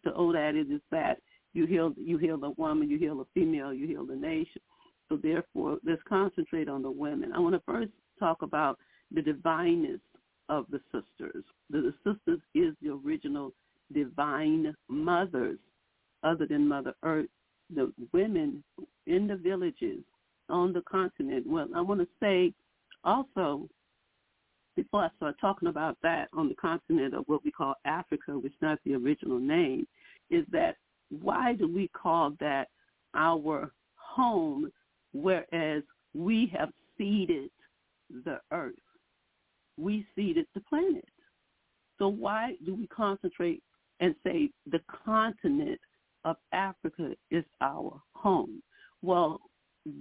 the 0.04 0.14
old 0.14 0.36
adage 0.36 0.70
is 0.70 0.82
that 0.92 1.20
you 1.54 1.66
heal, 1.66 1.94
you 1.98 2.18
heal 2.18 2.38
the 2.38 2.52
woman, 2.52 2.90
you 2.90 2.98
heal 2.98 3.18
the 3.18 3.26
female, 3.34 3.74
you 3.74 3.88
heal 3.88 4.06
the 4.06 4.16
nation. 4.16 4.62
So 5.10 5.18
therefore, 5.22 5.78
let's 5.86 6.02
concentrate 6.08 6.70
on 6.70 6.82
the 6.82 6.92
women. 6.92 7.34
I 7.34 7.40
want 7.40 7.56
to 7.56 7.62
first 7.66 7.92
talk 8.20 8.42
about 8.42 8.80
the 9.12 9.22
divineness 9.22 10.00
of 10.50 10.66
the 10.70 10.80
sisters. 10.92 11.44
The, 11.70 11.94
sisters 12.04 12.40
is 12.54 12.74
the 12.82 13.00
original 13.06 13.54
divine 13.94 14.76
mothers, 14.90 15.60
other 16.24 16.46
than 16.46 16.68
Mother 16.68 16.94
Earth 17.04 17.28
the 17.74 17.92
women 18.12 18.64
in 19.08 19.28
the 19.28 19.36
villages 19.36 20.04
on 20.50 20.74
the 20.74 20.82
continent. 20.82 21.46
Well, 21.48 21.68
I 21.76 21.82
want 21.82 22.02
to 22.02 22.08
say 22.22 22.54
also, 23.04 23.68
before 24.76 25.04
I 25.04 25.10
start 25.18 25.36
talking 25.40 25.70
about 25.70 25.98
that 26.04 26.30
on 26.34 26.50
the 26.50 26.56
continent 26.56 27.14
of 27.14 27.26
what 27.28 27.44
we 27.44 27.52
call 27.52 27.76
Africa, 27.86 28.38
which 28.38 28.54
is 28.54 28.62
not 28.62 28.80
the 28.86 28.96
original 28.96 29.40
name, 29.40 29.88
is 30.30 30.46
that 30.52 30.78
why 31.22 31.54
do 31.54 31.68
we 31.68 31.90
call 31.90 32.34
that 32.40 32.70
our 33.14 33.72
home, 33.96 34.72
whereas 35.14 35.84
we 36.14 36.52
have 36.58 36.70
seeded 36.98 37.50
the 38.26 38.40
earth. 38.52 38.74
We 39.78 40.06
seeded 40.16 40.46
the 40.54 40.62
planet. 40.62 41.08
So 42.00 42.08
why 42.08 42.56
do 42.66 42.76
we 42.76 42.88
concentrate 42.88 43.62
and 44.00 44.16
say 44.26 44.50
the 44.70 44.82
continent 45.06 45.80
of 46.26 46.38
Africa 46.52 47.16
is 47.32 47.44
our 47.62 48.02
home? 48.14 48.62
Well, 49.02 49.42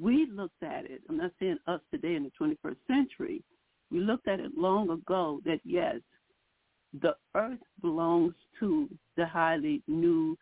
we 0.01 0.27
looked 0.33 0.63
at 0.63 0.85
it, 0.85 1.03
I'm 1.09 1.19
not 1.19 1.33
saying 1.41 1.59
us 1.67 1.81
today 1.91 2.15
in 2.15 2.25
the 2.25 2.33
21st 2.41 2.77
century, 2.87 3.43
we 3.91 4.01
looked 4.01 4.29
at 4.29 4.41
it 4.41 4.53
long 4.57 4.91
ago 4.91 5.41
that 5.45 5.61
yes, 5.65 5.97
the 7.01 7.15
earth 7.35 7.59
belongs 7.81 8.35
to 8.61 8.89
the 9.17 9.27
highly 9.27 9.83
new 9.87 10.37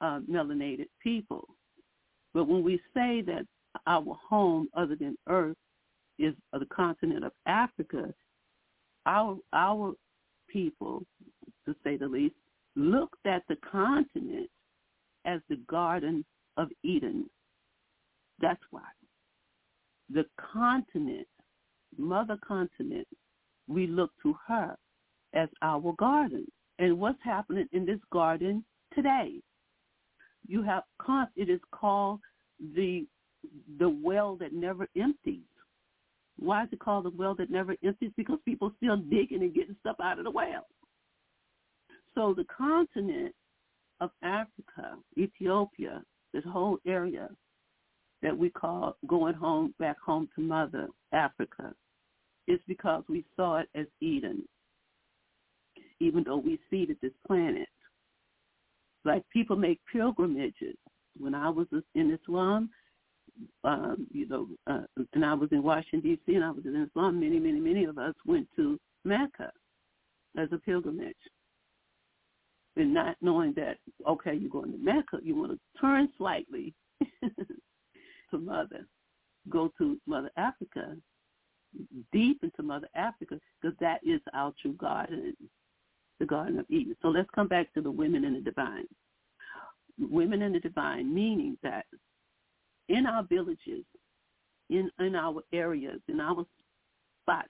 uh, 0.00 0.20
melanated 0.30 0.86
people. 1.02 1.48
But 2.34 2.48
when 2.48 2.62
we 2.62 2.80
say 2.94 3.22
that 3.22 3.46
our 3.86 4.16
home 4.28 4.68
other 4.74 4.96
than 4.96 5.16
earth 5.28 5.56
is 6.18 6.34
the 6.52 6.66
continent 6.66 7.24
of 7.24 7.32
Africa, 7.46 8.12
our 9.06 9.38
our 9.52 9.92
people, 10.48 11.02
to 11.64 11.74
say 11.82 11.96
the 11.96 12.06
least, 12.06 12.34
looked 12.74 13.24
at 13.26 13.42
the 13.48 13.56
continent 13.70 14.50
as 15.24 15.40
the 15.48 15.56
Garden 15.68 16.24
of 16.56 16.68
Eden. 16.82 17.28
That's 18.40 18.62
why. 18.70 18.82
The 20.10 20.24
continent, 20.52 21.26
mother 21.98 22.38
continent, 22.46 23.08
we 23.68 23.86
look 23.86 24.10
to 24.22 24.36
her 24.46 24.76
as 25.34 25.48
our 25.62 25.92
garden. 25.98 26.46
And 26.78 26.98
what's 27.00 27.18
happening 27.22 27.66
in 27.72 27.86
this 27.86 28.00
garden 28.12 28.64
today? 28.94 29.40
You 30.46 30.62
have 30.62 30.84
it 31.36 31.48
is 31.48 31.60
called 31.72 32.20
the 32.74 33.06
the 33.78 33.88
well 33.88 34.36
that 34.36 34.52
never 34.52 34.88
empties. 34.96 35.42
Why 36.38 36.64
is 36.64 36.68
it 36.72 36.80
called 36.80 37.06
the 37.06 37.10
well 37.10 37.34
that 37.36 37.50
never 37.50 37.76
empties? 37.84 38.12
Because 38.16 38.38
people 38.44 38.72
still 38.76 38.96
digging 38.96 39.42
and 39.42 39.54
getting 39.54 39.76
stuff 39.80 39.96
out 40.02 40.18
of 40.18 40.24
the 40.24 40.30
well. 40.30 40.66
So 42.14 42.34
the 42.34 42.44
continent 42.44 43.34
of 44.00 44.10
Africa, 44.22 44.96
Ethiopia, 45.16 46.02
this 46.32 46.44
whole 46.44 46.78
area 46.86 47.28
that 48.22 48.36
we 48.36 48.50
call 48.50 48.96
going 49.06 49.34
home 49.34 49.74
back 49.78 49.96
home 50.04 50.28
to 50.34 50.42
mother 50.42 50.88
Africa 51.12 51.74
is 52.48 52.60
because 52.66 53.02
we 53.08 53.24
saw 53.36 53.58
it 53.58 53.68
as 53.74 53.86
Eden, 54.00 54.42
even 56.00 56.24
though 56.24 56.36
we 56.36 56.58
seeded 56.70 56.96
this 57.02 57.12
planet. 57.26 57.68
Like 59.04 59.22
people 59.32 59.56
make 59.56 59.80
pilgrimages. 59.92 60.76
When 61.18 61.34
I 61.34 61.48
was 61.48 61.66
in 61.94 62.18
Islam, 62.22 62.70
um, 63.64 64.06
you 64.12 64.28
know, 64.28 64.48
uh, 64.66 64.82
and 65.12 65.24
I 65.24 65.34
was 65.34 65.48
in 65.52 65.62
Washington 65.62 66.00
D.C. 66.00 66.34
and 66.34 66.44
I 66.44 66.50
was 66.50 66.64
in 66.64 66.76
Islam. 66.76 67.20
Many, 67.20 67.38
many, 67.38 67.60
many 67.60 67.84
of 67.84 67.98
us 67.98 68.14
went 68.24 68.48
to 68.56 68.78
Mecca 69.04 69.50
as 70.38 70.48
a 70.52 70.58
pilgrimage, 70.58 71.14
and 72.76 72.92
not 72.92 73.16
knowing 73.20 73.52
that 73.54 73.78
okay, 74.08 74.34
you're 74.34 74.50
going 74.50 74.72
to 74.72 74.78
Mecca, 74.78 75.18
you 75.22 75.34
want 75.34 75.52
to 75.52 75.58
turn 75.80 76.08
slightly 76.16 76.74
to 78.30 78.38
Mother, 78.38 78.86
go 79.48 79.70
to 79.78 79.98
Mother 80.06 80.30
Africa, 80.36 80.96
deep 82.12 82.42
into 82.42 82.62
Mother 82.62 82.88
Africa, 82.94 83.38
because 83.60 83.76
that 83.80 84.00
is 84.04 84.20
our 84.34 84.52
true 84.60 84.74
garden, 84.74 85.34
the 86.20 86.26
Garden 86.26 86.58
of 86.58 86.66
Eden. 86.68 86.96
So 87.02 87.08
let's 87.08 87.28
come 87.34 87.48
back 87.48 87.72
to 87.74 87.80
the 87.80 87.90
women 87.90 88.24
in 88.24 88.34
the 88.34 88.40
divine. 88.40 88.86
Women 89.98 90.42
in 90.42 90.52
the 90.52 90.60
divine, 90.60 91.14
meaning 91.14 91.56
that 91.62 91.86
in 92.88 93.06
our 93.06 93.24
villages, 93.24 93.84
in 94.70 94.90
in 94.98 95.14
our 95.14 95.42
areas, 95.52 96.00
in 96.08 96.20
our 96.20 96.44
spots, 97.22 97.48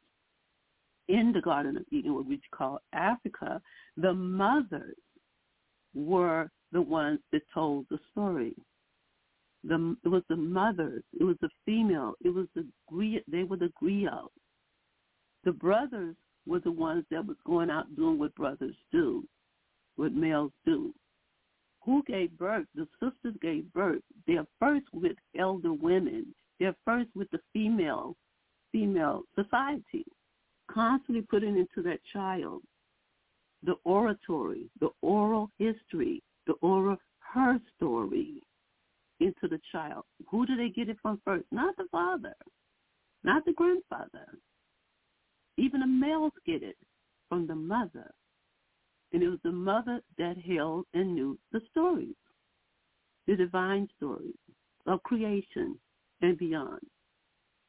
in 1.09 1.33
the 1.33 1.41
Garden 1.41 1.77
of 1.77 1.85
Eden, 1.91 2.15
what 2.15 2.27
we 2.27 2.41
call 2.53 2.81
Africa, 2.93 3.61
the 3.97 4.13
mothers 4.13 4.97
were 5.95 6.51
the 6.73 6.83
ones 6.83 7.21
that 7.33 7.43
told 7.55 7.87
the 7.91 7.99
story. 8.11 8.55
The, 9.65 9.97
it 10.05 10.09
was 10.09 10.23
the 10.29 10.37
mothers. 10.37 11.03
It 11.19 11.25
was 11.25 11.37
the 11.41 11.49
female. 11.65 12.15
It 12.25 12.33
was 12.33 12.47
the 12.55 12.67
they 13.29 13.43
were 13.43 13.57
the 13.57 13.73
griot. 13.83 14.29
The 15.45 15.53
brothers 15.53 16.15
were 16.47 16.61
the 16.61 16.71
ones 16.71 17.05
that 17.11 17.27
was 17.27 17.37
going 17.45 17.71
out 17.71 17.95
doing 17.97 18.19
what 18.19 18.35
brothers 18.37 18.77
do, 18.93 19.25
what 19.97 20.13
males 20.13 20.53
do 20.65 20.95
who 21.87 22.03
gave 22.03 22.37
birth, 22.37 22.67
the 22.75 22.87
sisters 23.01 23.35
gave 23.41 23.73
birth. 23.73 24.03
They're 24.27 24.47
first 24.59 24.87
with 24.93 25.17
elder 25.39 25.73
women. 25.73 26.35
They're 26.59 26.77
first 26.85 27.11
with 27.15 27.31
the 27.31 27.39
female, 27.53 28.17
female 28.73 29.23
society, 29.37 30.05
constantly 30.71 31.23
putting 31.23 31.57
into 31.57 31.89
that 31.89 32.01
child 32.13 32.63
the 33.63 33.77
oratory, 33.85 34.69
the 34.81 34.91
oral 35.01 35.51
history, 35.59 36.23
the 36.47 36.55
oral 36.61 36.97
her 37.33 37.59
story 37.77 38.43
into 39.21 39.49
the 39.49 39.61
child. 39.73 40.05
Who 40.31 40.47
do 40.47 40.57
they 40.57 40.69
get 40.69 40.89
it 40.89 40.99
from 41.01 41.21
first? 41.25 41.45
Not 41.51 41.77
the 41.77 41.87
father, 41.91 42.35
not 43.25 43.45
the 43.45 43.53
grandfather. 43.53 44.27
Even 45.57 45.81
the 45.81 45.87
males 45.87 46.33
get 46.45 46.63
it 46.63 46.77
from 47.29 47.47
the 47.47 47.55
mother. 47.55 48.11
And 49.13 49.23
it 49.23 49.29
was 49.29 49.39
the 49.45 49.53
mother 49.53 50.01
that 50.19 50.37
held 50.39 50.87
and 50.95 51.15
knew 51.15 51.39
the 51.53 51.61
stories, 51.71 52.17
the 53.27 53.37
divine 53.37 53.89
stories 53.97 54.35
of 54.87 55.03
creation 55.03 55.79
and 56.23 56.37
beyond. 56.39 56.81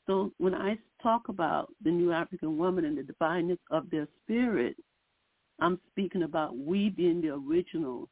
So 0.07 0.31
when 0.37 0.55
I 0.55 0.77
talk 1.03 1.29
about 1.29 1.73
the 1.83 1.91
new 1.91 2.11
African 2.11 2.57
woman 2.57 2.85
and 2.85 2.97
the 2.97 3.03
divineness 3.03 3.59
of 3.71 3.89
their 3.89 4.07
spirit, 4.23 4.75
I'm 5.59 5.79
speaking 5.91 6.23
about 6.23 6.57
we 6.57 6.89
being 6.89 7.21
the 7.21 7.33
original 7.33 8.09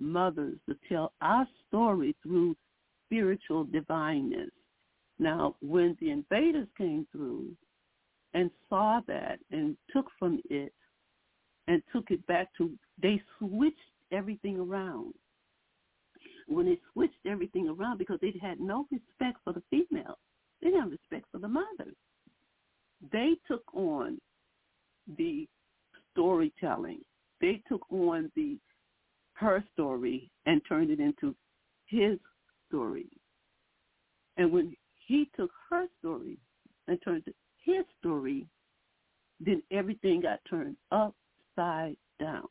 mothers 0.00 0.56
to 0.68 0.76
tell 0.88 1.12
our 1.20 1.46
story 1.68 2.16
through 2.22 2.56
spiritual 3.06 3.64
divineness. 3.64 4.50
Now, 5.18 5.56
when 5.60 5.96
the 6.00 6.10
invaders 6.10 6.68
came 6.76 7.06
through 7.12 7.50
and 8.32 8.50
saw 8.68 9.00
that 9.06 9.38
and 9.50 9.76
took 9.92 10.06
from 10.18 10.40
it 10.50 10.72
and 11.68 11.82
took 11.92 12.10
it 12.10 12.26
back 12.26 12.48
to, 12.58 12.70
they 13.00 13.20
switched 13.38 13.78
everything 14.12 14.58
around. 14.58 15.14
When 16.46 16.66
they 16.66 16.78
switched 16.92 17.26
everything 17.26 17.68
around 17.68 17.98
because 17.98 18.18
they 18.20 18.34
had 18.40 18.60
no 18.60 18.86
respect 18.90 19.38
for 19.44 19.52
the 19.52 19.62
female, 19.70 20.18
they 20.60 20.68
didn't 20.68 20.82
have 20.82 20.90
respect 20.90 21.26
for 21.32 21.38
the 21.38 21.48
mothers. 21.48 21.96
They 23.12 23.34
took 23.48 23.62
on 23.74 24.18
the 25.16 25.48
storytelling. 26.12 27.00
They 27.40 27.62
took 27.68 27.90
on 27.90 28.30
the 28.36 28.58
her 29.34 29.64
story 29.72 30.30
and 30.46 30.62
turned 30.68 30.90
it 30.90 31.00
into 31.00 31.34
his 31.86 32.18
story. 32.68 33.08
And 34.36 34.52
when 34.52 34.76
he 35.06 35.28
took 35.36 35.50
her 35.70 35.86
story 35.98 36.38
and 36.88 36.98
turned 37.04 37.24
it 37.26 37.34
his 37.58 37.84
story, 37.98 38.46
then 39.40 39.62
everything 39.70 40.20
got 40.22 40.40
turned 40.48 40.76
up 40.92 41.14
upside 41.56 41.96
down. 42.20 42.46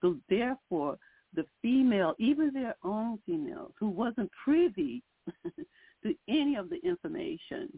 So 0.00 0.16
therefore, 0.28 0.98
the 1.34 1.46
female, 1.62 2.14
even 2.18 2.52
their 2.52 2.76
own 2.84 3.18
females, 3.26 3.72
who 3.78 3.88
wasn't 3.88 4.30
privy 4.44 5.02
to 6.02 6.14
any 6.28 6.56
of 6.56 6.70
the 6.70 6.84
information 6.86 7.68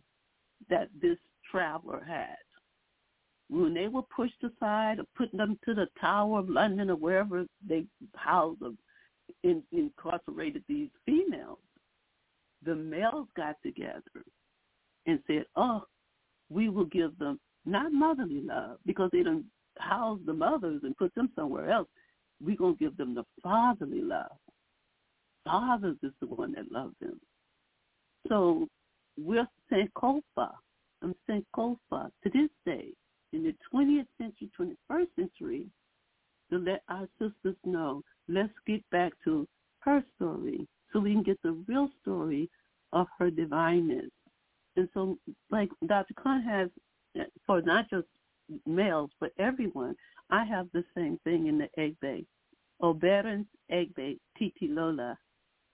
that 0.68 0.89
this 1.01 1.18
traveler 1.51 2.02
had, 2.06 2.36
when 3.48 3.74
they 3.74 3.86
were 3.86 4.02
pushed 4.14 4.43
aside 4.43 4.98
or 4.98 5.05
put 5.16 5.31
them 5.32 5.59
to 5.64 5.74
the 5.74 5.86
Tower 6.01 6.40
of 6.40 6.48
London 6.48 6.90
or 6.90 6.97
wherever 6.97 7.47
they 7.66 7.85
housed 8.16 8.60
them, 8.60 8.77
in, 9.43 9.62
incarcerated 9.73 10.64
these 10.68 10.90
females, 11.05 11.59
the 12.64 12.74
males 12.74 13.28
got 13.36 13.56
together 13.62 14.02
and 15.06 15.20
said, 15.27 15.44
oh, 15.55 15.85
we 16.51 16.68
will 16.68 16.86
give 16.86 17.16
them 17.18 17.39
not 17.64 17.93
motherly 17.93 18.40
love 18.40 18.78
because 18.86 19.10
they 19.12 19.23
don't 19.23 19.44
house 19.78 20.19
the 20.27 20.32
mothers 20.32 20.81
and 20.82 20.97
put 20.97 21.15
them 21.15 21.31
somewhere 21.35 21.70
else. 21.70 21.89
We're 22.40 22.57
going 22.57 22.77
to 22.77 22.85
give 22.85 22.97
them 22.97 23.15
the 23.15 23.24
fatherly 23.43 24.03
love. 24.03 24.32
Fathers 25.44 25.97
is 26.03 26.12
the 26.20 26.27
one 26.27 26.53
that 26.53 26.70
loves 26.70 26.94
them. 27.01 27.20
So 28.28 28.69
we're 29.16 29.48
Sankofa. 29.73 30.51
I'm 31.03 31.15
Sankofa 31.28 32.11
to 32.24 32.31
this 32.32 32.51
day, 32.65 32.93
in 33.32 33.44
the 33.44 33.55
20th 33.73 34.07
century, 34.19 34.51
21st 34.59 35.07
century, 35.16 35.66
to 36.51 36.59
let 36.59 36.82
our 36.89 37.09
sisters 37.19 37.57
know, 37.65 38.03
let's 38.28 38.53
get 38.66 38.82
back 38.90 39.12
to 39.24 39.47
her 39.81 40.03
story 40.16 40.66
so 40.93 41.01
we 41.01 41.12
can 41.12 41.23
get 41.23 41.40
the 41.43 41.53
real 41.69 41.89
story 42.03 42.48
of 42.93 43.07
her 43.19 43.31
divineness. 43.31 44.11
And 44.77 44.89
so, 44.94 45.19
like 45.51 45.70
Dr. 45.86 46.15
Khan 46.15 46.43
has, 46.43 46.69
for 47.47 47.62
not 47.62 47.89
just 47.90 48.07
males, 48.66 49.10
but 49.20 49.32
everyone, 49.39 49.97
I 50.31 50.44
have 50.44 50.68
the 50.73 50.85
same 50.94 51.18
thing 51.24 51.47
in 51.47 51.59
the. 51.59 52.24
Oberans 52.82 53.47
Egbe, 53.73 54.18
Titi 54.39 54.68
Lola, 54.68 55.16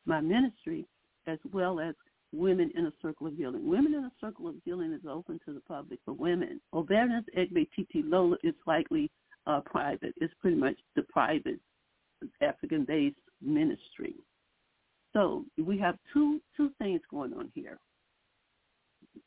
my 0.06 0.20
ministry, 0.20 0.86
as 1.26 1.38
well 1.52 1.80
as 1.80 1.94
Women 2.32 2.70
in 2.74 2.86
a 2.86 2.92
Circle 3.02 3.26
of 3.26 3.36
Healing. 3.36 3.68
Women 3.68 3.94
in 3.94 4.04
a 4.04 4.12
Circle 4.20 4.48
of 4.48 4.54
Healing 4.64 4.92
is 4.92 5.02
open 5.08 5.38
to 5.44 5.52
the 5.52 5.60
public 5.60 5.98
for 6.04 6.14
women. 6.14 6.60
Overness 6.72 7.24
Egbe 7.36 7.68
Titi 7.76 8.02
Lola 8.02 8.36
is 8.42 8.54
slightly 8.64 9.10
uh, 9.46 9.60
private. 9.60 10.14
It's 10.16 10.32
pretty 10.40 10.56
much 10.56 10.76
the 10.96 11.02
private 11.02 11.60
African-based 12.40 13.16
ministry. 13.42 14.14
So 15.12 15.44
we 15.62 15.78
have 15.78 15.98
two 16.12 16.40
two 16.56 16.70
things 16.78 17.02
going 17.10 17.34
on 17.34 17.50
here. 17.54 17.78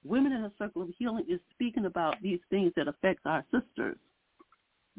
Women 0.03 0.33
in 0.33 0.43
a 0.43 0.51
Circle 0.57 0.83
of 0.83 0.89
Healing 0.97 1.25
is 1.29 1.39
speaking 1.51 1.85
about 1.85 2.21
these 2.21 2.39
things 2.49 2.71
that 2.75 2.87
affect 2.87 3.21
our 3.25 3.43
sisters, 3.51 3.97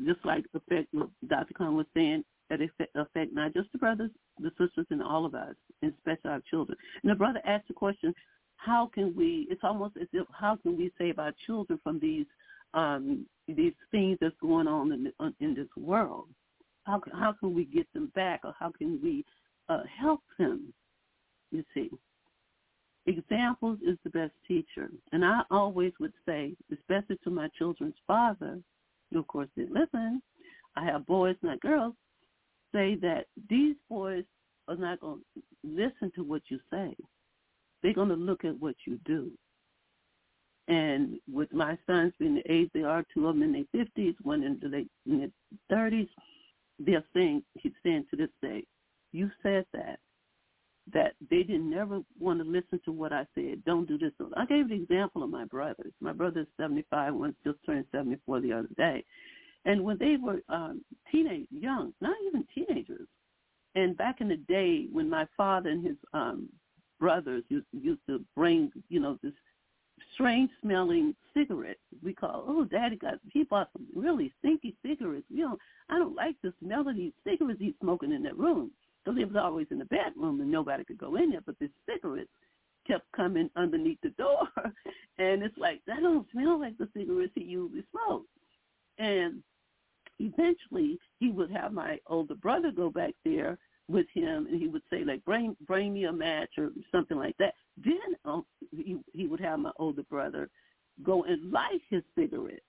just 0.04 0.24
like 0.24 0.44
affect 0.54 0.92
what 0.92 1.08
Dr. 1.28 1.54
Khan 1.54 1.76
was 1.76 1.86
saying 1.94 2.24
that 2.50 2.60
affect 2.94 3.34
not 3.34 3.54
just 3.54 3.72
the 3.72 3.78
brothers, 3.78 4.10
the 4.38 4.50
sisters, 4.58 4.86
and 4.90 5.02
all 5.02 5.26
of 5.26 5.34
us, 5.34 5.54
and 5.82 5.92
especially 5.94 6.30
our 6.30 6.42
children. 6.48 6.78
And 7.02 7.10
the 7.10 7.16
brother 7.16 7.40
asked 7.44 7.68
the 7.68 7.74
question, 7.74 8.14
how 8.56 8.90
can 8.92 9.14
we, 9.16 9.46
it's 9.50 9.62
almost 9.64 9.96
as 10.00 10.08
if, 10.12 10.26
how 10.32 10.56
can 10.56 10.76
we 10.76 10.92
save 10.98 11.18
our 11.18 11.32
children 11.46 11.78
from 11.82 11.98
these 12.00 12.26
um, 12.74 13.26
these 13.48 13.72
things 13.90 14.18
that's 14.20 14.34
going 14.40 14.66
on 14.66 14.92
in, 14.92 15.04
the, 15.04 15.34
in 15.40 15.54
this 15.54 15.68
world? 15.76 16.28
How, 16.84 17.00
how 17.12 17.32
can 17.32 17.54
we 17.54 17.64
get 17.64 17.90
them 17.92 18.12
back 18.14 18.40
or 18.44 18.54
how 18.58 18.72
can 18.76 19.00
we 19.02 19.24
uh, 19.68 19.82
help 19.98 20.20
them, 20.38 20.72
you 21.50 21.64
see? 21.74 21.90
Examples 23.06 23.78
is 23.86 23.96
the 24.02 24.10
best 24.10 24.32
teacher. 24.48 24.90
And 25.12 25.24
I 25.24 25.42
always 25.50 25.92
would 26.00 26.12
say, 26.26 26.54
especially 26.72 27.18
to 27.22 27.30
my 27.30 27.48
children's 27.56 27.94
father, 28.06 28.58
who 29.12 29.20
of 29.20 29.26
course 29.28 29.48
didn't 29.56 29.74
listen, 29.74 30.20
I 30.74 30.84
have 30.84 31.06
boys, 31.06 31.36
not 31.42 31.60
girls, 31.60 31.94
say 32.74 32.96
that 32.96 33.26
these 33.48 33.76
boys 33.88 34.24
are 34.68 34.76
not 34.76 35.00
going 35.00 35.20
to 35.34 35.42
listen 35.62 36.10
to 36.16 36.24
what 36.24 36.42
you 36.48 36.58
say. 36.70 36.94
They're 37.82 37.94
going 37.94 38.08
to 38.08 38.16
look 38.16 38.44
at 38.44 38.58
what 38.60 38.74
you 38.86 38.98
do. 39.04 39.30
And 40.68 41.20
with 41.32 41.52
my 41.52 41.78
sons 41.86 42.12
being 42.18 42.34
the 42.34 42.52
age 42.52 42.70
they 42.74 42.82
are, 42.82 43.04
two 43.14 43.28
of 43.28 43.36
them 43.36 43.44
in 43.44 43.66
their 43.72 43.84
50s, 43.84 44.16
one 44.22 44.42
in 44.42 44.58
their, 44.60 44.82
in 45.06 45.30
their 45.70 45.88
30s, 45.90 46.08
they're 46.80 47.04
saying, 47.14 47.44
he's 47.54 47.72
saying 47.84 48.06
to 48.10 48.16
this 48.16 48.30
day, 48.42 48.64
you 49.12 49.30
said 49.42 49.64
that, 49.72 50.00
that 50.92 51.14
they 51.30 51.42
didn't 51.42 51.70
never 51.70 52.00
want 52.18 52.40
to 52.40 52.48
listen 52.48 52.80
to 52.84 52.92
what 52.92 53.12
I 53.12 53.26
said. 53.34 53.64
Don't 53.64 53.88
do 53.88 53.98
this. 53.98 54.12
I 54.36 54.46
gave 54.46 54.68
the 54.68 54.74
example 54.74 55.22
of 55.22 55.30
my 55.30 55.44
brothers. 55.44 55.92
My 56.00 56.12
brother's 56.12 56.46
75, 56.56 57.14
one 57.14 57.34
just 57.44 57.58
turned 57.66 57.86
74 57.92 58.40
the 58.40 58.52
other 58.52 58.68
day. 58.76 59.04
And 59.64 59.82
when 59.82 59.98
they 59.98 60.16
were 60.16 60.40
um, 60.48 60.84
teenage, 61.10 61.48
young, 61.50 61.92
not 62.00 62.14
even 62.28 62.46
teenagers, 62.54 63.08
and 63.74 63.96
back 63.96 64.20
in 64.20 64.28
the 64.28 64.36
day 64.36 64.86
when 64.92 65.10
my 65.10 65.26
father 65.36 65.70
and 65.70 65.84
his 65.84 65.96
um, 66.14 66.48
brothers 67.00 67.42
used, 67.48 67.66
used 67.72 68.00
to 68.06 68.24
bring, 68.36 68.70
you 68.88 69.00
know, 69.00 69.18
this 69.22 69.32
strange 70.14 70.50
smelling 70.62 71.14
cigarette 71.34 71.78
we 72.02 72.14
call, 72.14 72.44
oh, 72.46 72.64
daddy 72.64 72.96
got, 72.96 73.14
he 73.32 73.42
bought 73.44 73.68
some 73.72 73.86
really 73.94 74.32
stinky 74.38 74.76
cigarettes. 74.84 75.26
You 75.28 75.44
know, 75.44 75.58
I 75.90 75.98
don't 75.98 76.14
like 76.14 76.36
the 76.42 76.52
smell 76.62 76.88
of 76.88 76.96
these 76.96 77.12
cigarettes 77.24 77.60
he's 77.60 77.74
smoking 77.80 78.12
in 78.12 78.22
that 78.22 78.38
room. 78.38 78.70
Because 79.06 79.20
it 79.20 79.32
was 79.32 79.40
always 79.40 79.68
in 79.70 79.78
the 79.78 79.84
bedroom 79.84 80.40
and 80.40 80.50
nobody 80.50 80.82
could 80.84 80.98
go 80.98 81.14
in 81.14 81.30
there, 81.30 81.40
but 81.46 81.56
the 81.60 81.70
cigarettes 81.88 82.28
kept 82.88 83.04
coming 83.14 83.48
underneath 83.54 83.98
the 84.02 84.10
door. 84.10 84.48
and 85.18 85.44
it's 85.44 85.56
like, 85.56 85.80
that 85.86 86.00
don't 86.00 86.26
smell 86.32 86.58
like 86.58 86.76
the 86.76 86.88
cigarettes 86.92 87.32
he 87.36 87.44
usually 87.44 87.84
smoked. 87.92 88.26
And 88.98 89.44
eventually 90.18 90.98
he 91.20 91.30
would 91.30 91.52
have 91.52 91.72
my 91.72 91.98
older 92.08 92.34
brother 92.34 92.72
go 92.72 92.90
back 92.90 93.14
there 93.24 93.58
with 93.88 94.06
him 94.12 94.46
and 94.50 94.60
he 94.60 94.66
would 94.66 94.82
say 94.90 95.04
like 95.04 95.24
bring 95.24 95.56
bring 95.66 95.92
me 95.92 96.04
a 96.04 96.12
match 96.12 96.50
or 96.58 96.70
something 96.90 97.16
like 97.16 97.36
that 97.38 97.54
then 97.84 98.16
um, 98.24 98.44
he 98.72 98.96
he 99.12 99.26
would 99.26 99.40
have 99.40 99.60
my 99.60 99.70
older 99.78 100.02
brother 100.04 100.48
go 101.04 101.22
and 101.24 101.52
light 101.52 101.80
his 101.88 102.02
cigarette 102.18 102.62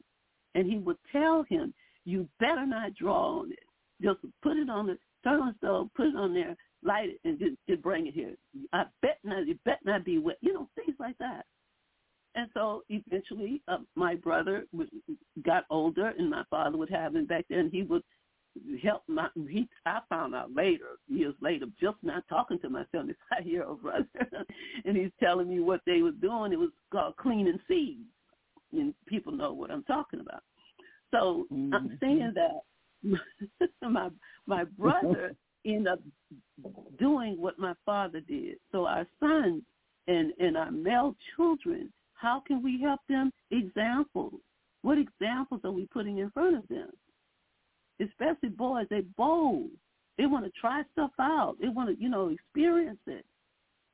and 0.53 0.69
he 0.69 0.77
would 0.77 0.97
tell 1.11 1.43
him 1.49 1.73
you 2.05 2.27
better 2.39 2.65
not 2.65 2.93
draw 2.93 3.39
on 3.39 3.51
it 3.51 3.59
just 4.01 4.19
put 4.43 4.57
it 4.57 4.69
on 4.69 4.85
the 4.85 4.97
turn 5.23 5.41
on 5.41 5.48
the 5.48 5.68
stove 5.68 5.89
put 5.95 6.07
it 6.07 6.15
on 6.15 6.34
there 6.34 6.56
light 6.84 7.10
it 7.10 7.19
and 7.23 7.39
just, 7.39 7.56
just 7.69 7.81
bring 7.81 8.07
it 8.07 8.14
here 8.14 8.35
i 8.73 8.84
bet 9.02 9.19
not 9.23 9.48
it 9.48 9.57
bet 9.65 9.80
not 9.85 10.06
be 10.06 10.18
wet 10.18 10.38
you 10.41 10.53
know 10.53 10.69
things 10.76 10.95
like 10.99 11.18
that 11.18 11.45
and 12.38 12.48
so 12.53 12.84
eventually, 12.89 13.64
uh, 13.68 13.80
my 13.95 14.14
brother 14.14 14.65
was, 14.72 14.88
got 15.44 15.64
older, 15.72 16.14
and 16.19 16.30
my 16.30 16.44
father 16.52 16.77
would 16.77 16.89
have 16.91 17.15
him 17.15 17.26
back 17.26 17.45
then. 17.49 17.69
He 17.72 17.81
would 17.81 18.03
help 18.84 19.02
my. 19.07 19.27
He, 19.49 19.68
I 19.88 20.02
found 20.07 20.35
out 20.35 20.53
later, 20.53 20.99
years 21.07 21.34
later, 21.41 21.65
just 21.81 21.98
not 22.03 22.23
talking 22.30 22.60
to 22.60 22.69
my 22.69 22.85
seventy-five-year-old 22.91 23.81
brother, 23.81 24.06
and 24.85 24.95
he's 24.95 25.10
telling 25.19 25.49
me 25.49 25.61
what 25.61 25.81
they 25.88 26.03
were 26.03 26.11
doing. 26.11 26.53
It 26.53 26.60
was 26.60 26.69
called 26.91 27.18
cleaning 27.18 27.60
seeds, 27.68 28.06
and 28.72 28.94
people 29.07 29.31
know 29.31 29.53
what 29.53 29.72
I'm 29.72 29.84
talking 29.85 30.19
about. 30.19 30.44
So 31.10 31.48
mm-hmm. 31.52 31.73
I'm 31.73 31.98
saying 31.99 32.34
that 32.35 32.61
my 33.82 34.10
my 34.45 34.64
brother 34.64 35.36
ended 35.65 35.88
up 35.88 35.99
doing 36.99 37.40
what 37.40 37.60
my 37.60 37.74
father 37.86 38.22
did. 38.22 38.57
So 38.72 38.86
our 38.86 39.06
sons 39.19 39.64
and 40.07 40.34
and 40.40 40.57
our 40.57 40.72
male 40.72 41.15
children 41.36 41.91
how 42.18 42.41
can 42.45 42.64
we 42.64 42.82
help 42.82 42.99
them? 43.07 43.32
Examples. 43.52 44.34
What 44.82 44.98
examples 44.98 45.61
are 45.64 45.72
we 45.72 45.86
putting 45.88 46.18
in 46.18 46.32
front 46.32 46.57
of 46.57 46.68
them? 46.68 46.90
Especially 48.02 48.49
boys, 48.49 48.88
they're 48.90 49.02
bold. 49.15 49.69
They 50.18 50.26
want 50.26 50.45
to 50.45 50.52
try 50.60 50.82
stuff 50.94 51.11
out. 51.19 51.57
They 51.61 51.69
want 51.69 51.90
to, 51.90 52.02
you 52.02 52.10
know, 52.10 52.30
experience 52.30 52.99
it. 53.06 53.26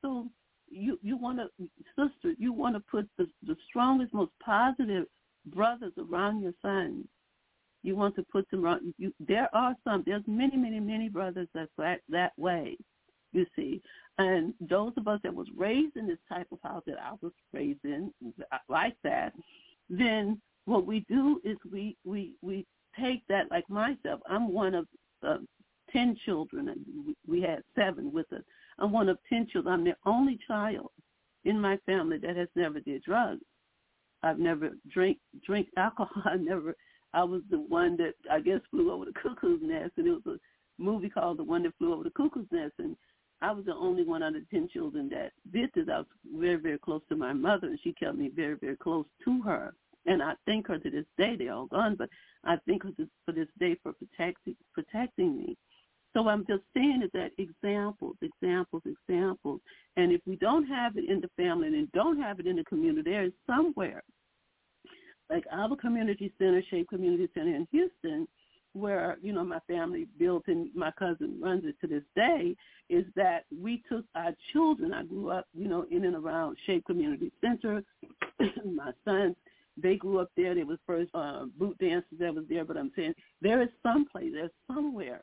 So 0.02 0.26
you 0.70 0.98
you 1.02 1.16
want 1.16 1.38
to, 1.38 1.68
sister, 1.96 2.34
you 2.38 2.52
want 2.52 2.74
to 2.76 2.80
put 2.80 3.08
the, 3.18 3.26
the 3.46 3.56
strongest, 3.68 4.14
most 4.14 4.32
positive 4.42 5.06
brothers 5.46 5.92
around 5.98 6.40
your 6.40 6.54
sons. 6.62 7.06
You 7.84 7.94
want 7.94 8.16
to 8.16 8.22
put 8.24 8.50
them 8.50 8.64
around. 8.64 8.94
You, 8.98 9.12
there 9.20 9.48
are 9.54 9.76
some. 9.84 10.02
There's 10.06 10.24
many, 10.26 10.56
many, 10.56 10.80
many 10.80 11.08
brothers 11.08 11.48
that's 11.54 11.70
that 11.78 12.00
that 12.08 12.32
way 12.36 12.76
you 13.32 13.46
see. 13.54 13.82
And 14.18 14.54
those 14.60 14.92
of 14.96 15.06
us 15.06 15.20
that 15.22 15.34
was 15.34 15.48
raised 15.56 15.96
in 15.96 16.06
this 16.06 16.18
type 16.28 16.46
of 16.50 16.58
house 16.62 16.82
that 16.86 16.98
I 16.98 17.12
was 17.20 17.32
raised 17.52 17.84
in, 17.84 18.12
like 18.68 18.96
that, 19.04 19.34
then 19.90 20.40
what 20.64 20.86
we 20.86 21.04
do 21.08 21.40
is 21.44 21.58
we 21.70 21.96
we 22.04 22.32
we 22.40 22.66
take 22.98 23.22
that 23.28 23.50
like 23.50 23.68
myself. 23.68 24.20
I'm 24.28 24.52
one 24.52 24.74
of 24.74 24.86
uh, 25.22 25.38
ten 25.92 26.16
children, 26.24 26.70
and 26.70 27.14
we 27.26 27.42
had 27.42 27.62
seven 27.76 28.12
with 28.12 28.32
us. 28.32 28.42
I'm 28.78 28.92
one 28.92 29.10
of 29.10 29.18
ten 29.28 29.46
children. 29.46 29.74
I'm 29.74 29.84
the 29.84 29.96
only 30.06 30.38
child 30.48 30.90
in 31.44 31.60
my 31.60 31.76
family 31.84 32.18
that 32.18 32.36
has 32.36 32.48
never 32.56 32.80
did 32.80 33.02
drugs. 33.02 33.42
I've 34.22 34.38
never 34.38 34.70
drink 34.90 35.18
drink 35.44 35.68
alcohol. 35.76 36.22
I 36.24 36.36
never. 36.36 36.74
I 37.14 37.22
was 37.22 37.42
the 37.50 37.60
one 37.60 37.96
that 37.98 38.14
I 38.30 38.40
guess 38.40 38.60
flew 38.70 38.90
over 38.92 39.04
the 39.04 39.12
cuckoo's 39.12 39.60
nest, 39.62 39.92
and 39.96 40.06
it 40.06 40.10
was 40.10 40.22
a 40.26 40.82
movie 40.82 41.08
called 41.08 41.38
The 41.38 41.44
One 41.44 41.62
That 41.62 41.72
Flew 41.78 41.94
Over 41.94 42.04
the 42.04 42.10
Cuckoo's 42.10 42.48
Nest, 42.50 42.74
and 42.78 42.96
I 43.40 43.52
was 43.52 43.64
the 43.64 43.74
only 43.74 44.04
one 44.04 44.22
out 44.22 44.36
of 44.36 44.48
ten 44.50 44.68
children 44.68 45.08
that 45.10 45.32
did 45.52 45.70
this. 45.74 45.86
I 45.92 45.98
was 45.98 46.06
very, 46.36 46.56
very 46.56 46.78
close 46.78 47.02
to 47.08 47.16
my 47.16 47.32
mother, 47.32 47.68
and 47.68 47.78
she 47.82 47.92
kept 47.92 48.16
me 48.16 48.30
very, 48.34 48.56
very 48.56 48.76
close 48.76 49.06
to 49.24 49.42
her. 49.42 49.74
And 50.06 50.22
I 50.22 50.34
thank 50.44 50.66
her 50.68 50.78
to 50.78 50.90
this 50.90 51.06
day. 51.16 51.36
They're 51.36 51.52
all 51.52 51.66
gone, 51.66 51.96
but 51.96 52.10
I 52.44 52.56
thank 52.66 52.82
her 52.82 52.90
to, 52.92 53.08
for 53.24 53.32
this 53.32 53.48
day 53.58 53.76
for 53.82 53.92
protecting 53.92 54.56
protecting 54.74 55.38
me. 55.38 55.56
So 56.14 56.28
I'm 56.28 56.46
just 56.46 56.62
saying 56.74 57.02
is 57.04 57.10
that 57.12 57.32
examples, 57.38 58.16
examples, 58.22 58.82
examples. 58.86 59.60
And 59.96 60.12
if 60.12 60.20
we 60.26 60.36
don't 60.36 60.66
have 60.66 60.96
it 60.96 61.08
in 61.08 61.20
the 61.20 61.30
family 61.36 61.68
and 61.68 61.90
don't 61.92 62.20
have 62.20 62.38
it 62.38 62.46
in 62.46 62.56
the 62.56 62.64
community, 62.64 63.10
there 63.10 63.24
is 63.24 63.32
somewhere, 63.46 64.02
like 65.34 65.44
our 65.50 65.74
community 65.76 66.32
center, 66.38 66.62
Shape 66.70 66.88
Community 66.88 67.28
Center 67.34 67.56
in 67.56 67.66
Houston, 67.72 68.28
where 68.72 69.18
you 69.20 69.32
know 69.32 69.44
my 69.44 69.58
family 69.66 70.06
built 70.18 70.44
and 70.46 70.68
my 70.74 70.92
cousin 70.92 71.38
runs 71.42 71.64
it 71.64 71.74
to 71.80 71.86
this 71.86 72.04
day 72.14 72.56
is 72.88 73.04
that 73.16 73.44
we 73.60 73.82
took 73.90 74.04
our 74.14 74.32
children. 74.52 74.94
I 74.94 75.02
grew 75.02 75.30
up 75.30 75.46
you 75.52 75.68
know 75.68 75.86
in 75.90 76.04
and 76.04 76.14
around 76.14 76.56
shape 76.66 76.84
community 76.86 77.32
center. 77.40 77.82
My 78.64 78.92
sons 79.04 79.36
they 79.76 79.96
grew 79.96 80.20
up 80.20 80.30
there. 80.36 80.54
They 80.54 80.62
was 80.62 80.78
first 80.86 81.10
uh, 81.14 81.46
boot 81.58 81.76
dancers 81.78 82.18
that 82.20 82.34
was 82.34 82.44
there 82.48 82.64
but 82.64 82.76
i'm 82.76 82.92
saying 82.96 83.14
there 83.40 83.60
is 83.62 83.68
some 83.82 84.06
place 84.10 84.30
there's 84.32 84.50
somewhere 84.68 85.20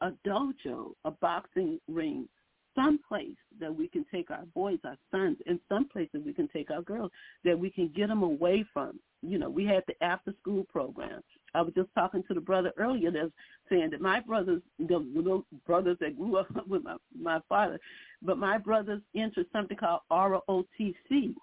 a 0.00 0.12
dojo 0.26 0.92
a 1.04 1.10
boxing 1.10 1.80
ring 1.88 2.28
some 2.74 2.98
place 3.06 3.36
that 3.60 3.74
we 3.74 3.88
can 3.88 4.04
take 4.12 4.30
our 4.30 4.44
boys, 4.54 4.78
our 4.84 4.96
sons, 5.10 5.38
and 5.46 5.58
some 5.68 5.88
places 5.88 6.22
we 6.24 6.32
can 6.32 6.48
take 6.48 6.70
our 6.70 6.82
girls 6.82 7.10
that 7.44 7.58
we 7.58 7.70
can 7.70 7.88
get 7.94 8.08
them 8.08 8.22
away 8.22 8.64
from. 8.72 8.98
You 9.22 9.38
know, 9.38 9.48
we 9.48 9.64
had 9.64 9.84
the 9.86 9.94
after 10.04 10.34
school 10.40 10.64
program. 10.64 11.22
I 11.54 11.62
was 11.62 11.72
just 11.74 11.88
talking 11.94 12.22
to 12.28 12.34
the 12.34 12.40
brother 12.40 12.72
earlier 12.76 13.10
that's 13.10 13.30
saying 13.70 13.90
that 13.90 14.00
my 14.00 14.20
brothers, 14.20 14.60
the 14.78 14.98
little 14.98 15.44
brothers 15.66 15.96
that 16.00 16.18
grew 16.18 16.36
up 16.36 16.48
with 16.68 16.82
my, 16.82 16.96
my 17.18 17.40
father, 17.48 17.78
but 18.22 18.38
my 18.38 18.58
brothers 18.58 19.00
entered 19.14 19.46
something 19.52 19.76
called 19.76 20.00
ROTC. 20.10 21.34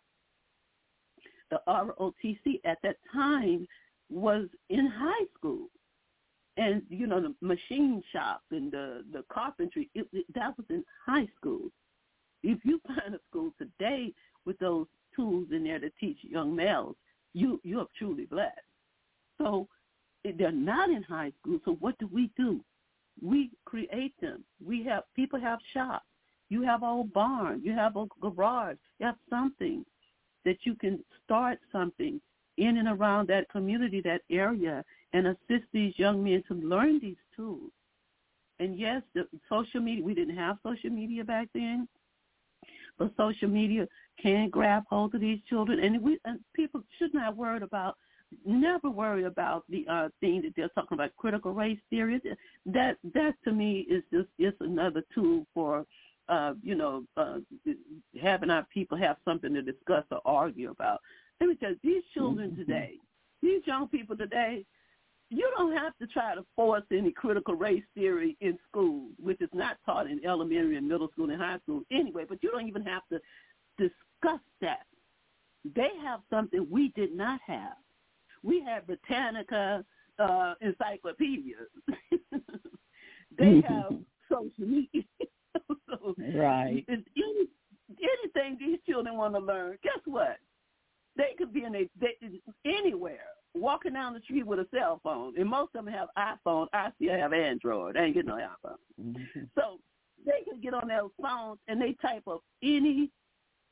The 1.50 1.62
ROTC 1.68 2.62
at 2.66 2.78
that 2.84 2.98
time 3.14 3.68
was 4.10 4.48
in 4.70 4.88
high 4.88 5.26
school. 5.38 5.68
And, 6.58 6.82
you 6.90 7.08
know, 7.08 7.22
the 7.22 7.34
machine 7.42 8.04
shop 8.12 8.42
and 8.52 8.72
the, 8.72 9.04
the 9.14 9.24
carpentry, 9.32 9.90
it, 9.96 10.08
it, 10.12 10.26
that 10.36 10.58
was 10.58 10.66
in 10.70 10.84
high 11.06 11.28
school. 11.38 11.70
if 12.44 12.60
you 12.64 12.82
find 12.88 13.16
a 13.16 13.20
school 13.30 13.54
today 13.58 14.14
with 14.46 14.60
those 14.60 14.88
tools 15.16 15.48
in 15.52 15.64
there 15.64 15.80
to 15.80 15.90
teach 16.00 16.18
young 16.22 16.56
males, 16.56 16.96
you 17.34 17.60
you're 17.64 17.88
truly 17.98 18.26
blessed. 18.26 18.60
So 19.38 19.68
they're 20.24 20.52
not 20.52 20.90
in 20.90 21.04
high 21.04 21.32
school. 21.40 21.60
So 21.66 21.78
what 21.80 21.98
do 21.98 22.10
we 22.12 22.30
do? 22.38 22.62
We 23.22 23.52
create 23.66 24.14
them. 24.22 24.44
We 24.64 24.84
have 24.86 25.04
people 25.16 25.40
have 25.40 25.60
shops. 25.74 26.06
You 26.50 26.62
have 26.64 26.84
a 26.84 27.04
barn. 27.14 27.62
You 27.64 27.74
have 27.74 27.96
a 27.96 28.06
garage. 28.20 28.78
You 29.00 29.06
have 29.08 29.16
something 29.30 29.86
that 30.44 30.58
you 30.64 30.76
can 30.76 31.04
start 31.24 31.60
something 31.72 32.20
in 32.58 32.78
and 32.78 32.88
around 32.88 33.28
that 33.30 33.50
community, 33.50 34.02
that 34.02 34.22
area, 34.30 34.84
and 35.14 35.28
assist 35.28 35.66
these 35.74 35.94
young 35.98 36.24
men 36.24 36.44
to 36.48 36.54
learn 36.54 37.00
these 37.00 37.18
tools. 37.36 37.72
And 38.60 38.78
yes, 38.78 39.02
the 39.14 39.28
social 39.50 39.82
media, 39.82 40.04
we 40.04 40.14
didn't 40.14 40.38
have 40.38 40.58
social 40.64 40.90
media 40.90 41.24
back 41.24 41.48
then, 41.54 41.88
but 42.98 43.12
social 43.18 43.48
media 43.48 43.88
can 44.22 44.50
grab 44.50 44.84
hold 44.90 45.16
of 45.16 45.22
these 45.22 45.40
children. 45.50 45.80
And 45.80 46.02
we 46.02 46.20
and 46.26 46.40
people 46.56 46.84
should 47.00 47.14
not 47.14 47.36
worry 47.36 47.62
about, 47.62 47.98
never 48.46 48.90
worry 48.90 49.24
about 49.24 49.64
the 49.68 49.86
uh, 49.90 50.10
thing 50.20 50.44
that 50.44 50.54
they're 50.56 50.70
talking 50.70 50.96
about, 50.96 51.16
critical 51.18 51.54
race 51.54 51.80
theory. 51.90 52.22
That, 52.68 52.98
that 53.14 53.34
to 53.46 53.52
me 53.52 53.88
is 53.90 54.04
just, 54.14 54.30
is 54.38 54.54
another 54.60 55.04
tool 55.14 55.46
for 55.54 55.86
uh, 56.30 56.54
you 56.64 56.76
know, 56.76 57.04
uh, 57.18 57.38
having 58.22 58.50
our 58.50 58.66
people 58.74 58.98
have 58.98 59.18
something 59.26 59.54
to 59.54 59.62
discuss 59.62 60.06
or 60.12 60.22
argue 60.26 60.72
about. 60.72 61.02
Let 61.40 61.50
me 61.50 61.56
tell 61.56 61.72
you, 61.72 61.80
these 61.84 62.04
children 62.14 62.52
mm-hmm. 62.52 62.62
today, 62.62 62.94
these 63.42 63.62
young 63.66 63.88
people 63.88 64.16
today, 64.16 64.66
you 65.32 65.50
don't 65.58 65.72
have 65.72 65.98
to 65.98 66.08
try 66.08 66.36
to 66.36 66.46
force 66.58 66.84
any 66.92 67.12
critical 67.12 67.56
race 67.56 67.84
theory 67.96 68.36
in 68.42 68.60
school, 68.68 69.08
which 69.18 69.40
is 69.40 69.50
not 69.54 69.78
taught 69.86 70.08
in 70.12 70.24
elementary 70.26 70.76
and 70.76 70.88
middle 70.88 71.10
school 71.14 71.30
and 71.30 71.42
high 71.42 71.58
school 71.60 71.82
anyway, 71.90 72.26
but 72.28 72.44
you 72.44 72.52
don't 72.52 72.68
even 72.68 72.84
have 72.84 73.04
to 73.10 73.20
discuss 73.78 74.42
that. 74.60 74.86
They 75.74 75.90
have 76.04 76.20
something 76.30 76.68
we 76.70 76.90
did 76.98 77.16
not 77.16 77.40
have. 77.48 77.78
We 78.44 78.62
have 78.66 78.86
Britannica 78.88 79.86
uh, 80.20 80.56
encyclopedias. 80.60 81.60
they 83.38 83.46
mm-hmm. 83.46 83.74
have 83.74 84.00
social 84.30 84.68
media. 84.68 85.04
so 85.88 86.14
right. 86.36 86.84
If 86.90 87.00
any, 87.16 87.48
anything 87.90 88.58
these 88.60 88.80
children 88.86 89.16
want 89.16 89.36
to 89.36 89.40
learn, 89.40 89.78
guess 89.82 90.02
what? 90.06 90.40
They 91.16 91.36
could 91.38 91.54
be 91.54 91.64
in 91.64 91.76
a 91.76 91.90
they, 92.02 92.18
anywhere, 92.66 93.28
walking 93.54 93.94
down 93.94 94.14
the 94.14 94.22
street 94.22 94.46
with 94.46 94.60
a 94.60 94.68
cell 94.74 95.00
phone, 95.04 95.34
and 95.38 95.50
most 95.50 95.76
of 95.76 95.86
them 95.86 95.94
have 95.94 96.10
iPhone. 96.18 96.68
I 96.74 96.90
still 96.96 97.18
have 97.18 97.34
Android. 97.34 97.98
I 97.98 98.06
ain't 98.06 98.14
getting 98.16 98.30
no 98.30 98.36
iPhone. 98.36 98.76
Mm-hmm. 99.02 99.42
So 99.56 99.80
they 100.26 100.44
can 100.50 100.62
get 100.62 100.74
on 100.74 100.88
their 100.88 101.04
phones 101.22 101.60
and 101.68 101.82
they 101.82 101.96
type 102.02 102.24
up 102.28 102.42
any 102.64 103.12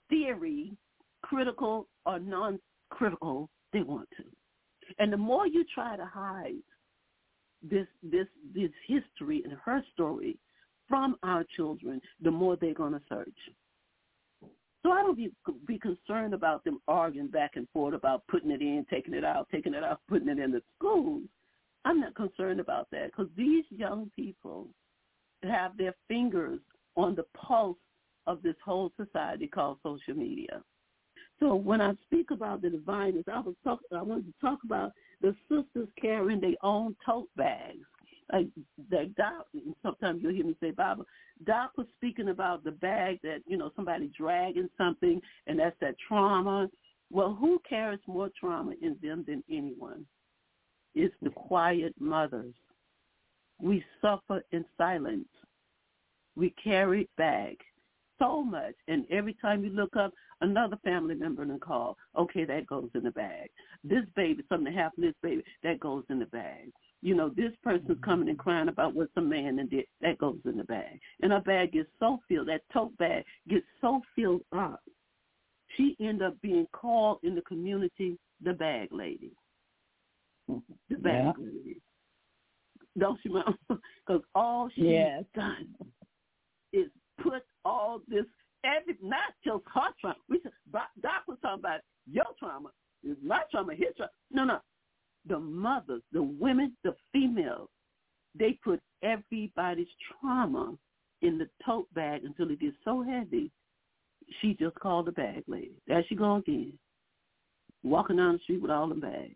theory, 0.09 0.73
critical 1.21 1.87
or 2.05 2.19
non-critical, 2.19 3.49
they 3.71 3.81
want 3.81 4.09
to. 4.17 4.23
And 4.97 5.13
the 5.13 5.17
more 5.17 5.47
you 5.47 5.63
try 5.73 5.95
to 5.95 6.05
hide 6.05 6.55
this 7.61 7.87
this 8.01 8.27
this 8.55 8.71
history 8.87 9.43
and 9.43 9.53
her 9.63 9.83
story 9.93 10.37
from 10.87 11.17
our 11.23 11.45
children, 11.55 12.01
the 12.21 12.31
more 12.31 12.55
they're 12.55 12.73
going 12.73 12.93
to 12.93 13.01
search. 13.07 13.27
So 14.83 14.91
I 14.91 15.01
don't 15.01 15.17
be 15.17 15.31
be 15.67 15.77
concerned 15.77 16.33
about 16.33 16.63
them 16.63 16.79
arguing 16.87 17.27
back 17.27 17.51
and 17.55 17.67
forth 17.73 17.93
about 17.93 18.25
putting 18.27 18.51
it 18.51 18.61
in, 18.61 18.85
taking 18.89 19.13
it 19.13 19.25
out, 19.25 19.47
taking 19.51 19.73
it 19.73 19.83
out, 19.83 19.99
putting 20.07 20.29
it 20.29 20.39
in 20.39 20.51
the 20.51 20.61
schools. 20.77 21.23
I'm 21.85 21.99
not 21.99 22.15
concerned 22.15 22.59
about 22.59 22.87
that 22.91 23.07
because 23.07 23.29
these 23.35 23.65
young 23.69 24.09
people 24.15 24.67
have 25.43 25.77
their 25.77 25.95
fingers 26.07 26.59
on 26.95 27.15
the 27.15 27.25
pulse 27.35 27.77
of 28.27 28.41
this 28.41 28.55
whole 28.63 28.91
society 28.97 29.47
called 29.47 29.77
social 29.83 30.13
media. 30.13 30.61
So 31.39 31.55
when 31.55 31.79
I 31.79 31.93
speak 32.05 32.31
about 32.31 32.61
the 32.61 32.69
diviners, 32.69 33.23
I 33.31 33.39
was 33.39 33.55
talk, 33.63 33.79
I 33.95 34.01
wanted 34.01 34.25
to 34.25 34.33
talk 34.41 34.59
about 34.65 34.91
the 35.21 35.35
sisters 35.49 35.87
carrying 35.99 36.41
their 36.41 36.55
own 36.61 36.95
tote 37.05 37.29
bags 37.37 37.85
like 38.31 38.47
that 38.91 39.15
Doc, 39.15 39.47
sometimes 39.83 40.21
you'll 40.21 40.33
hear 40.33 40.45
me 40.45 40.55
say, 40.61 40.71
Baba, 40.71 41.03
Doc 41.45 41.71
was 41.77 41.87
speaking 41.97 42.29
about 42.29 42.63
the 42.63 42.71
bag 42.71 43.19
that, 43.23 43.39
you 43.47 43.57
know, 43.57 43.71
somebody 43.75 44.11
dragging 44.17 44.69
something 44.77 45.21
and 45.47 45.59
that's 45.59 45.75
that 45.81 45.95
trauma. 46.07 46.69
Well, 47.11 47.35
who 47.39 47.59
carries 47.67 47.99
more 48.07 48.29
trauma 48.39 48.73
in 48.81 48.97
them 49.01 49.23
than 49.27 49.43
anyone? 49.49 50.05
It's 50.95 51.13
the 51.21 51.29
mm-hmm. 51.29 51.47
quiet 51.47 51.95
mothers. 51.99 52.53
We 53.61 53.83
suffer 54.01 54.43
in 54.51 54.63
silence. 54.77 55.27
We 56.35 56.53
carry 56.63 57.09
bag 57.17 57.57
so 58.19 58.43
much. 58.43 58.75
And 58.87 59.05
every 59.09 59.35
time 59.41 59.63
you 59.63 59.71
look 59.71 59.95
up, 59.95 60.13
another 60.41 60.77
family 60.83 61.15
member 61.15 61.41
in 61.41 61.49
the 61.49 61.57
call, 61.57 61.97
okay, 62.17 62.45
that 62.45 62.67
goes 62.67 62.89
in 62.93 63.03
the 63.03 63.11
bag. 63.11 63.49
This 63.83 64.03
baby, 64.15 64.43
something 64.49 64.71
happened 64.71 65.03
to 65.03 65.09
this 65.09 65.15
baby, 65.21 65.43
that 65.63 65.79
goes 65.79 66.03
in 66.09 66.19
the 66.19 66.25
bag 66.27 66.71
you 67.01 67.15
know, 67.15 67.29
this 67.29 67.51
person's 67.63 67.89
mm-hmm. 67.89 68.03
coming 68.03 68.29
and 68.29 68.37
crying 68.37 68.67
about 68.67 68.93
what 68.93 69.09
some 69.15 69.29
man 69.29 69.55
did. 69.69 69.85
That 70.01 70.17
goes 70.17 70.37
in 70.45 70.57
the 70.57 70.63
bag. 70.63 70.99
And 71.21 71.31
her 71.31 71.41
bag 71.41 71.73
gets 71.73 71.89
so 71.99 72.19
filled, 72.27 72.49
that 72.49 72.61
tote 72.73 72.97
bag 72.97 73.23
gets 73.47 73.65
so 73.81 74.01
filled 74.15 74.41
up. 74.55 74.81
She 75.77 75.95
end 75.99 76.21
up 76.21 76.39
being 76.41 76.67
called 76.73 77.19
in 77.23 77.35
the 77.35 77.41
community 77.41 78.17
the 78.43 78.53
bag 78.53 78.89
lady. 78.91 79.31
The 80.47 80.95
bag 80.97 81.35
yeah. 81.37 81.45
lady. 81.45 81.81
Don't 82.97 83.19
you 83.23 83.33
know? 83.33 83.53
Because 83.69 84.23
all 84.35 84.69
she's 84.75 84.85
yes. 84.85 85.23
done 85.35 85.67
is 86.73 86.87
put 87.21 87.43
all 87.63 88.01
this, 88.07 88.25
every, 88.65 88.97
not 89.01 89.33
just 89.45 89.63
her 89.73 89.89
trauma. 90.01 90.15
We, 90.27 90.41
Doc 90.73 91.21
was 91.27 91.37
talking 91.41 91.59
about 91.59 91.79
your 92.11 92.25
trauma. 92.37 92.69
Is 93.03 93.15
my 93.23 93.41
trauma, 93.51 93.73
his 93.73 93.95
trauma. 93.95 94.11
No, 94.31 94.43
no 94.43 94.59
the 95.29 95.39
mothers, 95.39 96.01
the 96.11 96.21
women, 96.21 96.75
the 96.83 96.95
females, 97.13 97.69
they 98.37 98.57
put 98.63 98.81
everybody's 99.01 99.87
trauma 100.19 100.75
in 101.21 101.37
the 101.37 101.47
tote 101.65 101.91
bag 101.93 102.23
until 102.23 102.49
it 102.49 102.59
gets 102.59 102.75
so 102.83 103.01
heavy, 103.01 103.51
she 104.41 104.53
just 104.55 104.75
called 104.75 105.05
the 105.05 105.11
bag 105.11 105.43
lady. 105.47 105.71
There 105.87 106.03
she 106.07 106.15
go 106.15 106.35
again, 106.35 106.73
walking 107.83 108.17
down 108.17 108.33
the 108.33 108.39
street 108.39 108.61
with 108.61 108.71
all 108.71 108.87
the 108.89 108.95
bags. 108.95 109.35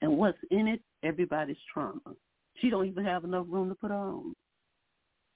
And 0.00 0.16
what's 0.16 0.38
in 0.50 0.68
it? 0.68 0.80
Everybody's 1.02 1.56
trauma. 1.72 2.00
She 2.58 2.70
don't 2.70 2.86
even 2.86 3.04
have 3.04 3.24
enough 3.24 3.46
room 3.48 3.68
to 3.68 3.74
put 3.74 3.90
own. 3.90 4.34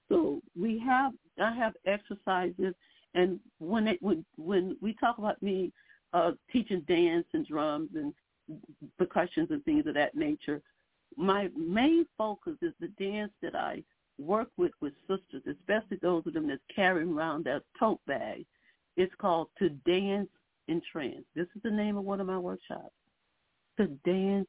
So 0.09 0.41
we 0.59 0.79
have, 0.79 1.11
I 1.41 1.53
have 1.53 1.73
exercises, 1.85 2.73
and 3.13 3.39
when 3.59 3.87
it 3.87 4.01
when 4.01 4.25
when 4.37 4.77
we 4.81 4.93
talk 4.93 5.17
about 5.17 5.41
me 5.41 5.73
uh, 6.13 6.31
teaching 6.51 6.81
dance 6.87 7.25
and 7.33 7.45
drums 7.45 7.89
and 7.95 8.13
percussions 8.97 9.49
and 9.51 9.63
things 9.65 9.85
of 9.87 9.93
that 9.95 10.15
nature. 10.15 10.61
My 11.15 11.49
main 11.57 12.05
focus 12.17 12.55
is 12.61 12.73
the 12.79 12.89
dance 12.99 13.31
that 13.41 13.55
I 13.55 13.83
work 14.19 14.49
with 14.57 14.71
with 14.81 14.93
sisters, 15.01 15.43
especially 15.47 15.97
those 16.01 16.25
of 16.25 16.33
them 16.33 16.47
that's 16.47 16.61
carrying 16.73 17.13
around 17.13 17.45
that 17.45 17.63
tote 17.79 18.03
bag. 18.07 18.45
It's 18.95 19.13
called 19.19 19.49
To 19.59 19.69
Dance 19.69 20.29
in 20.67 20.81
Trance. 20.91 21.25
This 21.35 21.47
is 21.55 21.61
the 21.63 21.71
name 21.71 21.97
of 21.97 22.03
one 22.03 22.19
of 22.19 22.27
my 22.27 22.37
workshops. 22.37 22.93
To 23.77 23.87
Dance 24.05 24.47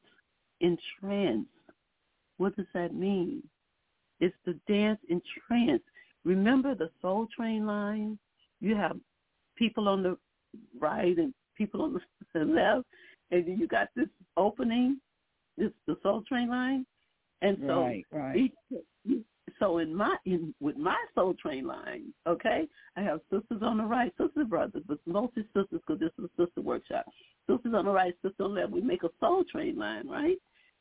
in 0.61 0.79
Trance. 0.99 1.47
What 2.39 2.57
does 2.57 2.67
that 2.73 2.95
mean? 2.95 3.43
It's 4.21 4.35
to 4.47 4.55
dance 4.67 4.99
in 5.09 5.21
trance. 5.47 5.83
Remember 6.25 6.75
the 6.75 6.91
Soul 7.01 7.29
Train 7.37 7.67
line? 7.67 8.19
You 8.61 8.75
have 8.75 8.97
people 9.57 9.89
on 9.89 10.03
the 10.03 10.17
right 10.79 11.17
and 11.17 11.33
people 11.57 11.83
on 11.83 12.01
the 12.35 12.45
left, 12.45 12.87
and 13.31 13.47
then 13.47 13.59
you 13.59 13.67
got 13.67 13.89
this 13.97 14.09
opening, 14.37 15.01
this 15.57 15.71
the 15.87 15.97
Soul 16.03 16.23
Train 16.29 16.49
line, 16.49 16.87
and 17.43 17.57
so 17.67 17.81
right, 17.83 18.05
right. 18.13 18.37
Each, 18.37 19.23
so 19.59 19.79
in 19.79 19.95
my 19.95 20.17
in 20.25 20.55
with 20.61 20.77
my 20.77 20.97
Soul 21.15 21.35
Train 21.35 21.67
line, 21.67 22.13
okay, 22.27 22.69
I 22.97 23.03
have 23.03 23.21
sisters 23.31 23.63
on 23.63 23.79
the 23.79 23.85
right, 23.85 24.13
sisters 24.21 24.47
brothers, 24.49 24.83
but 24.87 24.99
mostly 25.07 25.45
sisters 25.55 25.81
because 25.87 26.01
this 26.01 26.11
is 26.19 26.25
a 26.25 26.45
sister 26.45 26.61
workshop. 26.61 27.07
Sisters 27.51 27.75
on 27.75 27.87
the 27.87 27.91
right, 27.91 28.15
sisters 28.23 28.35
on 28.41 28.55
the 28.55 28.61
left. 28.61 28.73
We 28.73 28.81
make 28.81 29.03
a 29.03 29.11
Soul 29.21 29.45
Train 29.51 29.79
line, 29.79 30.09
right? 30.09 30.37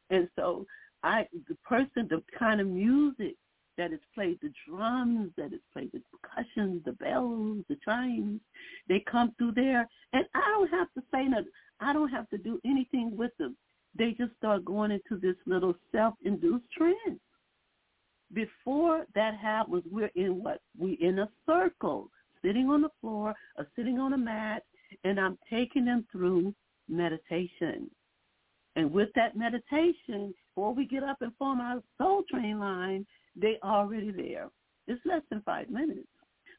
And 0.10 0.28
so 0.36 0.66
I, 1.04 1.28
the 1.48 1.56
person, 1.68 2.08
the 2.10 2.22
kind 2.38 2.62
of 2.62 2.68
music 2.68 3.36
that 3.78 3.94
is 3.94 4.00
played, 4.14 4.40
the 4.42 4.52
drums 4.68 5.32
that 5.38 5.54
is 5.54 5.60
played, 5.72 5.92
the 5.94 6.02
percussion, 6.12 6.82
the 6.86 6.94
bells, 6.94 7.60
the 7.70 7.78
chimes, 7.86 8.42
they 8.90 9.04
come 9.10 9.34
through 9.38 9.52
there, 9.52 9.88
and 10.14 10.26
I 10.34 10.42
don't 10.52 10.70
have 10.72 10.92
to 10.96 11.04
say 11.14 11.26
nothing. 11.26 11.46
I 11.80 11.94
don't 11.94 12.10
have 12.10 12.30
to 12.30 12.38
do 12.38 12.60
anything 12.66 13.16
with 13.16 13.32
them. 13.38 13.56
They 13.98 14.12
just 14.12 14.36
start 14.38 14.66
going 14.66 14.92
into 14.92 15.20
this 15.20 15.36
little 15.46 15.74
self-induced 15.92 16.72
trance. 16.72 17.20
Before 18.34 19.06
that 19.16 19.36
happens, 19.36 19.84
we're 19.90 20.12
in 20.16 20.44
what? 20.44 20.62
We're 20.78 20.98
in 21.00 21.20
a 21.20 21.30
circle, 21.46 22.10
sitting 22.44 22.68
on 22.70 22.82
the 22.82 22.90
floor 23.00 23.34
or 23.58 23.68
sitting 23.76 24.00
on 24.00 24.14
a 24.14 24.18
mat, 24.18 24.64
and 25.04 25.20
I'm 25.20 25.38
taking 25.50 25.86
them 25.86 26.06
through 26.12 26.54
meditation. 26.90 27.90
And 28.76 28.92
with 28.92 29.10
that 29.16 29.36
meditation, 29.36 30.34
before 30.50 30.74
we 30.74 30.86
get 30.86 31.04
up 31.04 31.22
and 31.22 31.32
form 31.38 31.62
our 31.62 31.82
soul 31.98 32.24
train 32.30 32.60
line, 32.60 33.06
they 33.36 33.58
already 33.64 34.12
there. 34.12 34.50
It's 34.88 35.04
less 35.06 35.22
than 35.30 35.42
five 35.42 35.70
minutes. 35.70 36.08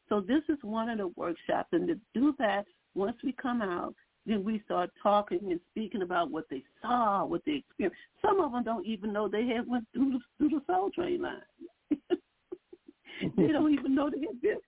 So 0.08 0.20
this 0.20 0.42
is 0.48 0.58
one 0.62 0.88
of 0.88 0.98
the 0.98 1.08
workshops, 1.16 1.68
and 1.72 1.86
to 1.88 1.98
do 2.14 2.34
that, 2.38 2.64
once 2.94 3.16
we 3.22 3.32
come 3.32 3.62
out, 3.62 3.94
then 4.28 4.44
we 4.44 4.60
start 4.64 4.90
talking 5.02 5.40
and 5.50 5.60
speaking 5.70 6.02
about 6.02 6.30
what 6.30 6.44
they 6.50 6.62
saw, 6.82 7.24
what 7.24 7.42
they 7.46 7.52
experienced. 7.52 7.98
Some 8.22 8.40
of 8.40 8.52
them 8.52 8.62
don't 8.62 8.86
even 8.86 9.12
know 9.12 9.28
they 9.28 9.46
had 9.46 9.66
went 9.66 9.86
through 9.92 10.12
the, 10.12 10.18
through 10.36 10.50
the 10.50 10.62
Soul 10.66 10.90
Train 10.90 11.22
line. 11.22 11.40
they 13.36 13.48
don't 13.48 13.72
even 13.72 13.94
know 13.94 14.10
they 14.10 14.20
had 14.20 14.40
been. 14.40 14.58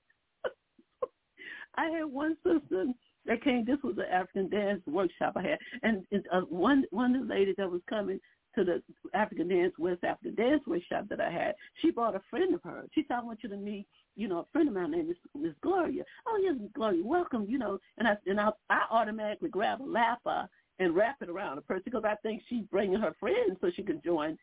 I 1.76 1.90
had 1.90 2.04
one 2.04 2.36
sister 2.42 2.86
that 3.26 3.44
came. 3.44 3.64
This 3.64 3.78
was 3.84 3.96
an 3.98 4.06
African 4.10 4.48
dance 4.48 4.82
workshop 4.86 5.34
I 5.36 5.42
had, 5.42 5.58
and 5.82 6.04
uh, 6.32 6.40
one 6.42 6.84
one 6.90 7.14
of 7.14 7.28
the 7.28 7.34
ladies 7.34 7.56
that 7.58 7.70
was 7.70 7.82
coming 7.88 8.18
to 8.54 8.64
the 8.64 8.82
African 9.14 9.48
dance 9.48 9.74
West 9.78 10.04
African 10.04 10.34
dance 10.34 10.62
workshop 10.66 11.06
that 11.10 11.20
I 11.20 11.30
had, 11.30 11.54
she 11.80 11.90
brought 11.90 12.16
a 12.16 12.22
friend 12.30 12.54
of 12.54 12.62
hers. 12.62 12.88
She 12.94 13.04
said, 13.06 13.18
"I 13.18 13.24
want 13.24 13.40
you 13.42 13.48
to 13.50 13.56
meet, 13.56 13.86
you 14.20 14.28
know, 14.28 14.40
a 14.40 14.46
friend 14.52 14.68
of 14.68 14.74
mine 14.74 14.90
named 14.90 15.14
Miss 15.34 15.52
Gloria." 15.62 16.04
Oh 16.26 16.38
yes, 16.42 16.54
Miss 16.60 16.70
Gloria, 16.74 17.02
welcome. 17.04 17.46
You 17.48 17.58
know, 17.58 17.78
and 17.98 18.06
I 18.06 18.16
and 18.26 18.40
I, 18.40 18.50
I 18.68 18.82
automatically 18.90 19.48
grab 19.48 19.80
a 19.80 19.84
lapper 19.84 20.46
and 20.78 20.94
wrap 20.94 21.16
it 21.20 21.28
around 21.28 21.58
a 21.58 21.62
person 21.62 21.82
because 21.86 22.04
I 22.04 22.14
think 22.22 22.42
she's 22.48 22.64
bringing 22.70 23.00
her 23.00 23.14
friend 23.18 23.56
so 23.60 23.70
she 23.74 23.82
can 23.82 24.00
join 24.04 24.38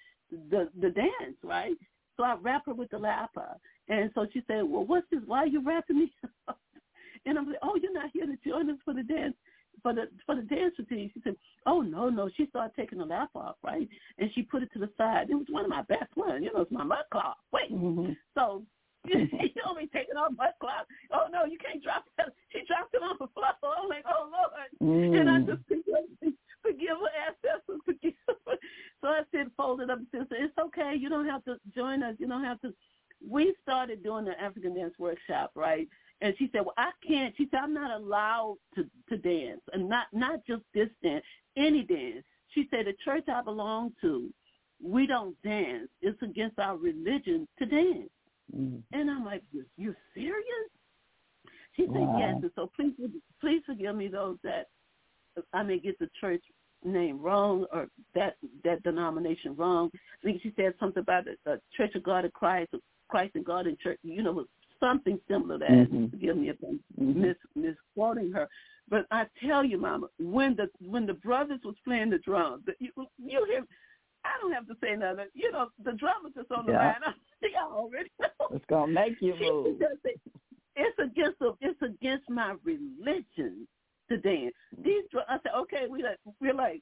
the 0.50 0.70
the 0.82 0.90
dance, 0.90 1.38
right? 1.44 1.76
So 2.16 2.24
I 2.24 2.36
wrap 2.42 2.66
her 2.66 2.74
with 2.74 2.90
the 2.90 2.98
lapper, 2.98 3.56
and 3.88 4.10
so 4.16 4.26
she 4.34 4.42
said, 4.48 4.64
"Well, 4.64 4.86
what's 4.86 5.08
this? 5.12 5.22
Why 5.26 5.40
are 5.40 5.48
you 5.48 5.64
wrapping 5.64 6.00
me?" 6.00 6.14
and 7.26 7.38
I'm 7.38 7.48
like, 7.48 7.60
"Oh, 7.62 7.78
you're 7.82 7.94
not 7.94 8.12
here 8.12 8.26
to 8.26 8.38
join 8.50 8.70
us 8.70 8.78
for 8.84 8.94
the 8.94 9.04
dance." 9.04 9.36
for 9.82 9.94
the 9.94 10.10
for 10.26 10.36
the 10.36 10.42
dance 10.42 10.74
routine. 10.78 11.12
She 11.14 11.22
said, 11.24 11.36
"Oh 11.66 11.82
no, 11.82 12.10
no." 12.10 12.30
She 12.36 12.48
started 12.48 12.76
taking 12.76 13.00
the 13.00 13.06
lap 13.06 13.30
off, 13.36 13.56
right, 13.64 13.88
and 14.18 14.30
she 14.34 14.42
put 14.42 14.64
it 14.64 14.72
to 14.74 14.80
the 14.80 14.90
side. 14.98 15.30
It 15.30 15.36
was 15.36 15.48
one 15.50 15.64
of 15.64 15.70
my 15.70 15.84
best 15.84 16.16
ones. 16.16 16.44
You 16.44 16.54
know, 16.54 16.62
it's 16.62 16.72
my 16.72 16.84
mud 16.84 17.06
cloth. 17.12 17.38
Wait, 17.52 17.72
mm-hmm. 17.72 18.14
so 18.34 18.64
you 19.32 19.50
know 19.56 19.74
me 19.74 19.90
taking 19.94 20.18
off 20.18 20.34
my 20.38 20.50
cloth. 20.60 20.86
Oh 21.12 21.28
no, 21.32 21.46
you 21.46 21.58
can't 21.58 21.84
drop 21.84 22.06
it. 22.20 22.34
She 22.52 22.62
dropped 22.68 22.94
it 22.94 23.02
on 23.02 23.16
the 23.20 23.28
floor. 23.34 23.48
I'm 23.82 23.90
like, 23.90 24.06
oh 24.08 24.30
Lord, 24.32 24.70
mm. 24.82 25.20
and 25.20 25.30
I 25.30 25.40
just 25.42 25.64
forgive, 26.62 26.98
her 26.98 27.14
ancestors, 27.28 27.82
forgive. 27.86 28.14
Her. 28.28 28.56
So 29.02 29.08
I 29.08 29.22
said, 29.32 29.52
fold 29.56 29.82
it 29.82 29.90
up 29.90 30.00
and 30.00 30.08
said, 30.12 30.28
it's 30.32 30.58
okay. 30.58 30.94
You 30.98 31.10
don't 31.10 31.28
have 31.28 31.44
to 31.46 31.58
join 31.76 32.04
us. 32.04 32.16
You 32.20 32.28
don't 32.28 32.44
have 32.44 32.60
to. 32.62 32.74
We 33.28 33.56
started 33.64 34.04
doing 34.04 34.26
the 34.26 34.40
African 34.40 34.76
dance 34.76 34.94
workshop, 35.00 35.52
right? 35.56 35.88
And 36.22 36.34
she 36.38 36.50
said, 36.52 36.62
"Well, 36.62 36.74
I 36.78 36.92
can't." 37.08 37.36
She 37.38 37.48
said, 37.50 37.60
"I'm 37.62 37.74
not 37.74 37.92
allowed 37.92 38.58
to 38.76 38.90
to 39.10 39.18
dance, 39.18 39.62
and 39.74 39.88
not 39.88 40.08
not 40.14 40.46
just 40.46 40.64
this 40.74 40.90
dance, 41.04 41.24
any 41.56 41.84
dance." 41.84 42.24
She 42.50 42.68
said, 42.72 42.88
"The 42.88 42.94
church 43.06 43.26
I 43.28 43.42
belong 43.42 43.94
to, 44.02 44.34
we 44.82 45.06
don't 45.06 45.40
dance. 45.44 45.90
It's 46.02 46.22
against 46.24 46.58
our 46.60 46.78
religion 46.78 47.48
to 47.60 47.66
dance." 47.66 48.10
Mm. 48.56 48.82
And 48.94 49.10
I'm 49.10 49.26
like, 49.26 49.44
"You 49.78 49.96
serious?" 50.14 50.70
She 51.76 51.84
said, 51.84 51.96
wow. 51.96 52.18
"Yes." 52.20 52.40
And 52.42 52.52
so 52.56 52.72
please, 52.76 52.94
please 53.42 53.62
forgive 53.66 53.96
me 53.96 54.08
those 54.08 54.38
that 54.44 54.68
I 55.54 55.64
may 55.64 55.80
get 55.80 56.00
the 56.00 56.10
church 56.20 56.44
name 56.84 57.20
wrong 57.20 57.66
or 57.72 57.88
that 58.16 58.38
that 58.64 58.84
denomination 58.84 59.56
wrong. 59.56 59.90
I 59.94 60.26
think 60.26 60.42
she 60.42 60.54
said 60.56 60.74
something 60.80 61.02
about 61.02 61.26
the 61.46 61.62
Church 61.76 61.96
of 61.96 62.04
God 62.04 62.26
in 62.26 62.32
Christ, 62.32 62.74
Christ 63.10 63.36
and 63.36 63.46
God 63.46 63.68
in 63.68 63.78
Church. 63.82 64.00
You 64.04 64.24
know, 64.24 64.46
something 64.80 65.20
similar 65.28 65.60
to 65.60 65.66
that. 65.66 65.72
Mm-hmm. 65.72 66.08
Forgive 66.08 66.38
me 66.38 66.50
if 66.50 66.58
I'm 66.64 66.80
mm-hmm. 67.00 67.22
mis 67.22 67.36
misquoting 67.56 68.32
her. 68.32 68.48
But 68.90 69.06
I 69.12 69.26
tell 69.46 69.66
you, 69.66 69.78
Mama, 69.80 70.08
when 70.20 70.56
the 70.56 70.70
when 70.80 71.06
the 71.06 71.14
brothers 71.14 71.60
was 71.64 71.76
playing 71.84 72.10
the 72.10 72.20
drums, 72.20 72.64
you, 72.80 72.92
you 73.18 73.46
hear. 73.50 73.64
I 74.26 74.42
don't 74.42 74.52
have 74.52 74.68
to 74.68 74.76
say 74.84 74.96
nothing. 74.96 75.28
You 75.34 75.52
know, 75.52 75.70
the 75.86 75.94
drummer 75.94 76.30
just 76.36 76.52
on 76.52 76.66
the 76.66 76.74
yeah. 76.74 76.96
line. 77.06 77.16
I 77.44 77.72
already 77.72 78.10
know. 78.20 78.48
It's 78.52 78.66
gonna 78.70 78.92
make 78.92 79.22
you 79.22 79.36
move. 79.40 79.82
It's 80.76 81.00
against 81.00 81.42
a, 81.42 81.52
it's 81.60 81.82
against 81.82 82.30
my 82.30 82.56
religion 82.64 83.68
to 84.10 84.18
dance. 84.18 84.54
These 84.84 85.04
I 85.28 85.38
said, 85.44 85.52
okay, 85.58 85.88
we 85.90 86.04
like 86.04 86.18
we're 86.40 86.54
like. 86.54 86.82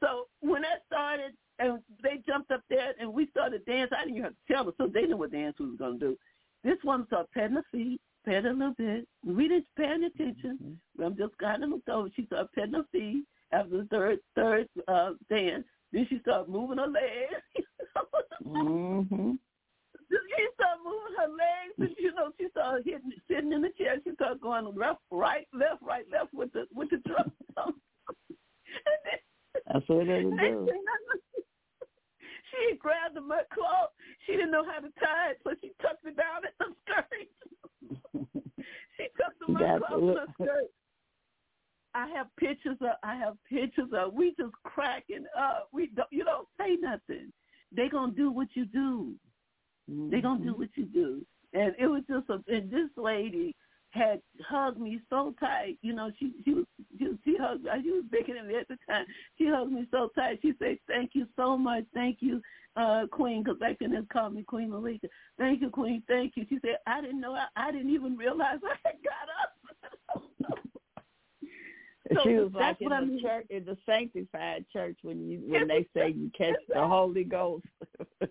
So 0.00 0.28
when 0.40 0.62
that 0.62 0.84
started, 0.86 1.32
and 1.58 1.80
they 2.02 2.22
jumped 2.26 2.50
up 2.50 2.62
there 2.70 2.92
and 3.00 3.12
we 3.12 3.26
started 3.28 3.64
dancing. 3.66 3.96
I 3.96 4.04
didn't 4.04 4.16
even 4.16 4.24
have 4.24 4.32
to 4.32 4.52
tell 4.52 4.64
them, 4.64 4.74
so 4.78 4.86
they 4.86 5.02
knew 5.02 5.16
what 5.16 5.32
dance 5.32 5.56
we 5.58 5.66
was 5.66 5.78
gonna 5.78 5.98
do. 5.98 6.16
This 6.64 6.78
one 6.82 7.06
started 7.06 7.30
patting 7.32 7.56
her 7.56 7.64
feet, 7.72 8.00
patting 8.24 8.46
a 8.46 8.52
little 8.52 8.74
bit. 8.74 9.08
We 9.24 9.48
didn't 9.48 9.66
pay 9.76 9.86
any 9.86 10.06
attention. 10.06 10.58
Mm-hmm. 10.62 11.02
I'm 11.02 11.16
just 11.16 11.36
kind 11.38 11.64
of 11.64 11.70
looked 11.70 11.88
over. 11.88 12.08
She 12.14 12.26
started 12.26 12.52
patting 12.54 12.74
her 12.74 12.84
feet 12.92 13.24
after 13.52 13.78
the 13.78 13.84
third 13.90 14.18
third 14.34 14.68
uh, 14.86 15.10
dance. 15.28 15.64
Then 15.92 16.06
she 16.08 16.20
started 16.20 16.50
moving 16.50 16.78
her 16.78 16.86
legs. 16.86 17.42
mm-hmm. 18.44 19.32
She 20.10 20.46
started 20.54 20.82
moving 20.84 21.16
her 21.18 21.28
legs, 21.28 21.74
and 21.78 21.90
you 21.98 22.14
know 22.14 22.30
she 22.38 22.48
started 22.50 22.84
hitting, 22.84 23.12
sitting 23.28 23.52
in 23.52 23.62
the 23.62 23.70
chair. 23.76 23.96
She 24.04 24.12
started 24.14 24.40
going 24.40 24.64
left, 24.74 25.00
right, 25.10 25.46
left, 25.52 25.82
right, 25.82 26.04
left 26.10 26.32
with 26.32 26.52
the 26.52 26.66
with 26.74 26.90
the 26.90 26.98
drum. 27.06 27.32
That's 29.66 29.88
what 29.88 30.08
it'll 30.08 30.36
do 30.36 30.68
she 32.50 32.70
had 32.70 32.78
grabbed 32.78 33.16
the 33.16 33.20
mud 33.20 33.44
cloth. 33.52 33.90
She 34.26 34.32
didn't 34.32 34.50
know 34.50 34.64
how 34.64 34.80
to 34.80 34.88
tie 35.00 35.30
it, 35.32 35.38
so 35.44 35.52
she 35.60 35.72
tucked 35.82 36.04
it 36.06 36.16
down 36.16 36.42
in 36.44 36.52
her 36.60 36.72
skirt. 36.84 37.06
she 38.96 39.06
tucked 39.20 39.40
the 39.46 39.52
mud 39.52 39.82
cloth 39.86 40.02
in 40.02 40.08
her 40.08 40.26
skirt. 40.40 40.70
I 41.94 42.06
have 42.14 42.28
pictures 42.38 42.76
of 42.80 42.96
I 43.02 43.16
have 43.16 43.34
pictures 43.48 43.88
of 43.92 44.12
we 44.12 44.34
just 44.38 44.52
cracking 44.64 45.24
up. 45.36 45.68
We 45.72 45.90
don't 45.94 46.08
you 46.12 46.24
don't 46.24 46.46
say 46.58 46.76
nothing. 46.80 47.32
They 47.74 47.88
gonna 47.88 48.12
do 48.12 48.30
what 48.30 48.48
you 48.54 48.66
do. 48.66 49.14
Mm-hmm. 49.90 50.10
They 50.10 50.20
gonna 50.20 50.44
do 50.44 50.54
what 50.54 50.70
you 50.74 50.84
do. 50.86 51.24
And 51.54 51.74
it 51.78 51.86
was 51.86 52.02
just 52.08 52.28
a 52.28 52.42
and 52.52 52.70
this 52.70 52.90
lady 52.96 53.54
had 53.90 54.20
hugged 54.46 54.78
me 54.78 55.00
so 55.08 55.34
tight. 55.40 55.78
You 55.82 55.94
know, 55.94 56.10
she 56.18 56.32
she 56.44 56.54
was 56.54 56.64
she, 56.98 57.08
she 57.24 57.36
hugged 57.40 57.64
me. 57.64 57.70
She 57.82 57.90
was 57.90 58.04
bigger 58.10 58.34
than 58.34 58.48
me 58.48 58.56
at 58.56 58.68
the 58.68 58.76
time. 58.88 59.06
She 59.36 59.48
hugged 59.48 59.72
me 59.72 59.86
so 59.90 60.10
tight. 60.14 60.40
She 60.42 60.52
said, 60.58 60.78
"Thank 60.86 61.10
you 61.14 61.26
so 61.36 61.56
much. 61.56 61.84
Thank 61.94 62.18
you, 62.20 62.42
uh, 62.76 63.06
Queen." 63.10 63.42
Because 63.42 63.58
back 63.58 63.78
then 63.80 63.92
they 63.92 63.98
called 64.12 64.34
me 64.34 64.42
Queen 64.42 64.70
Malika. 64.70 65.08
Thank 65.38 65.62
you, 65.62 65.70
Queen. 65.70 66.02
Thank 66.06 66.34
you. 66.36 66.44
She 66.48 66.58
said, 66.60 66.78
"I 66.86 67.00
didn't 67.00 67.20
know. 67.20 67.34
I, 67.34 67.46
I 67.56 67.72
didn't 67.72 67.90
even 67.90 68.16
realize 68.16 68.58
I 68.64 68.76
had 68.84 68.96
got 69.02 69.28
up." 69.42 69.57
so 72.14 72.20
she 72.22 72.34
was 72.34 72.52
like 72.54 72.80
in 72.80 72.88
the 72.88 72.94
I 72.94 73.00
mean. 73.04 73.20
church, 73.20 73.46
in 73.50 73.64
the 73.64 73.76
sanctified 73.86 74.64
church, 74.72 74.98
when 75.02 75.28
you 75.28 75.42
when 75.46 75.68
they 75.68 75.86
say 75.94 76.10
you 76.10 76.30
catch 76.36 76.56
the 76.68 76.86
Holy 76.86 77.24
Ghost. 77.24 77.66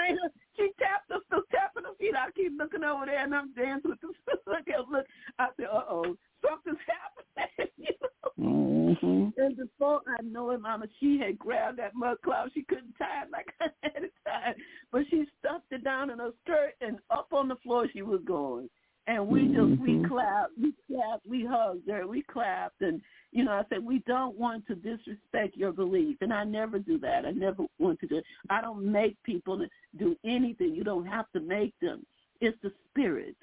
made 0.00 0.18
her 0.22 0.30
she 0.56 0.70
tapped 0.78 1.10
us, 1.10 1.20
still 1.26 1.42
tapping 1.50 1.84
her 1.84 1.94
feet. 1.98 2.14
I 2.14 2.30
keep 2.32 2.52
looking 2.56 2.84
over 2.84 3.06
there 3.06 3.24
and 3.24 3.34
I'm 3.34 3.52
dancing 3.54 3.90
with 3.90 4.00
the 4.00 4.08
sister. 4.28 4.82
Look. 4.90 5.06
I 5.38 5.48
said, 5.56 5.66
uh 5.72 5.82
oh, 5.88 6.16
something's 6.46 6.78
happening. 6.86 7.70
you 7.76 7.94
know? 8.02 8.94
mm-hmm. 8.94 9.40
And 9.40 9.56
before 9.56 10.00
I 10.06 10.22
know 10.22 10.50
it, 10.50 10.60
Mama, 10.60 10.86
she 10.98 11.18
had 11.18 11.38
grabbed 11.38 11.78
that 11.78 11.94
mud 11.94 12.18
cloth. 12.22 12.50
She 12.52 12.62
couldn't 12.62 12.94
tie 12.98 13.22
it 13.22 13.30
like 13.32 13.48
I 13.60 13.68
had 13.82 14.04
it 14.04 14.12
tied, 14.26 14.56
but 14.92 15.02
she 15.08 15.26
stuffed 15.38 15.66
it 15.70 15.84
down 15.84 16.10
in 16.10 16.18
her 16.18 16.32
skirt 16.44 16.74
and 16.80 16.98
up 17.10 17.28
on 17.32 17.48
the 17.48 17.56
floor 17.56 17.86
she 17.92 18.02
was 18.02 18.20
going. 18.26 18.68
And 19.06 19.26
we 19.26 19.46
just 19.46 19.58
mm-hmm. 19.58 20.02
we 20.02 20.08
clapped, 20.08 20.52
we 20.60 20.74
clapped, 20.86 21.26
we 21.26 21.44
hugged 21.44 21.88
her, 21.88 22.06
we 22.06 22.22
clapped, 22.22 22.80
and 22.82 23.00
you 23.32 23.44
know, 23.44 23.52
I 23.52 23.62
said, 23.68 23.84
we 23.84 24.00
don't 24.06 24.36
want 24.36 24.66
to 24.66 24.74
disrespect 24.74 25.56
your 25.56 25.72
belief. 25.72 26.16
And 26.20 26.32
I 26.32 26.44
never 26.44 26.78
do 26.78 26.98
that. 26.98 27.24
I 27.24 27.30
never 27.30 27.64
want 27.78 28.00
to 28.00 28.06
do 28.06 28.20
I 28.48 28.60
don't 28.60 28.90
make 28.90 29.16
people 29.22 29.64
do 29.98 30.16
anything. 30.24 30.74
You 30.74 30.84
don't 30.84 31.06
have 31.06 31.26
to 31.34 31.40
make 31.40 31.72
them. 31.80 32.04
It's 32.40 32.58
the 32.62 32.72
spirit. 32.88 33.36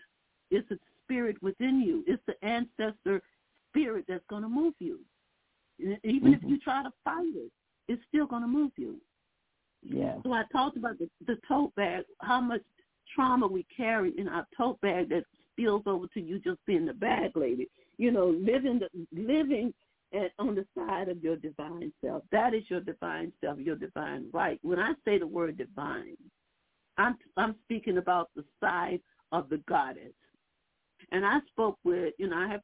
It's 0.52 0.68
the 0.70 0.78
spirit 1.04 1.42
within 1.42 1.82
you. 1.82 2.04
It's 2.06 2.22
the 2.28 2.36
ancestor 2.46 3.22
spirit 3.70 4.06
that's 4.08 4.24
going 4.30 4.44
to 4.44 4.50
move 4.50 4.74
you. 4.80 5.00
Even 5.80 6.00
mm-hmm. 6.04 6.34
if 6.34 6.40
you 6.44 6.60
try 6.60 6.84
to 6.84 6.92
fight 7.04 7.34
it, 7.36 7.52
it's 7.88 8.02
still 8.10 8.26
going 8.26 8.42
to 8.42 8.48
move 8.48 8.72
you. 8.76 8.96
Yeah. 9.84 10.16
So 10.24 10.34
I 10.34 10.44
talked 10.52 10.76
about 10.76 10.98
the, 10.98 11.10
the 11.28 11.38
tote 11.48 11.74
bag, 11.76 12.04
how 12.20 12.42
much 12.42 12.62
trauma 13.16 13.48
we 13.48 13.66
carry 13.76 14.12
in 14.18 14.28
our 14.28 14.46
tote 14.58 14.82
bag 14.82 15.10
that 15.10 15.24
spills 15.58 15.84
over 15.86 16.06
to 16.14 16.22
you 16.22 16.40
just 16.40 16.60
being 16.66 16.86
the 16.86 16.94
bag 16.94 17.36
lady 17.36 17.68
you 17.98 18.12
know, 18.12 18.28
living 18.28 18.80
the, 18.80 19.08
living 19.12 19.74
at, 20.14 20.32
on 20.40 20.56
the 20.56 20.66
side 20.78 21.10
of 21.10 21.24
your 21.24 21.36
divine 21.36 21.92
self. 22.04 22.24
That 22.32 22.54
is 22.54 22.64
your 22.70 22.82
divine 22.82 23.34
self, 23.44 23.60
your 23.60 23.76
divine 23.76 24.28
right. 24.32 24.60
When 24.62 24.80
I 24.80 24.94
say 25.04 25.18
the 25.18 25.28
word 25.28 25.58
divine, 25.58 26.16
I'm 26.98 27.18
I'm 27.36 27.56
speaking 27.66 27.98
about 27.98 28.30
the 28.36 28.46
side 28.62 29.00
of 29.32 29.50
the 29.50 29.58
goddess. 29.68 30.14
And 31.12 31.26
I 31.26 31.40
spoke 31.52 31.78
with, 31.84 32.14
you 32.18 32.28
know, 32.28 32.38
I 32.38 32.48
have 32.48 32.62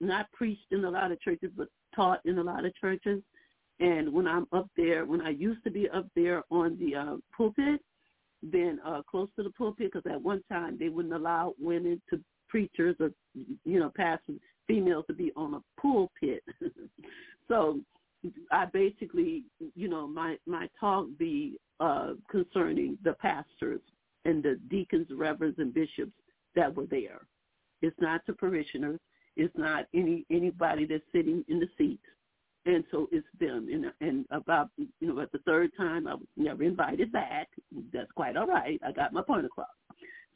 not 0.00 0.30
preached 0.32 0.66
in 0.70 0.84
a 0.84 0.90
lot 0.90 1.12
of 1.12 1.20
churches, 1.20 1.50
but 1.56 1.68
taught 1.94 2.20
in 2.24 2.38
a 2.38 2.42
lot 2.42 2.64
of 2.64 2.74
churches. 2.74 3.22
And 3.78 4.12
when 4.12 4.26
I'm 4.26 4.46
up 4.52 4.68
there, 4.76 5.04
when 5.04 5.20
I 5.20 5.30
used 5.30 5.62
to 5.64 5.70
be 5.70 5.88
up 5.90 6.06
there 6.16 6.42
on 6.50 6.78
the 6.78 6.96
uh, 6.96 7.16
pulpit, 7.36 7.80
then 8.42 8.80
uh, 8.84 9.02
close 9.08 9.28
to 9.36 9.42
the 9.42 9.50
pulpit, 9.50 9.92
because 9.92 10.10
at 10.10 10.20
one 10.20 10.42
time 10.50 10.76
they 10.78 10.88
wouldn't 10.88 11.14
allow 11.14 11.54
women 11.60 12.00
to 12.10 12.20
preachers 12.48 12.96
or 13.00 13.10
you 13.64 13.80
know 13.80 13.90
pastors 13.96 14.40
females 14.66 15.04
to 15.06 15.14
be 15.14 15.32
on 15.36 15.54
a 15.54 15.80
pulpit. 15.80 16.42
so 17.48 17.80
I 18.50 18.66
basically, 18.66 19.44
you 19.74 19.88
know, 19.88 20.06
my 20.06 20.36
my 20.46 20.68
talk 20.78 21.06
be 21.18 21.58
uh, 21.80 22.14
concerning 22.30 22.98
the 23.04 23.14
pastors 23.14 23.80
and 24.24 24.42
the 24.42 24.58
deacons, 24.70 25.06
reverends, 25.10 25.58
and 25.58 25.72
bishops 25.72 26.12
that 26.54 26.74
were 26.74 26.86
there. 26.86 27.26
It's 27.82 27.96
not 28.00 28.22
the 28.26 28.32
parishioners. 28.32 29.00
It's 29.36 29.56
not 29.56 29.86
any 29.94 30.24
anybody 30.30 30.86
that's 30.86 31.04
sitting 31.12 31.44
in 31.48 31.60
the 31.60 31.68
seats. 31.78 32.02
And 32.64 32.82
so 32.90 33.08
it's 33.12 33.26
them. 33.38 33.68
And, 33.72 33.92
and 34.00 34.26
about, 34.32 34.70
you 34.76 34.88
know, 35.06 35.20
at 35.20 35.30
the 35.30 35.38
third 35.46 35.70
time, 35.76 36.08
I 36.08 36.14
was 36.14 36.26
never 36.36 36.64
invited 36.64 37.12
back. 37.12 37.48
That's 37.92 38.10
quite 38.16 38.36
all 38.36 38.48
right. 38.48 38.80
I 38.84 38.90
got 38.90 39.12
my 39.12 39.22
point 39.22 39.46
across. 39.46 39.68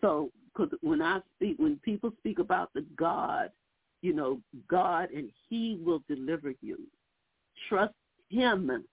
So, 0.01 0.31
because 0.55 0.73
when 0.81 1.03
I 1.03 1.21
speak, 1.37 1.57
when 1.59 1.77
people 1.85 2.13
speak 2.19 2.39
about 2.39 2.73
the 2.75 2.85
God, 2.97 3.51
you 4.03 4.13
know, 4.13 4.41
God 4.69 5.11
and 5.11 5.31
He 5.49 5.79
will 5.85 6.03
deliver 6.09 6.55
you. 6.61 6.79
Trust 7.69 7.95
Him, 8.29 8.85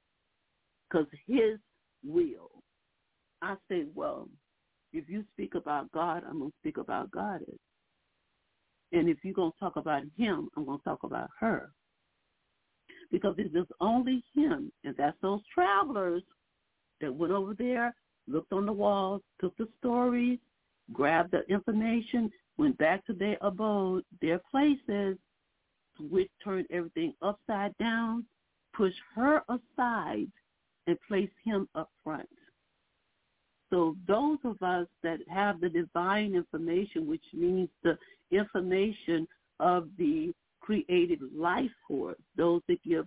because 0.90 1.08
His 1.26 1.58
will. 2.06 2.52
I 3.42 3.56
say, 3.70 3.86
well, 3.94 4.30
if 4.94 5.10
you 5.10 5.24
speak 5.34 5.56
about 5.56 5.92
God, 5.92 6.24
I'm 6.28 6.40
gonna 6.40 6.52
speak 6.60 6.78
about 6.78 7.12
Goddess. 7.12 7.60
And 8.92 9.10
if 9.10 9.18
you're 9.24 9.34
gonna 9.34 9.52
talk 9.60 9.76
about 9.76 10.04
Him, 10.18 10.50
I'm 10.56 10.66
gonna 10.66 10.80
talk 10.84 11.04
about 11.04 11.30
her. 11.40 11.72
Because 13.12 13.36
it 13.38 13.56
is 13.56 13.66
only 13.80 14.24
Him, 14.36 14.72
and 14.84 14.96
that's 14.98 15.18
those 15.22 15.42
travelers 15.54 16.24
that 17.00 17.14
went 17.14 17.34
over 17.34 17.54
there, 17.54 17.96
looked 18.28 18.52
on 18.52 18.66
the 18.66 18.74
walls, 18.74 19.22
took 19.40 19.56
the 19.58 19.68
stories, 19.80 20.40
grabbed 20.94 21.32
the 21.32 21.42
information, 21.52 22.32
went 22.58 22.78
back 22.78 23.06
to 23.06 23.14
their 23.14 23.38
abode, 23.42 24.04
their 24.22 24.40
places, 24.52 25.18
which 26.00 26.30
turned 26.44 26.68
everything 26.72 27.14
upside 27.22 27.78
down, 27.78 28.26
pushed 28.74 28.98
her 29.16 29.42
aside, 29.50 30.28
and 30.88 30.98
placed 31.08 31.34
him 31.44 31.68
up 31.76 31.90
front. 32.04 32.30
So 33.70 33.96
those 34.08 34.38
of 34.46 34.62
us 34.62 34.88
that 35.04 35.20
have 35.28 35.60
the 35.60 35.70
divine 35.70 36.36
information, 36.36 37.08
which 37.08 37.26
means 37.34 37.70
the 37.84 37.98
information 38.32 39.28
of 39.60 39.90
the 39.98 40.34
creative 40.62 41.20
life 41.36 41.72
force, 41.88 42.18
those 42.38 42.62
that 42.68 42.82
give 42.84 43.06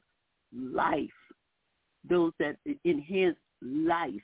life, 0.54 1.08
those 2.08 2.32
that 2.38 2.56
enhance 2.84 3.38
life, 3.62 4.20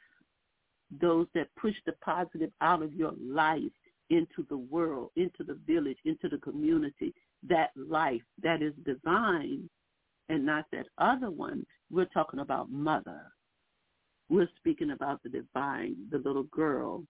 those 1.01 1.27
that 1.35 1.49
push 1.61 1.75
the 1.85 1.93
positive 2.05 2.51
out 2.61 2.83
of 2.83 2.95
your 2.95 3.13
life 3.21 3.63
into 4.11 4.47
the 4.49 4.57
world, 4.57 5.11
into 5.17 5.43
the 5.45 5.59
village, 5.67 5.99
into 6.05 6.29
the 6.29 6.39
community, 6.39 7.13
that 7.49 7.71
life 7.77 8.23
that 8.43 8.63
is 8.63 8.73
divine 8.85 9.69
and 10.29 10.45
not 10.45 10.65
that 10.73 10.87
other 10.99 11.31
one. 11.31 11.65
We're 11.91 12.07
talking 12.07 12.41
about 12.41 12.71
mother. 12.71 13.23
We're 14.29 14.49
speaking 14.57 14.91
about 14.91 15.23
the 15.23 15.29
divine, 15.29 15.97
the 16.11 16.19
little 16.19 16.45
girl. 16.45 17.05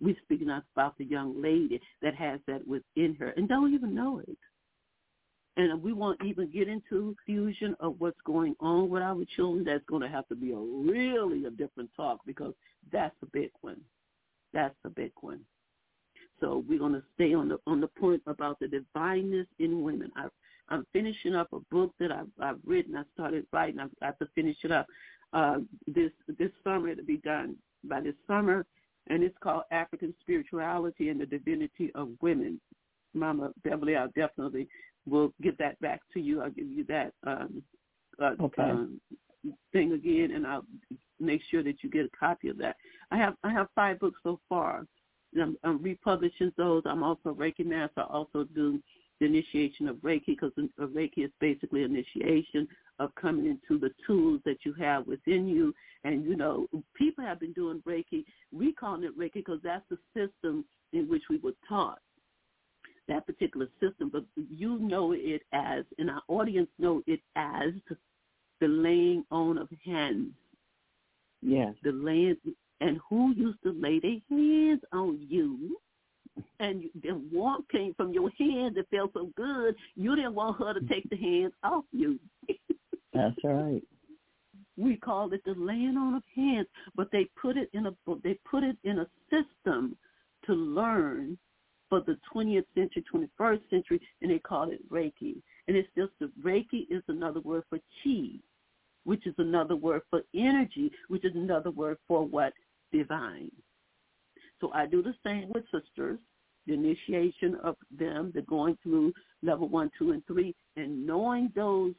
We're 0.00 0.16
speaking 0.22 0.48
about 0.50 0.96
the 0.98 1.04
young 1.04 1.40
lady 1.40 1.80
that 2.02 2.14
has 2.14 2.40
that 2.46 2.66
within 2.66 3.14
her 3.18 3.30
and 3.30 3.48
don't 3.48 3.74
even 3.74 3.94
know 3.94 4.20
it. 4.20 4.38
And 5.58 5.82
we 5.82 5.94
won't 5.94 6.22
even 6.22 6.50
get 6.50 6.68
into 6.68 7.16
fusion 7.24 7.74
of 7.80 7.94
what's 7.98 8.20
going 8.26 8.54
on 8.60 8.90
with 8.90 9.02
our 9.02 9.24
children. 9.36 9.64
That's 9.64 9.84
going 9.86 10.02
to 10.02 10.08
have 10.08 10.28
to 10.28 10.34
be 10.34 10.52
a 10.52 10.58
really 10.58 11.46
a 11.46 11.50
different 11.50 11.88
talk 11.96 12.20
because 12.26 12.52
that's 12.92 13.16
a 13.22 13.26
big 13.26 13.50
one. 13.60 13.80
That's 14.52 14.74
a 14.84 14.90
big 14.90 15.12
one. 15.20 15.40
So 16.40 16.64
we're 16.68 16.78
going 16.78 16.92
to 16.92 17.02
stay 17.14 17.34
on 17.34 17.48
the 17.48 17.58
on 17.66 17.80
the 17.80 17.88
point 17.88 18.22
about 18.26 18.58
the 18.60 18.68
divineness 18.68 19.46
in 19.58 19.82
women. 19.82 20.10
I, 20.16 20.26
I'm 20.68 20.86
finishing 20.92 21.34
up 21.34 21.48
a 21.52 21.60
book 21.70 21.92
that 21.98 22.12
I've, 22.12 22.26
I've 22.40 22.58
written. 22.64 22.96
I 22.96 23.02
started 23.14 23.46
writing. 23.52 23.80
I've 23.80 23.90
got 24.00 24.18
to 24.18 24.28
finish 24.34 24.56
it 24.64 24.72
up 24.72 24.86
uh, 25.32 25.58
this 25.86 26.10
this 26.38 26.50
summer 26.64 26.94
to 26.94 27.02
be 27.02 27.18
done 27.18 27.56
by 27.84 28.00
this 28.00 28.14
summer, 28.26 28.66
and 29.08 29.22
it's 29.22 29.36
called 29.42 29.62
African 29.70 30.14
Spirituality 30.20 31.08
and 31.08 31.20
the 31.20 31.26
Divinity 31.26 31.90
of 31.94 32.10
Women. 32.20 32.60
Mama 33.14 33.52
Beverly, 33.64 33.96
I 33.96 34.06
definitely 34.08 34.68
will 35.06 35.32
get 35.40 35.56
that 35.58 35.80
back 35.80 36.00
to 36.12 36.20
you. 36.20 36.42
I'll 36.42 36.50
give 36.50 36.66
you 36.66 36.84
that 36.84 37.12
um, 37.26 37.62
uh, 38.22 38.32
okay. 38.40 38.62
um, 38.62 39.00
thing 39.72 39.92
again, 39.92 40.32
and 40.34 40.46
I'll 40.46 40.64
make 41.20 41.42
sure 41.50 41.62
that 41.62 41.82
you 41.82 41.90
get 41.90 42.06
a 42.06 42.16
copy 42.16 42.48
of 42.48 42.58
that. 42.58 42.76
I 43.10 43.16
have 43.16 43.34
I 43.44 43.50
have 43.52 43.68
five 43.74 44.00
books 44.00 44.18
so 44.22 44.40
far. 44.48 44.86
I'm, 45.40 45.56
I'm 45.64 45.82
republishing 45.82 46.52
those. 46.56 46.82
I'm 46.86 47.02
also 47.02 47.34
Reiki 47.34 47.64
master. 47.64 48.00
I 48.00 48.04
also 48.04 48.44
do 48.54 48.80
the 49.20 49.26
initiation 49.26 49.88
of 49.88 49.96
Reiki 49.96 50.26
because 50.28 50.52
Reiki 50.78 51.24
is 51.24 51.30
basically 51.40 51.82
initiation 51.82 52.68
of 52.98 53.14
coming 53.14 53.46
into 53.46 53.78
the 53.78 53.90
tools 54.06 54.40
that 54.44 54.58
you 54.64 54.72
have 54.74 55.06
within 55.06 55.46
you. 55.46 55.74
And, 56.04 56.24
you 56.24 56.36
know, 56.36 56.66
people 56.94 57.24
have 57.24 57.40
been 57.40 57.52
doing 57.52 57.82
Reiki. 57.86 58.24
We 58.52 58.72
call 58.72 59.02
it 59.02 59.18
Reiki 59.18 59.34
because 59.34 59.60
that's 59.62 59.84
the 59.90 59.98
system 60.14 60.64
in 60.92 61.08
which 61.08 61.24
we 61.28 61.38
were 61.38 61.54
taught, 61.68 61.98
that 63.08 63.26
particular 63.26 63.68
system. 63.80 64.10
But 64.12 64.24
you 64.34 64.78
know 64.78 65.12
it 65.12 65.42
as, 65.52 65.84
and 65.98 66.10
our 66.10 66.22
audience 66.28 66.68
know 66.78 67.02
it 67.06 67.20
as 67.36 67.72
the 68.60 68.68
laying 68.68 69.24
on 69.30 69.58
of 69.58 69.68
hands. 69.84 70.32
Yes. 71.42 71.74
The 71.82 71.92
laying, 71.92 72.36
and 72.80 73.00
who 73.08 73.32
used 73.34 73.62
to 73.62 73.72
lay 73.72 74.00
their 74.00 74.18
hands 74.30 74.80
on 74.92 75.24
you 75.28 75.76
and 76.60 76.84
the 77.02 77.12
warmth 77.32 77.66
came 77.70 77.94
from 77.94 78.12
your 78.12 78.30
hands. 78.38 78.76
It 78.76 78.86
felt 78.90 79.12
so 79.14 79.30
good. 79.36 79.74
You 79.94 80.16
didn't 80.16 80.34
want 80.34 80.58
her 80.58 80.74
to 80.74 80.80
take 80.86 81.08
the 81.08 81.16
hands 81.16 81.52
off 81.62 81.84
you. 81.92 82.18
That's 83.14 83.36
right. 83.44 83.82
We 84.76 84.96
call 84.96 85.32
it 85.32 85.42
the 85.44 85.54
laying 85.56 85.96
on 85.96 86.14
of 86.14 86.22
hands, 86.34 86.66
but 86.94 87.08
they 87.10 87.28
put 87.40 87.56
it 87.56 87.70
in 87.72 87.86
a 87.86 87.94
they 88.22 88.38
put 88.50 88.62
it 88.62 88.76
in 88.84 88.98
a 88.98 89.06
system 89.30 89.96
to 90.44 90.52
learn 90.52 91.38
for 91.88 92.02
the 92.02 92.18
20th 92.34 92.64
century, 92.74 93.04
21st 93.12 93.60
century, 93.70 94.00
and 94.20 94.30
they 94.30 94.38
call 94.38 94.70
it 94.70 94.86
Reiki. 94.90 95.36
And 95.68 95.76
it's 95.76 95.88
just 95.96 96.12
that 96.20 96.30
Reiki 96.42 96.86
is 96.90 97.02
another 97.08 97.40
word 97.40 97.64
for 97.68 97.78
chi, 98.02 98.38
which 99.04 99.26
is 99.26 99.34
another 99.38 99.76
word 99.76 100.02
for 100.10 100.22
energy, 100.34 100.90
which 101.08 101.24
is 101.24 101.34
another 101.34 101.70
word 101.70 101.98
for 102.06 102.24
what? 102.24 102.52
Divine. 102.92 103.50
So 104.60 104.70
I 104.72 104.86
do 104.86 105.02
the 105.02 105.14
same 105.24 105.50
with 105.52 105.64
sisters, 105.64 106.18
the 106.66 106.74
initiation 106.74 107.56
of 107.62 107.76
them, 107.96 108.32
the 108.34 108.42
going 108.42 108.78
through 108.82 109.12
level 109.42 109.68
one, 109.68 109.90
two, 109.98 110.12
and 110.12 110.24
three, 110.26 110.54
and 110.76 111.06
knowing 111.06 111.52
those 111.54 111.94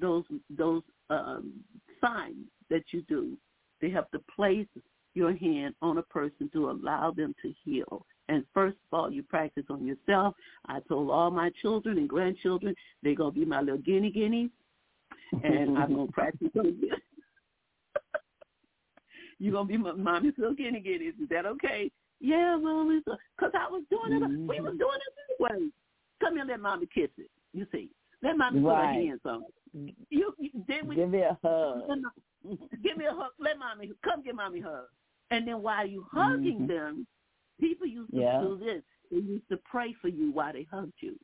those 0.00 0.24
those 0.50 0.82
um, 1.10 1.52
signs 2.00 2.46
that 2.70 2.84
you 2.92 3.02
do. 3.02 3.36
They 3.80 3.90
have 3.90 4.10
to 4.12 4.20
place 4.34 4.66
your 5.14 5.36
hand 5.36 5.74
on 5.82 5.98
a 5.98 6.02
person 6.02 6.48
to 6.52 6.70
allow 6.70 7.10
them 7.10 7.34
to 7.42 7.52
heal. 7.64 8.06
And 8.28 8.44
first 8.54 8.76
of 8.90 8.98
all, 8.98 9.10
you 9.10 9.22
practice 9.22 9.64
on 9.68 9.86
yourself. 9.86 10.34
I 10.66 10.80
told 10.88 11.10
all 11.10 11.30
my 11.30 11.50
children 11.60 11.98
and 11.98 12.08
grandchildren 12.08 12.74
they're 13.02 13.14
gonna 13.14 13.32
be 13.32 13.44
my 13.44 13.60
little 13.60 13.76
guinea 13.78 14.10
guineas, 14.10 14.50
and 15.42 15.76
I'm 15.76 15.94
gonna 15.94 16.06
practice 16.12 16.48
on 16.58 16.78
you. 16.80 16.94
You're 19.38 19.52
gonna 19.52 19.66
be 19.66 19.76
my 19.76 19.92
mommy's 19.92 20.34
little 20.38 20.54
guinea 20.54 20.80
guineas. 20.80 21.14
Is 21.20 21.28
that 21.30 21.46
okay? 21.46 21.90
Yeah, 22.20 22.56
mommy. 22.56 23.00
Because 23.04 23.52
I 23.58 23.68
was 23.68 23.82
doing 23.90 24.12
it. 24.12 24.22
Mm-hmm. 24.22 24.46
We 24.46 24.60
was 24.60 24.76
doing 24.78 24.94
it 24.94 25.52
anyway. 25.52 25.68
Come 26.20 26.36
here, 26.36 26.44
let 26.44 26.60
mommy 26.60 26.86
kiss 26.94 27.10
it. 27.18 27.28
You 27.52 27.66
see, 27.72 27.90
let 28.22 28.38
mommy 28.38 28.60
right. 28.60 28.76
put 28.76 28.86
her 28.86 28.92
hands 28.92 29.20
on 29.24 29.42
it. 29.42 29.52
You, 30.10 30.32
you 30.38 30.50
then 30.68 30.86
we 30.86 30.94
give 30.94 31.10
me 31.10 31.22
a 31.22 31.36
hug. 31.42 31.82
give 32.82 32.96
me 32.96 33.06
a 33.06 33.12
hug. 33.12 33.32
Let 33.40 33.58
mommy 33.58 33.90
come 34.04 34.22
give 34.22 34.36
mommy 34.36 34.60
a 34.60 34.64
hug. 34.64 34.84
And 35.32 35.48
then 35.48 35.62
while 35.62 35.86
you 35.86 36.06
hugging 36.12 36.60
mm-hmm. 36.60 36.66
them, 36.66 37.06
people 37.60 37.86
used 37.86 38.10
to 38.12 38.20
yeah. 38.20 38.40
do 38.40 38.58
this. 38.58 38.82
They 39.10 39.18
used 39.18 39.48
to 39.50 39.58
pray 39.64 39.94
for 40.00 40.08
you 40.08 40.30
while 40.32 40.52
they 40.52 40.66
hugged 40.70 40.92
you. 41.00 41.18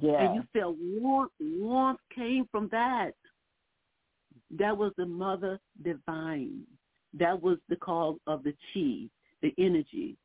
Yeah. 0.00 0.24
And 0.24 0.34
you 0.36 0.42
felt 0.52 0.76
warmth. 0.80 1.32
Warmth 1.40 2.00
came 2.14 2.46
from 2.50 2.68
that. 2.72 3.12
That 4.58 4.76
was 4.76 4.92
the 4.96 5.06
mother 5.06 5.58
divine. 5.82 6.62
That 7.18 7.42
was 7.42 7.58
the 7.68 7.76
call 7.76 8.18
of 8.26 8.42
the 8.42 8.54
chi, 8.72 9.10
the 9.42 9.54
energy, 9.58 10.16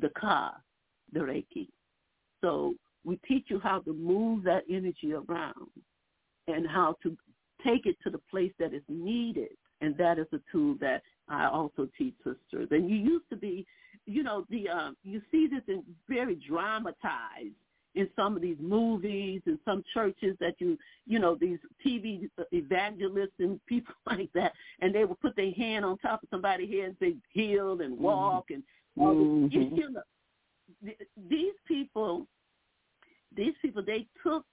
the 0.00 0.10
ka, 0.10 0.54
the 1.12 1.20
reiki. 1.20 1.68
So 2.40 2.74
we 3.04 3.18
teach 3.26 3.46
you 3.48 3.58
how 3.58 3.80
to 3.80 3.92
move 3.92 4.44
that 4.44 4.64
energy 4.70 5.12
around 5.12 5.70
and 6.46 6.66
how 6.68 6.96
to 7.02 7.16
take 7.64 7.86
it 7.86 7.96
to 8.04 8.10
the 8.10 8.20
place 8.30 8.52
that 8.58 8.72
is 8.72 8.82
needed. 8.88 9.50
And 9.80 9.96
that 9.96 10.18
is 10.18 10.26
a 10.32 10.40
tool 10.50 10.76
that 10.80 11.02
I 11.28 11.46
also 11.46 11.88
teach 11.96 12.14
sisters. 12.18 12.68
And 12.70 12.88
you 12.90 12.96
used 12.96 13.28
to 13.30 13.36
be, 13.36 13.66
you 14.08 14.22
know, 14.22 14.46
the 14.50 14.68
um, 14.68 14.96
you 15.04 15.20
see 15.30 15.46
this 15.46 15.62
in 15.68 15.82
very 16.08 16.36
dramatized 16.36 17.54
in 17.94 18.08
some 18.16 18.36
of 18.36 18.42
these 18.42 18.56
movies 18.60 19.42
and 19.46 19.58
some 19.64 19.82
churches 19.92 20.36
that 20.40 20.54
you 20.58 20.78
you 21.06 21.18
know 21.18 21.34
these 21.34 21.58
TV 21.84 22.28
evangelists 22.52 23.38
and 23.38 23.60
people 23.66 23.94
like 24.06 24.30
that, 24.34 24.52
and 24.80 24.94
they 24.94 25.04
will 25.04 25.18
put 25.20 25.36
their 25.36 25.52
hand 25.52 25.84
on 25.84 25.98
top 25.98 26.22
of 26.22 26.28
somebody's 26.30 26.70
head 26.70 26.84
and 26.86 26.96
say 27.00 27.16
heal 27.32 27.80
and 27.82 27.94
mm-hmm. 27.94 28.02
walk 28.02 28.46
mm-hmm. 28.50 28.54
and 28.54 28.62
all 28.98 29.14
this. 29.14 29.58
Mm-hmm. 29.58 29.76
You 29.76 29.90
know, 29.90 30.02
these 31.28 31.52
people, 31.66 32.26
these 33.36 33.54
people, 33.60 33.82
they 33.84 34.06
took 34.22 34.44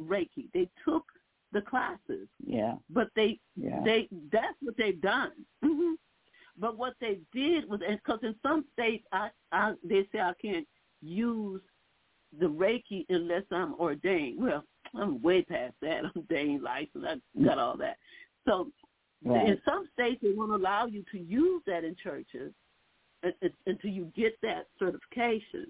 Reiki, 0.00 0.48
they 0.52 0.68
took 0.84 1.04
the 1.52 1.62
classes. 1.62 2.28
Yeah. 2.44 2.74
But 2.90 3.08
they 3.16 3.38
yeah. 3.56 3.80
they 3.84 4.08
that's 4.30 4.56
what 4.60 4.76
they've 4.76 5.00
done. 5.00 5.32
Mm-hmm. 5.64 5.92
But 6.58 6.76
what 6.76 6.94
they 7.00 7.18
did 7.32 7.68
was, 7.68 7.80
because 7.88 8.20
in 8.22 8.34
some 8.42 8.64
states, 8.72 9.04
I, 9.12 9.30
I 9.52 9.74
they 9.82 10.06
say 10.12 10.20
I 10.20 10.34
can't 10.40 10.66
use 11.00 11.60
the 12.38 12.46
Reiki 12.46 13.04
unless 13.08 13.44
I'm 13.50 13.74
ordained. 13.74 14.42
Well, 14.42 14.64
I'm 14.94 15.22
way 15.22 15.42
past 15.42 15.74
that. 15.82 16.04
I'm 16.04 16.12
ordained 16.16 16.62
license. 16.62 17.04
I 17.06 17.44
got 17.44 17.58
all 17.58 17.76
that. 17.78 17.96
So 18.46 18.68
right. 19.24 19.48
in 19.48 19.60
some 19.64 19.88
states, 19.92 20.20
they 20.22 20.32
won't 20.32 20.52
allow 20.52 20.86
you 20.86 21.04
to 21.12 21.18
use 21.18 21.62
that 21.66 21.84
in 21.84 21.96
churches 22.02 22.52
until 23.66 23.90
you 23.90 24.12
get 24.16 24.36
that 24.42 24.66
certification. 24.78 25.66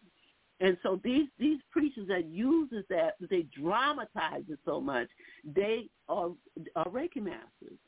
And 0.60 0.76
so 0.82 1.00
these 1.02 1.28
these 1.38 1.58
preachers 1.70 2.06
that 2.08 2.26
uses 2.26 2.84
that, 2.88 3.16
they 3.30 3.46
dramatize 3.56 4.44
it 4.48 4.58
so 4.64 4.80
much. 4.80 5.08
They 5.44 5.88
are 6.08 6.30
are 6.76 6.86
Reiki 6.86 7.16
masters, 7.16 7.78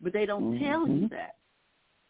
but 0.00 0.12
they 0.12 0.24
don't 0.24 0.54
mm-hmm. 0.54 0.64
tell 0.64 0.88
you 0.88 1.08
that. 1.08 1.34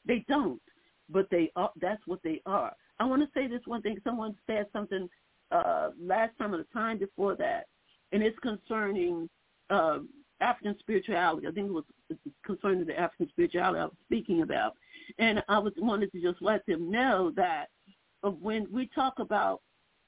They 0.07 0.25
don't, 0.29 0.61
but 1.09 1.29
they 1.31 1.51
are. 1.57 1.71
That's 1.81 2.03
what 2.07 2.21
they 2.23 2.41
are. 2.47 2.73
I 3.01 3.05
want 3.05 3.23
to 3.23 3.29
say 3.35 3.47
this 3.47 3.63
one 3.67 3.83
thing. 3.83 3.99
Someone 4.05 4.37
said 4.47 4.67
something 4.73 5.09
uh, 5.51 5.91
last 6.01 6.33
time 6.39 6.55
or 6.55 6.59
the 6.59 6.67
time 6.73 6.99
before 6.99 7.37
that, 7.37 7.67
and 8.13 8.23
it's 8.23 8.39
concerning 8.41 9.29
uh, 9.71 9.99
African 10.41 10.77
spirituality. 10.79 11.47
I 11.47 11.51
think 11.51 11.69
it 11.69 11.73
was 11.73 11.85
concerning 12.45 12.87
the 12.87 12.99
African 12.99 13.29
spirituality 13.31 13.81
I 13.81 13.85
was 13.85 13.95
speaking 14.07 14.43
about, 14.43 14.75
and 15.19 15.43
I 15.49 15.59
was 15.59 15.73
wanted 15.77 16.13
to 16.13 16.21
just 16.21 16.41
let 16.43 16.65
them 16.67 16.91
know 16.91 17.33
that 17.37 17.67
when 18.41 18.67
we 18.73 18.89
talk 18.95 19.19
about 19.19 19.61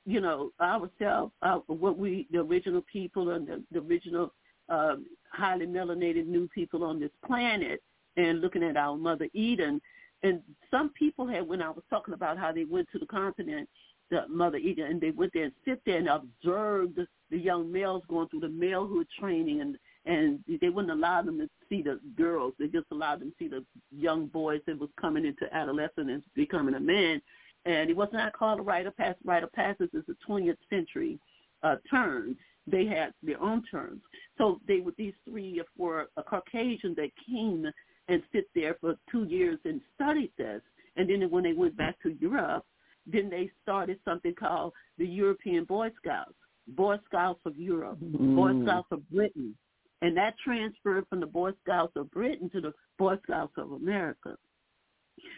you 0.05 0.21
know 0.21 0.51
ourselves, 0.61 1.33
uh, 1.43 1.59
what 1.67 1.99
we 1.99 2.27
the 2.31 2.39
original 2.39 2.83
people 2.91 3.31
and 3.31 3.47
the, 3.47 3.63
the 3.73 3.81
original 3.81 4.33
uh, 4.69 4.97
highly 5.33 5.67
melanated 5.67 6.27
new 6.27 6.49
people 6.49 6.85
on 6.85 7.01
this 7.01 7.11
planet, 7.25 7.83
and 8.17 8.41
looking 8.41 8.63
at 8.63 8.77
our 8.77 8.97
mother 8.97 9.29
Eden. 9.33 9.81
And 10.23 10.43
some 10.71 10.91
people 10.91 11.27
had, 11.27 11.47
when 11.47 11.63
I 11.63 11.71
was 11.71 11.85
talking 11.91 12.15
about 12.15 12.39
how 12.39 12.53
they 12.53 12.65
went 12.65 12.89
to 12.93 12.99
the 12.99 13.07
continent, 13.07 13.69
the 14.11 14.27
mother 14.29 14.59
Eden, 14.59 14.87
and 14.87 15.01
they 15.01 15.11
went 15.11 15.33
there 15.33 15.45
and 15.45 15.53
sit 15.65 15.81
there 15.85 15.99
and 15.99 16.09
observed 16.09 16.97
the, 16.97 17.07
young 17.37 17.73
males 17.73 18.05
going 18.09 18.29
through 18.29 18.41
the 18.41 18.47
malehood 18.47 19.07
training, 19.19 19.61
and 19.61 19.77
and 20.05 20.39
they 20.61 20.69
wouldn't 20.69 20.93
allow 20.93 21.21
them 21.21 21.39
to 21.39 21.49
see 21.69 21.83
the 21.83 21.99
girls. 22.17 22.55
They 22.59 22.69
just 22.69 22.87
allowed 22.93 23.21
them 23.21 23.31
to 23.31 23.35
see 23.45 23.49
the 23.49 23.65
young 23.91 24.27
boys 24.27 24.61
that 24.67 24.79
was 24.79 24.91
coming 25.01 25.27
into 25.27 25.53
adolescence 25.53 26.09
and 26.09 26.23
becoming 26.37 26.77
a 26.77 26.81
man. 26.81 27.21
And 27.65 27.91
it 27.91 27.97
was 27.97 28.09
not 28.13 28.33
called 28.33 28.61
a 28.61 28.63
rite 28.63 28.87
of 28.87 28.97
passage. 28.97 29.19
Rite 29.25 29.43
of 29.43 29.53
passage 29.53 29.91
is 29.93 30.05
a 30.09 30.31
20th 30.31 30.59
century 30.71 31.19
uh, 31.65 31.77
term. 31.91 32.37
They 32.69 32.87
had 32.87 33.13
their 33.23 33.43
own 33.43 33.65
terms. 33.69 34.03
So 34.39 34.61
they 34.69 34.79
were 34.79 34.93
these 34.97 35.15
three 35.29 35.59
or 35.59 35.65
four 35.77 36.07
a 36.17 36.23
Caucasian 36.23 36.95
that 36.95 37.11
came 37.29 37.67
and 38.09 38.23
sit 38.33 38.49
there 38.55 38.77
for 38.81 38.95
two 39.11 39.25
years 39.25 39.59
and 39.65 39.81
studied 39.95 40.33
this. 40.39 40.63
And 40.97 41.09
then 41.09 41.31
when 41.31 41.45
they 41.45 41.53
went 41.53 41.77
back 41.77 42.01
to 42.03 42.17
Europe, 42.21 42.65
then 43.07 43.31
they 43.31 43.51
started 43.63 43.99
something 44.05 44.35
called 44.35 44.73
the 44.99 45.07
European 45.07 45.65
Boy 45.65 45.91
Scouts, 46.03 46.35
Boy 46.69 46.97
Scouts 47.07 47.41
of 47.45 47.57
Europe, 47.57 47.99
mm. 48.03 48.35
Boy 48.35 48.65
Scouts 48.65 48.89
of 48.91 49.09
Britain. 49.11 49.55
And 50.03 50.17
that 50.17 50.35
transferred 50.45 51.07
from 51.09 51.21
the 51.21 51.27
Boy 51.27 51.53
Scouts 51.63 51.93
of 51.97 52.11
Britain 52.11 52.51
to 52.51 52.61
the 52.61 52.73
Boy 52.99 53.17
Scouts 53.25 53.53
of 53.57 53.73
America. 53.73 54.37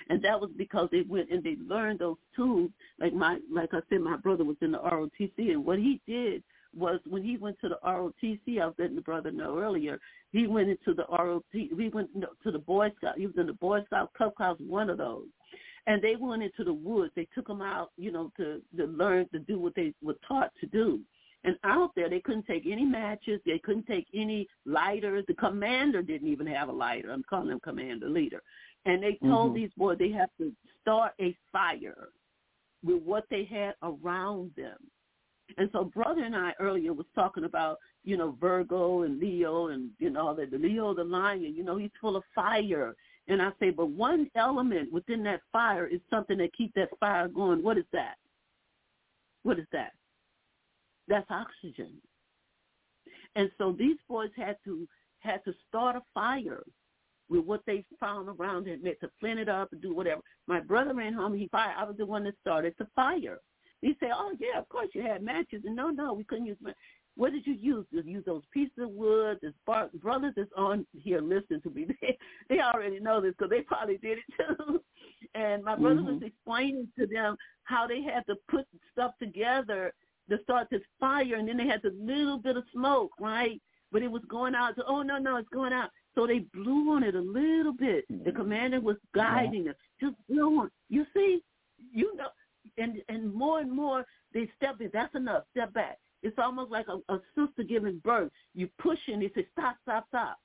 And 0.09 0.23
that 0.23 0.41
was 0.41 0.51
because 0.57 0.89
they 0.91 1.03
went 1.03 1.31
and 1.31 1.43
they 1.43 1.57
learned 1.67 2.01
those 2.01 2.17
tools. 2.35 2.71
Like 3.01 3.13
my, 3.13 3.39
like 3.53 3.71
I 3.73 3.81
said, 3.89 4.01
my 4.01 4.17
brother 4.17 4.45
was 4.45 4.57
in 4.61 4.73
the 4.73 4.79
ROTC, 4.79 5.51
and 5.53 5.65
what 5.65 5.79
he 5.79 6.01
did 6.07 6.43
was 6.77 7.01
when 7.07 7.23
he 7.23 7.37
went 7.37 7.59
to 7.61 7.69
the 7.69 7.79
ROTC, 7.85 8.61
I 8.61 8.67
was 8.67 8.75
letting 8.79 8.97
the 8.97 9.03
brother 9.03 9.31
know 9.31 9.59
earlier, 9.59 9.99
he 10.33 10.47
went 10.47 10.69
into 10.69 10.95
the 10.95 11.07
ROT, 11.11 11.45
he 11.53 11.91
went 11.93 12.11
to 12.43 12.51
the 12.51 12.59
Boy 12.59 12.91
Scout, 12.97 13.19
he 13.19 13.27
was 13.27 13.37
in 13.39 13.47
the 13.47 13.53
Boy 13.55 13.85
Scout 13.87 14.11
Cub 14.17 14.33
Scouts, 14.35 14.61
one 14.67 14.91
of 14.91 14.99
those. 14.99 15.27
And 15.87 16.03
they 16.03 16.17
went 16.17 16.43
into 16.43 16.65
the 16.65 16.73
woods. 16.73 17.13
They 17.17 17.27
took 17.35 17.47
them 17.47 17.63
out, 17.63 17.93
you 17.97 18.13
know, 18.13 18.31
to, 18.37 18.61
to 18.77 18.85
learn 18.85 19.27
to 19.31 19.39
do 19.39 19.59
what 19.59 19.75
they 19.75 19.95
were 20.03 20.19
taught 20.27 20.53
to 20.61 20.67
do. 20.67 21.01
And 21.45 21.57
out 21.65 21.93
there, 21.97 22.11
they 22.11 22.21
couldn't 22.21 22.47
take 22.47 22.67
any 22.67 22.85
matches. 22.85 23.41
They 23.47 23.59
couldn't 23.59 23.87
take 23.87 24.07
any 24.15 24.49
lighters. 24.67 25.25
The 25.29 25.35
commander 25.35 26.03
didn't 26.03 26.29
even 26.29 26.47
have 26.49 26.69
a 26.69 26.73
lighter. 26.73 27.11
I'm 27.11 27.25
calling 27.29 27.49
him 27.49 27.61
commander 27.61 28.09
leader. 28.09 28.43
And 28.85 29.03
they 29.03 29.19
told 29.23 29.53
mm-hmm. 29.53 29.63
these 29.63 29.71
boys 29.79 29.97
they 29.99 30.11
have 30.11 30.31
to 30.39 30.53
start 30.83 31.13
a 31.21 31.35
fire 31.51 32.09
with 32.85 33.03
what 33.03 33.25
they 33.31 33.45
had 33.45 33.75
around 33.83 34.51
them. 34.57 34.77
And 35.57 35.71
so 35.73 35.85
brother 35.85 36.23
and 36.23 36.37
I 36.37 36.53
earlier 36.61 36.93
was 36.93 37.07
talking 37.15 37.45
about, 37.45 37.79
you 38.05 38.17
know, 38.17 38.37
Virgo 38.41 39.03
and 39.03 39.19
Leo 39.19 39.69
and, 39.69 39.91
you 39.99 40.11
know, 40.11 40.35
the, 40.35 40.47
the 40.47 40.59
Leo, 40.59 40.95
the 40.95 41.05
lion, 41.05 41.55
you 41.57 41.65
know, 41.65 41.77
he's 41.77 41.91
full 42.01 42.17
of 42.17 42.23
fire. 42.35 42.95
And 43.29 43.43
I 43.43 43.51
say, 43.61 43.71
but 43.71 43.91
one 43.91 44.31
element 44.37 44.93
within 44.93 45.23
that 45.25 45.41
fire 45.53 45.87
is 45.87 46.01
something 46.11 46.39
that 46.39 46.55
keeps 46.57 46.75
that 46.77 46.91
fire 47.01 47.29
going. 47.29 47.63
What 47.63 47.79
is 47.79 47.85
that? 47.93 48.17
What 49.43 49.59
is 49.59 49.67
that? 49.73 49.93
That's 51.09 51.27
oxygen. 51.31 51.93
And 53.35 53.51
so 53.59 53.73
these 53.73 53.97
boys 54.09 54.31
had 54.37 54.57
to 54.65 54.87
had 55.21 55.45
to 55.45 55.53
start 55.69 55.97
a 55.97 56.03
fire 56.15 56.63
with 57.29 57.45
what 57.45 57.61
they 57.67 57.85
found 58.01 58.29
around 58.29 58.67
them, 58.67 58.83
to 58.85 59.11
flint 59.21 59.41
it 59.41 59.49
up 59.49 59.73
and 59.73 59.83
do 59.83 59.95
whatever. 59.95 60.21
My 60.47 60.61
brother 60.61 60.95
ran 60.95 61.13
home. 61.13 61.35
He 61.35 61.49
fired. 61.49 61.75
I 61.77 61.85
was 61.85 61.97
the 61.97 62.07
one 62.07 62.25
that 62.25 62.35
started 62.41 62.75
the 62.79 62.87
fire. 62.95 63.39
He 63.81 63.97
said, 64.01 64.11
"Oh 64.13 64.33
yeah, 64.39 64.59
of 64.59 64.69
course 64.69 64.89
you 64.93 65.03
had 65.03 65.23
matches." 65.23 65.63
And 65.65 65.77
no, 65.77 65.91
no, 65.91 66.13
we 66.13 66.25
couldn't 66.25 66.47
use. 66.47 66.57
What 67.17 67.33
did 67.33 67.47
you 67.47 67.55
use? 67.55 67.85
Did 67.93 68.07
you 68.07 68.15
use 68.15 68.25
those 68.27 68.43
pieces 68.53 68.79
of 68.79 68.91
wood? 68.91 69.39
The 69.43 69.53
spark 69.63 69.93
brothers 69.95 70.35
that's 70.37 70.51
on 70.57 70.87
here 70.93 71.21
listening 71.21 71.61
to 71.63 71.71
me, 71.71 71.87
they, 72.01 72.17
they 72.49 72.61
already 72.61 73.01
know 73.01 73.21
this 73.21 73.35
because 73.37 73.51
they 73.51 73.63
probably 73.63 73.99
did 73.99 74.19
it 74.19 74.25
too. 74.37 74.81
And 75.35 75.65
my 75.65 75.75
brother 75.75 76.01
mm-hmm. 76.01 76.15
was 76.15 76.23
explaining 76.25 76.89
to 76.99 77.07
them 77.07 77.37
how 77.65 77.87
they 77.87 78.03
had 78.03 78.25
to 78.27 78.37
put 78.49 78.67
stuff 78.93 79.13
together 79.21 79.93
to 80.31 80.39
start 80.43 80.69
this 80.71 80.83
fire, 81.01 81.37
and 81.37 81.49
then 81.49 81.57
they 81.57 81.67
had 81.67 81.83
the 81.83 81.95
little 82.01 82.39
bit 82.39 82.57
of 82.57 82.65
smoke, 82.73 83.11
right? 83.19 83.61
But 83.91 84.03
it 84.03 84.11
was 84.11 84.23
going 84.29 84.55
out. 84.55 84.75
So, 84.77 84.83
oh 84.87 85.03
no, 85.03 85.19
no, 85.19 85.37
it's 85.37 85.49
going 85.49 85.73
out. 85.73 85.91
So 86.15 86.27
they 86.27 86.41
blew 86.55 86.93
on 86.93 87.03
it 87.03 87.15
a 87.15 87.21
little 87.21 87.73
bit. 87.73 88.05
The 88.09 88.15
mm-hmm. 88.15 88.37
commander 88.37 88.81
was 88.81 88.97
guiding 89.15 89.65
them. 89.65 89.75
Just 90.01 90.15
blow 90.29 90.61
on. 90.61 90.71
You 90.89 91.07
see, 91.15 91.43
you 91.93 92.15
know, 92.17 92.29
and 92.79 93.03
and 93.09 93.33
more 93.33 93.61
and 93.61 93.71
more 93.71 94.05
they 94.35 94.49
step 94.57 94.81
in. 94.81 94.91
That's 94.93 95.15
enough. 95.15 95.45
Step 95.53 95.73
back. 95.73 95.99
It's 96.23 96.39
almost 96.39 96.71
like 96.71 96.87
a, 96.89 97.13
a 97.13 97.21
sister 97.37 97.63
giving 97.63 98.01
birth. 98.05 98.31
You 98.55 98.69
push 98.79 98.99
and 99.07 99.23
they 99.23 99.31
say, 99.35 99.47
stop, 99.53 99.77
stop, 99.83 100.07
stop. 100.09 100.39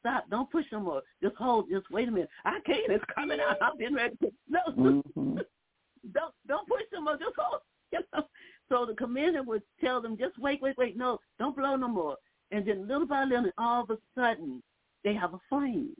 Stop. 0.00 0.30
Don't 0.30 0.50
push 0.50 0.64
no 0.70 0.80
more. 0.80 1.02
Just 1.22 1.36
hold. 1.36 1.68
Just 1.70 1.90
wait 1.90 2.08
a 2.08 2.12
minute. 2.12 2.28
I 2.44 2.60
can't. 2.64 2.80
It's 2.88 3.04
coming 3.14 3.40
out. 3.40 3.60
I've 3.60 3.78
been 3.78 3.94
ready. 3.94 4.16
To, 4.22 4.32
no. 4.48 4.60
Mm-hmm. 4.70 5.38
don't 6.12 6.34
don't 6.46 6.68
push 6.68 6.82
no 6.92 7.00
more. 7.02 7.16
Just 7.16 7.34
hold. 7.38 7.62
You 7.92 8.00
know? 8.12 8.24
So 8.68 8.84
the 8.84 8.94
commander 8.94 9.44
would 9.44 9.62
tell 9.80 10.02
them, 10.02 10.16
just 10.18 10.36
wait, 10.40 10.60
wait, 10.60 10.76
wait. 10.76 10.96
No, 10.96 11.20
don't 11.38 11.56
blow 11.56 11.76
no 11.76 11.86
more. 11.86 12.16
And 12.50 12.66
then 12.66 12.88
little 12.88 13.06
by 13.06 13.22
little, 13.22 13.52
all 13.58 13.84
of 13.84 13.90
a 13.90 13.98
sudden, 14.16 14.60
they 15.04 15.14
have 15.14 15.34
a 15.34 15.40
flame. 15.48 15.94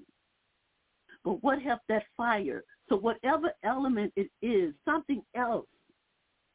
But 1.25 1.45
what 1.45 1.63
helped 1.63 1.87
that 1.89 2.03
fire? 2.17 2.65
So 2.89 2.97
whatever 2.97 3.53
element 3.63 4.13
it 4.17 4.31
is, 4.43 4.75
something 4.85 5.23
else 5.37 5.67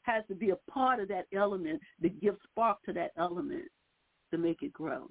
has 0.04 0.24
to 0.28 0.36
be 0.36 0.52
a 0.52 0.72
part 0.72 1.00
of 1.00 1.08
that 1.10 1.28
element 1.34 1.82
to 2.02 2.10
give 2.10 2.36
spark 2.50 2.78
to 2.84 2.94
that 2.94 3.12
element 3.18 3.66
to 4.32 4.38
make 4.38 4.62
it 4.62 4.74
grow. 4.74 5.08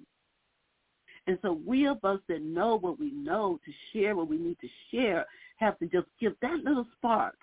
And 1.26 1.38
so 1.42 1.60
we 1.66 1.86
of 1.86 2.04
us 2.04 2.20
that 2.28 2.42
know 2.42 2.78
what 2.78 2.98
we 2.98 3.12
know 3.12 3.60
to 3.64 3.72
share 3.92 4.16
what 4.16 4.28
we 4.28 4.38
need 4.38 4.58
to 4.60 4.68
share 4.90 5.26
have 5.56 5.78
to 5.78 5.86
just 5.86 6.06
give 6.18 6.32
that 6.42 6.64
little 6.64 6.86
spark 6.96 7.36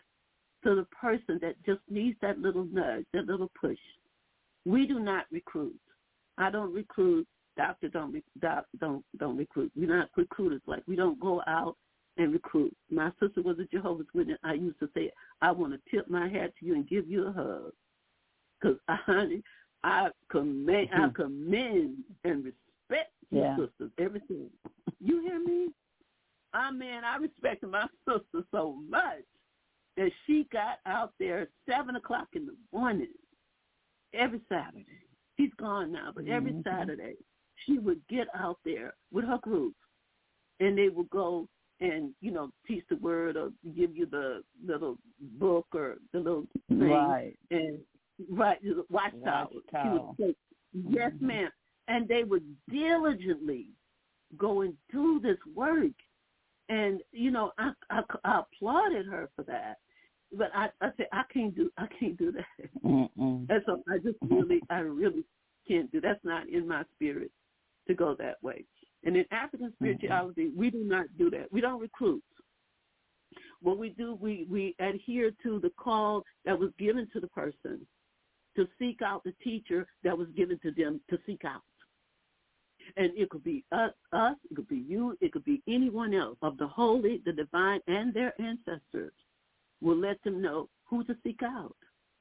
to 0.63 0.75
the 0.75 0.85
person 0.85 1.39
that 1.41 1.55
just 1.65 1.81
needs 1.89 2.17
that 2.21 2.39
little 2.39 2.65
nudge, 2.65 3.05
that 3.13 3.27
little 3.27 3.51
push. 3.59 3.77
We 4.65 4.87
do 4.87 4.99
not 4.99 5.25
recruit. 5.31 5.79
I 6.37 6.49
don't 6.49 6.73
recruit. 6.73 7.27
Doctor 7.55 7.87
don't 7.87 8.23
doc, 8.39 8.65
don't 8.79 9.03
don't 9.17 9.37
recruit. 9.37 9.71
We're 9.75 9.95
not 9.95 10.09
recruiters. 10.15 10.61
Like 10.67 10.83
we 10.87 10.95
don't 10.95 11.19
go 11.19 11.41
out 11.47 11.75
and 12.17 12.33
recruit. 12.33 12.75
My 12.89 13.11
sister 13.19 13.41
was 13.41 13.59
a 13.59 13.65
Jehovah's 13.65 14.07
Witness. 14.13 14.39
I 14.43 14.53
used 14.53 14.79
to 14.79 14.89
say, 14.93 15.11
I 15.41 15.51
want 15.51 15.73
to 15.73 15.95
tip 15.95 16.09
my 16.09 16.27
hat 16.27 16.53
to 16.59 16.65
you 16.65 16.75
and 16.75 16.87
give 16.87 17.07
you 17.07 17.27
a 17.27 17.31
hug, 17.31 17.71
because 18.59 18.77
I, 18.87 19.41
I 19.83 20.09
commend, 20.31 20.89
mm-hmm. 20.89 21.03
I 21.03 21.09
commend 21.09 21.97
and 22.23 22.43
respect 22.43 23.11
yeah. 23.29 23.55
your 23.57 23.67
sisters. 23.67 23.91
Everything. 23.99 24.49
You 24.99 25.21
hear 25.21 25.39
me? 25.39 25.69
I 26.53 26.71
mean, 26.71 27.01
I 27.03 27.17
respect 27.17 27.63
my 27.63 27.85
sister 28.07 28.43
so 28.51 28.77
much 28.89 29.23
that 29.97 30.11
she 30.25 30.47
got 30.51 30.79
out 30.85 31.13
there 31.19 31.41
at 31.41 31.49
seven 31.69 31.95
o'clock 31.95 32.27
in 32.33 32.45
the 32.45 32.55
morning 32.71 33.07
every 34.13 34.41
Saturday. 34.49 34.85
She's 35.37 35.51
gone 35.59 35.91
now, 35.91 36.11
but 36.15 36.27
every 36.27 36.51
mm-hmm. 36.51 36.67
Saturday 36.67 37.13
she 37.65 37.79
would 37.79 38.01
get 38.09 38.27
out 38.35 38.59
there 38.65 38.93
with 39.11 39.25
her 39.25 39.39
group, 39.39 39.73
and 40.59 40.77
they 40.77 40.89
would 40.89 41.09
go 41.09 41.47
and 41.79 42.13
you 42.21 42.31
know 42.31 42.49
teach 42.67 42.83
the 42.89 42.95
word 42.97 43.37
or 43.37 43.49
give 43.75 43.95
you 43.95 44.05
the 44.05 44.41
little 44.65 44.97
book 45.39 45.67
or 45.73 45.95
the 46.13 46.19
little 46.19 46.47
thing 46.69 46.79
right 46.79 47.37
and 47.51 47.79
right 48.29 48.61
the 48.63 48.83
watchtower. 48.89 49.47
watchtower. 49.53 50.13
Say, 50.19 50.35
yes, 50.73 51.11
mm-hmm. 51.13 51.27
ma'am. 51.27 51.49
And 51.87 52.07
they 52.07 52.23
would 52.23 52.43
diligently 52.69 53.67
go 54.37 54.61
and 54.61 54.73
do 54.91 55.21
this 55.21 55.37
work. 55.55 55.91
And 56.69 57.01
you 57.11 57.31
know, 57.31 57.51
I, 57.57 57.71
I, 57.89 58.01
I 58.25 58.41
applauded 58.41 59.05
her 59.05 59.29
for 59.35 59.43
that, 59.43 59.77
but 60.37 60.49
I 60.53 60.67
I 60.81 60.89
said 60.97 61.07
I 61.13 61.23
can't 61.31 61.55
do 61.55 61.71
I 61.77 61.87
can't 61.99 62.17
do 62.17 62.33
that. 62.33 62.69
Mm-mm. 62.83 63.45
And 63.49 63.61
so 63.65 63.81
I 63.89 63.97
just 63.99 64.17
really 64.29 64.59
I 64.69 64.79
really 64.79 65.23
can't 65.67 65.91
do. 65.91 66.01
That's 66.01 66.23
not 66.23 66.49
in 66.49 66.67
my 66.67 66.83
spirit 66.95 67.31
to 67.87 67.93
go 67.93 68.15
that 68.19 68.35
way. 68.41 68.65
And 69.03 69.15
in 69.15 69.25
African 69.31 69.73
spirituality, 69.75 70.45
mm-hmm. 70.45 70.59
we 70.59 70.69
do 70.69 70.83
not 70.83 71.05
do 71.17 71.29
that. 71.31 71.51
We 71.51 71.61
don't 71.61 71.79
recruit. 71.79 72.23
What 73.61 73.77
we 73.77 73.89
do, 73.89 74.17
we 74.19 74.47
we 74.49 74.75
adhere 74.79 75.31
to 75.43 75.59
the 75.59 75.71
call 75.77 76.23
that 76.45 76.57
was 76.57 76.69
given 76.77 77.07
to 77.13 77.19
the 77.19 77.27
person 77.27 77.85
to 78.55 78.67
seek 78.79 79.01
out 79.01 79.23
the 79.23 79.33
teacher 79.43 79.87
that 80.03 80.17
was 80.17 80.27
given 80.35 80.59
to 80.59 80.71
them 80.71 80.99
to 81.09 81.17
seek 81.25 81.45
out. 81.45 81.61
And 82.95 83.11
it 83.15 83.29
could 83.29 83.43
be 83.43 83.63
us, 83.71 83.91
us, 84.13 84.35
it 84.49 84.55
could 84.55 84.67
be 84.67 84.83
you, 84.87 85.17
it 85.21 85.31
could 85.31 85.43
be 85.43 85.61
anyone 85.67 86.13
else 86.13 86.37
of 86.41 86.57
the 86.57 86.67
holy, 86.67 87.21
the 87.25 87.33
divine, 87.33 87.81
and 87.87 88.13
their 88.13 88.33
ancestors 88.41 89.13
will 89.81 89.97
let 89.97 90.21
them 90.23 90.41
know 90.41 90.69
who 90.85 91.03
to 91.03 91.15
seek 91.23 91.41
out. 91.43 91.75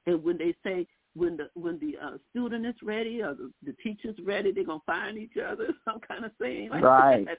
And 0.06 0.22
when 0.22 0.38
they 0.38 0.54
say, 0.64 0.86
when 1.16 1.36
the 1.36 1.48
when 1.54 1.78
the 1.78 1.96
uh, 2.04 2.18
student 2.30 2.66
is 2.66 2.74
ready 2.82 3.22
or 3.22 3.34
the, 3.34 3.50
the 3.64 3.72
teacher's 3.82 4.16
ready, 4.22 4.52
they're 4.52 4.64
gonna 4.64 4.80
find 4.84 5.16
each 5.16 5.36
other. 5.36 5.68
Some 5.84 6.00
kind 6.06 6.24
of 6.24 6.32
thing 6.36 6.68
like 6.70 6.82
right? 6.82 7.24
That. 7.24 7.38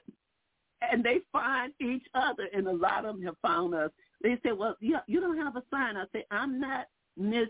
And 0.80 1.02
they 1.02 1.18
find 1.32 1.72
each 1.80 2.06
other, 2.14 2.48
and 2.52 2.66
a 2.66 2.72
lot 2.72 3.04
of 3.04 3.16
them 3.16 3.24
have 3.24 3.36
found 3.40 3.74
us. 3.74 3.90
They 4.22 4.36
say, 4.44 4.52
"Well, 4.52 4.76
you 4.80 4.98
you 5.06 5.20
don't 5.20 5.38
have 5.38 5.56
a 5.56 5.62
sign." 5.70 5.96
I 5.96 6.04
say, 6.12 6.24
"I'm 6.30 6.60
not 6.60 6.86
Miss 7.16 7.48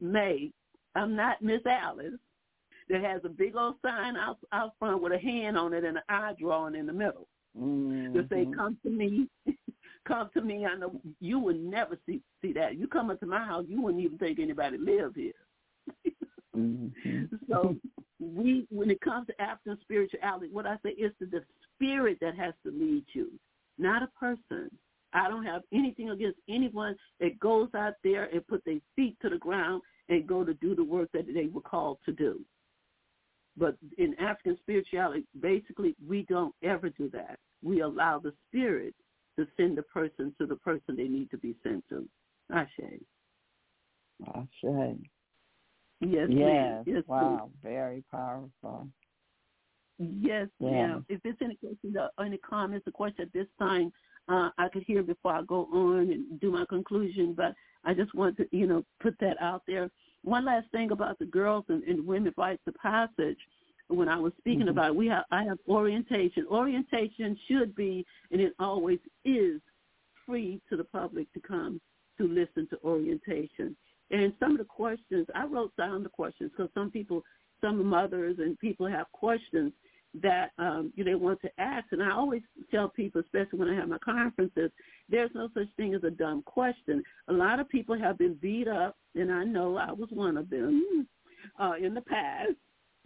May. 0.00 0.50
I'm 0.94 1.16
not 1.16 1.42
Miss 1.42 1.60
Alice." 1.66 2.14
That 2.90 3.02
has 3.02 3.22
a 3.24 3.30
big 3.30 3.56
old 3.56 3.76
sign 3.82 4.16
out 4.16 4.38
out 4.52 4.74
front 4.78 5.02
with 5.02 5.12
a 5.12 5.18
hand 5.18 5.56
on 5.56 5.72
it 5.72 5.84
and 5.84 5.96
an 5.96 6.02
eye 6.10 6.34
drawing 6.38 6.74
in 6.74 6.86
the 6.86 6.92
middle. 6.92 7.26
Mm-hmm. 7.58 8.14
To 8.14 8.26
say, 8.28 8.46
"Come 8.54 8.76
to 8.82 8.90
me." 8.90 9.28
come 10.06 10.28
to 10.34 10.42
me. 10.42 10.66
I 10.66 10.76
know 10.76 11.00
you 11.20 11.38
would 11.38 11.62
never 11.62 11.98
see 12.04 12.20
see 12.42 12.52
that. 12.52 12.76
You 12.76 12.86
come 12.86 13.10
into 13.10 13.24
my 13.24 13.44
house, 13.44 13.64
you 13.68 13.80
wouldn't 13.80 14.04
even 14.04 14.18
think 14.18 14.38
anybody 14.38 14.76
lived 14.76 15.16
here 15.16 15.32
mm-hmm. 16.56 17.24
So 17.48 17.76
we, 18.18 18.66
when 18.70 18.90
it 18.90 19.00
comes 19.00 19.26
to 19.26 19.40
African 19.40 19.78
spirituality, 19.82 20.48
what 20.50 20.66
I 20.66 20.76
say 20.84 20.90
is 20.90 21.12
the 21.20 21.42
spirit 21.74 22.18
that 22.20 22.36
has 22.36 22.54
to 22.64 22.70
lead 22.70 23.04
you, 23.12 23.30
not 23.78 24.02
a 24.02 24.08
person. 24.18 24.70
I 25.12 25.28
don't 25.28 25.44
have 25.44 25.62
anything 25.72 26.10
against 26.10 26.38
anyone 26.48 26.96
that 27.20 27.38
goes 27.38 27.68
out 27.76 27.94
there 28.02 28.24
and 28.32 28.46
put 28.46 28.64
their 28.64 28.80
feet 28.96 29.16
to 29.22 29.28
the 29.28 29.38
ground 29.38 29.82
and 30.08 30.26
go 30.26 30.44
to 30.44 30.54
do 30.54 30.74
the 30.74 30.84
work 30.84 31.08
that 31.12 31.26
they 31.32 31.46
were 31.46 31.60
called 31.60 31.98
to 32.04 32.12
do. 32.12 32.40
But 33.56 33.76
in 33.98 34.14
African 34.18 34.58
spirituality, 34.60 35.24
basically, 35.40 35.94
we 36.06 36.26
don't 36.28 36.54
ever 36.64 36.88
do 36.88 37.08
that. 37.10 37.38
We 37.62 37.80
allow 37.80 38.18
the 38.18 38.32
spirit 38.48 38.94
to 39.38 39.46
send 39.56 39.78
the 39.78 39.82
person 39.82 40.34
to 40.40 40.46
the 40.46 40.56
person 40.56 40.96
they 40.96 41.08
need 41.08 41.30
to 41.30 41.38
be 41.38 41.54
sent 41.62 41.84
to. 41.88 42.08
Ashe. 42.52 43.00
Ashe. 44.34 44.96
Yes, 46.00 46.28
yes. 46.30 46.84
Yes, 46.86 47.02
wow, 47.06 47.50
very 47.62 48.02
powerful. 48.10 48.88
Yes, 49.98 50.48
yeah. 50.58 50.70
ma'am. 50.70 51.06
If 51.08 51.22
there's 51.22 51.36
any 51.40 51.54
questions 51.56 51.96
or 51.96 52.24
any 52.24 52.38
comments 52.38 52.86
or 52.86 52.92
questions 52.92 53.28
at 53.28 53.32
this 53.32 53.46
time, 53.58 53.92
uh, 54.28 54.50
I 54.58 54.68
could 54.68 54.82
hear 54.82 55.02
before 55.02 55.32
I 55.32 55.42
go 55.42 55.68
on 55.72 56.10
and 56.10 56.40
do 56.40 56.50
my 56.50 56.64
conclusion, 56.68 57.34
but 57.36 57.54
I 57.84 57.94
just 57.94 58.14
want 58.14 58.36
to, 58.38 58.48
you 58.50 58.66
know, 58.66 58.84
put 59.00 59.14
that 59.20 59.40
out 59.40 59.62
there. 59.66 59.90
One 60.22 60.46
last 60.46 60.70
thing 60.72 60.90
about 60.90 61.18
the 61.18 61.26
girls 61.26 61.64
and, 61.68 61.82
and 61.84 62.06
women 62.06 62.32
rights 62.36 62.62
of 62.66 62.74
passage. 62.76 63.38
When 63.88 64.08
I 64.08 64.16
was 64.16 64.32
speaking 64.38 64.60
mm-hmm. 64.60 64.70
about 64.70 64.88
it, 64.88 64.96
we 64.96 65.06
have 65.08 65.24
I 65.30 65.44
have 65.44 65.58
orientation. 65.68 66.46
Orientation 66.50 67.38
should 67.46 67.76
be, 67.76 68.06
and 68.30 68.40
it 68.40 68.54
always 68.58 68.98
is, 69.26 69.60
free 70.26 70.60
to 70.70 70.76
the 70.78 70.84
public 70.84 71.30
to 71.34 71.40
come 71.40 71.80
to 72.18 72.26
listen 72.26 72.66
to 72.70 72.78
orientation. 72.82 73.76
And 74.10 74.32
some 74.38 74.52
of 74.52 74.58
the 74.58 74.64
questions, 74.64 75.26
I 75.34 75.46
wrote 75.46 75.74
down 75.76 76.02
the 76.02 76.08
questions 76.08 76.50
because 76.56 76.70
some 76.74 76.90
people, 76.90 77.22
some 77.60 77.84
mothers 77.84 78.36
and 78.38 78.58
people 78.58 78.86
have 78.86 79.10
questions 79.12 79.72
that 80.22 80.50
um, 80.58 80.92
they 80.96 81.14
want 81.14 81.40
to 81.42 81.50
ask. 81.58 81.86
And 81.90 82.02
I 82.02 82.12
always 82.12 82.42
tell 82.70 82.88
people, 82.88 83.20
especially 83.20 83.58
when 83.58 83.68
I 83.68 83.74
have 83.74 83.88
my 83.88 83.98
conferences, 83.98 84.70
there's 85.08 85.30
no 85.34 85.48
such 85.54 85.68
thing 85.76 85.94
as 85.94 86.04
a 86.04 86.10
dumb 86.10 86.42
question. 86.42 87.02
A 87.28 87.32
lot 87.32 87.58
of 87.58 87.68
people 87.68 87.98
have 87.98 88.18
been 88.18 88.34
beat 88.34 88.68
up, 88.68 88.96
and 89.14 89.32
I 89.32 89.44
know 89.44 89.76
I 89.76 89.92
was 89.92 90.08
one 90.10 90.36
of 90.36 90.50
them 90.50 91.08
uh, 91.58 91.72
in 91.80 91.94
the 91.94 92.00
past 92.02 92.52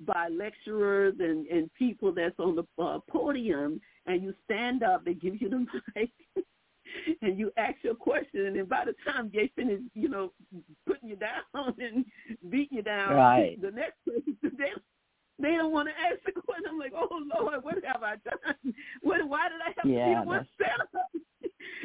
by 0.00 0.28
lecturers 0.28 1.14
and, 1.18 1.46
and 1.46 1.72
people 1.74 2.12
that's 2.12 2.38
on 2.38 2.56
the 2.56 2.82
uh, 2.82 2.98
podium, 3.10 3.80
and 4.06 4.22
you 4.22 4.34
stand 4.44 4.82
up, 4.82 5.04
they 5.04 5.14
give 5.14 5.40
you 5.40 5.48
the 5.48 5.66
mic, 5.96 6.10
and 7.22 7.38
you 7.38 7.52
ask 7.56 7.76
your 7.82 7.94
question, 7.94 8.46
and 8.46 8.56
then 8.56 8.64
by 8.66 8.84
the 8.84 8.94
time 9.10 9.30
they 9.32 9.50
finish, 9.56 9.80
you 9.94 10.08
know, 10.08 10.32
putting 10.86 11.08
you 11.08 11.16
down 11.16 11.42
and 11.78 12.04
beating 12.50 12.78
you 12.78 12.82
down, 12.82 13.14
right. 13.14 13.60
the 13.60 13.70
next 13.70 13.96
person, 14.04 14.36
they 14.58 14.72
they 15.40 15.54
don't 15.54 15.72
want 15.72 15.88
to 15.88 15.94
ask 15.94 16.18
the 16.26 16.32
question. 16.32 16.64
I'm 16.68 16.78
like, 16.78 16.92
oh 16.94 17.20
Lord, 17.38 17.62
what 17.62 17.76
have 17.84 18.02
I 18.02 18.16
done? 18.24 18.74
What? 19.02 19.28
Why 19.28 19.48
did 19.48 19.60
I 19.60 19.72
have 19.76 19.86
yeah, 19.90 20.14
to 20.14 20.20
be 20.20 20.20
the 20.20 20.26
one 20.26 20.48
set 20.58 21.12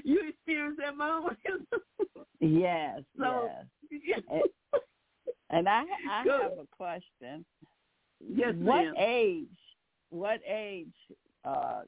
you 0.04 0.22
experienced 0.28 0.80
that 0.80 0.96
moment. 0.96 1.38
yes. 2.40 3.02
So, 3.18 3.50
yes. 3.92 4.22
And, 4.30 4.44
and 5.50 5.70
I 5.70 5.84
I 6.10 6.24
Go. 6.26 6.40
have 6.42 6.52
a 6.54 6.68
question. 6.76 7.46
Yes, 8.20 8.54
what 8.58 8.84
ma'am. 8.84 8.94
age? 8.98 9.48
What 10.10 10.40
age 10.48 10.88
uh, 11.46 11.82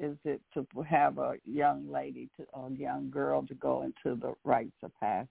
is 0.00 0.16
it 0.24 0.40
to 0.54 0.66
have 0.82 1.18
a 1.18 1.34
young 1.44 1.90
lady 1.90 2.28
to 2.36 2.46
or 2.52 2.68
a 2.68 2.72
young 2.72 3.10
girl 3.10 3.46
to 3.46 3.54
go 3.54 3.82
into 3.82 4.18
the 4.18 4.34
rites 4.44 4.76
of 4.82 4.90
passage? 4.98 5.28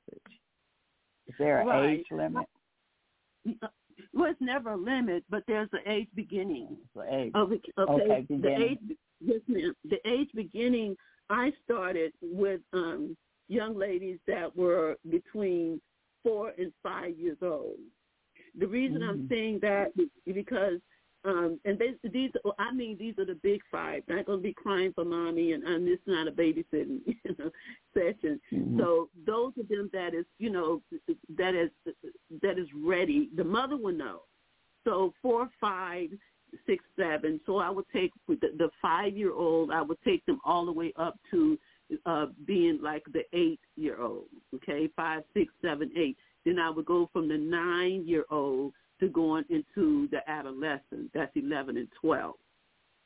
Is 1.27 1.35
there 1.37 1.61
an 1.61 1.67
right. 1.67 1.99
age 1.99 2.05
limit? 2.11 2.45
Well, 4.13 4.31
it's 4.31 4.41
never 4.41 4.71
a 4.71 4.77
limit, 4.77 5.23
but 5.29 5.43
there's 5.47 5.69
an 5.73 5.81
age 5.85 6.07
beginning. 6.15 6.77
The 6.95 7.13
age. 7.13 7.31
Okay, 7.35 7.61
okay 7.77 8.25
the 8.29 8.55
age. 8.55 8.97
Yes, 9.19 9.41
ma'am. 9.47 9.73
The 9.89 9.99
age 10.07 10.29
beginning. 10.33 10.95
I 11.29 11.51
started 11.63 12.13
with 12.21 12.61
um 12.73 13.15
young 13.47 13.77
ladies 13.77 14.19
that 14.27 14.55
were 14.55 14.95
between 15.09 15.81
four 16.23 16.53
and 16.57 16.71
five 16.81 17.17
years 17.17 17.37
old. 17.41 17.77
The 18.57 18.67
reason 18.67 19.01
mm-hmm. 19.01 19.09
I'm 19.09 19.27
saying 19.29 19.59
that 19.61 19.91
is 19.97 20.33
because 20.33 20.79
um, 21.25 21.59
and 21.65 21.77
they, 21.77 21.95
these, 22.09 22.31
I 22.57 22.71
mean, 22.71 22.97
these 22.97 23.15
are 23.19 23.25
the 23.25 23.37
big 23.43 23.61
five. 23.69 24.03
Not 24.07 24.25
going 24.25 24.39
to 24.39 24.43
be 24.43 24.53
crying 24.53 24.93
for 24.93 25.03
mommy, 25.03 25.51
and, 25.51 25.63
and 25.63 25.87
it's 25.87 26.01
not 26.05 26.27
a 26.27 26.31
babysitting 26.31 26.99
you 27.05 27.35
know, 27.37 27.51
session. 27.93 28.39
Mm-hmm. 28.53 28.79
So 28.79 29.09
those 29.25 29.51
of 29.59 29.67
them 29.67 29.89
that 29.91 30.13
is, 30.13 30.25
you 30.37 30.49
know, 30.49 30.81
that 31.37 31.55
is 31.55 31.69
that 32.41 32.57
is 32.57 32.67
ready. 32.75 33.29
The 33.35 33.43
mother 33.43 33.75
will 33.75 33.93
know. 33.93 34.21
So 34.85 35.13
four, 35.21 35.49
five, 35.59 36.09
six, 36.65 36.83
seven. 36.97 37.41
So 37.45 37.57
I 37.57 37.69
would 37.69 37.85
take 37.91 38.11
the, 38.27 38.37
the 38.57 38.69
five-year-old. 38.81 39.71
I 39.71 39.81
would 39.81 40.01
take 40.05 40.25
them 40.25 40.39
all 40.45 40.65
the 40.65 40.71
way 40.71 40.93
up 40.95 41.19
to 41.31 41.59
uh, 42.05 42.27
being 42.45 42.79
like 42.81 43.03
the 43.11 43.23
eight-year-old. 43.33 44.25
Okay, 44.55 44.89
five, 44.95 45.23
six, 45.33 45.51
seven, 45.61 45.91
eight. 45.97 46.15
Then 46.45 46.59
I 46.59 46.69
would 46.69 46.85
go 46.85 47.09
from 47.11 47.27
the 47.27 47.37
nine-year-old 47.37 48.71
to 48.99 49.07
going 49.07 49.45
into 49.49 50.07
the 50.11 50.27
adolescent. 50.29 51.11
That's 51.13 51.31
11 51.35 51.77
and 51.77 51.87
12. 52.01 52.35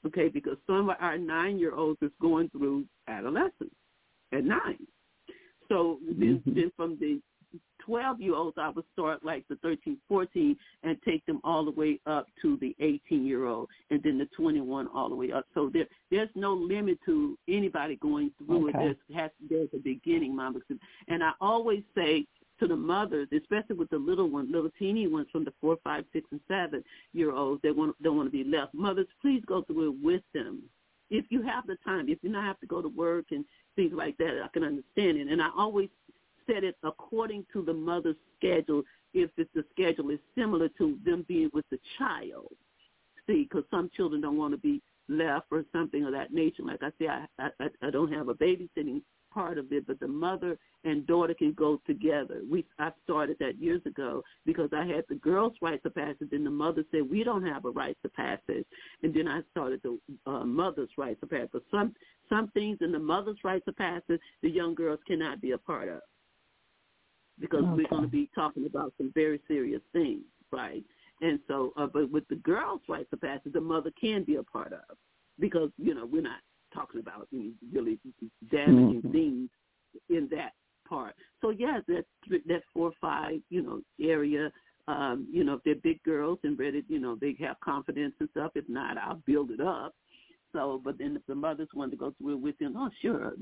Okay, 0.05 0.27
because 0.27 0.57
some 0.67 0.89
of 0.89 0.97
our 0.99 1.17
nine-year-olds 1.17 1.99
is 2.01 2.11
going 2.21 2.49
through 2.49 2.85
adolescence 3.07 3.73
at 4.33 4.43
nine. 4.43 4.85
So 5.69 5.99
then, 6.05 6.41
mm-hmm. 6.45 6.55
then 6.55 6.71
from 6.75 6.97
the 6.99 7.21
12-year-olds, 7.87 8.57
I 8.59 8.69
would 8.69 8.85
start 8.93 9.23
like 9.23 9.45
the 9.49 9.55
13, 9.57 9.97
14 10.07 10.55
and 10.83 10.97
take 11.03 11.25
them 11.25 11.39
all 11.43 11.65
the 11.65 11.71
way 11.71 11.99
up 12.05 12.27
to 12.41 12.57
the 12.57 12.75
18-year-old 12.81 13.69
and 13.89 14.01
then 14.03 14.17
the 14.17 14.27
21 14.35 14.87
all 14.93 15.09
the 15.09 15.15
way 15.15 15.31
up. 15.31 15.45
So 15.53 15.69
there, 15.73 15.85
there's 16.11 16.29
no 16.35 16.53
limit 16.53 16.99
to 17.05 17.37
anybody 17.47 17.95
going 17.97 18.31
through 18.37 18.69
okay. 18.69 18.77
it. 18.77 18.97
There's, 19.09 19.19
has, 19.19 19.31
there's 19.49 19.69
a 19.73 19.79
beginning, 19.79 20.35
Mama. 20.35 20.59
And 21.07 21.23
I 21.23 21.31
always 21.41 21.83
say 21.95 22.25
to 22.59 22.67
the 22.67 22.75
mothers, 22.75 23.27
especially 23.35 23.75
with 23.75 23.89
the 23.89 23.97
little 23.97 24.29
ones, 24.29 24.49
little 24.51 24.69
teeny 24.77 25.07
ones 25.07 25.27
from 25.31 25.43
the 25.43 25.53
four, 25.59 25.77
five, 25.83 26.05
six, 26.13 26.27
and 26.31 26.39
seven 26.47 26.83
year 27.13 27.31
olds 27.31 27.61
that 27.63 27.75
want 27.75 28.01
don't 28.01 28.17
want 28.17 28.31
to 28.31 28.43
be 28.43 28.49
left. 28.49 28.73
Mothers, 28.73 29.07
please 29.21 29.43
go 29.45 29.63
through 29.63 29.89
it 29.89 30.03
with 30.03 30.21
them. 30.33 30.63
If 31.09 31.25
you 31.29 31.41
have 31.43 31.67
the 31.67 31.77
time, 31.83 32.09
if 32.09 32.19
you 32.21 32.29
not 32.29 32.45
have 32.45 32.59
to 32.61 32.65
go 32.65 32.81
to 32.81 32.87
work 32.89 33.25
and 33.31 33.45
things 33.75 33.91
like 33.93 34.17
that, 34.17 34.41
I 34.43 34.47
can 34.53 34.63
understand 34.63 35.17
it. 35.17 35.27
And 35.27 35.41
I 35.41 35.49
always 35.57 35.89
set 36.47 36.63
it 36.63 36.75
according 36.83 37.45
to 37.53 37.63
the 37.63 37.73
mother's 37.73 38.15
schedule. 38.37 38.83
If 39.13 39.29
it's 39.37 39.49
the 39.53 39.63
schedule 39.71 40.09
is 40.09 40.19
similar 40.35 40.69
to 40.77 40.97
them 41.05 41.25
being 41.27 41.49
with 41.53 41.65
the 41.69 41.79
child, 41.97 42.51
see, 43.27 43.43
because 43.43 43.63
some 43.69 43.91
children 43.95 44.21
don't 44.21 44.37
want 44.37 44.53
to 44.53 44.57
be 44.57 44.81
left 45.07 45.47
or 45.51 45.65
something 45.71 46.05
of 46.05 46.13
that 46.13 46.33
nature. 46.33 46.63
Like 46.63 46.81
I 46.81 46.91
say, 46.99 47.07
I 47.07 47.25
I, 47.39 47.67
I 47.81 47.89
don't 47.89 48.11
have 48.11 48.29
a 48.29 48.33
babysitting 48.33 49.01
part 49.33 49.57
of 49.57 49.71
it, 49.71 49.87
but 49.87 49.99
the 49.99 50.07
mother 50.07 50.57
and 50.83 51.07
daughter 51.07 51.33
can 51.33 51.53
go 51.53 51.81
together. 51.87 52.41
We 52.49 52.65
I 52.79 52.91
started 53.03 53.37
that 53.39 53.59
years 53.59 53.81
ago 53.85 54.23
because 54.45 54.69
I 54.73 54.85
had 54.85 55.05
the 55.09 55.15
girls' 55.15 55.53
right 55.61 55.81
to 55.83 55.89
passage, 55.89 56.29
and 56.31 56.45
the 56.45 56.51
mother 56.51 56.83
said 56.91 57.09
we 57.09 57.23
don't 57.23 57.45
have 57.45 57.65
a 57.65 57.71
right 57.71 57.97
to 58.03 58.09
passage, 58.09 58.65
and 59.01 59.13
then 59.13 59.27
I 59.27 59.41
started 59.51 59.81
the 59.83 59.97
uh, 60.29 60.45
mother's 60.45 60.89
right 60.97 61.19
to 61.21 61.27
passage. 61.27 61.49
But 61.53 61.63
some 61.71 61.93
some 62.29 62.49
things 62.49 62.77
in 62.81 62.91
the 62.91 62.99
mother's 62.99 63.37
rites 63.43 63.67
of 63.67 63.77
passage 63.77 64.21
the 64.41 64.49
young 64.49 64.75
girls 64.75 64.99
cannot 65.07 65.41
be 65.41 65.51
a 65.51 65.57
part 65.57 65.89
of 65.89 66.01
because 67.39 67.63
okay. 67.63 67.73
we're 67.75 67.89
going 67.89 68.03
to 68.03 68.07
be 68.07 68.29
talking 68.35 68.65
about 68.65 68.93
some 68.97 69.11
very 69.13 69.39
serious 69.47 69.81
things, 69.91 70.23
right? 70.51 70.83
And 71.21 71.39
so, 71.47 71.73
uh, 71.77 71.87
but 71.87 72.11
with 72.11 72.27
the 72.27 72.35
girls' 72.35 72.81
rites 72.87 73.09
of 73.13 73.21
passage, 73.21 73.53
the 73.53 73.61
mother 73.61 73.91
can 73.99 74.23
be 74.23 74.35
a 74.35 74.43
part 74.43 74.73
of 74.73 74.97
because 75.39 75.69
you 75.77 75.95
know 75.95 76.05
we're 76.05 76.21
not 76.21 76.39
talking 76.73 76.99
about 76.99 77.27
any 77.33 77.53
really 77.71 77.99
damaging 78.51 79.01
mm-hmm. 79.01 79.11
things 79.11 79.49
in 80.09 80.27
that 80.31 80.53
part. 80.87 81.15
So 81.41 81.49
yeah, 81.49 81.79
that 81.87 82.05
that 82.29 82.63
four 82.73 82.87
or 82.87 82.93
five 82.99 83.39
you 83.49 83.61
know 83.61 83.81
area. 84.01 84.51
Um, 84.85 85.29
you 85.31 85.45
know, 85.45 85.53
if 85.53 85.63
they're 85.63 85.75
big 85.75 86.03
girls 86.03 86.39
and 86.43 86.59
ready, 86.59 86.83
you 86.89 86.99
know, 86.99 87.15
they 87.15 87.37
have 87.39 87.57
confidence 87.61 88.15
and 88.19 88.27
stuff. 88.31 88.51
If 88.53 88.67
not, 88.67 88.97
I'll 88.97 89.21
build 89.25 89.51
it 89.51 89.61
up. 89.61 89.95
So, 90.53 90.81
but 90.83 90.97
then 90.97 91.15
if 91.15 91.25
the 91.25 91.35
mothers 91.35 91.69
want 91.73 91.91
to 91.91 91.97
go 91.97 92.13
through 92.17 92.35
it 92.35 92.41
with 92.41 92.57
them, 92.59 92.75
oh 92.77 92.89
sure, 93.01 93.33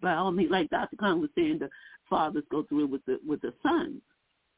by 0.00 0.14
all 0.14 0.30
means, 0.30 0.50
like 0.50 0.70
Dr. 0.70 0.96
Khan 0.96 1.20
was 1.20 1.30
saying, 1.34 1.58
the 1.58 1.68
fathers 2.08 2.44
go 2.50 2.62
through 2.62 2.84
it 2.84 2.90
with 2.90 3.04
the 3.06 3.18
with 3.26 3.40
the 3.40 3.52
sons, 3.62 4.00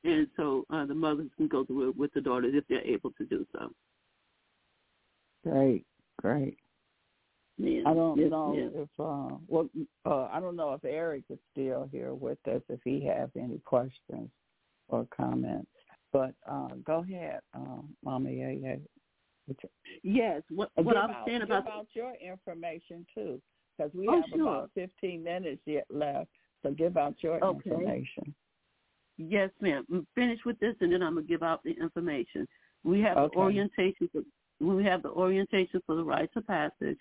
and 0.04 0.26
so 0.36 0.64
uh, 0.70 0.84
the 0.84 0.94
mothers 0.94 1.30
can 1.36 1.48
go 1.48 1.64
through 1.64 1.90
it 1.90 1.96
with 1.96 2.12
the 2.12 2.20
daughters 2.20 2.52
if 2.54 2.64
they're 2.68 2.82
able 2.82 3.10
to 3.12 3.24
do 3.24 3.46
so. 3.52 3.70
Great, 5.44 5.86
great. 6.20 6.58
I 7.62 7.94
don't 7.94 8.18
yes, 8.18 8.30
know 8.30 8.54
yes. 8.56 8.70
if 8.74 8.88
uh 8.98 9.36
well 9.46 9.68
uh 10.04 10.28
I 10.32 10.40
don't 10.40 10.56
know 10.56 10.72
if 10.72 10.84
Eric 10.84 11.24
is 11.30 11.38
still 11.52 11.88
here 11.90 12.14
with 12.14 12.38
us 12.48 12.62
if 12.68 12.80
he 12.84 13.04
has 13.06 13.28
any 13.38 13.58
questions 13.64 14.28
or 14.88 15.06
comments. 15.16 15.70
But 16.12 16.34
uh 16.50 16.68
go 16.84 17.00
ahead, 17.00 17.40
um, 17.54 17.94
Mama 18.04 18.30
Yeah, 18.30 18.50
yeah. 18.50 18.76
Yes, 20.02 20.42
what 20.48 20.70
what 20.74 20.94
give 20.94 20.96
I'm 20.96 21.10
out, 21.10 21.26
saying 21.26 21.40
give 21.40 21.50
about 21.50 21.68
out 21.68 21.86
your 21.92 22.14
information 22.16 23.06
too, 23.14 23.40
because 23.76 23.92
we 23.94 24.08
Oh, 24.08 24.20
have 24.20 24.30
sure. 24.30 24.40
about 24.40 24.70
15 24.74 25.22
minutes 25.22 25.62
yet 25.66 25.86
left. 25.90 26.30
So 26.62 26.72
give 26.72 26.96
out 26.96 27.22
your 27.22 27.44
Okay. 27.44 27.70
information. 27.70 28.34
Yes, 29.16 29.50
ma'am. 29.60 29.84
I'm 29.92 30.06
with 30.44 30.58
this, 30.58 30.74
and 30.80 30.92
then 30.92 31.02
I'm 31.02 31.14
gonna 31.14 31.26
give 31.26 31.42
out 31.42 31.62
the 31.62 31.72
information. 31.72 32.48
We 32.82 33.00
have 33.02 33.16
Okay. 33.16 33.34
the 33.34 33.38
orientation. 33.38 34.08
For, 34.08 34.22
we 34.60 34.82
have 34.84 35.02
the 35.02 35.10
orientation 35.10 35.82
for 35.86 35.94
the 35.94 36.04
rites 36.04 36.34
of 36.36 36.46
passage, 36.46 36.98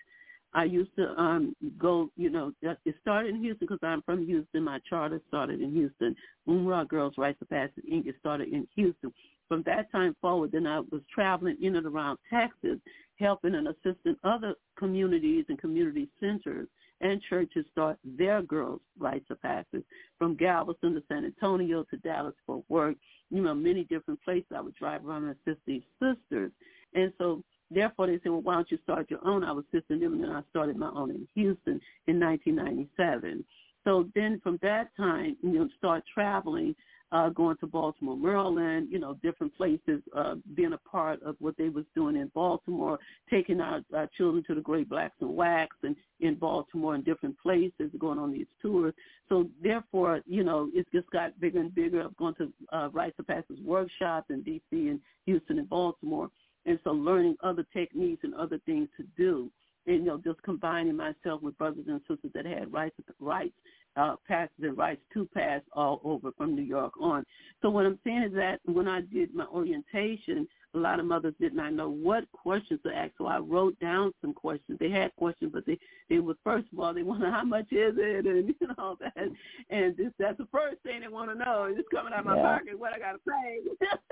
I 0.54 0.64
used 0.64 0.94
to 0.96 1.20
um 1.20 1.54
go. 1.78 2.10
You 2.16 2.30
know, 2.30 2.52
it 2.62 2.94
started 3.00 3.34
in 3.34 3.42
Houston 3.42 3.66
because 3.66 3.80
I'm 3.82 4.02
from 4.02 4.24
Houston. 4.26 4.62
My 4.62 4.78
charter 4.88 5.20
started 5.28 5.60
in 5.60 5.72
Houston. 5.72 6.14
Umrah 6.48 6.88
Girls 6.88 7.14
Rites 7.18 7.40
of 7.42 7.50
Passage 7.50 7.84
Inc. 7.90 8.06
It 8.06 8.16
started 8.20 8.48
in 8.48 8.66
Houston. 8.76 9.12
From 9.48 9.62
that 9.64 9.90
time 9.92 10.16
forward, 10.20 10.52
then 10.52 10.66
I 10.66 10.80
was 10.80 11.02
traveling 11.12 11.56
in 11.60 11.76
and 11.76 11.86
around 11.86 12.18
Texas, 12.30 12.78
helping 13.18 13.54
and 13.54 13.68
assisting 13.68 14.16
other 14.24 14.54
communities 14.78 15.44
and 15.48 15.58
community 15.58 16.08
centers 16.18 16.68
and 17.00 17.20
churches 17.28 17.66
start 17.70 17.98
their 18.04 18.42
girls' 18.42 18.80
rites 18.98 19.26
of 19.30 19.40
passage 19.42 19.84
from 20.18 20.36
Galveston 20.36 20.94
to 20.94 21.02
San 21.08 21.24
Antonio 21.24 21.84
to 21.90 21.96
Dallas 21.98 22.34
Fort 22.46 22.64
Worth. 22.68 22.96
You 23.30 23.42
know, 23.42 23.54
many 23.54 23.84
different 23.84 24.22
places 24.22 24.46
I 24.54 24.60
would 24.60 24.74
drive 24.76 25.04
around 25.04 25.24
and 25.24 25.36
assist 25.44 25.60
these 25.66 25.82
sisters. 26.00 26.52
And 26.94 27.12
so 27.18 27.42
therefore 27.74 28.06
they 28.06 28.20
said, 28.22 28.32
well, 28.32 28.42
why 28.42 28.54
don't 28.54 28.70
you 28.70 28.78
start 28.82 29.10
your 29.10 29.26
own? 29.26 29.44
I 29.44 29.52
was 29.52 29.64
assisting 29.72 30.00
them, 30.00 30.14
and 30.14 30.24
then 30.24 30.30
I 30.30 30.42
started 30.50 30.76
my 30.76 30.90
own 30.90 31.10
in 31.10 31.28
Houston 31.34 31.80
in 32.06 32.20
1997. 32.20 33.44
So 33.84 34.08
then 34.14 34.40
from 34.42 34.58
that 34.62 34.96
time, 34.96 35.36
you 35.42 35.58
know, 35.58 35.68
start 35.78 36.04
traveling, 36.12 36.74
uh, 37.12 37.28
going 37.28 37.56
to 37.58 37.66
Baltimore, 37.66 38.16
Maryland, 38.16 38.88
you 38.90 38.98
know, 38.98 39.14
different 39.22 39.56
places, 39.56 40.02
uh, 40.16 40.34
being 40.54 40.72
a 40.72 40.78
part 40.78 41.22
of 41.22 41.36
what 41.38 41.56
they 41.56 41.68
was 41.68 41.84
doing 41.94 42.16
in 42.16 42.28
Baltimore, 42.34 42.98
taking 43.30 43.60
our, 43.60 43.82
our 43.94 44.08
children 44.16 44.42
to 44.48 44.54
the 44.54 44.60
Great 44.60 44.88
Blacks 44.88 45.14
in 45.20 45.32
Wax 45.32 45.76
and 45.84 45.94
in 46.20 46.34
Baltimore 46.34 46.96
and 46.96 47.04
different 47.04 47.38
places, 47.38 47.90
going 48.00 48.18
on 48.18 48.32
these 48.32 48.48
tours. 48.60 48.94
So 49.28 49.48
therefore, 49.62 50.22
you 50.26 50.42
know, 50.42 50.70
it's 50.74 50.90
just 50.92 51.08
got 51.10 51.38
bigger 51.38 51.60
and 51.60 51.72
bigger. 51.72 52.02
I've 52.02 52.16
gone 52.16 52.34
to 52.36 52.52
uh, 52.72 52.88
Rites 52.88 53.18
of 53.20 53.28
Passage 53.28 53.60
workshops 53.64 54.26
in 54.30 54.42
D.C. 54.42 54.88
and 54.88 54.98
Houston 55.26 55.58
and 55.58 55.68
Baltimore. 55.68 56.30
And 56.66 56.78
so 56.84 56.92
learning 56.92 57.36
other 57.42 57.64
techniques 57.72 58.24
and 58.24 58.34
other 58.34 58.58
things 58.66 58.88
to 58.96 59.04
do 59.16 59.50
and, 59.86 59.96
you 59.96 60.04
know, 60.04 60.18
just 60.18 60.42
combining 60.42 60.96
myself 60.96 61.42
with 61.42 61.58
brothers 61.58 61.84
and 61.88 62.00
sisters 62.08 62.30
that 62.34 62.46
had 62.46 62.72
rights, 62.72 62.96
rights, 63.20 63.54
uh, 63.96 64.16
passes 64.26 64.50
and 64.62 64.76
rights 64.76 65.02
to 65.12 65.28
pass 65.34 65.60
all 65.72 66.00
over 66.04 66.32
from 66.36 66.56
New 66.56 66.62
York 66.62 66.92
on. 67.00 67.24
So 67.62 67.70
what 67.70 67.86
I'm 67.86 67.98
saying 68.02 68.24
is 68.24 68.32
that 68.34 68.60
when 68.64 68.88
I 68.88 69.02
did 69.02 69.34
my 69.34 69.44
orientation, 69.44 70.48
a 70.74 70.78
lot 70.78 70.98
of 70.98 71.06
mothers 71.06 71.34
did 71.38 71.54
not 71.54 71.74
know 71.74 71.88
what 71.90 72.24
questions 72.32 72.80
to 72.84 72.92
ask. 72.92 73.12
So 73.18 73.26
I 73.26 73.38
wrote 73.38 73.78
down 73.78 74.12
some 74.20 74.32
questions. 74.32 74.78
They 74.80 74.90
had 74.90 75.14
questions, 75.16 75.52
but 75.54 75.64
they, 75.66 75.78
they 76.08 76.18
was 76.18 76.36
first 76.42 76.66
of 76.72 76.80
all, 76.80 76.92
they 76.92 77.04
want 77.04 77.22
to 77.22 77.30
how 77.30 77.44
much 77.44 77.70
is 77.70 77.94
it 77.96 78.26
and 78.26 78.48
you 78.60 78.66
know 78.76 78.96
that. 79.00 79.28
And 79.70 79.96
this, 79.96 80.12
that's 80.18 80.38
the 80.38 80.48
first 80.50 80.82
thing 80.82 81.02
they 81.02 81.08
want 81.08 81.30
to 81.30 81.36
know. 81.36 81.72
It's 81.76 81.88
coming 81.90 82.12
out 82.12 82.20
of 82.20 82.26
my 82.26 82.36
Yeah. 82.36 82.56
pocket, 82.58 82.78
what 82.78 82.92
I 82.94 82.98
got 82.98 83.12
to 83.12 83.18
pay. 83.18 83.60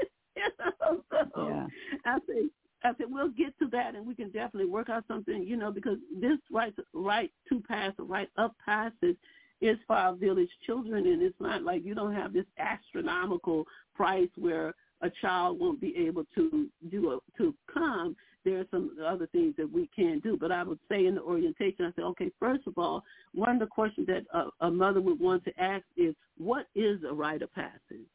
you 0.37 0.43
know, 0.59 1.03
so 1.11 1.49
Yeah. 1.49 1.67
I 2.05 2.19
say, 2.27 2.49
I 2.85 2.93
said, 2.99 3.07
we'll 3.09 3.29
get 3.31 3.57
to 3.61 3.69
that 3.69 3.95
and 3.95 4.07
we 4.07 4.15
can 4.15 4.31
definitely 4.31 4.71
work 4.71 4.89
out 4.89 5.05
something, 5.07 5.45
you 5.45 5.57
know, 5.57 5.71
because 5.71 5.99
this 6.21 6.39
right 6.51 6.75
right 6.93 7.31
to 7.49 7.61
pass, 7.61 7.93
right 7.99 8.29
up 8.37 8.55
passage 8.65 9.17
is 9.61 9.79
for 9.87 9.95
our 9.97 10.15
village 10.15 10.51
children 10.67 11.07
and 11.07 11.23
it's 11.23 11.41
not 11.41 11.63
like 11.63 11.85
you 11.85 11.95
don't 11.95 12.15
have 12.15 12.33
this 12.33 12.47
astronomical 12.59 13.65
price 13.95 14.29
where 14.37 14.75
a 15.03 15.11
child 15.21 15.61
won't 15.61 15.81
be 15.81 15.95
able 15.97 16.25
to 16.35 16.69
do 16.91 17.13
a, 17.13 17.19
to 17.39 17.55
come. 17.73 18.17
There 18.45 18.59
are 18.59 18.67
some 18.71 18.97
other 19.05 19.27
things 19.29 19.55
that 19.57 19.71
we 19.71 19.89
can 19.95 20.19
do. 20.21 20.37
But 20.37 20.51
I 20.51 20.63
would 20.65 20.79
say 20.89 21.07
in 21.07 21.15
the 21.17 21.21
orientation, 21.23 21.85
I 21.85 21.93
said, 21.95 22.05
okay, 22.05 22.31
first 22.41 22.67
of 22.67 22.75
all, 22.77 23.05
one 23.35 23.51
of 23.51 23.61
the 23.61 23.67
questions 23.67 24.07
that 24.09 24.25
a, 24.33 24.67
a 24.67 24.71
mother 24.71 25.01
would 25.01 25.21
want 25.21 25.45
to 25.45 25.61
ask 25.61 25.85
is, 25.97 26.15
what 26.39 26.67
is 26.75 27.01
a 27.09 27.13
rite 27.13 27.43
of 27.43 27.53
passage? 27.53 28.07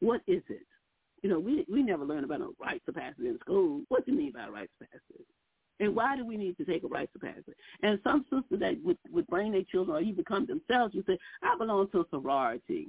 What 0.00 0.22
is 0.26 0.42
it? 0.48 0.66
You 1.22 1.30
know, 1.30 1.40
we 1.40 1.64
we 1.70 1.82
never 1.82 2.04
learn 2.04 2.24
about 2.24 2.40
a 2.40 2.50
rites 2.60 2.84
of 2.88 2.94
passage 2.94 3.24
in 3.24 3.38
school. 3.40 3.82
What 3.88 4.04
do 4.06 4.12
you 4.12 4.18
mean 4.18 4.32
by 4.32 4.48
rites 4.48 4.72
of 4.80 4.90
passage? 4.90 5.26
And 5.80 5.94
why 5.94 6.16
do 6.16 6.24
we 6.24 6.36
need 6.36 6.56
to 6.56 6.64
take 6.64 6.84
a 6.84 6.88
rites 6.88 7.14
of 7.14 7.20
passage? 7.20 7.54
And 7.82 7.98
some 8.02 8.24
sisters 8.30 8.60
that 8.60 8.82
would, 8.82 8.96
would 9.10 9.26
bring 9.26 9.52
their 9.52 9.62
children 9.64 9.96
or 9.96 10.00
even 10.00 10.24
come 10.24 10.46
themselves 10.46 10.94
would 10.94 11.06
say, 11.06 11.18
I 11.42 11.56
belong 11.58 11.88
to 11.90 12.00
a 12.00 12.04
sorority. 12.10 12.88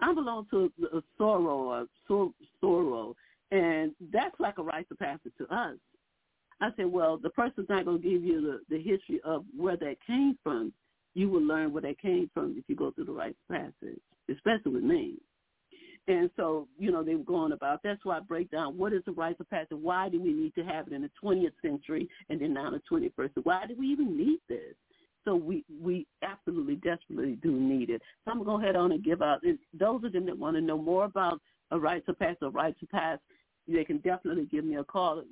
I 0.00 0.12
belong 0.12 0.46
to 0.50 0.72
a, 0.92 0.96
a 0.98 1.02
sorrow, 1.16 1.72
a 1.72 1.86
sor- 2.08 2.32
sorrow. 2.60 3.14
And 3.52 3.92
that's 4.12 4.38
like 4.40 4.58
a 4.58 4.62
rites 4.62 4.90
of 4.90 4.98
passage 4.98 5.32
to 5.38 5.54
us. 5.54 5.76
I 6.60 6.70
said, 6.76 6.86
well, 6.86 7.16
the 7.16 7.30
person's 7.30 7.68
not 7.68 7.84
going 7.84 8.02
to 8.02 8.08
give 8.08 8.24
you 8.24 8.40
the, 8.40 8.76
the 8.76 8.82
history 8.82 9.20
of 9.24 9.44
where 9.56 9.76
that 9.76 9.96
came 10.06 10.36
from. 10.42 10.72
You 11.14 11.28
will 11.28 11.42
learn 11.42 11.72
where 11.72 11.82
that 11.82 12.00
came 12.00 12.30
from 12.34 12.54
if 12.56 12.64
you 12.68 12.76
go 12.76 12.90
through 12.90 13.06
the 13.06 13.12
rites 13.12 13.36
of 13.48 13.56
passage, 13.56 14.00
especially 14.30 14.72
with 14.72 14.84
me. 14.84 15.14
And 16.08 16.30
so, 16.36 16.66
you 16.78 16.90
know, 16.90 17.04
they 17.04 17.14
were 17.14 17.24
going 17.24 17.52
about. 17.52 17.80
That's 17.84 18.04
why 18.04 18.16
I 18.16 18.20
break 18.20 18.50
down 18.50 18.76
what 18.78 18.92
is 18.92 19.02
the 19.06 19.12
rites 19.12 19.40
of 19.40 19.50
passage. 19.50 19.68
Why 19.70 20.08
do 20.08 20.20
we 20.20 20.32
need 20.32 20.54
to 20.56 20.64
have 20.64 20.86
it 20.88 20.92
in 20.92 21.02
the 21.02 21.10
20th 21.22 21.52
century 21.62 22.08
and 22.28 22.40
then 22.40 22.54
now 22.54 22.68
in 22.68 22.74
the 22.74 22.82
21st? 22.90 23.30
Why 23.44 23.66
do 23.66 23.74
we 23.78 23.86
even 23.88 24.16
need 24.16 24.40
this? 24.48 24.74
So 25.24 25.36
we 25.36 25.64
we 25.82 26.06
absolutely 26.22 26.76
desperately 26.76 27.36
do 27.42 27.52
need 27.52 27.90
it. 27.90 28.02
So 28.24 28.30
I'm 28.30 28.38
gonna 28.38 28.58
go 28.58 28.62
ahead 28.62 28.76
on 28.76 28.92
and 28.92 29.04
give 29.04 29.22
out. 29.22 29.42
and 29.42 29.58
Those 29.74 30.02
of 30.04 30.12
them 30.12 30.26
that 30.26 30.38
want 30.38 30.56
to 30.56 30.62
know 30.62 30.78
more 30.78 31.04
about 31.04 31.40
a 31.70 31.78
right 31.78 32.04
to 32.06 32.14
pass, 32.14 32.36
a 32.42 32.50
right 32.50 32.78
to 32.80 32.86
pass, 32.86 33.18
they 33.68 33.84
can 33.84 33.98
definitely 33.98 34.46
give 34.46 34.64
me 34.64 34.76
a 34.76 34.84
call. 34.84 35.22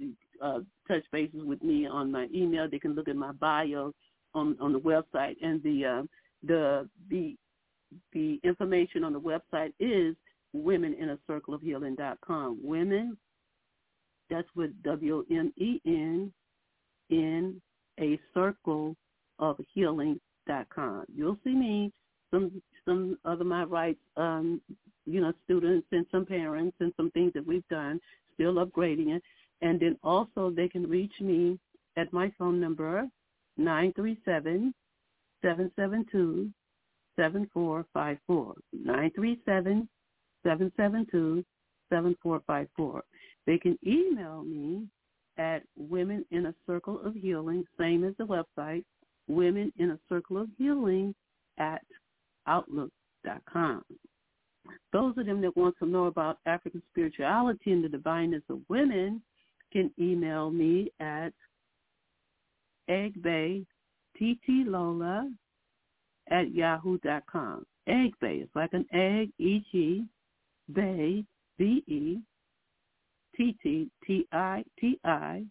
Uh, 0.42 0.60
touch 0.86 1.04
bases 1.10 1.42
with 1.44 1.62
me 1.62 1.86
on 1.86 2.12
my 2.12 2.28
email. 2.34 2.68
They 2.70 2.78
can 2.78 2.94
look 2.94 3.08
at 3.08 3.16
my 3.16 3.32
bio 3.32 3.94
on 4.34 4.56
on 4.60 4.72
the 4.72 4.80
website, 4.80 5.36
and 5.42 5.62
the 5.62 5.84
uh, 5.86 6.02
the 6.44 6.88
the 7.08 7.36
the 8.12 8.40
information 8.44 9.04
on 9.04 9.12
the 9.12 9.20
website 9.20 9.72
is 9.80 10.14
women 10.52 10.94
in 10.94 11.10
a 11.10 11.18
circle 11.26 11.54
of 11.54 11.60
healing 11.60 11.94
dot 11.94 12.18
com. 12.24 12.58
Women, 12.62 13.16
that's 14.30 14.48
with 14.54 14.70
W 14.82 15.24
M 15.30 15.52
E 15.56 15.80
N 15.86 16.32
in 17.10 17.60
a 18.00 18.18
circle 18.34 18.96
of 19.38 19.58
healing 19.72 20.20
dot 20.46 20.66
com. 20.74 21.04
You'll 21.14 21.38
see 21.44 21.54
me, 21.54 21.92
some 22.30 22.62
some 22.84 23.18
other 23.24 23.44
my 23.44 23.64
rights, 23.64 24.00
um, 24.16 24.60
you 25.06 25.20
know, 25.20 25.32
students 25.44 25.86
and 25.92 26.06
some 26.10 26.24
parents 26.24 26.76
and 26.80 26.92
some 26.96 27.10
things 27.10 27.32
that 27.34 27.46
we've 27.46 27.66
done, 27.68 28.00
still 28.34 28.54
upgrading 28.54 29.14
it. 29.16 29.22
And 29.60 29.80
then 29.80 29.96
also 30.02 30.50
they 30.50 30.68
can 30.68 30.88
reach 30.88 31.12
me 31.20 31.58
at 31.96 32.12
my 32.12 32.32
phone 32.38 32.60
number 32.60 33.06
nine 33.56 33.92
three 33.94 34.18
seven 34.24 34.72
seven 35.42 35.70
seven 35.76 36.06
two 36.12 36.50
seven 37.16 37.50
four 37.52 37.84
five 37.92 38.18
four. 38.26 38.54
Nine 38.72 39.10
three 39.14 39.40
seven 39.44 39.88
772-7454. 41.92 43.00
They 43.46 43.58
can 43.58 43.78
email 43.86 44.42
me 44.42 44.86
at 45.38 45.62
Women 45.76 46.24
in 46.30 46.46
a 46.46 46.54
Circle 46.66 47.00
of 47.04 47.14
Healing, 47.14 47.64
same 47.78 48.04
as 48.04 48.14
the 48.18 48.24
website, 48.24 48.84
Women 49.28 49.72
in 49.78 49.90
a 49.92 49.98
Circle 50.08 50.38
of 50.38 50.48
Healing 50.58 51.14
at 51.58 51.82
Outlook.com. 52.46 53.84
Those 54.92 55.16
of 55.16 55.26
them 55.26 55.40
that 55.42 55.56
want 55.56 55.76
to 55.78 55.86
know 55.86 56.06
about 56.06 56.38
African 56.46 56.82
spirituality 56.90 57.72
and 57.72 57.82
the 57.84 57.88
divineness 57.88 58.42
of 58.50 58.60
women 58.68 59.22
can 59.72 59.90
email 59.98 60.50
me 60.50 60.90
at 61.00 61.32
eggbaytv 62.90 63.66
ttlola 64.20 65.32
at 66.30 66.54
yahoo.com. 66.54 67.66
Egbe. 67.88 68.42
It's 68.42 68.54
like 68.54 68.72
an 68.72 68.86
egg, 68.92 69.30
E-G, 69.38 70.04
Bay, 70.72 71.24
B-E, 71.58 72.20
T-T-T-I-T-I, 73.36 75.44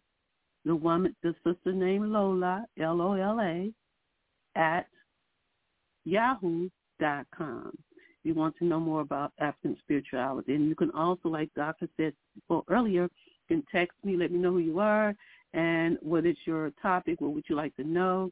the 0.65 0.75
woman, 0.75 1.15
the 1.23 1.33
sister 1.45 1.71
named 1.71 2.09
Lola, 2.09 2.65
L-O-L-A, 2.79 3.71
at 4.55 4.87
yahoo.com. 6.03 7.71
You 8.23 8.33
want 8.33 8.57
to 8.57 8.65
know 8.65 8.79
more 8.79 9.01
about 9.01 9.31
African 9.39 9.77
spirituality. 9.79 10.55
And 10.55 10.67
you 10.67 10.75
can 10.75 10.91
also, 10.91 11.29
like 11.29 11.49
Doctor 11.55 11.87
said 11.95 12.13
well, 12.49 12.65
earlier, 12.67 13.03
you 13.03 13.09
can 13.47 13.63
text 13.71 13.97
me, 14.03 14.17
let 14.17 14.31
me 14.31 14.39
know 14.39 14.51
who 14.51 14.59
you 14.59 14.79
are, 14.79 15.15
and 15.53 15.97
what 16.01 16.25
is 16.25 16.35
your 16.45 16.71
topic, 16.81 17.21
what 17.21 17.33
would 17.33 17.45
you 17.47 17.55
like 17.55 17.73
to 17.77 17.85
know, 17.85 18.29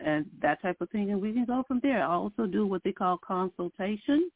and 0.00 0.26
that 0.40 0.62
type 0.62 0.80
of 0.80 0.88
thing. 0.90 1.10
And 1.10 1.20
we 1.20 1.32
can 1.32 1.44
go 1.44 1.64
from 1.66 1.80
there. 1.82 2.04
I 2.04 2.12
also 2.12 2.46
do 2.46 2.66
what 2.66 2.84
they 2.84 2.92
call 2.92 3.18
consultation. 3.18 4.30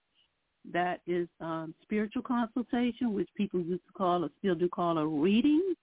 That 0.72 1.00
is 1.06 1.28
um, 1.40 1.74
spiritual 1.82 2.22
consultation, 2.22 3.14
which 3.14 3.28
people 3.36 3.60
used 3.60 3.86
to 3.86 3.92
call 3.92 4.24
or 4.24 4.30
still 4.38 4.54
do 4.54 4.68
call 4.68 4.98
a 4.98 5.06
reading. 5.06 5.74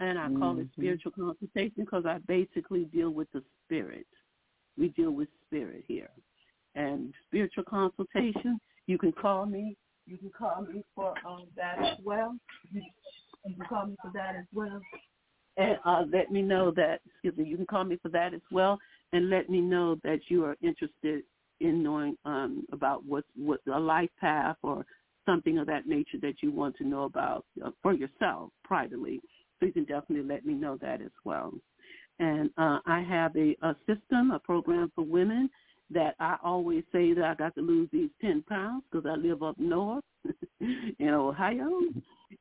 And 0.00 0.18
I 0.18 0.28
call 0.28 0.52
mm-hmm. 0.52 0.62
it 0.62 0.68
spiritual 0.76 1.12
consultation 1.12 1.72
because 1.76 2.04
I 2.06 2.18
basically 2.26 2.84
deal 2.86 3.10
with 3.10 3.28
the 3.32 3.42
spirit. 3.64 4.06
We 4.76 4.88
deal 4.88 5.10
with 5.10 5.28
spirit 5.46 5.84
here 5.88 6.10
and 6.78 7.12
spiritual 7.26 7.64
consultation. 7.64 8.58
You 8.86 8.96
can 8.96 9.12
call 9.12 9.44
me. 9.44 9.76
You 10.06 10.16
can 10.16 10.30
call 10.30 10.62
me 10.62 10.82
for 10.94 11.14
um, 11.26 11.44
that 11.56 11.78
as 11.80 11.98
well. 12.02 12.34
You, 12.72 12.82
you 13.44 13.54
can 13.56 13.66
call 13.66 13.86
me 13.86 13.96
for 14.00 14.10
that 14.14 14.36
as 14.36 14.46
well. 14.54 14.80
And 15.58 15.76
uh, 15.84 16.04
let 16.10 16.30
me 16.30 16.40
know 16.40 16.70
that, 16.76 17.00
excuse 17.06 17.36
me, 17.36 17.44
you 17.44 17.56
can 17.56 17.66
call 17.66 17.84
me 17.84 17.98
for 18.00 18.08
that 18.10 18.32
as 18.32 18.40
well. 18.50 18.78
And 19.12 19.28
let 19.28 19.50
me 19.50 19.60
know 19.60 19.98
that 20.04 20.20
you 20.28 20.44
are 20.44 20.56
interested 20.62 21.24
in 21.60 21.82
knowing 21.82 22.16
um, 22.24 22.64
about 22.72 23.04
what's 23.04 23.26
what 23.36 23.60
a 23.72 23.78
life 23.78 24.10
path 24.20 24.56
or 24.62 24.84
something 25.26 25.58
of 25.58 25.66
that 25.66 25.86
nature 25.86 26.18
that 26.22 26.42
you 26.42 26.50
want 26.50 26.76
to 26.76 26.86
know 26.86 27.04
about 27.04 27.44
uh, 27.64 27.70
for 27.82 27.92
yourself 27.92 28.50
privately. 28.64 29.20
So 29.60 29.66
you 29.66 29.72
can 29.72 29.84
definitely 29.84 30.22
let 30.22 30.46
me 30.46 30.54
know 30.54 30.78
that 30.80 31.02
as 31.02 31.10
well. 31.24 31.52
And 32.18 32.50
uh, 32.56 32.78
I 32.86 33.04
have 33.08 33.36
a, 33.36 33.56
a 33.62 33.76
system, 33.86 34.30
a 34.30 34.38
program 34.38 34.90
for 34.94 35.04
women 35.04 35.50
that 35.90 36.14
I 36.20 36.36
always 36.42 36.84
say 36.92 37.14
that 37.14 37.24
I 37.24 37.34
got 37.34 37.54
to 37.54 37.60
lose 37.60 37.88
these 37.92 38.10
10 38.20 38.42
pounds 38.48 38.84
because 38.90 39.08
I 39.08 39.16
live 39.16 39.42
up 39.42 39.58
north 39.58 40.04
in 40.60 41.08
Ohio. 41.08 41.80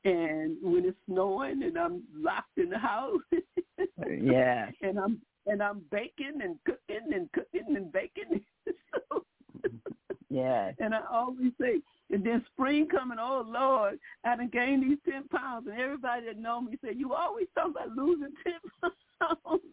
And 0.03 0.57
when 0.61 0.85
it's 0.85 0.97
snowing 1.07 1.63
and 1.63 1.77
I'm 1.77 2.03
locked 2.13 2.57
in 2.57 2.69
the 2.69 2.79
house. 2.79 3.19
yeah. 4.21 4.69
And 4.81 4.99
I'm 4.99 5.21
and 5.47 5.63
I'm 5.63 5.81
baking 5.91 6.41
and 6.41 6.57
cooking 6.65 7.13
and 7.13 7.31
cooking 7.31 7.75
and 7.75 7.91
baking. 7.91 8.41
so, 9.11 9.23
yeah. 10.29 10.71
And 10.79 10.93
I 10.93 11.01
always 11.11 11.51
say, 11.59 11.79
and 12.11 12.23
then 12.23 12.43
spring 12.53 12.87
coming, 12.87 13.17
oh 13.19 13.45
Lord, 13.47 13.99
I 14.23 14.35
done 14.35 14.49
gained 14.51 14.83
these 14.83 14.99
ten 15.09 15.27
pounds, 15.29 15.67
and 15.67 15.79
everybody 15.79 16.25
that 16.27 16.37
know 16.37 16.61
me 16.61 16.77
said, 16.83 16.97
you 16.97 17.13
always 17.13 17.47
talk 17.55 17.71
about 17.71 17.95
losing 17.95 18.33
ten 18.43 18.91
pounds, 19.19 19.63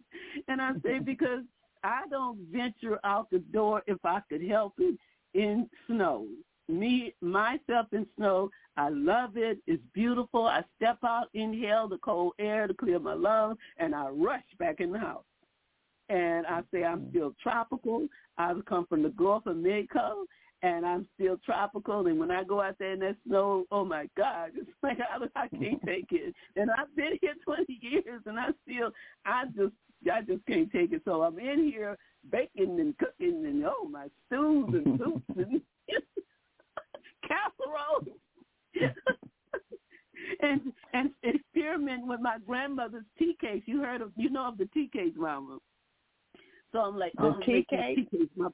and 0.48 0.62
I 0.62 0.72
say 0.84 0.98
because 1.04 1.42
I 1.82 2.02
don't 2.08 2.38
venture 2.50 2.98
out 3.04 3.30
the 3.30 3.40
door 3.40 3.82
if 3.86 3.98
I 4.04 4.20
could 4.28 4.42
help 4.42 4.74
it 4.78 4.98
in 5.34 5.68
snow. 5.86 6.26
Me, 6.68 7.14
myself 7.20 7.86
in 7.92 8.06
snow, 8.16 8.50
I 8.76 8.88
love 8.88 9.36
it. 9.36 9.58
It's 9.66 9.82
beautiful. 9.92 10.46
I 10.46 10.62
step 10.76 10.98
out, 11.04 11.28
inhale 11.34 11.88
the 11.88 11.98
cold 11.98 12.32
air 12.38 12.66
to 12.66 12.72
clear 12.72 12.98
my 12.98 13.12
lungs, 13.12 13.58
and 13.76 13.94
I 13.94 14.08
rush 14.08 14.42
back 14.58 14.80
in 14.80 14.90
the 14.90 14.98
house. 14.98 15.24
And 16.08 16.46
I 16.46 16.62
say 16.72 16.84
I'm 16.84 17.08
still 17.10 17.34
tropical. 17.42 18.06
I've 18.36 18.64
come 18.66 18.86
from 18.86 19.02
the 19.02 19.08
Gulf 19.10 19.46
of 19.46 19.56
Mexico, 19.56 20.24
and 20.62 20.84
I'm 20.84 21.06
still 21.14 21.38
tropical. 21.44 22.06
And 22.06 22.18
when 22.18 22.30
I 22.30 22.44
go 22.44 22.60
out 22.60 22.76
there 22.78 22.92
in 22.92 23.00
that 23.00 23.16
snow, 23.26 23.64
oh 23.70 23.84
my 23.84 24.08
God, 24.16 24.50
it's 24.54 24.70
like 24.82 24.98
I, 25.00 25.24
I 25.40 25.48
can't 25.48 25.80
take 25.86 26.08
it. 26.10 26.34
And 26.56 26.70
I've 26.70 26.94
been 26.96 27.18
here 27.20 27.34
20 27.44 27.78
years, 27.80 28.22
and 28.26 28.38
I 28.38 28.48
still, 28.64 28.90
I 29.24 29.44
just 29.56 29.72
I 30.10 30.20
just 30.20 30.44
can't 30.46 30.70
take 30.70 30.92
it. 30.92 31.02
So 31.04 31.22
I'm 31.22 31.38
in 31.38 31.70
here 31.72 31.96
baking 32.30 32.80
and 32.80 32.96
cooking 32.98 33.44
and 33.46 33.64
oh 33.64 33.88
my 33.88 34.08
stews 34.26 34.68
and 34.72 34.98
soups 34.98 35.22
and 35.36 35.62
casserole. 37.26 38.04
and 40.40 40.72
and 40.92 41.10
experiment 41.22 42.06
with 42.06 42.20
my 42.20 42.38
grandmother's 42.46 43.04
tea 43.18 43.36
cakes. 43.40 43.66
You 43.66 43.80
heard 43.80 44.00
of 44.00 44.12
you 44.16 44.30
know 44.30 44.48
of 44.48 44.58
the 44.58 44.66
tea 44.66 44.90
cakes, 44.92 45.16
Mama. 45.16 45.58
So 46.74 46.80
I'm 46.80 46.98
like, 46.98 47.12
oh, 47.18 47.36
oh, 47.36 47.46
tea 47.46 47.64
cakes. 47.70 48.00
Tea 48.10 48.18
cakes. 48.18 48.32
My, 48.36 48.48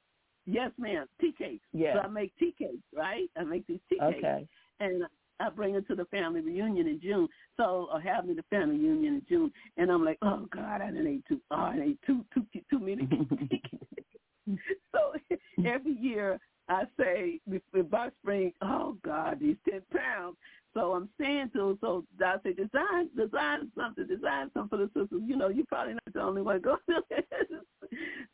yes, 0.45 0.71
ma'am, 0.79 1.07
tea 1.21 1.35
cakes. 1.37 1.65
Yeah. 1.73 1.95
So 1.95 2.01
I 2.01 2.07
make 2.09 2.37
tea 2.39 2.55
cakes, 2.57 2.85
right? 2.95 3.29
I 3.37 3.45
make 3.45 3.67
these 3.67 3.81
tea 3.89 3.99
okay. 4.01 4.21
cakes. 4.21 4.51
And 4.79 5.05
I 5.41 5.49
bring 5.49 5.73
her 5.73 5.81
to 5.81 5.95
the 5.95 6.05
family 6.07 6.43
reunion 6.43 6.87
in 6.87 7.01
June. 7.01 7.27
So 7.57 7.89
or 7.91 7.99
have 7.99 8.27
me 8.27 8.35
the 8.35 8.45
family 8.51 8.77
reunion 8.77 9.15
in 9.15 9.23
June, 9.27 9.51
and 9.79 9.91
I'm 9.91 10.05
like, 10.05 10.19
oh 10.21 10.47
God, 10.55 10.83
I 10.83 10.91
didn't 10.91 11.09
eat 11.09 11.25
too, 11.27 11.41
oh, 11.51 11.57
I 11.57 11.81
ate 11.83 11.99
too 12.07 12.25
too 12.35 12.45
too 12.69 12.79
many. 12.79 13.09
so 14.93 15.15
every 15.67 15.93
year 15.93 16.39
I 16.69 16.85
say 16.99 17.41
by 17.91 18.11
spring, 18.21 18.53
oh 18.61 18.99
God, 19.03 19.39
these 19.41 19.57
ten 19.69 19.81
pounds. 19.91 20.37
So 20.75 20.93
I'm 20.93 21.09
saying 21.21 21.51
to 21.55 21.77
so 21.81 22.05
I 22.25 22.37
say 22.45 22.53
design 22.53 23.09
design 23.17 23.71
something, 23.77 24.07
design 24.07 24.51
something 24.55 24.69
for 24.69 24.77
the 24.77 24.87
sisters. 24.87 25.23
You 25.27 25.37
know, 25.37 25.49
you're 25.49 25.67
probably 25.67 25.95
not 25.95 26.15
the 26.15 26.21
only 26.21 26.43
one 26.43 26.61
going 26.63 26.79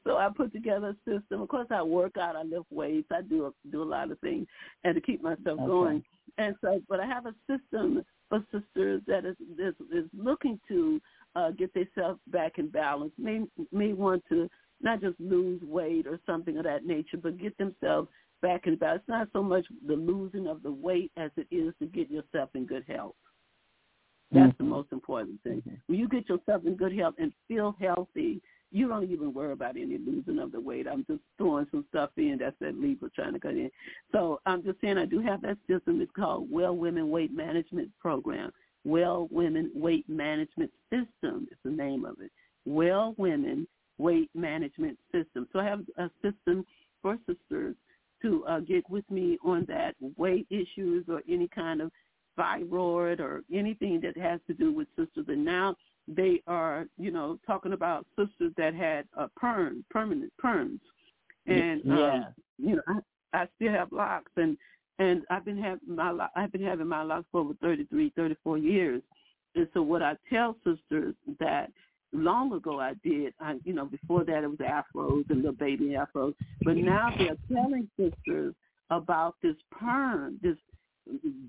So 0.05 0.19
I 0.19 0.29
put 0.35 0.53
together 0.53 0.89
a 0.89 1.11
system. 1.11 1.41
Of 1.43 1.49
course, 1.49 1.67
I 1.71 1.83
work 1.83 2.17
out, 2.17 2.37
I 2.37 2.43
lift 2.43 2.67
weights, 2.71 3.09
I 3.11 3.23
do 3.23 3.47
a, 3.47 3.71
do 3.71 3.83
a 3.83 3.85
lot 3.85 4.11
of 4.11 4.19
things, 4.21 4.47
and 4.85 4.95
to 4.95 5.01
keep 5.01 5.23
myself 5.23 5.59
okay. 5.59 5.67
going. 5.67 6.05
And 6.39 6.55
so, 6.61 6.81
but 6.89 7.01
I 7.01 7.07
have 7.07 7.27
a 7.27 7.35
system 7.51 8.05
for 8.29 8.45
sisters 8.53 9.03
that 9.07 9.25
is 9.25 9.37
is, 9.59 9.75
is 9.93 10.05
looking 10.17 10.61
to 10.69 11.01
uh, 11.35 11.51
get 11.53 11.73
themselves 11.75 12.21
back 12.29 12.59
in 12.59 12.69
balance. 12.69 13.13
May 13.19 13.43
may 13.73 13.95
want 13.95 14.23
to 14.29 14.49
not 14.83 15.01
just 15.01 15.19
lose 15.19 15.63
weight 15.63 16.07
or 16.07 16.21
something 16.27 16.59
of 16.59 16.65
that 16.65 16.85
nature, 16.85 17.17
but 17.17 17.39
get 17.39 17.57
themselves 17.57 18.09
back 18.43 18.63
and 18.67 18.77
about. 18.77 18.97
It's 18.97 19.09
not 19.09 19.29
so 19.33 19.43
much 19.43 19.65
the 19.87 19.95
losing 19.95 20.47
of 20.47 20.63
the 20.63 20.73
weight 20.73 21.13
as 21.17 21.31
it 21.37 21.47
is 21.51 21.73
to 21.81 21.87
get 21.87 22.11
yourself 22.11 22.51
in 22.55 22.67
good 22.67 22.85
health. 22.89 23.15
That's 24.33 24.53
mm-hmm. 24.53 24.65
the 24.65 24.71
most 24.71 24.93
important 24.93 25.43
thing. 25.43 25.59
Mm-hmm. 25.59 25.75
When 25.87 25.99
you 25.99 26.09
get 26.09 26.29
yourself 26.29 26.63
in 26.65 26.77
good 26.77 26.97
health 26.97 27.15
and 27.19 27.33
feel 27.49 27.77
healthy, 27.81 28.41
you 28.73 28.89
don't 28.89 29.11
even 29.11 29.33
worry 29.33 29.53
about 29.53 29.77
any 29.77 29.99
losing 29.99 30.39
of 30.39 30.53
the 30.53 30.61
weight. 30.61 30.87
I'm 30.89 31.05
just 31.09 31.23
throwing 31.39 31.67
some 31.71 31.85
stuff 31.89 32.11
in. 32.17 32.39
That's 32.41 32.57
that 32.61 32.79
Libra 32.79 33.11
trying 33.11 33.35
to 33.35 33.41
cut 33.41 33.53
in. 33.53 33.71
So 34.13 34.41
I'm 34.45 34.63
just 34.65 34.81
saying 34.81 34.99
I 34.99 35.07
do 35.07 35.21
have 35.21 35.41
that 35.43 35.59
system. 35.69 36.01
It's 36.01 36.11
called 36.17 36.51
Well 36.51 36.77
Women 36.77 37.11
Weight 37.11 37.33
Management 37.33 37.91
Program. 38.01 38.51
Well 38.85 39.29
Women 39.31 39.71
Weight 39.75 40.09
Management 40.09 40.71
System 40.91 41.47
is 41.51 41.59
the 41.65 41.71
name 41.71 42.05
of 42.05 42.17
it. 42.21 42.33
Well 42.65 43.15
Women 43.19 43.69
Weight 43.99 44.31
Management 44.35 44.99
System. 45.13 45.47
So 45.53 45.61
I 45.61 45.65
have 45.65 45.81
a 45.99 46.11
system 46.21 46.67
for 47.03 47.17
sisters 47.27 47.77
to 48.27 48.45
uh, 48.47 48.61
get 48.61 48.89
with 48.91 49.09
me 49.11 49.39
on 49.45 49.65
that 49.69 49.95
weight 50.17 50.47
issues 50.51 51.05
or 51.09 51.23
any 51.29 51.49
kind 51.49 51.81
of 51.81 51.93
thyroid 52.37 53.21
or 53.21 53.43
anything 53.53 54.01
that 54.01 54.17
has 54.17 54.41
to 54.47 54.55
do 54.55 54.73
with 54.73 54.89
sisters. 54.97 55.27
And 55.29 55.45
now 55.45 55.77
they 56.09 56.43
are, 56.47 56.87
you 56.99 57.11
know, 57.11 57.39
talking 57.47 57.73
about 57.73 58.07
sisters 58.19 58.53
that 58.57 58.75
had 58.75 59.07
uh, 59.17 59.29
perm, 59.37 59.85
permanent 59.91 60.33
perms, 60.43 60.81
and 61.47 61.81
yeah. 61.85 61.95
um, 61.95 62.27
you 62.59 62.77
know, 62.77 62.83
I, 62.89 63.43
I 63.43 63.49
still 63.57 63.73
have 63.73 63.93
locks, 63.93 64.31
and 64.37 64.57
and 64.99 65.23
I've 65.31 65.45
been 65.45 65.59
having 65.59 65.97
my 65.97 66.29
I've 66.35 66.53
been 66.53 66.63
having 66.63 66.89
my 66.89 67.03
locks 67.03 67.27
for 67.33 67.41
over 67.41 67.55
thirty 67.61 67.85
three, 67.85 68.13
thirty 68.17 68.37
four 68.43 68.59
years, 68.59 69.03
and 69.55 69.69
so 69.75 69.83
what 69.83 70.03
I 70.03 70.17
tell 70.31 70.57
sisters 70.65 71.15
that 71.41 71.71
long 72.17 72.53
ago 72.53 72.81
I 72.81 72.95
did, 73.05 73.35
I 73.41 73.57
you 73.65 73.73
know, 73.73 73.87
before 73.87 74.25
that 74.25 74.45
it 74.45 74.49
was 74.49 74.59
afros 74.59 75.29
and 75.31 75.45
the 75.45 75.53
baby 75.53 75.97
afros, 75.97 76.35
but 76.63 76.77
now 76.77 77.11
they're 77.17 77.37
telling 77.53 77.89
sisters 77.99 78.55
about 78.91 79.35
this 79.43 79.57
perm, 79.71 80.39
this 80.43 80.57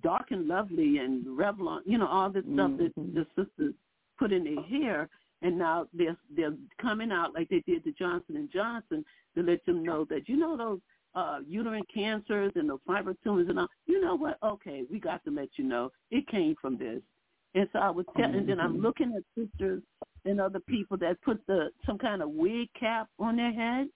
dark 0.01 0.31
and 0.31 0.47
lovely 0.47 0.99
and 0.99 1.25
Revlon, 1.25 1.81
you 1.85 1.97
know, 1.97 2.07
all 2.07 2.29
this 2.29 2.43
stuff 2.43 2.71
mm-hmm. 2.71 2.83
that 2.83 3.27
the 3.35 3.43
sisters 3.43 3.73
put 4.17 4.31
in 4.31 4.43
their 4.43 4.63
hair, 4.63 5.09
and 5.41 5.57
now 5.57 5.87
they're 5.93 6.17
they're 6.35 6.55
coming 6.81 7.11
out 7.11 7.33
like 7.33 7.49
they 7.49 7.63
did 7.67 7.83
to 7.83 7.91
Johnson 7.91 8.35
and 8.35 8.51
Johnson 8.51 9.05
to 9.35 9.43
let 9.43 9.65
them 9.65 9.83
know 9.83 10.05
that 10.09 10.27
you 10.27 10.37
know 10.37 10.57
those 10.57 10.79
uh 11.15 11.39
uterine 11.47 11.85
cancers 11.93 12.51
and 12.55 12.69
those 12.69 12.79
fibroid 12.87 13.17
tumors 13.23 13.47
and 13.49 13.59
all. 13.59 13.67
You 13.85 14.01
know 14.01 14.15
what? 14.15 14.37
Okay, 14.43 14.83
we 14.89 14.99
got 14.99 15.23
to 15.25 15.31
let 15.31 15.49
you 15.57 15.63
know 15.63 15.91
it 16.11 16.27
came 16.27 16.55
from 16.59 16.77
this. 16.77 17.01
And 17.55 17.67
so 17.73 17.79
I 17.79 17.89
was 17.89 18.05
telling, 18.15 18.35
and 18.35 18.49
then 18.49 18.59
I'm 18.59 18.73
mm-hmm. 18.73 18.83
looking 18.83 19.13
at 19.15 19.23
sisters 19.35 19.81
and 20.27 20.41
other 20.41 20.59
people 20.59 20.97
that 20.97 21.21
put 21.21 21.45
the 21.47 21.69
some 21.85 21.97
kind 21.97 22.21
of 22.21 22.29
wig 22.29 22.69
cap 22.79 23.07
on 23.19 23.37
their 23.37 23.51
head. 23.51 23.87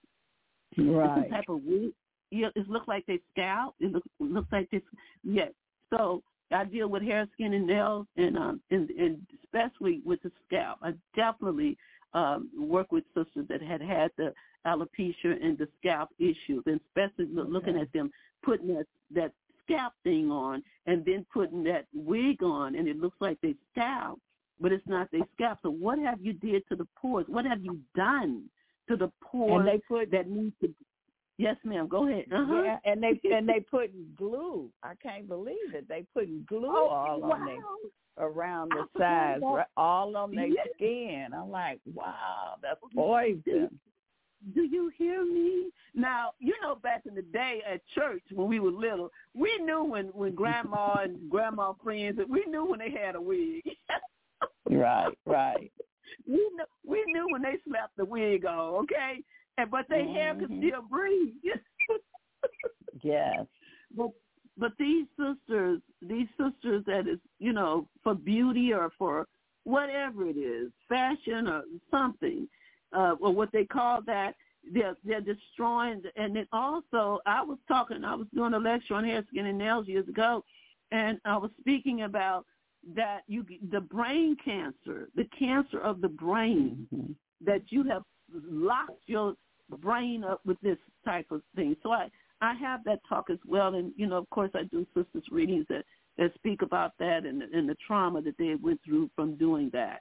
Right. 0.78 1.22
Some 1.22 1.30
type 1.30 1.48
of 1.48 1.60
wig. 1.64 1.92
Yeah, 2.30 2.48
it 2.56 2.68
looks 2.68 2.88
like 2.88 3.04
they 3.06 3.20
scalp. 3.32 3.74
It 3.80 3.92
looks 3.92 4.08
looks 4.18 4.50
like 4.50 4.70
this. 4.70 4.82
Yes. 5.22 5.50
So 5.90 6.22
I 6.50 6.64
deal 6.64 6.88
with 6.88 7.02
hair, 7.02 7.26
skin, 7.34 7.52
and 7.52 7.66
nails, 7.66 8.06
and 8.16 8.36
um, 8.36 8.60
and, 8.70 8.90
and 8.90 9.26
especially 9.44 10.00
with 10.04 10.22
the 10.22 10.32
scalp. 10.46 10.78
I 10.82 10.94
definitely 11.14 11.76
um, 12.14 12.50
work 12.58 12.90
with 12.92 13.04
sisters 13.14 13.46
that 13.48 13.62
had 13.62 13.82
had 13.82 14.10
the 14.16 14.32
alopecia 14.66 15.42
and 15.42 15.58
the 15.58 15.68
scalp 15.78 16.10
issues, 16.18 16.62
and 16.66 16.80
especially 16.88 17.26
okay. 17.38 17.50
looking 17.50 17.76
at 17.76 17.92
them 17.92 18.10
putting 18.42 18.68
that 18.68 18.86
that 19.14 19.32
scalp 19.64 19.92
thing 20.02 20.30
on 20.30 20.62
and 20.86 21.04
then 21.04 21.24
putting 21.32 21.62
that 21.64 21.86
wig 21.94 22.42
on, 22.42 22.74
and 22.74 22.88
it 22.88 22.98
looks 22.98 23.16
like 23.20 23.38
they 23.40 23.54
scalp, 23.72 24.18
but 24.62 24.72
it's 24.72 24.86
not 24.86 25.10
their 25.10 25.26
scalp. 25.34 25.58
So 25.62 25.70
what 25.70 25.98
have 25.98 26.20
you 26.22 26.32
did 26.32 26.62
to 26.68 26.76
the 26.76 26.86
poor? 26.96 27.22
What 27.26 27.44
have 27.44 27.62
you 27.62 27.78
done 27.96 28.44
to 28.88 28.96
the 28.96 29.10
poor 29.22 29.60
and 29.60 29.68
they 29.68 29.82
put, 29.88 30.10
that 30.12 30.30
need 30.30 30.52
to? 30.60 30.72
Yes, 31.38 31.56
ma'am. 31.64 31.88
Go 31.88 32.08
ahead. 32.08 32.26
Uh-huh. 32.32 32.62
Yeah, 32.62 32.78
and 32.84 33.02
they 33.02 33.20
and 33.34 33.48
they 33.48 33.60
put 33.60 33.90
glue. 34.16 34.70
I 34.82 34.92
can't 35.02 35.28
believe 35.28 35.74
it. 35.74 35.88
They 35.88 36.06
put 36.14 36.46
glue 36.46 36.66
oh, 36.66 36.88
all 36.88 37.20
wow. 37.20 37.32
on 37.32 37.46
their 37.46 37.58
around 38.18 38.70
the 38.70 38.86
sides, 38.98 39.42
right, 39.42 39.66
all 39.76 40.16
on 40.16 40.34
their 40.34 40.46
yes. 40.46 40.68
skin. 40.74 41.28
I'm 41.34 41.50
like, 41.50 41.80
wow, 41.94 42.56
that's 42.62 42.80
poison. 42.94 43.70
Do 44.54 44.62
you 44.62 44.90
hear 44.98 45.24
me? 45.24 45.70
Now, 45.94 46.32
you 46.38 46.54
know, 46.60 46.74
back 46.74 47.02
in 47.06 47.14
the 47.14 47.22
day 47.22 47.62
at 47.68 47.80
church 47.94 48.22
when 48.32 48.48
we 48.48 48.58
were 48.60 48.72
little, 48.72 49.10
we 49.34 49.56
knew 49.58 49.84
when 49.84 50.06
when 50.08 50.34
grandma 50.34 50.96
and 51.02 51.30
grandma 51.30 51.72
friends, 51.82 52.18
we 52.28 52.44
knew 52.46 52.66
when 52.66 52.80
they 52.80 52.90
had 52.90 53.14
a 53.14 53.20
wig. 53.20 53.62
right, 54.70 55.12
right. 55.26 55.72
We 56.26 56.36
knew 56.36 56.64
we 56.86 57.04
knew 57.06 57.26
when 57.30 57.42
they 57.42 57.56
slapped 57.66 57.96
the 57.96 58.04
wig 58.04 58.44
on, 58.44 58.74
okay? 58.84 59.22
And 59.58 59.70
but 59.70 59.86
their 59.88 60.02
mm-hmm. 60.02 60.14
hair 60.14 60.34
could 60.34 60.50
mm-hmm. 60.50 60.68
still 60.68 60.82
breathe. 60.90 61.34
yes. 63.02 63.46
But 63.96 64.10
but 64.58 64.72
these 64.78 65.06
sisters, 65.18 65.80
these 66.00 66.28
sisters 66.38 66.84
that 66.86 67.08
is, 67.08 67.18
you 67.38 67.52
know, 67.52 67.88
for 68.02 68.14
beauty 68.14 68.72
or 68.72 68.90
for 68.98 69.26
whatever 69.64 70.26
it 70.26 70.36
is, 70.36 70.70
fashion 70.88 71.48
or 71.48 71.62
something, 71.90 72.48
uh, 72.92 73.14
or 73.20 73.32
what 73.32 73.50
they 73.52 73.64
call 73.64 74.00
that, 74.06 74.34
they're 74.72 74.96
they're 75.04 75.20
destroying. 75.20 76.02
And 76.16 76.36
then 76.36 76.46
also, 76.52 77.20
I 77.26 77.42
was 77.42 77.58
talking, 77.66 78.04
I 78.04 78.14
was 78.14 78.26
doing 78.34 78.54
a 78.54 78.58
lecture 78.58 78.94
on 78.94 79.04
hair, 79.04 79.24
skin, 79.28 79.46
and 79.46 79.58
nails 79.58 79.88
years 79.88 80.08
ago, 80.08 80.44
and 80.90 81.18
I 81.24 81.36
was 81.36 81.50
speaking 81.60 82.02
about 82.02 82.46
that 82.94 83.20
you 83.28 83.44
the 83.70 83.80
brain 83.80 84.36
cancer, 84.44 85.08
the 85.14 85.28
cancer 85.38 85.78
of 85.80 86.00
the 86.00 86.08
brain, 86.08 86.86
mm-hmm. 86.94 87.12
that 87.44 87.62
you 87.68 87.84
have 87.84 88.02
locked 88.32 89.02
your 89.06 89.34
brain 89.78 90.24
up 90.24 90.40
with 90.44 90.60
this 90.60 90.78
type 91.04 91.26
of 91.30 91.42
thing. 91.54 91.76
So 91.82 91.92
I 91.92 92.08
I 92.40 92.54
have 92.54 92.82
that 92.84 93.00
talk 93.08 93.30
as 93.30 93.38
well, 93.46 93.74
and 93.74 93.92
you 93.96 94.06
know, 94.06 94.16
of 94.16 94.28
course, 94.30 94.50
I 94.54 94.64
do 94.64 94.86
sisters 94.94 95.24
readings 95.30 95.66
that 95.68 95.84
that 96.18 96.34
speak 96.34 96.62
about 96.62 96.92
that 96.98 97.24
and 97.24 97.42
and 97.42 97.68
the 97.68 97.76
trauma 97.86 98.20
that 98.22 98.36
they 98.38 98.54
went 98.60 98.80
through 98.84 99.10
from 99.14 99.36
doing 99.36 99.70
that. 99.72 100.00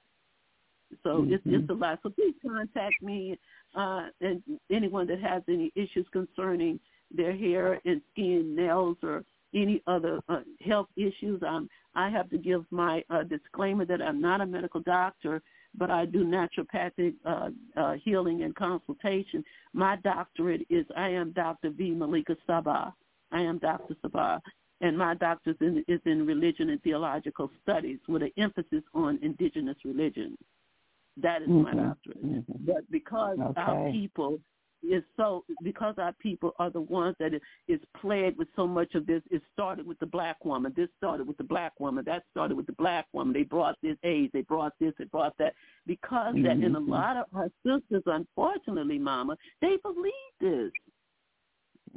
So 1.03 1.21
mm-hmm. 1.21 1.33
it's 1.33 1.43
it's 1.45 1.69
a 1.69 1.73
lot. 1.73 1.99
So 2.03 2.09
please 2.09 2.35
contact 2.45 3.01
me 3.01 3.37
uh, 3.75 4.07
and 4.21 4.41
anyone 4.71 5.07
that 5.07 5.21
has 5.21 5.43
any 5.47 5.71
issues 5.75 6.07
concerning 6.11 6.79
their 7.15 7.35
hair 7.35 7.79
and 7.85 8.01
skin, 8.11 8.55
nails, 8.55 8.97
or 9.03 9.23
any 9.53 9.81
other 9.87 10.19
uh, 10.29 10.41
health 10.65 10.87
issues. 10.95 11.41
Um, 11.47 11.69
I 11.95 12.09
have 12.09 12.29
to 12.29 12.37
give 12.37 12.65
my 12.71 13.03
uh, 13.09 13.23
disclaimer 13.23 13.85
that 13.85 14.01
I'm 14.01 14.21
not 14.21 14.41
a 14.41 14.45
medical 14.45 14.81
doctor 14.81 15.41
but 15.75 15.89
I 15.89 16.05
do 16.05 16.25
naturopathic 16.25 17.13
uh, 17.25 17.49
uh, 17.77 17.93
healing 18.03 18.43
and 18.43 18.55
consultation. 18.55 19.43
My 19.73 19.95
doctorate 19.97 20.65
is 20.69 20.85
I 20.95 21.09
am 21.09 21.31
Dr. 21.31 21.69
V. 21.69 21.91
Malika 21.91 22.35
Sabah. 22.47 22.93
I 23.31 23.41
am 23.41 23.57
Dr. 23.59 23.95
Sabah. 24.03 24.41
And 24.81 24.97
my 24.97 25.13
doctorate 25.13 25.61
in, 25.61 25.83
is 25.87 26.01
in 26.05 26.25
religion 26.25 26.69
and 26.71 26.81
theological 26.81 27.51
studies 27.61 27.99
with 28.07 28.23
an 28.23 28.31
emphasis 28.37 28.83
on 28.93 29.19
indigenous 29.21 29.77
religion. 29.85 30.37
That 31.21 31.43
is 31.43 31.47
mm-hmm. 31.47 31.77
my 31.77 31.83
doctorate. 31.83 32.25
Mm-hmm. 32.25 32.65
But 32.65 32.89
because 32.89 33.37
okay. 33.39 33.61
our 33.61 33.91
people 33.91 34.39
is 34.83 35.03
so 35.17 35.43
because 35.63 35.95
our 35.97 36.13
people 36.13 36.53
are 36.59 36.69
the 36.69 36.81
ones 36.81 37.15
that 37.19 37.33
is 37.67 37.79
plagued 37.99 38.37
with 38.37 38.47
so 38.55 38.67
much 38.67 38.95
of 38.95 39.05
this. 39.05 39.21
It 39.29 39.41
started 39.53 39.85
with 39.85 39.99
the 39.99 40.05
black 40.05 40.43
woman. 40.43 40.73
This 40.75 40.89
started 40.97 41.27
with 41.27 41.37
the 41.37 41.43
black 41.43 41.79
woman. 41.79 42.03
That 42.05 42.23
started 42.31 42.55
with 42.55 42.65
the 42.65 42.73
black 42.73 43.07
woman. 43.13 43.33
They 43.33 43.43
brought 43.43 43.77
this 43.81 43.97
AIDS. 44.03 44.31
They 44.33 44.41
brought 44.41 44.73
this. 44.79 44.93
They 44.97 45.05
brought 45.05 45.37
that. 45.37 45.53
Because 45.85 46.35
mm-hmm. 46.35 46.43
that 46.43 46.65
in 46.65 46.75
a 46.75 46.79
mm-hmm. 46.79 46.91
lot 46.91 47.17
of 47.17 47.25
our 47.35 47.49
sisters, 47.65 48.03
unfortunately, 48.05 48.99
Mama, 48.99 49.37
they 49.61 49.77
believe 49.83 50.11
this. 50.39 50.71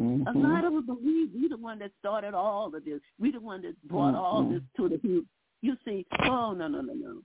Mm-hmm. 0.01 0.27
A 0.27 0.49
lot 0.49 0.65
of 0.65 0.75
us 0.75 0.85
believe 0.87 1.31
we 1.35 1.49
the 1.49 1.57
one 1.57 1.79
that 1.79 1.93
started 2.01 2.35
all 2.35 2.75
of 2.75 2.85
this. 2.85 3.01
We 3.19 3.31
the 3.31 3.41
one 3.41 3.63
that 3.63 3.81
brought 3.89 4.15
mm-hmm. 4.15 4.17
all 4.17 4.49
this 4.49 4.63
to 4.77 4.89
the 4.89 4.99
people. 4.99 5.25
You 5.63 5.77
see, 5.85 6.05
oh 6.25 6.53
no 6.53 6.69
no 6.69 6.81
no 6.81 6.93
no. 6.93 7.19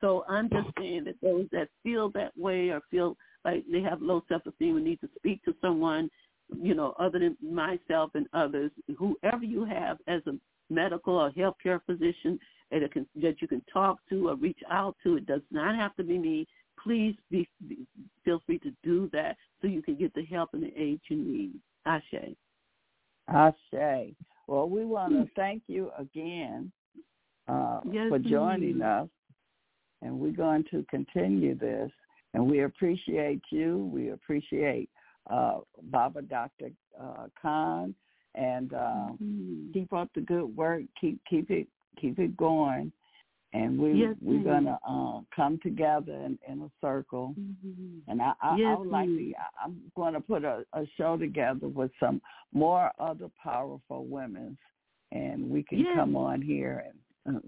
So 0.00 0.24
I'm 0.28 0.50
just 0.50 0.68
saying 0.78 1.04
that 1.04 1.14
those 1.22 1.46
that 1.52 1.68
feel 1.82 2.10
that 2.10 2.32
way 2.36 2.70
or 2.70 2.80
feel 2.90 3.16
like 3.44 3.64
they 3.70 3.80
have 3.80 4.02
low 4.02 4.22
self-esteem 4.28 4.76
and 4.76 4.84
need 4.84 5.00
to 5.00 5.08
speak 5.16 5.44
to 5.44 5.54
someone, 5.60 6.10
you 6.60 6.74
know, 6.74 6.94
other 6.98 7.18
than 7.18 7.36
myself 7.42 8.10
and 8.14 8.26
others, 8.32 8.70
whoever 8.96 9.44
you 9.44 9.64
have 9.64 9.98
as 10.06 10.22
a 10.26 10.32
medical 10.70 11.16
or 11.16 11.30
healthcare 11.30 11.80
physician 11.86 12.38
that, 12.70 12.92
can, 12.92 13.06
that 13.20 13.40
you 13.40 13.48
can 13.48 13.62
talk 13.72 13.98
to 14.08 14.28
or 14.28 14.36
reach 14.36 14.60
out 14.70 14.96
to. 15.02 15.16
It 15.16 15.26
does 15.26 15.42
not 15.50 15.76
have 15.76 15.94
to 15.96 16.04
be 16.04 16.18
me. 16.18 16.46
Please 16.82 17.14
be, 17.30 17.48
be, 17.68 17.86
feel 18.24 18.42
free 18.46 18.58
to 18.60 18.72
do 18.82 19.08
that 19.12 19.36
so 19.60 19.68
you 19.68 19.82
can 19.82 19.96
get 19.96 20.14
the 20.14 20.24
help 20.24 20.50
and 20.52 20.62
the 20.62 20.72
aid 20.80 21.00
you 21.08 21.16
need. 21.16 21.52
Ashe. 21.86 22.34
Ashe. 23.28 24.14
Well, 24.46 24.68
we 24.68 24.84
want 24.84 25.12
to 25.12 25.28
thank 25.36 25.62
you 25.68 25.90
again 25.98 26.72
uh, 27.48 27.80
yes, 27.90 28.08
for 28.08 28.18
joining 28.18 28.74
please. 28.74 28.82
us, 28.82 29.08
and 30.00 30.18
we're 30.18 30.32
going 30.32 30.64
to 30.70 30.84
continue 30.90 31.56
this. 31.56 31.90
And 32.34 32.50
we 32.50 32.62
appreciate 32.62 33.42
you. 33.50 33.90
We 33.92 34.10
appreciate 34.10 34.88
uh, 35.30 35.60
Baba 35.90 36.22
Dr. 36.22 36.70
Uh, 37.00 37.26
Khan, 37.40 37.94
and 38.34 38.72
uh, 38.72 39.10
mm-hmm. 39.22 39.72
keep 39.72 39.92
up 39.92 40.08
the 40.14 40.20
good 40.20 40.56
work. 40.56 40.82
Keep 41.00 41.20
keep 41.28 41.50
it 41.50 41.66
keep 42.00 42.18
it 42.18 42.36
going, 42.36 42.90
and 43.52 43.78
we 43.78 43.92
yes, 43.92 44.14
we're 44.20 44.42
gonna 44.42 44.78
uh, 44.88 45.20
come 45.34 45.60
together 45.62 46.12
in, 46.12 46.38
in 46.48 46.62
a 46.62 46.70
circle. 46.80 47.34
Mm-hmm. 47.38 48.10
And 48.10 48.22
I 48.22 48.32
I, 48.40 48.56
yes, 48.56 48.68
I 48.76 48.78
would 48.78 48.88
like 48.88 49.08
to. 49.08 49.32
I'm 49.62 49.76
going 49.94 50.14
to 50.14 50.20
put 50.20 50.44
a, 50.44 50.64
a 50.72 50.84
show 50.96 51.16
together 51.16 51.68
with 51.68 51.90
some 52.00 52.20
more 52.52 52.90
other 52.98 53.28
powerful 53.42 54.06
women, 54.06 54.56
and 55.12 55.50
we 55.50 55.62
can 55.62 55.80
yes. 55.80 55.88
come 55.94 56.16
on 56.16 56.40
here 56.40 56.84
and. 56.86 57.36
Uh, 57.36 57.40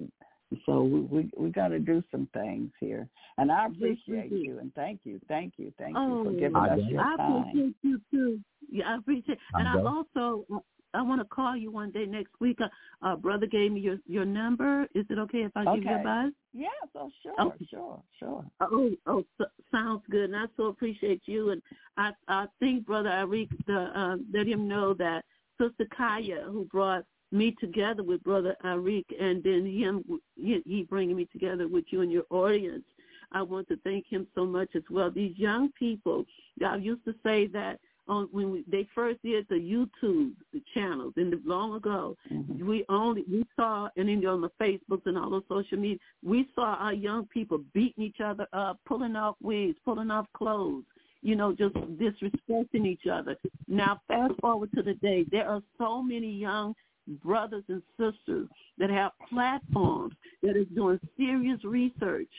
so 0.67 0.83
we 0.83 1.01
we, 1.01 1.31
we 1.37 1.51
got 1.51 1.69
to 1.69 1.79
do 1.79 2.03
some 2.11 2.29
things 2.33 2.71
here, 2.81 3.09
and 3.39 3.51
I 3.51 3.67
appreciate 3.67 4.31
you 4.31 4.59
and 4.59 4.73
thank 4.75 5.01
you, 5.05 5.21
thank 5.29 5.55
you, 5.57 5.73
thank 5.79 5.97
oh, 5.97 6.19
you 6.19 6.25
for 6.25 6.33
giving 6.33 6.57
us 6.57 6.79
your 6.89 7.01
I 7.01 7.17
time. 7.17 7.33
I 7.33 7.41
appreciate 7.41 7.75
you 7.83 8.01
too. 8.11 8.41
Yeah, 8.71 8.93
I 8.93 8.97
appreciate, 8.97 9.39
and 9.55 9.69
I 9.69 9.83
also 9.83 10.47
I 10.95 11.03
want 11.03 11.21
to 11.21 11.25
call 11.25 11.57
you 11.57 11.71
one 11.71 11.91
day 11.91 12.07
next 12.07 12.33
week. 12.41 12.59
Uh, 12.61 12.69
uh, 13.07 13.17
brother 13.17 13.47
gave 13.47 13.73
me 13.73 13.81
your 13.81 13.99
your 14.07 14.25
number. 14.25 14.85
Is 14.95 15.05
it 15.11 15.19
okay 15.19 15.39
if 15.39 15.53
I 15.57 15.63
okay. 15.63 15.81
give 15.81 15.91
you 15.91 15.97
a 15.97 16.03
buzz? 16.03 16.33
Yes, 16.53 16.71
oh 16.95 17.11
sure, 17.23 17.35
okay. 17.41 17.67
sure, 17.69 18.03
sure. 18.19 18.45
Oh, 18.61 18.91
oh, 19.07 19.25
so, 19.39 19.45
sounds 19.73 20.03
good. 20.11 20.31
And 20.31 20.37
I 20.37 20.45
so 20.57 20.67
appreciate 20.67 21.23
you. 21.27 21.51
And 21.51 21.63
I 21.97 22.13
I 22.29 22.47
think 22.61 22.87
brother 22.87 23.11
Eric, 23.11 23.49
the 23.67 23.91
uh, 23.95 24.17
let 24.33 24.47
him 24.47 24.69
know 24.69 24.95
that 24.95 25.25
Sister 25.61 25.87
Kaya, 25.97 26.45
who 26.47 26.65
brought 26.65 27.05
me 27.35 27.57
together 27.61 28.03
with 28.03 28.23
Brother 28.23 28.57
Arik 28.65 29.07
and 29.21 29.43
then 29.43 29.67
him, 29.67 30.05
he, 30.37 30.87
bringing 30.89 31.17
me 31.17 31.27
together 31.27 31.69
with 31.69 31.85
you 31.91 32.01
and 32.01 32.11
your 32.11 32.25
audience. 32.31 32.85
I 33.33 33.43
want 33.43 33.69
to 33.69 33.77
thank 33.79 34.07
him 34.09 34.27
so 34.35 34.47
much 34.47 34.71
as 34.77 34.85
well. 34.89 35.11
These 35.11 35.37
young 35.37 35.71
people, 35.73 36.25
I 36.65 36.77
used 36.77 37.05
to 37.05 37.15
say 37.25 37.49
that 37.49 37.81
on 38.07 38.29
when 38.33 38.51
we, 38.51 38.65
they 38.71 38.87
first 38.95 39.21
did 39.23 39.47
the 39.49 39.57
YouTube 39.57 40.33
the 40.53 40.63
channels 40.75 41.15
and 41.17 41.35
long 41.45 41.75
ago, 41.75 42.17
mm-hmm. 42.31 42.67
we 42.67 42.85
only 42.89 43.25
we 43.31 43.45
saw 43.57 43.89
and 43.97 44.09
then 44.09 44.25
on 44.27 44.43
the 44.43 44.51
Facebooks 44.61 45.07
and 45.07 45.19
all 45.19 45.31
the 45.31 45.43
social 45.49 45.79
media, 45.79 45.99
we 46.23 46.47
saw 46.55 46.77
our 46.77 46.93
young 46.93 47.27
people 47.27 47.61
beating 47.73 48.05
each 48.05 48.21
other 48.23 48.47
up, 48.53 48.79
pulling 48.87 49.17
off 49.17 49.37
wigs, 49.43 49.77
pulling 49.85 50.11
off 50.11 50.27
clothes, 50.35 50.85
you 51.23 51.35
know, 51.35 51.55
just 51.55 51.75
disrespecting 51.75 52.87
each 52.87 53.07
other. 53.11 53.37
Now, 53.67 54.01
fast 54.07 54.35
forward 54.41 54.71
to 54.77 54.83
the 54.83 54.95
day, 54.95 55.25
there 55.33 55.49
are 55.49 55.63
so 55.79 56.03
many 56.03 56.31
young 56.31 56.75
brothers 57.07 57.65
and 57.69 57.83
sisters 57.99 58.49
that 58.79 58.91
have 58.91 59.13
platforms 59.29 60.15
that 60.43 60.57
is 60.57 60.67
doing 60.75 60.99
serious 61.17 61.63
research 61.65 62.31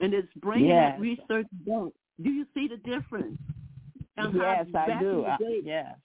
and 0.00 0.14
it's 0.14 0.32
bringing 0.36 0.68
yes. 0.68 0.94
that 0.94 1.00
research 1.00 1.46
back. 1.66 1.92
Do 2.22 2.30
you 2.30 2.46
see 2.54 2.68
the 2.68 2.76
difference? 2.78 3.38
And 4.16 4.34
yes, 4.34 4.66
I 4.74 4.98
do. 4.98 5.26
Day, 5.38 5.60
yes. 5.64 5.96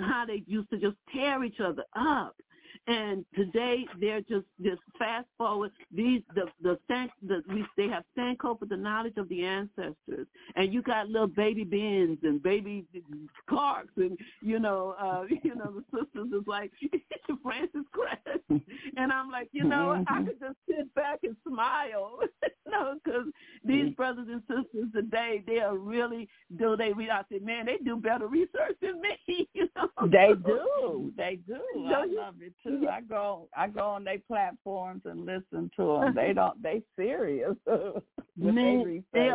How 0.00 0.24
they 0.26 0.42
used 0.46 0.70
to 0.70 0.78
just 0.78 0.96
tear 1.14 1.44
each 1.44 1.60
other 1.60 1.84
up. 1.94 2.36
And 2.88 3.24
today 3.34 3.84
they're 4.00 4.20
just 4.20 4.46
just 4.62 4.80
fast 4.96 5.26
forward. 5.36 5.72
These 5.92 6.22
the 6.36 6.44
the, 6.62 6.78
the 7.26 7.42
we 7.48 7.64
they 7.76 7.88
have 7.88 8.04
Sankofa 8.16 8.60
with 8.60 8.68
the 8.68 8.76
knowledge 8.76 9.16
of 9.16 9.28
the 9.28 9.44
ancestors, 9.44 10.28
and 10.54 10.72
you 10.72 10.82
got 10.82 11.08
little 11.08 11.26
baby 11.26 11.64
Bens 11.64 12.18
and 12.22 12.40
baby 12.40 12.84
Clarkes, 13.48 13.92
and 13.96 14.16
you 14.40 14.60
know 14.60 14.94
uh, 15.00 15.24
you 15.42 15.56
know 15.56 15.72
the 15.72 15.98
sisters 15.98 16.28
is 16.28 16.46
like 16.46 16.70
Frances 17.42 17.84
Cress, 17.90 18.38
and 18.96 19.12
I'm 19.12 19.30
like 19.32 19.48
you 19.50 19.64
know 19.64 19.96
mm-hmm. 19.98 20.14
I 20.14 20.24
could 20.24 20.38
just 20.38 20.56
sit 20.68 20.94
back 20.94 21.20
and 21.24 21.36
smile, 21.48 22.20
you 22.66 22.70
know, 22.72 22.98
because 23.02 23.26
these 23.64 23.86
mm-hmm. 23.86 23.94
brothers 23.94 24.28
and 24.30 24.42
sisters 24.42 24.90
today 24.94 25.42
they 25.44 25.58
are 25.58 25.76
really 25.76 26.28
do 26.56 26.76
they 26.76 26.92
read. 26.92 27.10
I 27.10 27.22
said 27.32 27.42
man 27.42 27.66
they 27.66 27.78
do 27.84 27.96
better 27.96 28.28
research 28.28 28.76
than 28.80 29.00
me. 29.00 29.48
You 29.56 29.68
know? 29.74 29.88
They 30.06 30.34
do, 30.44 31.12
they 31.16 31.38
do. 31.46 31.56
I 31.88 32.04
love 32.06 32.34
it 32.40 32.52
too. 32.62 32.75
I 32.90 33.00
go 33.00 33.48
I 33.56 33.68
go 33.68 33.86
on 33.88 34.04
their 34.04 34.18
platforms 34.26 35.02
and 35.04 35.26
listen 35.26 35.70
to 35.76 36.00
them. 36.00 36.14
They 36.14 36.32
don't 36.32 36.62
they 36.62 36.82
serious 36.96 37.56
with 37.66 38.02
Man, 38.36 39.04
they 39.12 39.30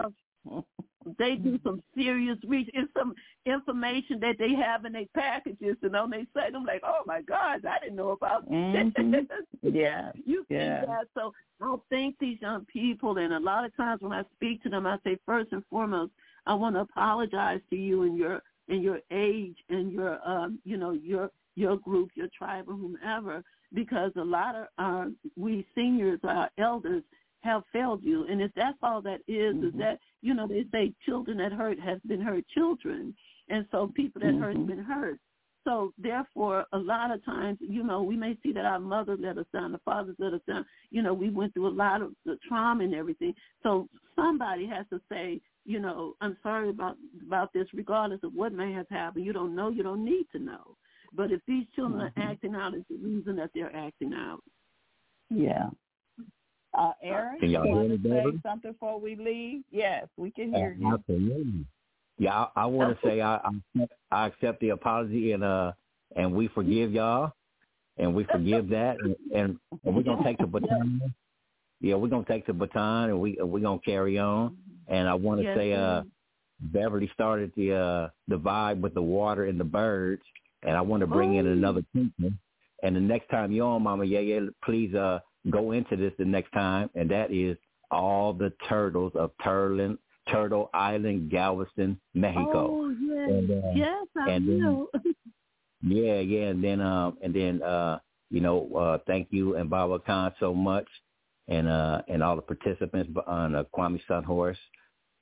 they 1.18 1.36
do 1.36 1.60
some 1.64 1.82
serious 1.96 2.38
research. 2.48 2.74
It's 2.76 2.94
some 2.96 3.16
information 3.46 4.20
that 4.20 4.36
they 4.38 4.54
have 4.54 4.86
in 4.86 4.94
their 4.94 5.06
packages, 5.16 5.78
and 5.82 5.96
on 5.96 6.12
they 6.12 6.26
say, 6.36 6.48
I'm 6.54 6.64
like, 6.64 6.82
oh 6.86 7.02
my 7.06 7.22
God, 7.22 7.66
I 7.66 7.80
didn't 7.80 7.96
know 7.96 8.12
about 8.12 8.50
mm-hmm. 8.50 9.12
this. 9.12 9.22
Yeah, 9.64 10.12
you 10.26 10.46
yeah. 10.50 10.86
that. 10.86 11.08
So 11.16 11.34
I 11.62 11.76
thank 11.90 12.18
these 12.20 12.42
young 12.42 12.66
people, 12.66 13.18
and 13.18 13.34
a 13.34 13.40
lot 13.40 13.64
of 13.64 13.76
times 13.76 14.02
when 14.02 14.12
I 14.12 14.24
speak 14.36 14.62
to 14.64 14.70
them, 14.70 14.86
I 14.86 14.98
say 15.04 15.18
first 15.26 15.52
and 15.52 15.64
foremost, 15.70 16.12
I 16.46 16.54
want 16.56 16.76
to 16.76 16.82
apologize 16.82 17.62
to 17.70 17.76
you 17.76 18.04
and 18.04 18.18
your 18.18 18.42
and 18.68 18.84
your 18.84 19.00
age 19.12 19.58
and 19.70 19.92
your 19.92 20.20
um, 20.28 20.60
you 20.66 20.78
know 20.78 20.92
your 20.92 21.32
your 21.56 21.78
group, 21.78 22.10
your 22.16 22.28
tribe, 22.38 22.66
or 22.68 22.76
whomever, 22.76 23.44
because 23.74 24.12
a 24.16 24.24
lot 24.24 24.56
of 24.56 24.68
our 24.78 25.08
we 25.38 25.66
seniors, 25.76 26.20
our 26.24 26.50
elders, 26.58 27.04
have 27.42 27.64
failed 27.74 28.04
you. 28.04 28.26
And 28.28 28.42
if 28.42 28.52
that's 28.56 28.78
all 28.84 29.02
that 29.02 29.22
is, 29.28 29.56
mm-hmm. 29.56 29.68
is 29.68 29.74
that 29.80 30.00
you 30.22 30.34
know 30.34 30.48
they 30.48 30.66
say 30.72 30.94
children 31.06 31.38
that 31.38 31.52
hurt 31.52 31.80
has 31.80 32.00
been 32.08 32.22
hurt 32.22 32.46
children, 32.54 33.16
and 33.50 33.66
so 33.72 33.92
people 33.96 34.22
that 34.22 34.28
mm-hmm. 34.28 34.42
hurt 34.42 34.58
have 34.58 34.68
been 34.68 34.84
hurt. 34.84 35.20
So 35.64 35.94
therefore, 35.98 36.66
a 36.74 36.78
lot 36.78 37.12
of 37.12 37.24
times, 37.24 37.60
you 37.62 37.84
know, 37.84 38.02
we 38.02 38.18
may 38.18 38.36
see 38.42 38.52
that 38.54 38.66
our 38.66 38.80
mothers 38.80 39.20
let 39.22 39.38
us 39.38 39.46
down, 39.54 39.72
the 39.72 39.78
fathers 39.86 40.16
let 40.18 40.34
us 40.34 40.42
down. 40.48 40.66
You 40.90 41.04
know, 41.04 41.14
we 41.14 41.30
went 41.30 41.54
through 41.54 41.68
a 41.68 41.70
lot 41.70 42.02
of 42.02 42.14
the 42.26 42.38
trauma 42.48 42.84
and 42.84 42.96
everything. 42.96 43.36
So 43.62 43.88
somebody 44.16 44.66
has 44.68 44.88
to 44.90 45.00
say, 45.12 45.40
you 45.66 45.80
know, 45.80 46.16
I'm 46.20 46.36
sorry 46.42 46.70
about 46.70 46.98
about 47.26 47.54
this, 47.54 47.68
regardless 47.74 48.22
of 48.24 48.34
what 48.34 48.54
may 48.54 48.72
have 48.74 48.90
happened. 48.90 49.26
You 49.26 49.34
don't 49.34 49.56
know, 49.56 49.70
you 49.70 49.84
don't 49.84 50.04
need 50.04 50.26
to 50.32 50.40
know. 50.40 50.76
But 51.16 51.32
if 51.32 51.42
these 51.48 51.66
children 51.76 52.02
mm-hmm. 52.02 52.22
are 52.22 52.32
acting 52.32 52.56
out, 52.56 52.74
it's 52.74 52.88
the 52.90 52.98
reason 52.98 53.36
that 53.38 53.52
they're 53.54 53.76
acting 53.76 54.14
out. 54.14 54.42
Yeah. 55.30 55.70
Uh, 56.78 56.94
Eric, 57.04 57.42
you 57.42 57.60
want 57.60 58.02
to 58.02 58.10
say 58.10 58.40
something 58.44 58.72
before 58.72 59.00
we 59.00 59.16
leave? 59.16 59.64
Yes, 59.72 60.08
we 60.16 60.32
can 60.32 60.54
hear 60.54 60.76
you. 60.78 60.94
Absolutely. 60.94 61.66
Yeah, 62.18 62.34
I, 62.34 62.48
I 62.56 62.66
want 62.66 62.98
to 62.98 63.08
say 63.08 63.20
I, 63.20 63.36
I 63.38 63.88
I 64.12 64.28
accept 64.28 64.62
the 64.62 64.70
apology 64.70 65.32
and 65.32 65.44
uh 65.44 65.74
and 66.16 66.34
we 66.34 66.48
forgive 66.50 66.92
y'all 66.94 67.34
and 67.98 68.14
we 68.14 68.26
forgive 68.26 68.70
that 68.70 68.98
and, 69.04 69.16
and, 69.36 69.58
and 69.84 69.96
we're 69.96 70.04
gonna 70.04 70.24
take 70.24 70.38
the 70.38 70.48
baton. 70.48 71.14
Yeah, 71.82 71.96
we're 71.96 72.10
gonna 72.10 72.26
take 72.26 72.46
the 72.46 72.54
baton 72.54 73.10
and 73.10 73.20
we 73.20 73.38
we're 73.42 73.60
gonna 73.60 73.80
carry 73.84 74.18
on. 74.18 74.56
And 74.88 75.10
I 75.10 75.14
want 75.14 75.42
to 75.42 75.46
yes, 75.48 75.58
say 75.58 75.74
uh 75.74 76.04
Beverly 76.62 77.10
started 77.14 77.52
the 77.58 77.74
uh 77.74 78.10
the 78.30 78.38
vibe 78.38 78.80
with 78.80 78.94
the 78.94 79.02
water 79.02 79.46
and 79.46 79.60
the 79.60 79.66
birds 79.66 80.22
and 80.64 80.76
I 80.76 80.82
want 80.82 81.02
to 81.02 81.08
bring 81.08 81.36
oh. 81.36 81.40
in 81.40 81.48
another 81.48 81.84
teacher. 81.94 82.34
And 82.84 82.96
the 82.96 83.00
next 83.00 83.30
time 83.30 83.52
you're 83.52 83.68
on, 83.68 83.84
Mama, 83.84 84.06
yeah, 84.06 84.20
yeah, 84.20 84.40
please 84.64 84.94
uh, 84.96 85.20
go 85.50 85.72
into 85.72 85.96
this 85.96 86.14
the 86.18 86.26
next 86.26 86.52
time, 86.52 86.90
and 86.96 87.10
that 87.12 87.32
is 87.32 87.58
all 87.92 88.34
the 88.34 88.52
turtles 88.68 89.12
of 89.16 89.32
Turlin, 89.44 89.98
Turtle 90.30 90.70
Island, 90.74 91.30
Galveston, 91.30 92.00
Mexico. 92.14 92.70
Oh 92.72 92.90
yes, 92.90 93.30
and, 93.30 93.52
uh, 93.52 93.72
yes, 93.76 94.08
I 94.18 94.30
and. 94.32 94.48
Then, 94.48 94.88
yeah, 95.84 96.20
yeah, 96.20 96.48
and 96.50 96.64
then 96.64 96.80
um, 96.80 97.18
and 97.22 97.34
then 97.34 97.62
uh, 97.64 98.00
you 98.30 98.40
know, 98.40 98.74
uh, 98.76 98.98
thank 99.08 99.28
you 99.32 99.56
and 99.56 99.70
Baba 99.70 100.00
Khan 100.00 100.34
so 100.40 100.54
much, 100.54 100.88
and 101.48 101.68
uh, 101.68 102.02
and 102.08 102.24
all 102.24 102.36
the 102.36 102.42
participants 102.42 103.12
on 103.28 103.56
uh, 103.56 103.64
Kwame 103.76 104.00
Sunhorse 104.10 104.58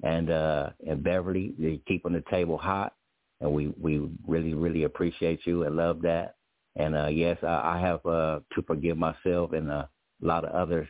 and 0.04 0.30
uh, 0.30 0.70
and 0.88 1.04
Beverly, 1.04 1.54
they 1.58 1.82
keeping 1.88 2.14
the 2.14 2.24
table 2.30 2.58
hot 2.58 2.94
and 3.42 3.52
we 3.52 3.74
we 3.80 4.10
really 4.28 4.54
really 4.54 4.84
appreciate 4.84 5.42
you 5.46 5.64
and 5.64 5.76
love 5.76 6.02
that. 6.02 6.36
And 6.76 6.96
uh, 6.96 7.08
yes, 7.08 7.38
I, 7.44 7.76
I 7.76 7.80
have 7.82 8.06
uh, 8.06 8.40
to 8.56 8.62
forgive 8.66 8.98
myself 8.98 9.54
and 9.54 9.70
uh, 9.70 9.86
a 10.24 10.26
lot 10.26 10.46
of 10.46 10.52
others, 10.52 10.88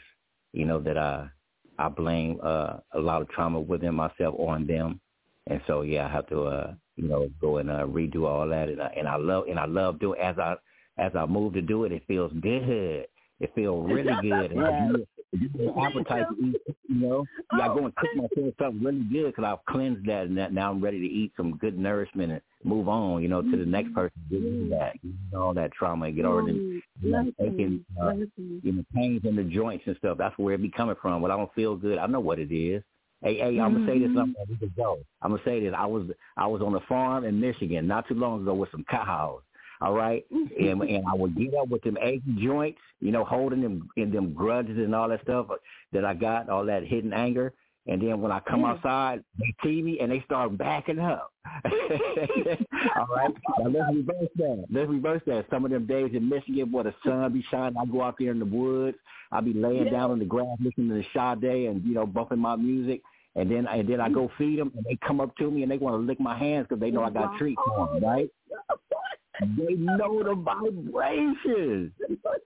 you 0.53 0.65
know, 0.65 0.79
that 0.81 0.97
I 0.97 1.29
I 1.77 1.89
blame 1.89 2.39
uh, 2.43 2.77
a 2.93 2.99
lot 2.99 3.21
of 3.21 3.29
trauma 3.29 3.59
within 3.59 3.95
myself 3.95 4.35
on 4.37 4.67
them. 4.67 4.99
And 5.47 5.61
so 5.67 5.81
yeah, 5.81 6.07
I 6.07 6.11
have 6.11 6.27
to 6.27 6.43
uh, 6.43 6.73
you 6.95 7.07
know 7.07 7.29
go 7.39 7.57
and 7.57 7.69
uh, 7.69 7.85
redo 7.87 8.27
all 8.27 8.47
that. 8.49 8.69
And 8.69 8.81
I, 8.81 8.93
and 8.97 9.07
I 9.07 9.15
love 9.15 9.45
and 9.47 9.59
I 9.59 9.65
love 9.65 9.99
doing 9.99 10.19
as 10.19 10.37
I 10.37 10.55
as 10.97 11.11
I 11.15 11.25
move 11.25 11.53
to 11.53 11.61
do 11.61 11.85
it. 11.85 11.91
It 11.91 12.03
feels 12.07 12.31
good. 12.41 13.05
It 13.39 13.51
feels 13.55 13.89
really 13.89 14.13
good. 14.21 14.51
yeah 14.55 14.91
appetite 15.33 16.25
to 16.29 16.45
eat, 16.45 16.61
you 16.87 16.95
know. 16.95 17.25
Yeah, 17.57 17.65
I 17.65 17.67
go 17.67 17.85
and 17.85 17.95
cook 17.95 18.09
myself 18.15 18.53
something 18.59 18.83
really 18.83 19.03
good 19.11 19.35
because 19.35 19.43
I've 19.45 19.65
cleansed 19.65 20.05
that, 20.07 20.25
and 20.25 20.37
that 20.37 20.53
now 20.53 20.71
I'm 20.71 20.81
ready 20.81 20.99
to 20.99 21.05
eat 21.05 21.31
some 21.37 21.57
good 21.57 21.77
nourishment 21.77 22.31
and 22.31 22.41
move 22.63 22.87
on, 22.87 23.21
you 23.21 23.27
know, 23.27 23.41
to 23.41 23.57
the 23.57 23.65
next 23.65 23.93
person. 23.93 24.11
Get 24.29 24.69
that, 24.71 24.93
you 25.03 25.13
know, 25.31 25.41
all 25.41 25.53
that 25.53 25.71
trauma 25.71 26.05
and 26.07 26.15
get 26.15 26.25
over 26.25 26.41
the 26.41 26.81
you 27.01 27.11
know, 27.11 27.31
taking, 27.39 27.85
uh, 28.01 28.13
you 28.37 28.71
know, 28.71 28.83
pains 28.93 29.21
in 29.23 29.35
the 29.35 29.43
joints 29.43 29.83
and 29.87 29.95
stuff. 29.97 30.17
That's 30.17 30.37
where 30.37 30.55
it 30.55 30.61
be 30.61 30.69
coming 30.69 30.95
from. 31.01 31.21
When 31.21 31.31
I 31.31 31.37
don't 31.37 31.53
feel 31.53 31.75
good, 31.75 31.97
I 31.97 32.07
know 32.07 32.19
what 32.19 32.39
it 32.39 32.53
is. 32.53 32.83
Hey, 33.21 33.37
hey, 33.37 33.59
I'm 33.59 33.73
gonna 33.73 33.85
say 33.85 33.99
this. 33.99 34.07
I'm 34.07 34.33
gonna 34.33 34.71
go. 34.77 34.99
I'm 35.21 35.31
gonna 35.31 35.43
say 35.43 35.59
this. 35.59 35.73
I 35.77 35.85
was 35.85 36.07
I 36.37 36.47
was 36.47 36.61
on 36.61 36.73
a 36.75 36.79
farm 36.81 37.25
in 37.25 37.39
Michigan 37.39 37.85
not 37.85 38.07
too 38.07 38.13
long 38.13 38.41
ago 38.41 38.53
with 38.53 38.71
some 38.71 38.85
cows, 38.89 39.41
all 39.81 39.93
right? 39.93 40.25
and 40.31 40.81
and 40.81 41.05
I 41.07 41.13
would 41.13 41.35
get 41.35 41.53
up 41.55 41.69
with 41.69 41.83
them 41.83 41.97
achy 42.01 42.23
joints, 42.41 42.79
you 42.99 43.11
know, 43.11 43.23
holding 43.23 43.61
them 43.61 43.89
in 43.97 44.11
them 44.11 44.33
grudges 44.33 44.77
and 44.77 44.93
all 44.93 45.09
that 45.09 45.21
stuff 45.23 45.47
that 45.93 46.05
I 46.05 46.13
got, 46.13 46.49
all 46.49 46.65
that 46.65 46.83
hidden 46.83 47.13
anger. 47.13 47.53
And 47.87 48.01
then 48.01 48.21
when 48.21 48.31
I 48.31 48.39
come 48.41 48.61
mm. 48.61 48.69
outside, 48.69 49.23
they 49.39 49.53
see 49.63 49.81
me 49.81 49.99
and 49.99 50.11
they 50.11 50.21
start 50.21 50.55
backing 50.57 50.99
up. 50.99 51.31
all 51.65 53.07
right, 53.15 53.33
now 53.59 53.67
let's 53.67 53.95
reverse 53.95 54.29
that. 54.35 54.65
Let's 54.71 54.89
reverse 54.89 55.21
that. 55.25 55.45
Some 55.49 55.65
of 55.65 55.71
them 55.71 55.87
days 55.87 56.11
in 56.13 56.29
Michigan, 56.29 56.71
where 56.71 56.83
the 56.83 56.93
sun 57.03 57.33
be 57.33 57.43
shining, 57.49 57.77
I 57.77 57.85
go 57.85 58.03
out 58.03 58.15
there 58.19 58.31
in 58.31 58.39
the 58.39 58.45
woods. 58.45 58.97
I 59.31 59.41
be 59.41 59.53
laying 59.53 59.85
yeah. 59.85 59.91
down 59.91 60.11
on 60.11 60.19
the 60.19 60.25
grass 60.25 60.57
listening 60.59 60.89
to 60.89 60.95
the 60.95 61.05
Sade 61.13 61.69
and 61.69 61.83
you 61.83 61.93
know 61.93 62.05
bumping 62.05 62.39
my 62.39 62.55
music. 62.55 63.01
And 63.35 63.49
then 63.49 63.65
and 63.67 63.87
then 63.87 64.01
I 64.01 64.09
go 64.09 64.29
feed 64.37 64.59
them, 64.59 64.71
and 64.75 64.85
they 64.85 64.97
come 65.05 65.19
up 65.19 65.35
to 65.37 65.49
me 65.49 65.63
and 65.63 65.71
they 65.71 65.77
want 65.77 65.95
to 65.95 66.05
lick 66.05 66.19
my 66.19 66.37
hands 66.37 66.67
because 66.67 66.79
they 66.79 66.91
know 66.91 67.03
I 67.03 67.09
got 67.09 67.37
treats 67.37 67.61
for 67.65 67.87
them, 67.87 68.03
right? 68.03 68.29
They 69.39 69.75
know 69.75 70.23
the 70.23 70.35
vibrations. 70.35 71.91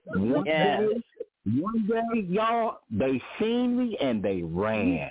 One 0.06 0.46
yeah. 0.46 0.80
day, 0.80 1.02
one 1.60 1.86
day, 1.86 2.20
y'all, 2.28 2.78
they 2.90 3.20
seen 3.38 3.76
me 3.76 3.96
and 4.00 4.22
they 4.22 4.42
ran. 4.42 5.10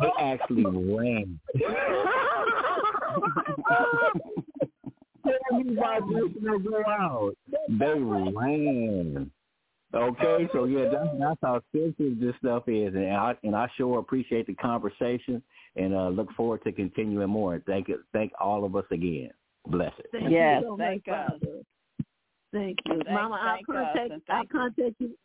They 0.00 0.10
actually 0.18 0.64
ran. 0.64 1.38
These 5.24 5.78
vibrations 5.78 6.66
go 6.68 6.82
out. 6.88 7.34
They 7.68 7.98
ran. 7.98 9.30
Okay, 9.94 10.48
so 10.52 10.64
yeah, 10.64 10.88
that's 10.90 11.08
that's 11.20 11.38
how 11.40 11.60
sensitive 11.70 12.18
this 12.18 12.34
stuff 12.40 12.64
is, 12.66 12.94
and 12.94 13.12
I 13.12 13.34
and 13.44 13.54
I 13.54 13.68
sure 13.76 14.00
appreciate 14.00 14.48
the 14.48 14.54
conversation, 14.54 15.40
and 15.76 15.94
uh, 15.94 16.08
look 16.08 16.32
forward 16.32 16.64
to 16.64 16.72
continuing 16.72 17.28
more. 17.30 17.62
Thank 17.64 17.86
you, 17.86 18.00
thank 18.12 18.32
all 18.40 18.64
of 18.64 18.74
us 18.74 18.86
again. 18.90 19.30
Bless 19.66 19.92
it. 19.98 20.06
Thank 20.12 20.30
yes, 20.30 20.60
you 20.62 20.68
so 20.68 20.76
thank 20.76 21.06
much, 21.06 21.16
us. 21.16 21.40
Thank 22.52 22.78
you, 22.86 23.00
thank, 23.04 23.10
Mama. 23.10 23.38
I'll 23.40 23.58
contact. 23.64 24.22
I'll 24.28 24.46
contact 24.46 24.94
you. 24.98 25.16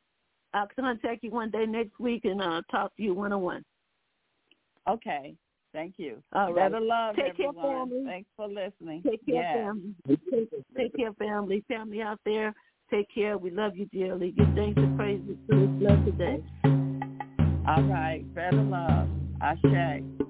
I'll 0.53 0.68
contact 0.76 1.24
you 1.24 1.32
one 1.32 1.51
day 1.51 1.66
next 1.66 2.00
week 2.00 2.26
and 2.26 2.42
uh, 2.42 2.61
talk 2.72 2.95
to 2.95 3.03
you 3.03 3.14
one 3.14 3.34
on 3.34 3.42
one. 3.42 3.64
Okay. 4.88 5.35
Thank 5.72 5.95
you. 5.98 6.24
All 6.34 6.51
right. 6.51 6.72
Better 6.72 6.84
love, 6.84 7.16
Take 7.16 7.32
everyone. 7.32 7.56
care, 7.56 7.64
family. 7.64 8.03
Thanks 8.06 8.30
for 8.35 8.48
listening. 8.48 9.03
Take 9.03 9.24
care, 9.26 9.35
yes. 9.35 9.56
family. 9.56 9.93
Take, 10.08 10.50
take 10.76 10.95
care, 10.95 11.14
family. 11.14 11.64
Family 11.68 12.01
out 12.01 12.19
there. 12.26 12.56
Take 12.90 13.08
care. 13.14 13.38
We 13.38 13.51
love 13.51 13.77
you 13.77 13.85
dearly. 13.93 14.32
Give 14.32 14.48
thanks 14.56 14.77
and 14.77 14.98
praises 14.98 15.38
to 15.50 15.59
this 15.59 15.69
blessed 15.80 16.18
day. 16.18 16.43
All 17.68 17.84
right. 17.84 18.24
Better 18.34 18.64
love. 18.64 19.08
I 19.42 19.51
Ashe. 19.51 20.30